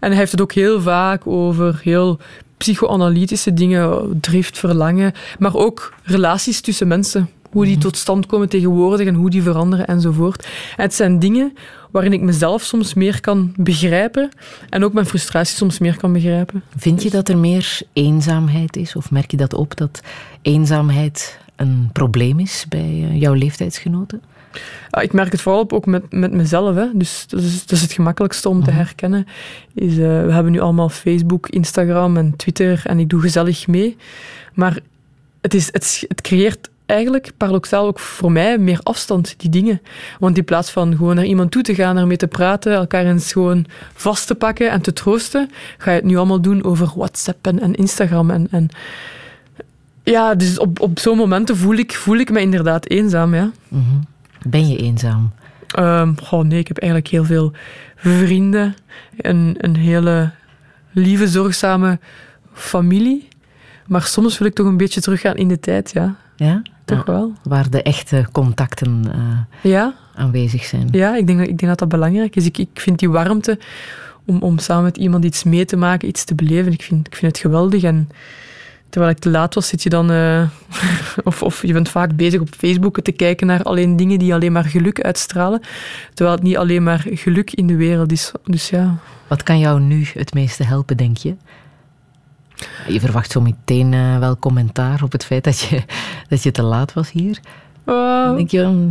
En 0.00 0.08
hij 0.08 0.18
heeft 0.18 0.32
het 0.32 0.40
ook 0.40 0.52
heel 0.52 0.80
vaak 0.80 1.26
over 1.26 1.80
heel 1.82 2.18
psychoanalytische 2.56 3.52
dingen, 3.54 4.18
drift, 4.20 4.58
verlangen, 4.58 5.12
maar 5.38 5.54
ook 5.54 5.94
relaties 6.02 6.60
tussen 6.60 6.88
mensen. 6.88 7.30
Hoe 7.50 7.64
die 7.64 7.78
tot 7.78 7.96
stand 7.96 8.26
komen 8.26 8.48
tegenwoordig 8.48 9.06
en 9.06 9.14
hoe 9.14 9.30
die 9.30 9.42
veranderen 9.42 9.86
enzovoort. 9.86 10.48
En 10.76 10.82
het 10.82 10.94
zijn 10.94 11.18
dingen 11.18 11.52
waarin 11.90 12.12
ik 12.12 12.20
mezelf 12.20 12.62
soms 12.62 12.94
meer 12.94 13.20
kan 13.20 13.52
begrijpen 13.56 14.28
en 14.68 14.84
ook 14.84 14.92
mijn 14.92 15.06
frustratie 15.06 15.56
soms 15.56 15.78
meer 15.78 15.96
kan 15.96 16.12
begrijpen. 16.12 16.62
Vind 16.76 17.02
je 17.02 17.10
dat 17.10 17.28
er 17.28 17.38
meer 17.38 17.80
eenzaamheid 17.92 18.76
is? 18.76 18.96
Of 18.96 19.10
merk 19.10 19.30
je 19.30 19.36
dat 19.36 19.54
op, 19.54 19.76
dat 19.76 20.00
eenzaamheid 20.42 21.38
een 21.56 21.90
probleem 21.92 22.38
is 22.38 22.66
bij 22.68 22.80
eh, 22.80 23.20
jouw 23.20 23.32
leeftijdsgenoten? 23.32 24.22
Ja, 24.90 25.00
ik 25.00 25.12
merk 25.12 25.32
het 25.32 25.40
vooral 25.40 25.60
op, 25.60 25.72
ook 25.72 25.86
met, 25.86 26.12
met 26.12 26.32
mezelf. 26.32 26.74
Hè. 26.74 26.86
Dus 26.94 27.24
dat 27.28 27.40
is, 27.40 27.60
dat 27.60 27.70
is 27.70 27.82
het 27.82 27.92
gemakkelijkste 27.92 28.48
om 28.48 28.64
te 28.64 28.70
herkennen. 28.70 29.26
Is, 29.74 29.92
eh, 29.92 29.98
we 29.98 30.32
hebben 30.32 30.52
nu 30.52 30.60
allemaal 30.60 30.88
Facebook, 30.88 31.48
Instagram 31.48 32.16
en 32.16 32.36
Twitter 32.36 32.80
en 32.84 32.98
ik 32.98 33.08
doe 33.08 33.20
gezellig 33.20 33.66
mee. 33.66 33.96
Maar 34.54 34.78
het, 35.40 35.54
is, 35.54 35.66
het, 35.72 36.04
het 36.08 36.20
creëert 36.20 36.70
eigenlijk 36.86 37.32
paradoxaal 37.36 37.86
ook 37.86 37.98
voor 37.98 38.32
mij 38.32 38.58
meer 38.58 38.80
afstand, 38.82 39.34
die 39.36 39.50
dingen. 39.50 39.82
Want 40.18 40.38
in 40.38 40.44
plaats 40.44 40.70
van 40.70 40.96
gewoon 40.96 41.14
naar 41.14 41.24
iemand 41.24 41.50
toe 41.50 41.62
te 41.62 41.74
gaan, 41.74 41.96
ermee 41.96 42.16
te 42.16 42.26
praten, 42.26 42.72
elkaar 42.72 43.06
eens 43.06 43.32
gewoon 43.32 43.66
vast 43.94 44.26
te 44.26 44.34
pakken 44.34 44.70
en 44.70 44.80
te 44.80 44.92
troosten, 44.92 45.50
ga 45.78 45.90
je 45.90 45.96
het 45.96 46.06
nu 46.06 46.16
allemaal 46.16 46.40
doen 46.40 46.64
over 46.64 46.92
WhatsApp 46.94 47.46
en, 47.46 47.60
en 47.60 47.74
Instagram. 47.74 48.30
En, 48.30 48.48
en 48.50 48.68
ja, 50.04 50.34
dus 50.34 50.58
op, 50.58 50.80
op 50.80 50.98
zo'n 50.98 51.16
momenten 51.16 51.56
voel 51.56 51.74
ik, 51.74 51.92
voel 51.92 52.16
ik 52.16 52.30
me 52.30 52.40
inderdaad 52.40 52.88
eenzaam, 52.88 53.34
ja. 53.34 53.50
Ben 54.46 54.68
je 54.68 54.76
eenzaam? 54.76 55.32
Ehm, 55.68 56.14
goh, 56.22 56.44
nee, 56.44 56.58
ik 56.58 56.68
heb 56.68 56.78
eigenlijk 56.78 57.12
heel 57.12 57.24
veel 57.24 57.52
vrienden. 57.96 58.74
Een, 59.16 59.54
een 59.58 59.76
hele 59.76 60.30
lieve, 60.92 61.28
zorgzame 61.28 61.98
familie. 62.52 63.28
Maar 63.86 64.02
soms 64.02 64.38
wil 64.38 64.46
ik 64.46 64.54
toch 64.54 64.66
een 64.66 64.76
beetje 64.76 65.00
teruggaan 65.00 65.36
in 65.36 65.48
de 65.48 65.60
tijd, 65.60 65.90
ja. 65.92 66.16
Ja? 66.36 66.62
Toch 66.84 67.04
wel. 67.04 67.32
Waar 67.42 67.70
de 67.70 67.82
echte 67.82 68.26
contacten 68.32 69.04
eh, 69.12 69.70
Ja, 69.70 69.94
aanwezig 70.14 70.64
zijn. 70.64 70.88
ja 70.90 71.16
ik, 71.16 71.26
denk, 71.26 71.38
dat- 71.38 71.48
ik 71.48 71.58
denk 71.58 71.70
dat 71.70 71.78
dat 71.78 71.88
belangrijk 71.88 72.36
is. 72.36 72.46
Ik, 72.46 72.58
ik 72.58 72.68
vind 72.74 72.98
die 72.98 73.10
warmte 73.10 73.58
om, 74.24 74.42
om 74.42 74.58
samen 74.58 74.84
met 74.84 74.96
iemand 74.96 75.24
iets 75.24 75.44
mee 75.44 75.64
te 75.64 75.76
maken, 75.76 76.08
iets 76.08 76.24
te 76.24 76.34
beleven, 76.34 76.72
ik 76.72 76.82
vind, 76.82 77.06
ik 77.06 77.16
vind 77.16 77.32
het 77.32 77.40
geweldig. 77.40 77.82
En 77.82 78.08
terwijl 78.94 79.14
ik 79.14 79.20
te 79.22 79.30
laat 79.30 79.54
was, 79.54 79.68
zit 79.68 79.82
je 79.82 79.88
dan... 79.88 80.10
eh, 80.10 80.42
of, 81.24 81.42
of 81.42 81.62
je 81.62 81.72
bent 81.72 81.88
vaak 81.88 82.16
bezig 82.16 82.40
op 82.40 82.48
Facebook 82.56 83.00
te 83.00 83.12
kijken 83.12 83.46
naar 83.46 83.62
alleen 83.62 83.96
dingen 83.96 84.18
die 84.18 84.34
alleen 84.34 84.52
maar 84.52 84.64
geluk 84.64 85.00
uitstralen. 85.00 85.60
Terwijl 86.14 86.36
het 86.36 86.44
niet 86.44 86.56
alleen 86.56 86.82
maar 86.82 87.04
geluk 87.10 87.52
in 87.52 87.66
de 87.66 87.76
wereld 87.76 88.12
is. 88.12 88.32
Dus 88.44 88.70
ja... 88.70 88.98
Wat 89.26 89.42
kan 89.42 89.58
jou 89.58 89.80
nu 89.80 90.06
het 90.12 90.34
meeste 90.34 90.64
helpen, 90.64 90.96
denk 90.96 91.16
je? 91.16 91.34
Je 92.88 93.00
verwacht 93.00 93.30
zo 93.30 93.40
meteen 93.40 93.92
eh, 93.92 94.18
wel 94.18 94.36
commentaar 94.36 95.02
op 95.02 95.12
het 95.12 95.24
feit 95.24 95.44
dat 95.44 95.60
je, 95.60 95.82
dat 96.28 96.42
je 96.42 96.50
te 96.50 96.62
laat 96.62 96.92
was 96.92 97.10
hier. 97.10 97.40
Eh, 97.84 98.34
denk 98.34 98.50
je, 98.50 98.90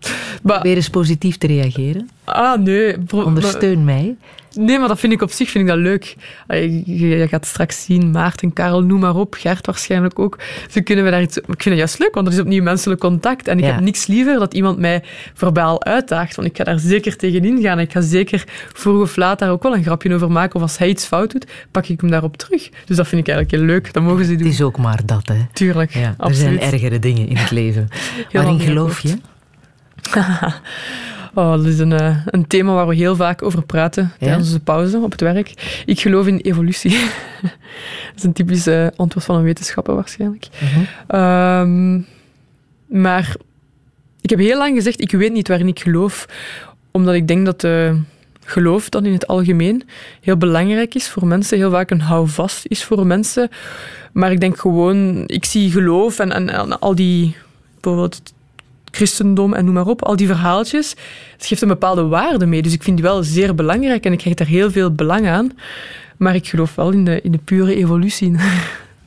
um, 0.08 0.40
probeer 0.42 0.76
eens 0.76 0.90
positief 0.90 1.36
te 1.38 1.46
reageren. 1.46 2.08
Ah, 2.24 2.58
nee. 2.60 2.96
Ondersteun 3.10 3.84
mij. 3.84 4.16
Nee, 4.54 4.78
maar 4.78 4.88
dat 4.88 4.98
vind 5.00 5.12
ik 5.12 5.22
op 5.22 5.30
zich 5.30 5.50
vind 5.50 5.64
ik 5.64 5.70
dat 5.70 5.78
leuk. 5.78 6.16
Je, 6.48 7.08
je 7.18 7.28
gaat 7.28 7.46
straks 7.46 7.84
zien, 7.84 8.10
Maarten, 8.10 8.52
Karel, 8.52 8.82
noem 8.82 9.00
maar 9.00 9.14
op, 9.16 9.34
Gert 9.34 9.66
waarschijnlijk 9.66 10.18
ook. 10.18 10.38
Ze 10.70 10.80
kunnen 10.80 11.04
we 11.04 11.10
daar 11.10 11.22
iets... 11.22 11.34
Maar 11.34 11.56
ik 11.56 11.62
vind 11.62 11.74
het 11.74 11.84
juist 11.84 11.98
leuk, 11.98 12.14
want 12.14 12.26
er 12.26 12.32
is 12.32 12.38
opnieuw 12.38 12.62
menselijk 12.62 13.00
contact. 13.00 13.48
En 13.48 13.58
ik 13.58 13.64
Ja. 13.64 13.70
heb 13.72 13.80
niks 13.80 14.06
liever 14.06 14.38
dat 14.38 14.54
iemand 14.54 14.78
mij 14.78 15.02
verbaal 15.34 15.84
uitdaagt. 15.84 16.36
Want 16.36 16.48
ik 16.48 16.56
ga 16.56 16.64
daar 16.64 16.78
zeker 16.78 17.16
tegenin 17.16 17.60
gaan. 17.62 17.78
Ik 17.78 17.92
ga 17.92 18.00
zeker 18.00 18.44
vroeg 18.72 19.02
of 19.02 19.16
laat 19.16 19.38
daar 19.38 19.50
ook 19.50 19.62
wel 19.62 19.74
een 19.74 19.82
grapje 19.82 20.14
over 20.14 20.30
maken. 20.30 20.54
Of 20.56 20.62
als 20.62 20.78
hij 20.78 20.88
iets 20.88 21.04
fout 21.06 21.32
doet, 21.32 21.46
pak 21.70 21.86
ik 21.86 22.00
hem 22.00 22.10
daarop 22.10 22.36
terug. 22.36 22.68
Dus 22.84 22.96
dat 22.96 23.08
vind 23.08 23.20
ik 23.20 23.28
eigenlijk 23.34 23.50
heel 23.58 23.74
leuk. 23.74 23.92
Dat 23.92 24.02
mogen 24.02 24.24
ze 24.24 24.30
doen. 24.34 24.44
Het 24.46 24.54
is 24.54 24.62
ook 24.62 24.78
maar 24.78 25.00
dat, 25.04 25.28
hè. 25.28 25.46
Tuurlijk, 25.52 25.92
Ja, 25.94 26.14
er 26.18 26.34
zijn 26.34 26.60
ergere 26.60 26.98
dingen 26.98 27.28
in 27.28 27.36
het 27.36 27.50
leven. 27.50 27.88
Waarin 28.32 28.60
geloof 28.60 29.00
je? 29.00 29.18
Oh, 31.34 31.50
dat 31.50 31.64
is 31.64 31.78
een, 31.78 31.92
eh, 31.92 32.16
een 32.26 32.46
thema 32.46 32.72
waar 32.72 32.86
we 32.86 32.94
heel 32.94 33.16
vaak 33.16 33.42
over 33.42 33.62
praten 33.62 34.12
tijdens 34.18 34.46
onze 34.46 34.60
pauze 34.60 34.98
op 34.98 35.10
het 35.10 35.20
werk. 35.20 35.82
Ik 35.86 36.00
geloof 36.00 36.26
in 36.26 36.36
evolutie. 36.36 36.90
dat 37.42 38.16
is 38.16 38.22
een 38.22 38.32
typisch 38.32 38.68
antwoord 38.96 39.24
van 39.24 39.36
een 39.36 39.42
wetenschapper 39.42 39.94
waarschijnlijk. 39.94 40.48
Ehm, 41.06 42.00
maar 42.86 43.36
ik 44.20 44.30
heb 44.30 44.38
heel 44.38 44.58
lang 44.58 44.74
gezegd, 44.76 45.00
ik 45.00 45.10
weet 45.10 45.32
niet 45.32 45.48
waarin 45.48 45.68
ik 45.68 45.80
geloof, 45.80 46.26
omdat 46.90 47.14
ik 47.14 47.28
denk 47.28 47.44
dat 47.44 47.64
eh, 47.64 47.94
geloof 48.44 48.88
dan 48.88 49.06
in 49.06 49.12
het 49.12 49.26
algemeen 49.26 49.82
heel 50.20 50.36
belangrijk 50.36 50.94
is 50.94 51.08
voor 51.08 51.26
mensen, 51.26 51.58
heel 51.58 51.70
vaak 51.70 51.90
een 51.90 52.00
houvast 52.00 52.66
is 52.66 52.84
voor 52.84 53.06
mensen. 53.06 53.48
Maar 54.12 54.32
ik 54.32 54.40
denk 54.40 54.58
gewoon, 54.58 55.22
ik 55.26 55.44
zie 55.44 55.70
geloof 55.70 56.18
en, 56.18 56.32
en, 56.32 56.48
en 56.48 56.80
al 56.80 56.94
die, 56.94 57.36
bijvoorbeeld 57.80 58.32
christendom 58.98 59.54
en 59.54 59.64
noem 59.64 59.74
maar 59.74 59.86
op, 59.86 60.04
al 60.04 60.16
die 60.16 60.26
verhaaltjes, 60.26 60.94
het 61.36 61.46
geeft 61.46 61.62
een 61.62 61.68
bepaalde 61.68 62.02
waarde 62.02 62.46
mee. 62.46 62.62
Dus 62.62 62.72
ik 62.72 62.82
vind 62.82 62.96
die 62.96 63.06
wel 63.06 63.22
zeer 63.22 63.54
belangrijk 63.54 64.04
en 64.04 64.12
ik 64.12 64.18
krijg 64.18 64.36
daar 64.36 64.46
heel 64.46 64.70
veel 64.70 64.92
belang 64.92 65.28
aan. 65.28 65.52
Maar 66.16 66.34
ik 66.34 66.48
geloof 66.48 66.74
wel 66.74 66.90
in 66.90 67.04
de, 67.04 67.20
in 67.20 67.32
de 67.32 67.38
pure 67.38 67.74
evolutie. 67.74 68.34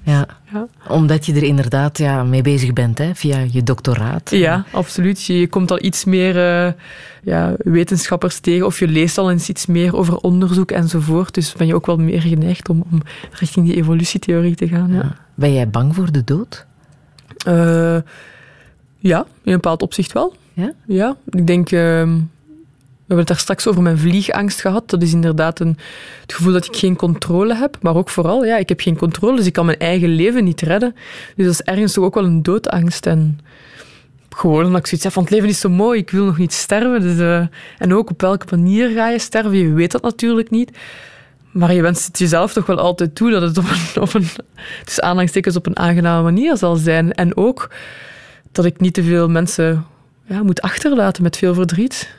Ja. 0.04 0.26
Ja. 0.54 0.68
Omdat 0.88 1.26
je 1.26 1.34
er 1.34 1.44
inderdaad 1.44 1.98
ja, 1.98 2.24
mee 2.24 2.42
bezig 2.42 2.74
bent, 2.74 2.98
hè, 2.98 3.16
via 3.16 3.46
je 3.52 3.64
doctoraat. 3.64 4.30
Ja, 4.30 4.66
absoluut. 4.72 5.24
Je 5.24 5.40
je 5.40 5.48
komt 5.48 5.72
al 5.72 5.84
iets 5.84 6.06
meer 6.06 6.38
eh, 6.38 6.74
ja, 7.24 7.54
wetenschappers 7.58 8.40
tegen 8.40 8.66
of 8.66 8.80
je 8.80 8.88
leest 8.88 9.18
al 9.18 9.32
eens 9.32 9.50
iets 9.50 9.66
meer 9.66 9.96
over 9.96 10.18
onderzoek 10.18 10.72
enzovoort. 10.72 11.34
Dus 11.34 11.54
ben 11.54 11.68
je 11.68 11.76
ook 11.76 11.86
wel 11.86 11.98
meer 11.98 12.22
geneigd 12.22 12.70
om, 12.70 12.84
om 12.92 13.02
richting 13.32 13.66
die 13.66 13.76
evolutietheorie 13.76 14.56
te 14.56 14.68
gaan. 14.68 14.94
Ja, 14.94 15.16
Ben 15.36 15.54
jij 15.54 15.70
bang 15.70 15.96
voor 15.96 16.12
de 16.12 16.24
dood? 16.24 16.66
Eh, 17.46 17.98
ja 19.02 19.20
in 19.20 19.26
een 19.44 19.54
bepaald 19.54 19.82
opzicht 19.82 20.12
wel. 20.12 20.36
Ja? 20.54 20.74
Ja, 20.86 21.16
ik 21.30 21.48
denk... 21.48 21.72
ehm, 21.72 22.18
we 23.12 23.18
hebben 23.18 23.36
het 23.36 23.46
daar 23.46 23.56
straks 23.56 23.68
over 23.68 23.82
mijn 23.82 23.98
vliegangst 23.98 24.62
gehad. 24.62 24.90
Dat 24.90 25.02
is 25.02 25.14
inderdaad 25.14 25.60
een, 25.60 25.78
het 26.22 26.34
gevoel 26.34 26.54
dat 26.54 26.66
ik 26.66 26.76
geen 26.76 26.96
controle 26.96 27.56
heb. 27.56 27.78
Maar 27.82 27.96
ook 27.96 28.10
vooral, 28.10 28.46
ja, 28.46 28.58
ik 28.58 28.70
heb 28.70 28.80
geen 28.80 28.98
controle, 28.98 29.36
dus 29.36 29.46
ik 29.46 29.54
kan 29.54 29.66
mijn 29.66 29.78
eigen 29.78 30.10
leven 30.10 30.44
niet 30.44 30.62
redden. 30.62 30.96
Dus 31.36 31.46
dat 31.46 31.54
is 31.54 31.62
ergens 31.62 31.94
toch 31.94 32.04
ook 32.04 32.14
wel 32.14 32.24
een 32.24 32.44
doodangst. 32.44 33.06
En 33.06 33.40
gewoon 34.30 34.66
omdat 34.66 34.80
ik 34.80 34.86
zoiets 34.88 35.04
heb 35.04 35.14
van 35.14 35.24
het 35.24 35.32
leven 35.32 35.50
is 35.50 35.60
zo 35.60 35.70
mooi, 35.70 36.00
ik 36.00 36.10
wil 36.10 36.26
nog 36.26 36.38
niet 36.38 36.54
sterven. 36.54 37.02
Dus, 37.02 37.20
eh, 37.20 37.48
en 37.78 37.94
ook 37.94 38.10
op 38.10 38.22
welke 38.22 38.46
manier 38.50 38.90
ga 38.90 39.10
je 39.10 39.20
sterven, 39.20 39.58
je 39.58 39.74
weet 39.74 39.92
dat 39.92 40.02
natuurlijk 40.02 40.50
niet. 40.50 40.78
Maar 41.52 41.74
je 41.74 41.82
wenst 41.82 42.06
het 42.06 42.20
jezelf 42.20 42.54
toch 42.54 42.66
wel 42.66 42.80
altijd 42.80 43.16
toe 43.16 43.32
dat 43.32 43.42
het 43.42 43.58
op 43.58 43.66
een, 43.70 44.02
op 44.02 44.14
een, 44.14 44.28
dus 44.86 45.02
aanhalingstekens 45.02 45.56
op 45.56 45.66
een 45.66 45.78
aangename 45.78 46.24
manier 46.24 46.58
zal 46.58 46.76
zijn. 46.76 47.14
En 47.14 47.38
ook 47.38 47.70
dat 48.52 48.66
ik 48.66 48.80
niet 48.80 48.94
te 48.94 49.04
veel 49.04 49.30
mensen 49.30 49.86
ja, 50.26 50.44
moet 50.44 50.62
achterlaten 50.62 51.24
met 51.24 51.38
veel 51.38 51.54
verdriet. 51.54 52.16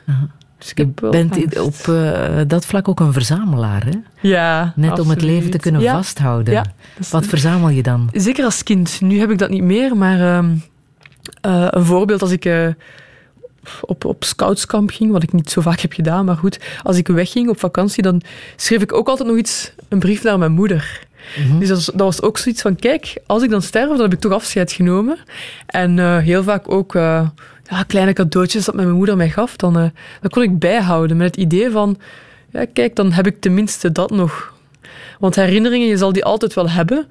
Dus 0.57 0.71
ik 0.71 0.77
Je 0.77 0.83
heb 0.83 1.11
bent 1.11 1.59
op 1.59 1.75
eh, 1.87 2.41
dat 2.47 2.65
vlak 2.65 2.87
ook 2.87 2.99
een 2.99 3.13
verzamelaar, 3.13 3.85
hè? 3.85 3.91
Ja, 4.21 4.73
Net 4.75 4.99
om 4.99 5.09
het 5.09 5.21
leven 5.21 5.51
te 5.51 5.57
kunnen 5.57 5.81
Ja. 5.81 5.93
vasthouden. 5.93 6.53
Ja, 6.53 6.65
Wat 7.09 7.25
verzamel 7.25 7.69
je 7.69 7.83
dan? 7.83 8.09
Zeker 8.13 8.45
als 8.45 8.63
kind. 8.63 9.01
Nu 9.01 9.19
heb 9.19 9.31
ik 9.31 9.37
dat 9.37 9.49
niet 9.49 9.63
meer, 9.63 9.97
maar 9.97 10.19
ehm, 10.19 10.55
eh, 11.41 11.67
een 11.69 11.85
voorbeeld 11.85 12.21
als 12.21 12.31
ik 12.31 12.45
eh, 12.45 12.67
op, 13.81 14.05
op 14.05 14.23
scoutskamp 14.23 14.89
ging, 14.89 15.11
wat 15.11 15.23
ik 15.23 15.33
niet 15.33 15.51
zo 15.51 15.61
vaak 15.61 15.79
heb 15.79 15.93
gedaan, 15.93 16.25
maar 16.25 16.37
goed, 16.37 16.59
als 16.83 16.97
ik 16.97 17.07
wegging 17.07 17.49
op 17.49 17.59
vakantie, 17.59 18.03
dan 18.03 18.21
schreef 18.55 18.81
ik 18.81 18.93
ook 18.93 19.07
altijd 19.07 19.27
nog 19.27 19.37
iets, 19.37 19.71
een 19.89 19.99
brief 19.99 20.23
naar 20.23 20.37
mijn 20.37 20.51
moeder. 20.51 21.01
Dus 21.59 21.67
dat 21.67 21.77
was, 21.77 21.85
dat 21.85 21.99
was 21.99 22.21
ook 22.21 22.37
zoiets 22.37 22.61
van, 22.61 22.75
kijk, 22.75 23.13
als 23.25 23.43
ik 23.43 23.49
dan 23.49 23.61
sterf, 23.61 23.89
dan 23.89 24.01
heb 24.01 24.13
ik 24.13 24.19
toch 24.19 24.31
afscheid 24.31 24.71
genomen. 24.71 25.17
En 25.65 25.99
eh, 25.99 26.17
heel 26.17 26.43
vaak 26.43 26.71
ook 26.71 26.95
eh, 26.95 27.27
ja, 27.69 27.83
kleine 27.83 28.13
cadeautjes 28.13 28.65
dat 28.65 28.75
mijn 28.75 28.91
moeder 28.91 29.17
mij 29.17 29.29
gaf, 29.29 29.55
dan, 29.55 29.77
eh, 29.77 29.89
dat 30.21 30.31
kon 30.31 30.43
ik 30.43 30.59
bijhouden 30.59 31.17
met 31.17 31.27
het 31.27 31.37
idee 31.37 31.71
van, 31.71 31.97
ja, 32.51 32.65
kijk, 32.73 32.95
dan 32.95 33.11
heb 33.11 33.27
ik 33.27 33.41
tenminste 33.41 33.91
dat 33.91 34.11
nog. 34.11 34.53
Want 35.19 35.35
herinneringen, 35.35 35.87
je 35.87 35.97
zal 35.97 36.13
die 36.13 36.25
altijd 36.25 36.53
wel 36.53 36.69
hebben, 36.69 37.07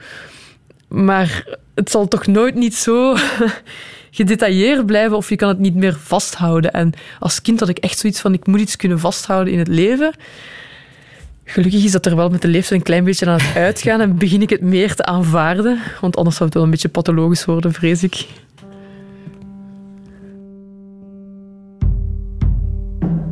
maar 0.89 1.45
het 1.75 1.91
zal 1.91 2.09
toch 2.09 2.27
nooit 2.27 2.55
niet 2.55 2.75
zo 2.75 3.17
gedetailleerd 4.15 4.87
blijven 4.87 5.17
of 5.17 5.29
je 5.29 5.37
kan 5.37 5.49
het 5.49 5.59
niet 5.59 5.75
meer 5.75 5.97
vasthouden. 5.99 6.73
En 6.73 6.93
als 7.19 7.43
kind 7.43 7.61
had 7.61 7.69
ik 7.69 7.79
echt 7.79 7.99
zoiets 7.99 8.21
van, 8.21 8.33
ik 8.33 8.47
moet 8.47 8.61
iets 8.61 8.77
kunnen 8.77 8.99
vasthouden 8.99 9.53
in 9.53 9.59
het 9.59 9.69
leven. 9.69 10.15
Gelukkig 11.45 11.85
is 11.85 11.93
dat 11.93 12.07
er 12.07 12.17
wel 12.17 12.29
met 12.29 12.43
de 12.43 12.49
leeftijd 12.49 12.81
een 12.81 12.87
klein 12.87 13.05
beetje 13.05 13.27
aan 13.27 13.41
het 13.41 13.57
uitgaan 13.57 14.01
en 14.01 14.17
begin 14.17 14.43
ik 14.43 14.51
het 14.51 14.61
meer 14.61 14.95
te 14.95 15.05
aanvaarden. 15.05 15.79
Want 16.01 16.17
anders 16.17 16.37
zou 16.37 16.49
het 16.49 16.55
wel 16.55 16.65
een 16.65 16.71
beetje 16.71 16.89
pathologisch 16.89 17.45
worden, 17.45 17.73
vrees 17.73 18.03
ik. 18.03 18.27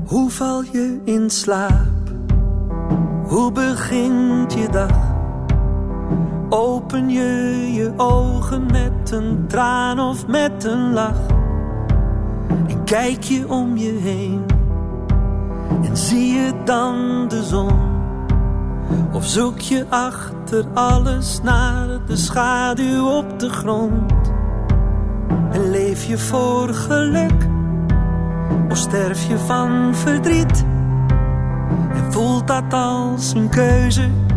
Hoe 0.04 0.30
val 0.30 0.62
je 0.72 1.00
in 1.04 1.30
slaap? 1.30 2.08
Hoe 3.24 3.52
begint 3.52 4.52
je 4.52 4.68
dag? 4.70 5.09
Open 6.52 7.08
je 7.10 7.72
je 7.72 7.92
ogen 7.96 8.66
met 8.66 9.10
een 9.10 9.44
traan 9.48 10.00
of 10.00 10.26
met 10.26 10.64
een 10.64 10.92
lach? 10.92 11.26
En 12.68 12.84
kijk 12.84 13.22
je 13.22 13.48
om 13.48 13.76
je 13.76 13.92
heen 13.92 14.44
en 15.82 15.96
zie 15.96 16.34
je 16.34 16.52
dan 16.64 17.24
de 17.28 17.42
zon? 17.42 17.72
Of 19.12 19.26
zoek 19.26 19.58
je 19.58 19.86
achter 19.88 20.64
alles 20.74 21.40
naar 21.42 22.06
de 22.06 22.16
schaduw 22.16 23.08
op 23.08 23.38
de 23.38 23.50
grond? 23.50 24.32
En 25.52 25.70
leef 25.70 26.04
je 26.04 26.18
voor 26.18 26.68
geluk? 26.68 27.48
Of 28.70 28.76
sterf 28.76 29.28
je 29.28 29.38
van 29.38 29.94
verdriet? 29.94 30.64
En 31.92 32.12
voelt 32.12 32.46
dat 32.46 32.72
als 32.72 33.34
een 33.34 33.48
keuze? 33.48 34.29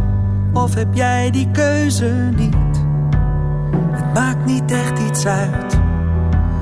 Of 0.53 0.73
heb 0.73 0.93
jij 0.93 1.30
die 1.31 1.51
keuze 1.51 2.30
niet? 2.35 2.84
Het 3.91 4.13
maakt 4.13 4.45
niet 4.45 4.71
echt 4.71 4.99
iets 4.99 5.25
uit 5.25 5.80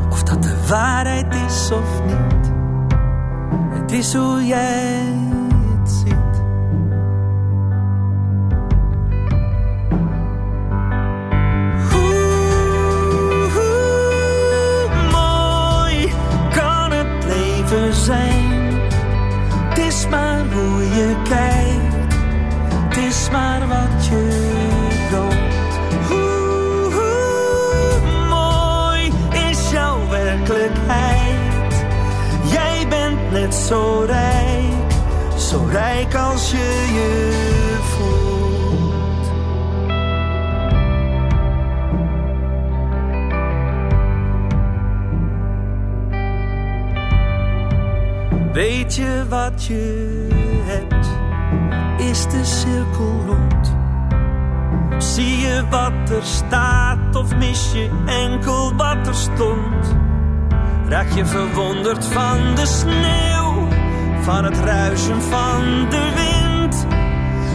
Of 0.09 0.23
dat 0.23 0.43
de 0.43 0.68
waarheid 0.68 1.35
is 1.47 1.72
of 1.72 2.01
niet 2.05 2.51
Het 3.69 3.91
is 3.91 4.13
hoe 4.13 4.45
jij 4.45 5.03
het 5.80 5.89
ziet 5.89 6.41
Hoe, 11.91 13.49
hoe 13.53 14.89
mooi 15.11 16.11
kan 16.55 16.91
het 16.91 17.26
leven 17.26 17.93
zijn? 17.93 18.80
Het 19.69 19.77
is 19.77 20.07
maar 20.09 20.45
hoe 20.53 20.84
je 20.84 21.15
kijkt, 21.23 21.60
is 23.11 23.29
maar 23.31 23.67
wat 23.67 24.05
je 24.05 24.27
droomt. 25.09 25.73
Hoe, 26.07 26.93
hoe 26.93 27.99
mooi 28.29 29.11
is 29.49 29.71
jouw 29.71 30.09
werkelijkheid? 30.09 31.85
Jij 32.51 32.88
bent 32.89 33.31
net 33.31 33.55
zo 33.55 34.03
rijk, 34.07 34.91
zo 35.38 35.67
rijk 35.71 36.15
als 36.15 36.51
je 36.51 36.88
je 36.93 37.31
voelt. 37.81 38.31
Weet 48.53 48.95
je 48.95 49.25
wat 49.29 49.65
je? 49.65 50.31
Is 52.11 52.23
de 52.23 52.45
cirkel 52.45 53.23
rond? 53.27 53.75
Zie 54.97 55.38
je 55.38 55.63
wat 55.69 56.09
er 56.09 56.23
staat 56.23 57.15
of 57.15 57.35
mis 57.35 57.71
je 57.71 57.89
enkel 58.05 58.75
wat 58.75 59.07
er 59.07 59.15
stond? 59.15 59.95
Raak 60.88 61.09
je 61.09 61.25
verwonderd 61.25 62.05
van 62.05 62.55
de 62.55 62.65
sneeuw, 62.65 63.67
van 64.21 64.43
het 64.43 64.57
ruisen 64.57 65.21
van 65.21 65.89
de 65.89 66.11
wind? 66.15 66.85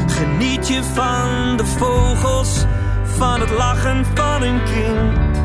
Geniet 0.06 0.68
je 0.68 0.82
van 0.82 1.56
de 1.56 1.66
vogels, 1.66 2.64
van 3.02 3.40
het 3.40 3.50
lachen 3.50 4.04
van 4.14 4.42
een 4.42 4.60
kind? 4.64 5.38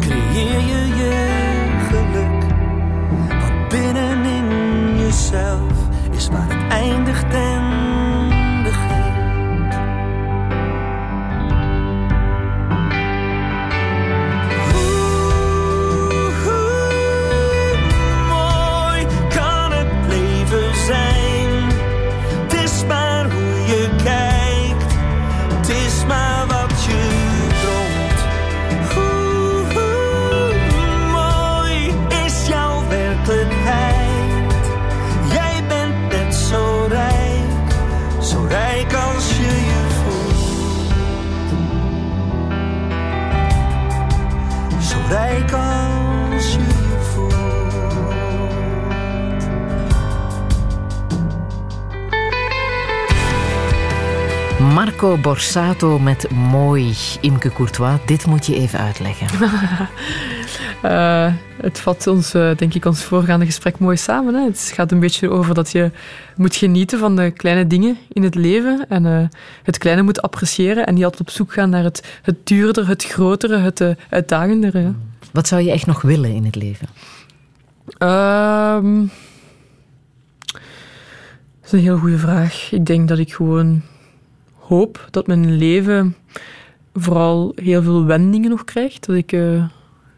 Creëer 0.00 0.60
je 0.60 0.86
je 0.96 1.26
geluk, 1.88 2.44
wat 3.40 3.68
binnenin 3.68 4.98
jezelf 4.98 5.72
is 6.10 6.28
waar 6.28 6.48
het 6.48 6.72
eindigt 6.72 7.34
en 7.34 7.79
Marco 54.80 55.16
Borsato 55.16 55.98
met 55.98 56.30
Mooi. 56.30 56.94
Imke 57.20 57.52
Courtois, 57.52 57.98
dit 58.06 58.26
moet 58.26 58.46
je 58.46 58.54
even 58.54 58.78
uitleggen. 58.78 59.26
Eh, 60.82 61.34
het 61.62 61.80
vat 61.80 62.06
ons, 62.06 62.34
eh, 62.34 62.56
denk 62.56 62.74
ik, 62.74 62.84
ons 62.84 63.04
voorgaande 63.04 63.44
gesprek 63.44 63.78
mooi 63.78 63.96
samen. 63.96 64.34
Hè. 64.34 64.44
Het 64.44 64.72
gaat 64.74 64.92
een 64.92 65.00
beetje 65.00 65.30
over 65.30 65.54
dat 65.54 65.70
je 65.70 65.90
moet 66.36 66.56
genieten 66.56 66.98
van 66.98 67.16
de 67.16 67.30
kleine 67.30 67.66
dingen 67.66 67.98
in 68.08 68.22
het 68.22 68.34
leven. 68.34 68.86
En 68.88 69.06
eh, 69.06 69.28
het 69.62 69.78
kleine 69.78 70.02
moet 70.02 70.22
appreciëren 70.22 70.86
en 70.86 70.94
niet 70.94 71.04
altijd 71.04 71.20
op 71.20 71.30
zoek 71.30 71.52
gaan 71.52 71.70
naar 71.70 71.84
het, 71.84 72.18
het 72.22 72.46
duurder, 72.46 72.88
het 72.88 73.04
grotere, 73.04 73.58
het 73.58 73.80
uh, 73.80 73.90
uitdagendere. 74.10 74.92
Wat 75.32 75.48
zou 75.48 75.62
je 75.62 75.70
echt 75.70 75.86
nog 75.86 76.02
willen 76.02 76.30
in 76.34 76.44
het 76.44 76.56
leven? 76.56 76.88
Ehm, 77.98 79.00
dat 80.46 81.64
is 81.64 81.72
een 81.72 81.78
heel 81.78 81.98
goede 81.98 82.18
vraag. 82.18 82.72
Ik 82.72 82.86
denk 82.86 83.08
dat 83.08 83.18
ik 83.18 83.34
gewoon 83.34 83.82
hoop 84.70 85.08
dat 85.10 85.26
mijn 85.26 85.56
leven 85.56 86.16
vooral 86.94 87.52
heel 87.54 87.82
veel 87.82 88.04
wendingen 88.04 88.50
nog 88.50 88.64
krijgt. 88.64 89.06
Dat 89.06 89.16
ik 89.16 89.32
eh, 89.32 89.64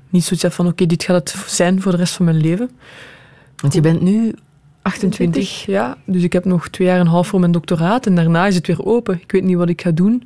niet 0.09 0.25
zoiets 0.25 0.43
heb 0.43 0.53
van 0.53 0.67
oké, 0.67 0.87
dit 0.87 1.03
gaat 1.03 1.17
het 1.17 1.45
zijn 1.47 1.83
voor 1.83 1.93
de 1.93 1.99
rest 1.99 2.15
van 2.15 2.25
mijn 2.25 2.41
leven. 2.41 2.71
Want 3.57 3.75
je 3.75 3.81
bent 3.81 4.01
nu 4.01 4.35
28, 4.83 5.67
ja. 5.67 5.97
Dus 6.05 6.23
ik 6.23 6.33
heb 6.33 6.45
nog 6.45 6.69
twee 6.69 6.87
jaar 6.87 6.97
en 6.97 7.03
een 7.07 7.13
half 7.13 7.27
voor 7.27 7.41
mijn 7.41 7.53
doctoraat 7.53 8.07
en 8.07 8.15
daarna 8.15 8.47
is 8.47 8.55
het 8.55 8.67
weer 8.67 8.85
open. 8.85 9.21
Ik 9.23 9.33
weet 9.33 9.45
niet 9.45 9.57
wat 9.57 9.69
ik 9.69 9.81
ga 9.81 9.91
doen. 9.91 10.23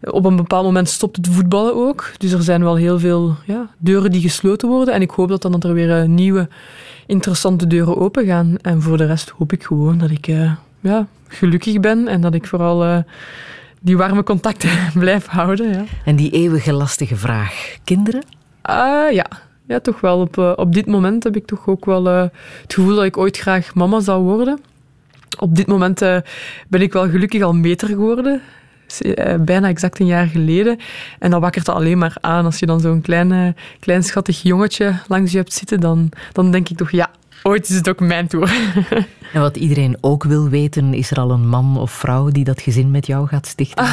Op 0.00 0.24
een 0.24 0.36
bepaald 0.36 0.64
moment 0.64 0.88
stopt 0.88 1.16
het 1.16 1.28
voetballen 1.28 1.74
ook. 1.74 2.12
Dus 2.18 2.32
er 2.32 2.42
zijn 2.42 2.62
wel 2.62 2.76
heel 2.76 2.98
veel 2.98 3.36
ja, 3.46 3.70
deuren 3.78 4.10
die 4.10 4.20
gesloten 4.20 4.68
worden. 4.68 4.94
En 4.94 5.02
ik 5.02 5.10
hoop 5.10 5.28
dat 5.28 5.42
dan 5.42 5.52
dat 5.52 5.64
er 5.64 5.72
weer 5.72 6.00
eh, 6.00 6.08
nieuwe 6.08 6.48
interessante 7.06 7.66
deuren 7.66 7.96
open 7.96 8.26
gaan. 8.26 8.56
En 8.60 8.82
voor 8.82 8.96
de 8.96 9.06
rest 9.06 9.30
hoop 9.30 9.52
ik 9.52 9.64
gewoon 9.64 9.98
dat 9.98 10.10
ik 10.10 10.26
eh, 10.28 10.52
ja, 10.80 11.06
gelukkig 11.28 11.80
ben 11.80 12.08
en 12.08 12.20
dat 12.20 12.34
ik 12.34 12.46
vooral 12.46 12.84
eh, 12.84 12.98
die 13.80 13.96
warme 13.96 14.22
contacten 14.22 14.70
blijf 14.94 15.26
houden. 15.26 15.72
Ja. 15.72 15.84
En 16.04 16.16
die 16.16 16.30
eeuwige 16.30 16.72
lastige 16.72 17.16
vraag. 17.16 17.76
Kinderen? 17.84 18.22
Ah, 18.62 19.12
ja. 19.12 19.26
ja, 19.66 19.80
toch 19.80 20.00
wel. 20.00 20.20
Op, 20.20 20.38
eh, 20.38 20.52
op 20.56 20.74
dit 20.74 20.86
moment 20.86 21.24
heb 21.24 21.36
ik 21.36 21.46
toch 21.46 21.66
ook 21.66 21.84
wel 21.84 22.08
eh, 22.08 22.22
het 22.62 22.74
gevoel 22.74 22.94
dat 22.94 23.04
ik 23.04 23.16
ooit 23.16 23.36
graag 23.36 23.74
mama 23.74 24.00
zou 24.00 24.22
worden. 24.22 24.60
Op 25.38 25.56
dit 25.56 25.66
moment 25.66 25.98
ben 26.68 26.80
ik 26.80 26.92
wel 26.92 27.08
gelukkig 27.08 27.42
al 27.42 27.52
meter 27.52 27.88
geworden. 27.88 28.40
Bijna 29.40 29.68
exact 29.68 29.98
een 29.98 30.06
jaar 30.06 30.26
geleden. 30.26 30.78
En 31.18 31.30
dat 31.30 31.40
wakkert 31.40 31.68
alleen 31.68 31.98
maar 31.98 32.16
aan. 32.20 32.44
Als 32.44 32.58
je 32.58 32.66
dan 32.66 32.80
zo'n 32.80 33.00
klein, 33.00 33.56
klein 33.80 34.02
schattig 34.02 34.42
jongetje 34.42 34.94
langs 35.08 35.32
je 35.32 35.38
hebt 35.38 35.52
zitten, 35.52 35.80
dan, 35.80 36.08
dan 36.32 36.50
denk 36.50 36.68
ik 36.68 36.76
toch, 36.76 36.90
ja, 36.90 37.10
ooit 37.46 37.68
is 37.68 37.76
het 37.76 37.88
ook 37.88 38.00
mijn 38.00 38.26
toer. 38.26 38.50
En 39.32 39.40
wat 39.40 39.56
iedereen 39.56 39.96
ook 40.00 40.24
wil 40.24 40.48
weten, 40.48 40.94
is 40.94 41.10
er 41.10 41.20
al 41.20 41.30
een 41.30 41.48
man 41.48 41.78
of 41.78 41.90
vrouw 41.90 42.28
die 42.28 42.44
dat 42.44 42.60
gezin 42.60 42.90
met 42.90 43.06
jou 43.06 43.26
gaat 43.26 43.46
stichten? 43.46 43.84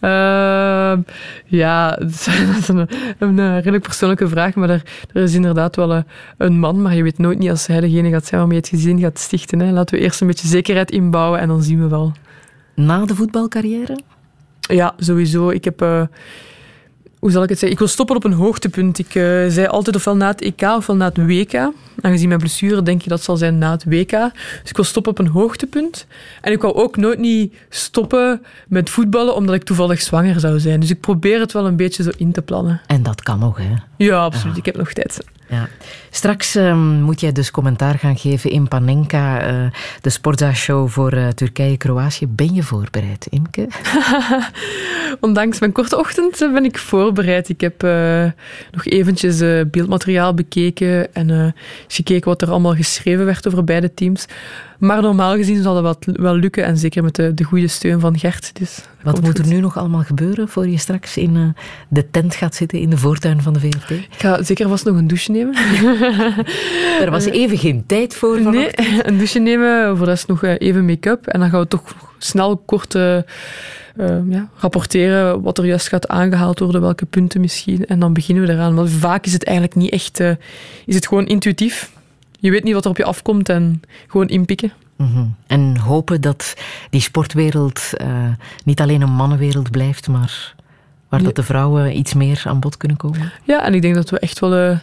Ehm, 0.00 1.00
ja, 1.44 1.90
dat 1.96 2.08
is 2.58 2.68
een, 2.68 2.88
een, 3.18 3.38
eh, 3.38 3.54
redelijk 3.54 3.82
persoonlijke 3.82 4.28
vraag, 4.28 4.54
maar 4.54 4.70
er, 4.70 4.82
er 5.12 5.22
is 5.22 5.34
inderdaad 5.34 5.76
wel 5.76 5.92
een, 5.92 6.04
een 6.36 6.58
man, 6.58 6.82
maar 6.82 6.94
je 6.94 7.02
weet 7.02 7.18
nooit 7.18 7.38
niet 7.38 7.50
als 7.50 7.66
hij 7.66 7.80
degene 7.80 8.10
gaat 8.10 8.26
zijn 8.26 8.40
waarmee 8.40 8.60
je 8.60 8.62
het 8.70 8.80
gezin 8.80 9.00
gaat 9.00 9.18
stichten. 9.18 9.58
Hè. 9.58 9.70
Laten 9.70 9.98
we 9.98 10.04
eerst 10.04 10.20
een 10.20 10.26
beetje 10.26 10.48
zekerheid 10.48 10.90
inbouwen 10.90 11.40
en 11.40 11.48
dan 11.48 11.62
zien 11.62 11.82
we 11.82 11.88
wel. 11.88 12.12
Na 12.74 13.04
de 13.04 13.14
voetbalcarrière? 13.14 13.98
Ja, 14.60 14.94
sowieso. 14.98 15.50
Ik 15.50 15.64
heb... 15.64 15.82
eh, 15.82 16.02
hoe 17.18 17.30
zal 17.30 17.42
ik 17.42 17.48
het 17.48 17.58
zeggen? 17.58 17.72
Ik 17.72 17.78
wil 17.78 17.88
stoppen 17.92 18.16
op 18.16 18.24
een 18.24 18.32
hoogtepunt. 18.32 18.98
Ik 18.98 19.14
eh, 19.14 19.22
zei 19.48 19.66
altijd 19.66 19.96
ofwel 19.96 20.16
na 20.16 20.26
het 20.26 20.40
EK 20.40 20.62
ofwel 20.62 20.96
na 20.96 21.04
het 21.04 21.16
WK. 21.16 21.70
Aangezien 22.00 22.28
mijn 22.28 22.40
blessure 22.40 22.82
denk 22.82 23.02
je 23.02 23.08
dat 23.08 23.22
zal 23.22 23.36
zijn 23.36 23.58
na 23.58 23.70
het 23.70 23.84
WK. 23.84 24.10
Dus 24.10 24.70
ik 24.70 24.76
wil 24.76 24.84
stoppen 24.84 25.12
op 25.12 25.18
een 25.18 25.26
hoogtepunt. 25.26 26.06
En 26.40 26.52
ik 26.52 26.62
wou 26.62 26.74
ook 26.74 26.96
nooit 26.96 27.18
niet 27.18 27.54
stoppen 27.68 28.42
met 28.68 28.90
voetballen 28.90 29.34
omdat 29.34 29.54
ik 29.54 29.62
toevallig 29.62 30.00
zwanger 30.00 30.40
zou 30.40 30.60
zijn. 30.60 30.80
Dus 30.80 30.90
ik 30.90 31.00
probeer 31.00 31.40
het 31.40 31.52
wel 31.52 31.66
een 31.66 31.76
beetje 31.76 32.02
zo 32.02 32.10
in 32.16 32.32
te 32.32 32.42
plannen. 32.42 32.80
En 32.86 33.02
dat 33.02 33.22
kan 33.22 33.38
nog, 33.38 33.58
hè? 33.58 33.74
Ja, 33.96 34.16
absoluut. 34.16 34.56
Ik 34.56 34.64
heb 34.64 34.76
nog 34.76 34.92
tijd. 34.92 35.20
Ja. 35.48 35.68
Straks 36.18 36.54
ehm, 36.54 37.00
moet 37.00 37.20
jij 37.20 37.32
dus 37.32 37.50
commentaar 37.50 37.98
gaan 37.98 38.16
geven 38.16 38.50
in 38.50 38.68
Panenka, 38.68 39.40
eh, 39.40 39.54
de 40.00 40.10
Sportza-show 40.10 40.88
voor 40.88 41.12
eh, 41.12 41.28
Turkije-Kroatië. 41.28 42.26
Ben 42.26 42.54
je 42.54 42.62
voorbereid, 42.62 43.26
Imke? 43.30 43.68
Ondanks 45.20 45.60
mijn 45.60 45.72
korte 45.72 45.98
ochtend 45.98 46.42
eh, 46.42 46.52
ben 46.52 46.64
ik 46.64 46.78
voorbereid. 46.78 47.48
Ik 47.48 47.60
heb 47.60 47.82
nog 48.72 48.84
eventjes 48.84 49.38
beeldmateriaal 49.70 50.34
bekeken 50.34 51.14
en 51.14 51.54
gekeken 51.88 52.28
wat 52.28 52.42
er 52.42 52.50
allemaal 52.50 52.74
geschreven 52.74 53.24
werd 53.24 53.46
over 53.48 53.64
beide 53.64 53.94
teams. 53.94 54.26
Maar 54.78 55.02
normaal 55.02 55.36
gezien 55.36 55.62
zal 55.62 55.82
dat 55.82 55.82
wel, 55.82 56.14
wel 56.24 56.36
lukken 56.36 56.64
en 56.64 56.78
zeker 56.78 57.02
met 57.02 57.14
de, 57.14 57.34
de 57.34 57.44
goede 57.44 57.68
steun 57.68 58.00
van 58.00 58.18
Gert. 58.18 58.50
Dus 58.58 58.80
Wat 59.02 59.20
moet 59.20 59.38
er 59.38 59.44
goed. 59.44 59.52
nu 59.52 59.60
nog 59.60 59.78
allemaal 59.78 60.02
gebeuren 60.02 60.48
voor 60.48 60.68
je 60.68 60.78
straks 60.78 61.16
in 61.16 61.54
de 61.88 62.10
tent 62.10 62.34
gaat 62.34 62.54
zitten 62.54 62.78
in 62.78 62.90
de 62.90 62.96
voortuin 62.96 63.42
van 63.42 63.52
de 63.52 63.60
VRT? 63.60 63.90
Ik 63.90 64.08
ga 64.18 64.42
zeker 64.42 64.68
vast 64.68 64.84
nog 64.84 64.96
een 64.96 65.06
douche 65.06 65.30
nemen. 65.30 65.54
Er 67.04 67.10
was 67.10 67.24
even 67.24 67.58
geen 67.58 67.84
tijd 67.86 68.14
voor 68.14 68.40
Nee, 68.40 68.68
een 69.06 69.16
douche 69.16 69.38
nemen, 69.38 69.96
voor 69.96 70.06
de 70.06 70.10
rest 70.12 70.28
nog 70.28 70.42
eh, 70.42 70.54
even 70.58 70.84
make-up. 70.84 71.26
En 71.26 71.40
dan 71.40 71.50
gaan 71.50 71.60
we 71.60 71.68
toch 71.68 71.82
snel 72.18 72.56
kort 72.56 72.94
eh, 72.94 73.16
eh, 73.16 73.22
ja, 74.28 74.48
rapporteren 74.56 75.42
wat 75.42 75.58
er 75.58 75.64
juist 75.66 75.88
gaat 75.88 76.08
aangehaald 76.08 76.58
worden, 76.58 76.80
welke 76.80 77.06
punten 77.06 77.40
misschien. 77.40 77.86
En 77.86 77.98
dan 77.98 78.12
beginnen 78.12 78.46
we 78.46 78.52
eraan. 78.52 78.74
Want 78.74 78.90
vaak 78.90 79.26
is 79.26 79.32
het 79.32 79.44
eigenlijk 79.44 79.76
niet 79.76 79.90
echt... 79.90 80.20
eh, 80.20 80.30
is 80.86 80.94
het 80.94 81.06
gewoon 81.06 81.26
intuïtief. 81.26 81.90
Je 82.40 82.50
weet 82.50 82.64
niet 82.64 82.74
wat 82.74 82.84
er 82.84 82.90
op 82.90 82.96
je 82.96 83.04
afkomt 83.04 83.48
en 83.48 83.82
gewoon 84.06 84.28
inpikken. 84.28 84.72
Mhm. 84.96 85.24
En 85.46 85.76
hopen 85.76 86.20
dat 86.20 86.54
die 86.90 87.00
sportwereld 87.00 87.90
eh, 87.96 88.08
niet 88.64 88.80
alleen 88.80 89.00
een 89.02 89.10
mannenwereld 89.12 89.70
blijft, 89.70 90.08
maar 90.08 90.54
waar 91.08 91.22
dat 91.22 91.36
de 91.36 91.42
vrouwen 91.42 91.96
iets 91.98 92.14
meer 92.14 92.42
aan 92.44 92.60
bod 92.60 92.76
kunnen 92.76 92.96
komen. 92.96 93.32
Ja, 93.44 93.64
en 93.64 93.74
ik 93.74 93.82
denk 93.82 93.94
dat 93.94 94.10
we 94.10 94.18
echt 94.18 94.38
wel... 94.38 94.54
eh, 94.54 94.78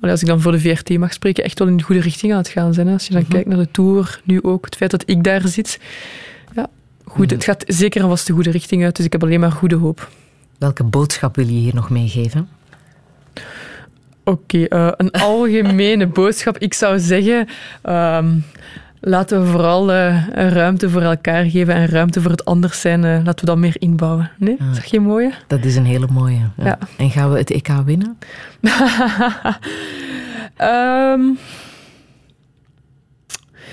als 0.00 0.20
ik 0.20 0.26
dan 0.26 0.40
voor 0.40 0.52
de 0.52 0.60
VRT 0.60 0.98
mag 0.98 1.12
spreken, 1.12 1.44
echt 1.44 1.58
wel 1.58 1.68
in 1.68 1.76
de 1.76 1.82
goede 1.82 2.00
richting 2.00 2.32
aan 2.32 2.38
het 2.38 2.48
gaan 2.48 2.74
zijn. 2.74 2.86
Hè. 2.86 2.92
Als 2.92 3.06
je 3.06 3.12
dan 3.12 3.26
kijkt 3.28 3.48
naar 3.48 3.58
de 3.58 3.70
Tour, 3.70 4.20
nu 4.24 4.42
ook, 4.42 4.64
het 4.64 4.76
feit 4.76 4.90
dat 4.90 5.02
ik 5.06 5.24
daar 5.24 5.48
zit. 5.48 5.80
Ja, 6.54 6.66
goed, 7.04 7.30
het 7.30 7.44
gaat 7.44 7.64
zeker 7.66 8.02
en 8.02 8.08
vast 8.08 8.26
de 8.26 8.32
goede 8.32 8.50
richting 8.50 8.84
uit, 8.84 8.96
dus 8.96 9.04
ik 9.04 9.12
heb 9.12 9.22
alleen 9.22 9.40
maar 9.40 9.52
goede 9.52 9.76
hoop. 9.76 10.08
Welke 10.58 10.84
boodschap 10.84 11.36
wil 11.36 11.46
je 11.46 11.52
hier 11.52 11.74
nog 11.74 11.90
meegeven? 11.90 12.48
Oké, 14.24 14.64
eh, 14.64 14.92
een 14.96 15.10
algemene 15.32 16.06
boodschap. 16.06 16.58
Ik 16.58 16.74
zou 16.74 16.98
zeggen, 16.98 17.48
ehm, 17.82 18.38
Laten 19.02 19.40
we 19.40 19.46
vooral 19.50 19.92
een 19.92 20.48
ruimte 20.50 20.90
voor 20.90 21.02
elkaar 21.02 21.44
geven 21.44 21.74
en 21.74 21.86
ruimte 21.86 22.20
voor 22.20 22.30
het 22.30 22.44
anders 22.44 22.80
zijn. 22.80 23.04
eh, 23.04 23.10
laten 23.24 23.40
we 23.40 23.46
dat 23.46 23.56
meer 23.56 23.76
inbouwen. 23.78 24.30
Nee? 24.38 24.56
Is 24.70 24.76
dat 24.76 24.84
geen 24.84 25.02
mooie? 25.02 25.32
Dat 25.46 25.64
is 25.64 25.76
een 25.76 25.84
hele 25.84 26.06
mooie. 26.12 26.38
Ja. 26.56 26.64
Ja. 26.64 26.78
En 26.96 27.10
gaan 27.10 27.32
we 27.32 27.38
het 27.38 27.50
EK 27.50 27.68
winnen? 27.84 28.18
Ehm, 30.56 31.20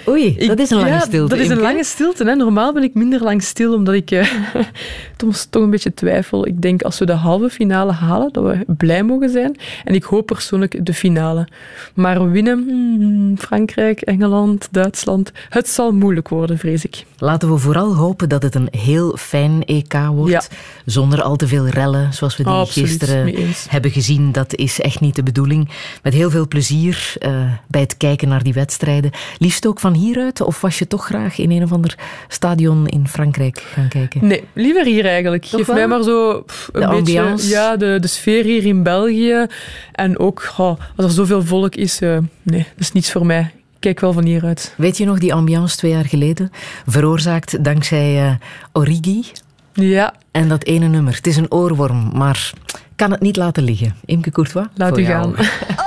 Oei, 0.09 0.47
dat 0.47 0.59
is 0.59 0.69
een 0.69 0.77
lange 0.77 0.89
ja, 0.89 0.99
stilte. 0.99 1.35
Dat 1.35 1.43
is 1.43 1.49
een 1.49 1.59
lange 1.59 1.83
stilte. 1.83 2.23
Hè. 2.23 2.35
Normaal 2.35 2.73
ben 2.73 2.83
ik 2.83 2.93
minder 2.93 3.23
lang 3.23 3.43
stil, 3.43 3.73
omdat 3.73 3.93
ik 3.93 4.11
eh, 4.11 4.27
toch, 5.17 5.37
toch 5.49 5.63
een 5.63 5.69
beetje 5.69 5.93
twijfel. 5.93 6.47
Ik 6.47 6.61
denk 6.61 6.81
als 6.81 6.99
we 6.99 7.05
de 7.05 7.13
halve 7.13 7.49
finale 7.49 7.91
halen, 7.91 8.29
dat 8.31 8.43
we 8.43 8.65
blij 8.67 9.03
mogen 9.03 9.29
zijn. 9.29 9.57
En 9.83 9.95
ik 9.95 10.03
hoop 10.03 10.25
persoonlijk 10.25 10.85
de 10.85 10.93
finale. 10.93 11.47
Maar 11.93 12.31
winnen, 12.31 12.63
hmm, 12.67 13.37
Frankrijk, 13.37 14.01
Engeland, 14.01 14.67
Duitsland, 14.71 15.31
het 15.49 15.69
zal 15.69 15.91
moeilijk 15.91 16.29
worden, 16.29 16.57
vrees 16.57 16.85
ik. 16.85 17.05
Laten 17.17 17.51
we 17.51 17.57
vooral 17.57 17.95
hopen 17.95 18.29
dat 18.29 18.43
het 18.43 18.55
een 18.55 18.67
heel 18.71 19.17
fijn 19.17 19.63
EK 19.65 19.93
wordt. 20.11 20.31
Ja. 20.31 20.41
Zonder 20.85 21.21
al 21.21 21.35
te 21.35 21.47
veel 21.47 21.67
rellen, 21.67 22.13
zoals 22.13 22.37
we 22.37 22.43
die 22.43 22.51
Absoluut, 22.51 22.89
gisteren 22.89 23.33
hebben 23.69 23.91
gezien. 23.91 24.31
Dat 24.31 24.55
is 24.55 24.81
echt 24.81 24.99
niet 24.99 25.15
de 25.15 25.23
bedoeling. 25.23 25.69
Met 26.03 26.13
heel 26.13 26.29
veel 26.29 26.47
plezier 26.47 27.13
eh, 27.19 27.31
bij 27.67 27.81
het 27.81 27.97
kijken 27.97 28.27
naar 28.27 28.43
die 28.43 28.53
wedstrijden. 28.53 29.11
Liefst 29.37 29.67
ook 29.67 29.79
van 29.79 29.95
hieruit? 29.97 30.41
Of 30.41 30.61
was 30.61 30.79
je 30.79 30.87
toch 30.87 31.05
graag 31.05 31.37
in 31.37 31.51
een 31.51 31.63
of 31.63 31.71
ander 31.71 31.95
stadion 32.27 32.87
in 32.87 33.07
Frankrijk 33.07 33.63
gaan 33.73 33.87
kijken? 33.87 34.27
Nee, 34.27 34.43
liever 34.53 34.85
hier 34.85 35.05
eigenlijk. 35.05 35.43
Toch 35.45 35.51
Geef 35.59 35.65
wel? 35.67 35.75
mij 35.75 35.87
maar 35.87 36.03
zo 36.03 36.41
pff, 36.41 36.69
een 36.71 36.81
De 36.81 36.87
beetje 36.87 37.19
ambiance? 37.21 37.47
ja, 37.49 37.77
de, 37.77 37.97
de 38.01 38.07
sfeer 38.07 38.43
hier 38.43 38.65
in 38.65 38.83
België. 38.83 39.45
En 39.91 40.19
ook 40.19 40.53
als 40.57 41.05
er 41.05 41.11
zoveel 41.11 41.43
volk 41.43 41.75
is, 41.75 42.01
eh, 42.01 42.17
nee, 42.43 42.59
dat 42.75 42.79
is 42.79 42.91
niets 42.91 43.11
voor 43.11 43.25
mij. 43.25 43.51
Ik 43.73 43.83
kijk 43.83 43.99
wel 43.99 44.13
van 44.13 44.25
hieruit. 44.25 44.73
Weet 44.77 44.97
je 44.97 45.05
nog 45.05 45.19
die 45.19 45.33
ambiance 45.33 45.77
twee 45.77 45.91
jaar 45.91 46.05
geleden? 46.05 46.51
Veroorzaakt 46.85 47.63
dankzij 47.63 48.23
eh, 48.25 48.31
Origi. 48.73 49.25
Ja. 49.73 50.13
En 50.31 50.47
dat 50.47 50.63
ene 50.63 50.87
nummer. 50.87 51.15
Het 51.15 51.27
is 51.27 51.37
een 51.37 51.51
oorworm, 51.51 52.11
maar 52.13 52.51
kan 52.95 53.11
het 53.11 53.21
niet 53.21 53.35
laten 53.35 53.63
liggen. 53.63 53.95
Imke 54.05 54.31
Courtois? 54.31 54.65
Laat 54.75 54.89
voor 54.89 54.99
u 54.99 55.03
jou. 55.03 55.35
gaan. 55.35 55.45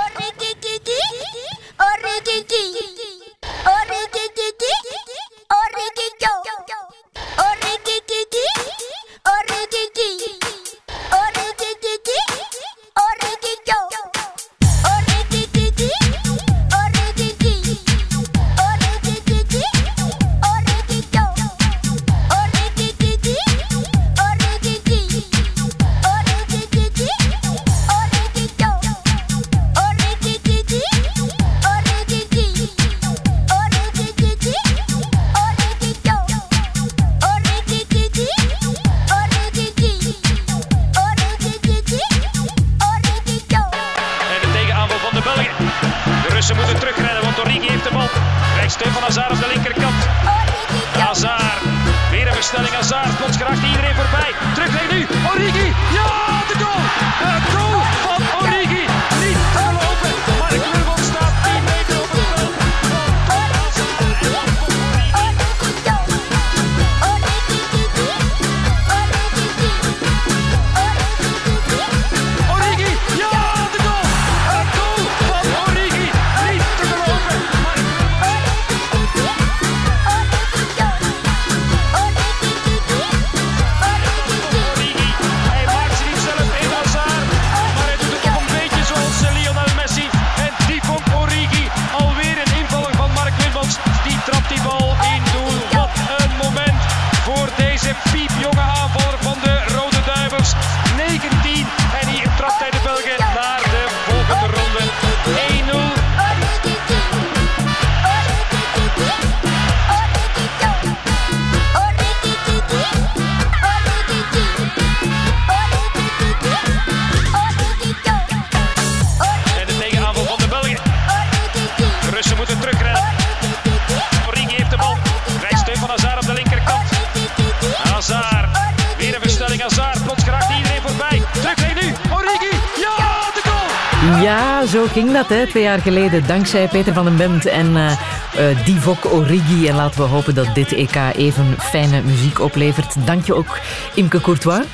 twee 135.51 135.63
jaar 135.63 135.79
geleden. 135.81 136.27
Dankzij 136.27 136.67
Peter 136.67 136.93
van 136.93 137.05
den 137.05 137.17
Bemt 137.17 137.45
en 137.45 137.77
eh 137.77 137.91
eh, 138.37 138.65
Divok 138.65 139.13
Origi. 139.13 139.67
En 139.67 139.75
laten 139.75 140.01
we 140.01 140.07
hopen 140.07 140.35
dat 140.35 140.55
dit 140.55 140.73
EK 140.73 140.95
even 141.15 141.55
fijne 141.59 142.01
muziek 142.01 142.39
oplevert. 142.39 142.95
Dank 143.05 143.25
je 143.25 143.35
ook, 143.35 143.59
Imke 143.93 144.21
Courtois. 144.21 144.65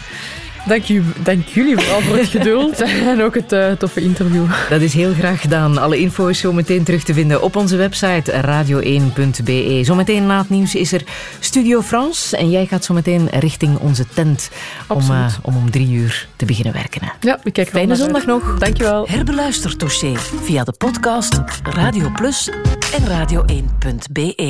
Dank, 0.68 0.89
u, 0.89 1.03
dank 1.23 1.48
jullie 1.48 1.77
vooral 1.77 2.02
voor 2.02 2.18
het 2.18 2.27
geduld 2.27 2.81
en 3.11 3.22
ook 3.22 3.35
het 3.35 3.52
eh, 3.52 3.72
toffe 3.72 4.02
interview. 4.02 4.45
Dat 4.69 4.81
is 4.81 4.94
heel 4.94 5.14
graag 5.14 5.41
gedaan. 5.41 5.77
Alle 5.77 5.98
info 5.98 6.27
is 6.27 6.39
zo 6.39 6.53
meteen 6.53 6.84
terug 6.84 7.03
te 7.03 7.14
vinden 7.14 7.41
op 7.41 7.56
onze 7.56 7.76
website 7.76 8.31
radio1.be. 8.31 9.80
Zometeen 9.84 10.26
na 10.26 10.38
het 10.38 10.49
nieuws 10.49 10.76
is 10.76 10.91
er 10.91 11.03
Studio 11.39 11.81
France. 11.81 12.38
En 12.38 12.49
jij 12.49 12.65
gaat 12.65 12.84
zo 12.84 12.94
meteen 12.94 13.27
richting 13.39 13.77
onze 13.77 14.06
tent 14.14 14.49
om, 14.88 14.99
eh, 15.10 15.34
om 15.41 15.56
om 15.57 15.72
drie 15.72 15.91
uur 15.91 16.27
te 16.35 16.45
beginnen 16.45 16.73
werken. 16.73 17.02
hè. 17.03 17.10
Ja, 17.19 17.39
ik 17.44 17.53
kijk 17.53 17.68
er 17.68 17.73
Fijne 17.73 17.95
zondag 17.95 18.18
uit. 18.18 18.27
nog. 18.27 18.57
Dankjewel. 18.60 19.07
Herbeluister 19.10 19.77
Touché 19.77 20.14
via 20.44 20.64
de 20.64 20.73
podcast 20.77 21.41
Radio 21.64 22.10
Plus 22.15 22.49
en 22.98 23.07
radio1.be. 23.07 24.45